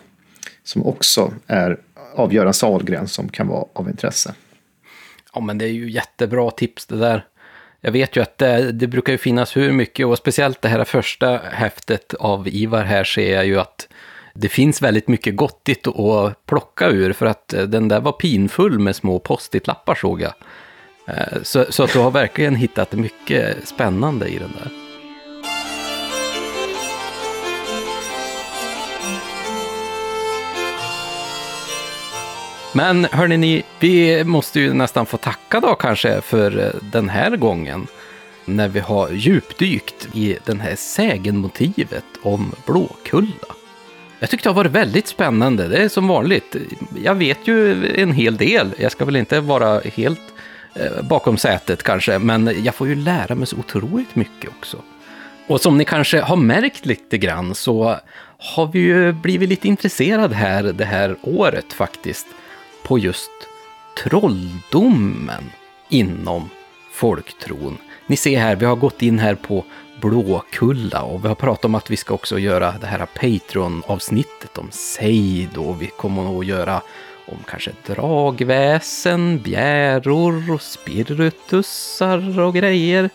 Som 0.65 0.87
också 0.87 1.33
är 1.47 1.79
av 2.15 2.35
Göran 2.35 2.55
Sahlgren 2.55 3.09
som 3.09 3.29
kan 3.29 3.49
vara 3.49 3.65
av 3.73 3.89
intresse. 3.89 4.35
Ja, 5.35 5.41
men 5.41 5.59
det 5.59 5.65
är 5.65 5.73
ju 5.73 5.91
jättebra 5.91 6.51
tips 6.51 6.87
det 6.87 6.97
där. 6.97 7.25
Jag 7.81 7.93
vet 7.93 8.17
ju 8.17 8.23
att 8.23 8.39
det, 8.39 8.73
det, 8.73 8.87
brukar 8.87 9.13
ju 9.13 9.19
finnas 9.19 9.57
hur 9.57 9.73
mycket, 9.73 10.07
och 10.07 10.19
speciellt 10.19 10.63
det 10.63 10.69
här 10.69 10.85
första 10.85 11.37
häftet 11.37 12.15
av 12.15 12.49
Ivar 12.49 12.83
här 12.83 13.05
ser 13.05 13.35
jag 13.35 13.47
ju 13.47 13.61
att 13.61 13.89
det 14.35 14.49
finns 14.49 14.83
väldigt 14.83 15.09
mycket 15.09 15.37
gottigt 15.37 15.87
att 15.87 16.47
plocka 16.47 16.89
ur 16.89 17.13
för 17.13 17.27
att 17.27 17.53
eh, 17.53 17.63
den 17.63 17.89
där 17.89 18.01
var 18.01 18.13
pinfull 18.13 18.79
med 18.79 18.97
små 18.97 19.19
postitlappar 19.19 19.95
såg 19.95 20.21
jag. 20.21 20.33
Eh, 21.07 21.43
så, 21.43 21.65
så 21.69 21.83
att 21.83 21.93
du 21.93 21.99
har 21.99 22.11
verkligen 22.11 22.55
hittat 22.55 22.93
mycket 22.93 23.69
spännande 23.69 24.29
i 24.29 24.39
den 24.39 24.53
där. 24.63 24.90
Men 32.73 33.05
hörni 33.05 33.37
ni, 33.37 33.63
vi 33.79 34.25
måste 34.25 34.61
ju 34.61 34.73
nästan 34.73 35.07
få 35.07 35.17
tacka 35.17 35.61
då 35.61 35.75
kanske 35.75 36.21
för 36.21 36.59
eh, 36.59 36.91
den 36.93 37.09
här 37.09 37.37
gången. 37.37 37.87
När 38.45 38.69
vi 38.69 38.81
har 38.81 39.11
djupdykt 39.11 40.09
i 40.13 40.37
den 40.45 40.61
här 40.61 40.77
sägenmotivet 40.77 42.05
om 42.23 42.53
Blåkulla. 42.67 43.55
Jag 44.19 44.31
tyckte 44.31 44.49
det 44.49 44.51
har 44.51 44.57
varit 44.57 44.73
väldigt 44.73 45.07
spännande. 45.07 45.69
Det 45.69 45.77
är 45.77 45.89
som 45.89 46.09
vanligt. 46.09 46.57
Jag 47.05 47.15
vet 47.15 47.39
ju 47.49 47.87
en 48.01 48.13
hel 48.13 48.37
del. 48.37 48.75
Jag 48.79 48.93
ska 48.93 49.05
väl 49.05 49.17
inte 49.17 49.41
vara 49.41 49.81
helt 49.81 50.21
eh, 50.75 51.03
bakom 51.03 51.37
sätet 51.37 51.83
kanske, 51.83 52.19
men 52.19 52.65
jag 52.65 52.75
får 52.75 52.89
ju 52.89 52.95
lära 52.95 53.35
mig 53.35 53.47
så 53.47 53.57
otroligt 53.57 54.17
mycket 54.17 54.51
också. 54.59 54.77
Och 55.47 55.61
som 55.61 55.79
ni 55.79 55.85
kanske 55.85 56.21
har 56.21 56.37
märkt 56.37 56.87
lite 56.87 57.19
grann 57.19 57.55
så 57.55 57.97
har 58.39 58.67
vi 58.67 58.79
ju 58.79 59.13
blivit 59.13 59.49
lite 59.49 59.69
intresserade 59.69 60.35
här 60.35 60.63
det 60.63 60.85
här 60.85 61.17
året 61.23 61.73
faktiskt 61.73 62.27
på 62.91 62.99
just 62.99 63.31
trolldomen 64.05 65.45
inom 65.89 66.51
folktron. 66.93 67.79
Ni 68.07 68.17
ser 68.17 68.39
här, 68.39 68.57
vi 68.57 68.67
har 68.67 68.77
gått 68.77 69.03
in 69.03 69.19
här 69.19 69.35
på 69.35 69.65
Blåkulla 70.01 71.03
och 71.03 71.25
vi 71.25 71.29
har 71.29 71.35
pratat 71.35 71.65
om 71.65 71.75
att 71.75 71.91
vi 71.91 71.97
ska 71.97 72.15
också 72.15 72.39
göra 72.39 72.75
det 72.81 72.87
här 72.87 73.07
Patreon-avsnittet 73.07 74.59
om 74.59 74.69
Seid 74.71 75.57
och 75.57 75.83
vi 75.83 75.87
kommer 75.87 76.23
nog 76.23 76.41
att 76.41 76.47
göra 76.47 76.83
om 77.27 77.39
kanske 77.49 77.71
dragväsen, 77.87 79.39
bjäror 79.39 80.51
och 80.51 80.63
spiritusar 80.63 82.41
och 82.41 82.55
grejer. 82.55 83.11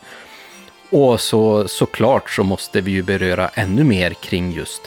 Och 0.90 1.22
så 1.22 1.68
såklart 1.68 2.30
så 2.30 2.44
måste 2.44 2.82
vi 2.82 2.92
ju 2.92 3.04
beröra 3.04 3.48
ännu 3.48 3.84
mer 3.84 4.14
kring 4.14 4.52
just 4.52 4.82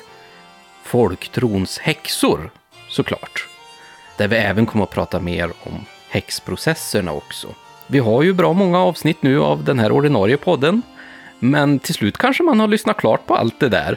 folktrons 0.85 1.79
häxor, 1.79 2.51
såklart. 2.89 3.48
Där 4.19 4.29
vi 4.29 4.37
även 4.37 4.67
kommer 4.67 4.85
att 4.85 4.91
prata 4.91 5.21
mer 5.21 5.53
om 5.63 5.85
häxprocesserna 6.09 7.13
också. 7.13 7.49
Vi 7.87 7.99
har 7.99 8.23
ju 8.23 8.33
bra 8.33 8.53
många 8.53 8.79
avsnitt 8.79 9.23
nu 9.23 9.41
av 9.41 9.65
den 9.65 9.79
här 9.79 9.93
ordinarie 9.93 10.37
podden. 10.37 10.83
Men 11.39 11.79
till 11.79 11.95
slut 11.95 12.19
kanske 12.19 12.43
man 12.43 12.61
har 12.61 12.69
lyssnat 12.69 12.97
klart 12.97 13.27
på 13.27 13.37
allt 13.37 13.61
det 13.61 13.69
där. 13.69 13.97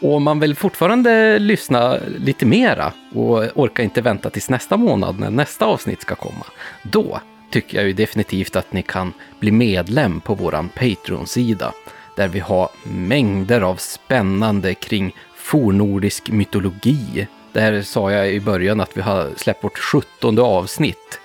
Och 0.00 0.22
man 0.22 0.40
vill 0.40 0.56
fortfarande 0.56 1.38
lyssna 1.38 1.96
lite 2.18 2.46
mera 2.46 2.92
och 3.14 3.44
orkar 3.54 3.84
inte 3.84 4.00
vänta 4.00 4.30
tills 4.30 4.50
nästa 4.50 4.76
månad 4.76 5.18
när 5.18 5.30
nästa 5.30 5.66
avsnitt 5.66 6.02
ska 6.02 6.14
komma. 6.14 6.46
Då 6.82 7.20
tycker 7.50 7.78
jag 7.78 7.86
ju 7.86 7.92
definitivt 7.92 8.56
att 8.56 8.72
ni 8.72 8.82
kan 8.82 9.12
bli 9.40 9.50
medlem 9.50 10.20
på 10.20 10.34
vår 10.34 10.68
Patreon-sida. 10.74 11.72
Där 12.16 12.28
vi 12.28 12.40
har 12.40 12.68
mängder 12.82 13.60
av 13.60 13.76
spännande 13.76 14.74
kring 14.74 15.14
fornordisk 15.36 16.30
mytologi. 16.30 17.26
Där 17.52 17.82
sa 17.82 18.12
jag 18.12 18.32
i 18.32 18.40
början 18.40 18.80
att 18.80 18.96
vi 18.96 19.00
har 19.00 19.30
släppt 19.36 19.64
vårt 19.64 19.78
17 19.78 20.38
avsnitt. 20.38 21.20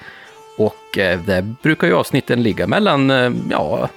Och 0.58 0.98
eh, 0.98 1.20
där 1.20 1.42
brukar 1.42 1.88
ju 1.88 1.94
avsnitten 1.94 2.44
ligga 2.44 2.68
mellan, 2.68 3.12
eh, 3.12 3.32
ja, 3.50 3.90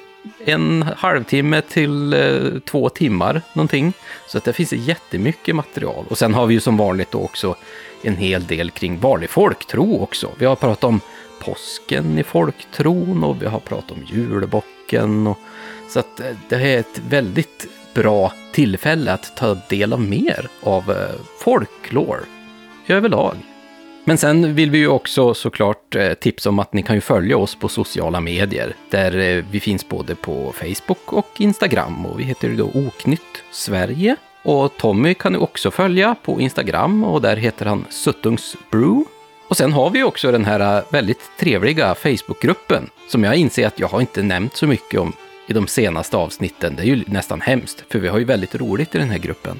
en 0.44 0.82
halvtimme 0.96 1.60
till 1.60 2.12
eh, 2.12 2.60
två 2.64 2.88
timmar 2.88 3.42
någonting. 3.52 3.92
Så 4.26 4.38
att 4.38 4.44
det 4.44 4.52
finns 4.52 4.72
jättemycket 4.72 5.54
material. 5.54 6.04
Och 6.08 6.18
sen 6.18 6.34
har 6.34 6.46
vi 6.46 6.54
ju 6.54 6.60
som 6.60 6.76
vanligt 6.76 7.10
då 7.10 7.20
också 7.20 7.56
en 8.02 8.16
hel 8.16 8.46
del 8.46 8.70
kring 8.70 8.98
vanlig 8.98 9.30
folktro 9.30 10.02
också. 10.02 10.30
Vi 10.38 10.46
har 10.46 10.56
pratat 10.56 10.84
om 10.84 11.00
påsken 11.40 12.18
i 12.18 12.24
folktron 12.24 13.24
och 13.24 13.42
vi 13.42 13.46
har 13.46 13.60
pratat 13.60 13.90
om 13.90 14.04
julbocken. 14.06 15.26
Och, 15.26 15.38
så 15.88 15.98
att 15.98 16.20
eh, 16.20 16.36
det 16.48 16.56
är 16.56 16.78
ett 16.78 17.00
väldigt 17.08 17.66
bra 17.98 18.32
tillfälle 18.52 19.12
att 19.12 19.36
ta 19.36 19.56
del 19.68 19.92
av 19.92 20.00
mer 20.00 20.48
av 20.62 20.90
eh, 20.90 20.96
folklore 21.38 22.20
överlag. 22.86 23.36
Men 24.04 24.18
sen 24.18 24.54
vill 24.54 24.70
vi 24.70 24.78
ju 24.78 24.88
också 24.88 25.34
såklart 25.34 25.94
eh, 25.94 26.12
tipsa 26.12 26.48
om 26.48 26.58
att 26.58 26.72
ni 26.72 26.82
kan 26.82 26.94
ju 26.94 27.00
följa 27.00 27.36
oss 27.36 27.54
på 27.54 27.68
sociala 27.68 28.20
medier. 28.20 28.74
Där 28.90 29.18
eh, 29.18 29.44
vi 29.50 29.60
finns 29.60 29.88
både 29.88 30.14
på 30.14 30.52
Facebook 30.52 31.12
och 31.12 31.40
Instagram 31.40 32.06
och 32.06 32.20
vi 32.20 32.24
heter 32.24 32.48
ju 32.48 32.56
då 32.56 32.70
Oknytt 32.74 33.42
Sverige. 33.50 34.16
Och 34.42 34.76
Tommy 34.76 35.14
kan 35.14 35.32
ni 35.32 35.38
också 35.38 35.70
följa 35.70 36.14
på 36.22 36.40
Instagram 36.40 37.04
och 37.04 37.22
där 37.22 37.36
heter 37.36 37.66
han 37.66 37.84
Suttungs 37.90 38.56
Brew. 38.70 39.04
Och 39.48 39.56
sen 39.56 39.72
har 39.72 39.90
vi 39.90 40.02
också 40.02 40.32
den 40.32 40.44
här 40.44 40.84
väldigt 40.92 41.30
trevliga 41.38 41.94
Facebookgruppen 41.94 42.90
som 43.08 43.24
jag 43.24 43.36
inser 43.36 43.66
att 43.66 43.80
jag 43.80 43.88
har 43.88 44.00
inte 44.00 44.22
nämnt 44.22 44.56
så 44.56 44.66
mycket 44.66 45.00
om 45.00 45.12
i 45.48 45.52
de 45.52 45.66
senaste 45.66 46.16
avsnitten. 46.16 46.76
Det 46.76 46.82
är 46.82 46.86
ju 46.86 47.04
nästan 47.06 47.40
hemskt, 47.40 47.84
för 47.90 47.98
vi 47.98 48.08
har 48.08 48.18
ju 48.18 48.24
väldigt 48.24 48.54
roligt 48.54 48.94
i 48.94 48.98
den 48.98 49.10
här 49.10 49.18
gruppen. 49.18 49.58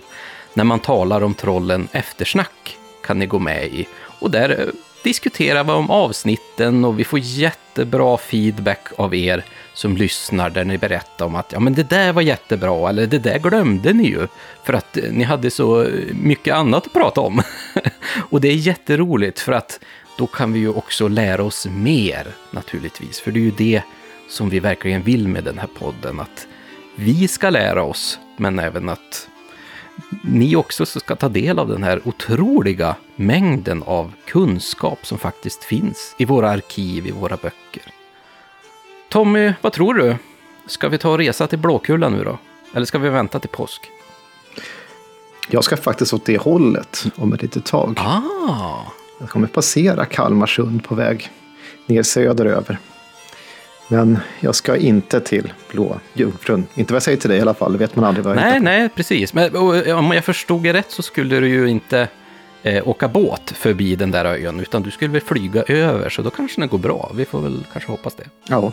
När 0.55 0.65
man 0.65 0.81
talar 0.81 1.23
om 1.23 1.35
trollen 1.35 1.89
eftersnack 1.93 2.77
kan 3.05 3.19
ni 3.19 3.27
gå 3.27 3.39
med 3.39 3.67
i. 3.67 3.87
Och 4.21 4.31
där 4.31 4.51
eh, 4.51 4.67
diskuterar 5.05 5.65
vi 5.65 5.71
om 5.71 5.91
avsnitten 5.91 6.85
och 6.85 6.99
vi 6.99 7.05
får 7.05 7.19
jättebra 7.19 8.17
feedback 8.17 8.89
av 8.97 9.15
er 9.15 9.45
som 9.75 9.97
lyssnar 9.97 10.51
där 10.51 10.65
ni 10.65 10.79
berättar 10.79 11.27
om 11.27 11.35
att 11.35 11.53
ja, 11.53 11.61
men 11.61 11.75
det 11.75 11.91
där 11.91 12.13
var 12.13 12.23
jättebra 12.23 12.89
eller 12.89 13.07
det 13.07 13.19
där 13.19 13.39
glömde 13.39 13.93
ni 13.93 14.09
ju 14.09 14.27
för 14.65 14.73
att 14.73 14.97
eh, 14.97 15.05
ni 15.11 15.25
hade 15.25 15.51
så 15.51 15.83
eh, 15.83 15.89
mycket 16.23 16.55
annat 16.55 16.87
att 16.87 16.93
prata 16.93 17.21
om. 17.21 17.43
och 18.31 18.41
det 18.41 18.49
är 18.49 18.55
jätteroligt 18.55 19.41
för 19.41 19.53
att 19.53 19.81
då 20.19 20.27
kan 20.27 20.53
vi 20.53 20.59
ju 20.59 20.69
också 20.69 21.09
lära 21.09 21.43
oss 21.43 21.67
mer 21.67 22.27
naturligtvis, 22.51 23.21
för 23.21 23.31
det 23.31 23.39
är 23.39 23.43
ju 23.43 23.51
det 23.51 23.83
som 24.29 24.49
vi 24.49 24.61
verkligen 24.61 25.03
vill 25.03 25.29
med 25.29 25.45
den 25.45 25.59
här 25.59 25.69
podden, 25.79 26.21
att 26.21 26.47
vi 26.97 27.29
ska 27.29 27.51
lära 27.51 27.83
oss, 27.83 28.19
men 28.37 28.59
även 28.59 28.89
att 28.89 29.29
ni 30.23 30.57
också 30.57 30.87
ska 30.87 31.17
ta 31.17 31.29
del 31.29 31.59
av 31.59 31.69
den 31.69 31.83
här 31.83 32.01
otroliga 32.05 32.97
mängden 33.17 33.83
av 33.83 34.13
kunskap 34.27 35.07
som 35.07 35.19
faktiskt 35.19 35.65
finns 35.65 36.15
i 36.19 36.25
våra 36.25 36.51
arkiv, 36.51 37.07
i 37.07 37.11
våra 37.11 37.37
böcker. 37.37 37.83
Tommy, 39.09 39.53
vad 39.61 39.73
tror 39.73 39.95
du? 39.95 40.17
Ska 40.67 40.89
vi 40.89 40.99
ta 40.99 41.11
och 41.11 41.19
resa 41.19 41.47
till 41.47 41.59
Blåkulla 41.59 42.09
nu 42.09 42.25
då? 42.25 42.39
Eller 42.75 42.87
ska 42.87 42.99
vi 42.99 43.09
vänta 43.09 43.41
till 43.41 43.51
påsk? 43.51 43.91
Jag 45.51 45.65
ska 45.65 45.77
faktiskt 45.77 46.15
åt 46.15 46.25
det 46.25 46.39
hållet 46.39 47.05
om 47.17 47.33
ett 47.33 47.43
litet 47.43 47.65
tag. 47.65 47.95
Ah. 47.99 48.83
Jag 49.21 49.29
kommer 49.29 49.47
passera 49.47 50.05
Kalmarsund 50.05 50.85
på 50.85 50.95
väg 50.95 51.31
ner 51.87 52.03
söderöver. 52.03 52.79
Men 53.89 54.19
jag 54.41 54.55
ska 54.55 54.77
inte 54.77 55.21
till 55.21 55.53
Blå 55.71 56.01
Jungfrun. 56.13 56.67
Inte 56.75 56.93
vad 56.93 56.97
jag 56.97 57.03
säger 57.03 57.19
till 57.19 57.31
dig 57.31 57.39
i 57.39 57.43
alla 57.43 57.55
fall, 57.55 57.73
det 57.73 57.79
vet 57.79 57.97
man 57.97 58.05
aldrig 58.05 58.25
vad 58.25 58.37
jag 58.37 58.43
Nej, 58.43 58.61
nej, 58.61 58.89
precis. 58.89 59.35
Men 59.35 59.57
om 59.97 60.13
jag 60.13 60.25
förstod 60.25 60.63
det 60.63 60.73
rätt 60.73 60.91
så 60.91 61.03
skulle 61.03 61.41
du 61.41 61.49
ju 61.49 61.69
inte 61.69 62.09
eh, 62.63 62.89
åka 62.89 63.09
båt 63.09 63.51
förbi 63.51 63.97
den 63.97 64.11
där 64.11 64.25
ön, 64.25 64.61
utan 64.61 64.83
du 64.83 64.91
skulle 64.91 65.11
väl 65.11 65.21
flyga 65.21 65.63
över, 65.63 66.09
så 66.09 66.23
då 66.23 66.31
kanske 66.31 66.61
det 66.61 66.67
går 66.67 66.79
bra. 66.79 67.11
Vi 67.15 67.25
får 67.25 67.41
väl 67.41 67.65
kanske 67.73 67.91
hoppas 67.91 68.15
det. 68.15 68.25
Ja. 68.49 68.73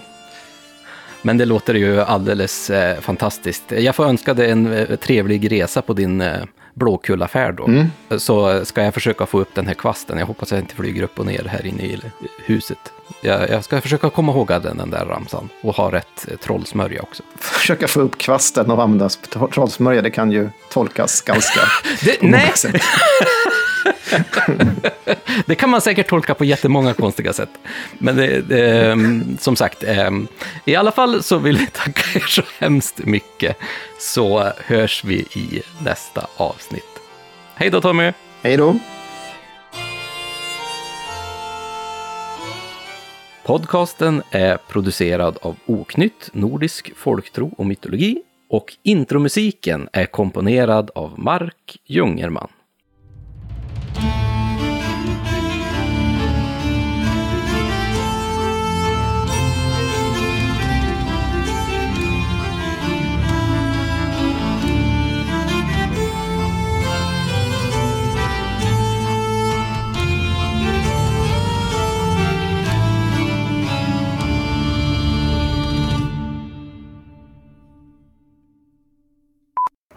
Men 1.21 1.37
det 1.37 1.45
låter 1.45 1.73
ju 1.73 2.01
alldeles 2.01 2.69
eh, 2.69 2.99
fantastiskt. 2.99 3.71
Jag 3.71 3.95
får 3.95 4.05
önska 4.05 4.33
dig 4.33 4.51
en 4.51 4.73
eh, 4.73 4.95
trevlig 4.95 5.51
resa 5.51 5.81
på 5.81 5.93
din 5.93 6.21
eh, 6.21 6.43
Blåkullafärd 6.75 7.55
då. 7.55 7.65
Mm. 7.65 7.87
Så 8.17 8.65
ska 8.65 8.83
jag 8.83 8.93
försöka 8.93 9.25
få 9.25 9.39
upp 9.39 9.55
den 9.55 9.67
här 9.67 9.73
kvasten. 9.73 10.17
Jag 10.17 10.25
hoppas 10.25 10.51
jag 10.51 10.59
inte 10.59 10.75
flyger 10.75 11.03
upp 11.03 11.19
och 11.19 11.25
ner 11.25 11.43
här 11.43 11.65
inne 11.65 11.83
i 11.83 12.01
huset. 12.45 12.77
Jag, 13.21 13.49
jag 13.49 13.63
ska 13.63 13.81
försöka 13.81 14.09
komma 14.09 14.31
ihåg 14.31 14.47
den, 14.47 14.77
den 14.77 14.89
där 14.89 15.05
ramsan 15.05 15.49
och 15.61 15.75
ha 15.75 15.91
rätt 15.91 16.27
eh, 16.31 16.37
trollsmörja 16.37 17.01
också. 17.01 17.23
Försöka 17.35 17.87
få 17.87 18.01
upp 18.01 18.17
kvasten 18.17 18.71
och 18.71 18.83
använda 18.83 19.09
trollsmörja, 19.51 20.01
det 20.01 20.11
kan 20.11 20.31
ju 20.31 20.49
tolkas 20.69 21.21
ganska... 21.21 21.59
det, 22.01 22.21
nej! 22.21 22.53
det 25.45 25.55
kan 25.55 25.69
man 25.69 25.81
säkert 25.81 26.07
tolka 26.07 26.33
på 26.33 26.45
jättemånga 26.45 26.93
konstiga 26.93 27.33
sätt. 27.33 27.49
Men 27.97 28.15
det, 28.15 28.41
det, 28.41 28.91
ehm, 28.91 29.37
som 29.39 29.55
sagt, 29.55 29.83
ehm, 29.83 30.27
i 30.65 30.75
alla 30.75 30.91
fall 30.91 31.23
så 31.23 31.37
vill 31.37 31.57
vi 31.57 31.67
tacka 31.67 32.19
er 32.19 32.25
så 32.27 32.41
hemskt 32.59 33.05
mycket. 33.05 33.57
Så 33.99 34.51
hörs 34.57 35.03
vi 35.03 35.15
i 35.15 35.61
nästa 35.83 36.27
avsnitt. 36.37 36.99
Hej 37.55 37.69
då 37.69 37.81
Tommy! 37.81 38.11
Hej 38.41 38.57
då! 38.57 38.79
Podcasten 43.45 44.23
är 44.31 44.57
producerad 44.57 45.37
av 45.41 45.55
Oknytt, 45.65 46.29
Nordisk 46.33 46.91
folktro 46.95 47.53
och 47.57 47.65
mytologi 47.65 48.21
och 48.49 48.73
intromusiken 48.83 49.89
är 49.93 50.05
komponerad 50.05 50.91
av 50.95 51.19
Mark 51.19 51.77
Jungerman. 51.85 52.47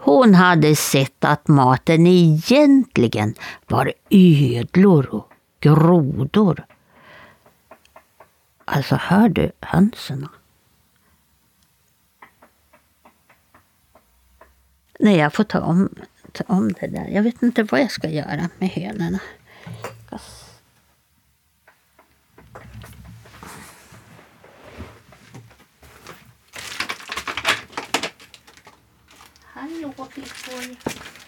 Hon 0.09 0.35
hade 0.35 0.75
sett 0.75 1.23
att 1.23 1.47
maten 1.47 2.07
egentligen 2.07 3.35
var 3.67 3.93
ödlor 4.09 5.05
och 5.05 5.31
grodor. 5.59 6.65
Alltså, 8.65 8.95
hör 8.95 9.29
du 9.29 9.51
hönsen? 9.61 10.27
Nej, 14.99 15.17
jag 15.17 15.33
får 15.33 15.43
ta 15.43 15.59
om, 15.59 15.89
ta 16.31 16.43
om 16.47 16.73
det 16.73 16.87
där. 16.87 17.07
Jag 17.07 17.23
vet 17.23 17.43
inte 17.43 17.63
vad 17.63 17.81
jag 17.81 17.91
ska 17.91 18.09
göra 18.09 18.49
med 18.57 18.69
hönorna. 18.69 19.19
我。 30.21 31.18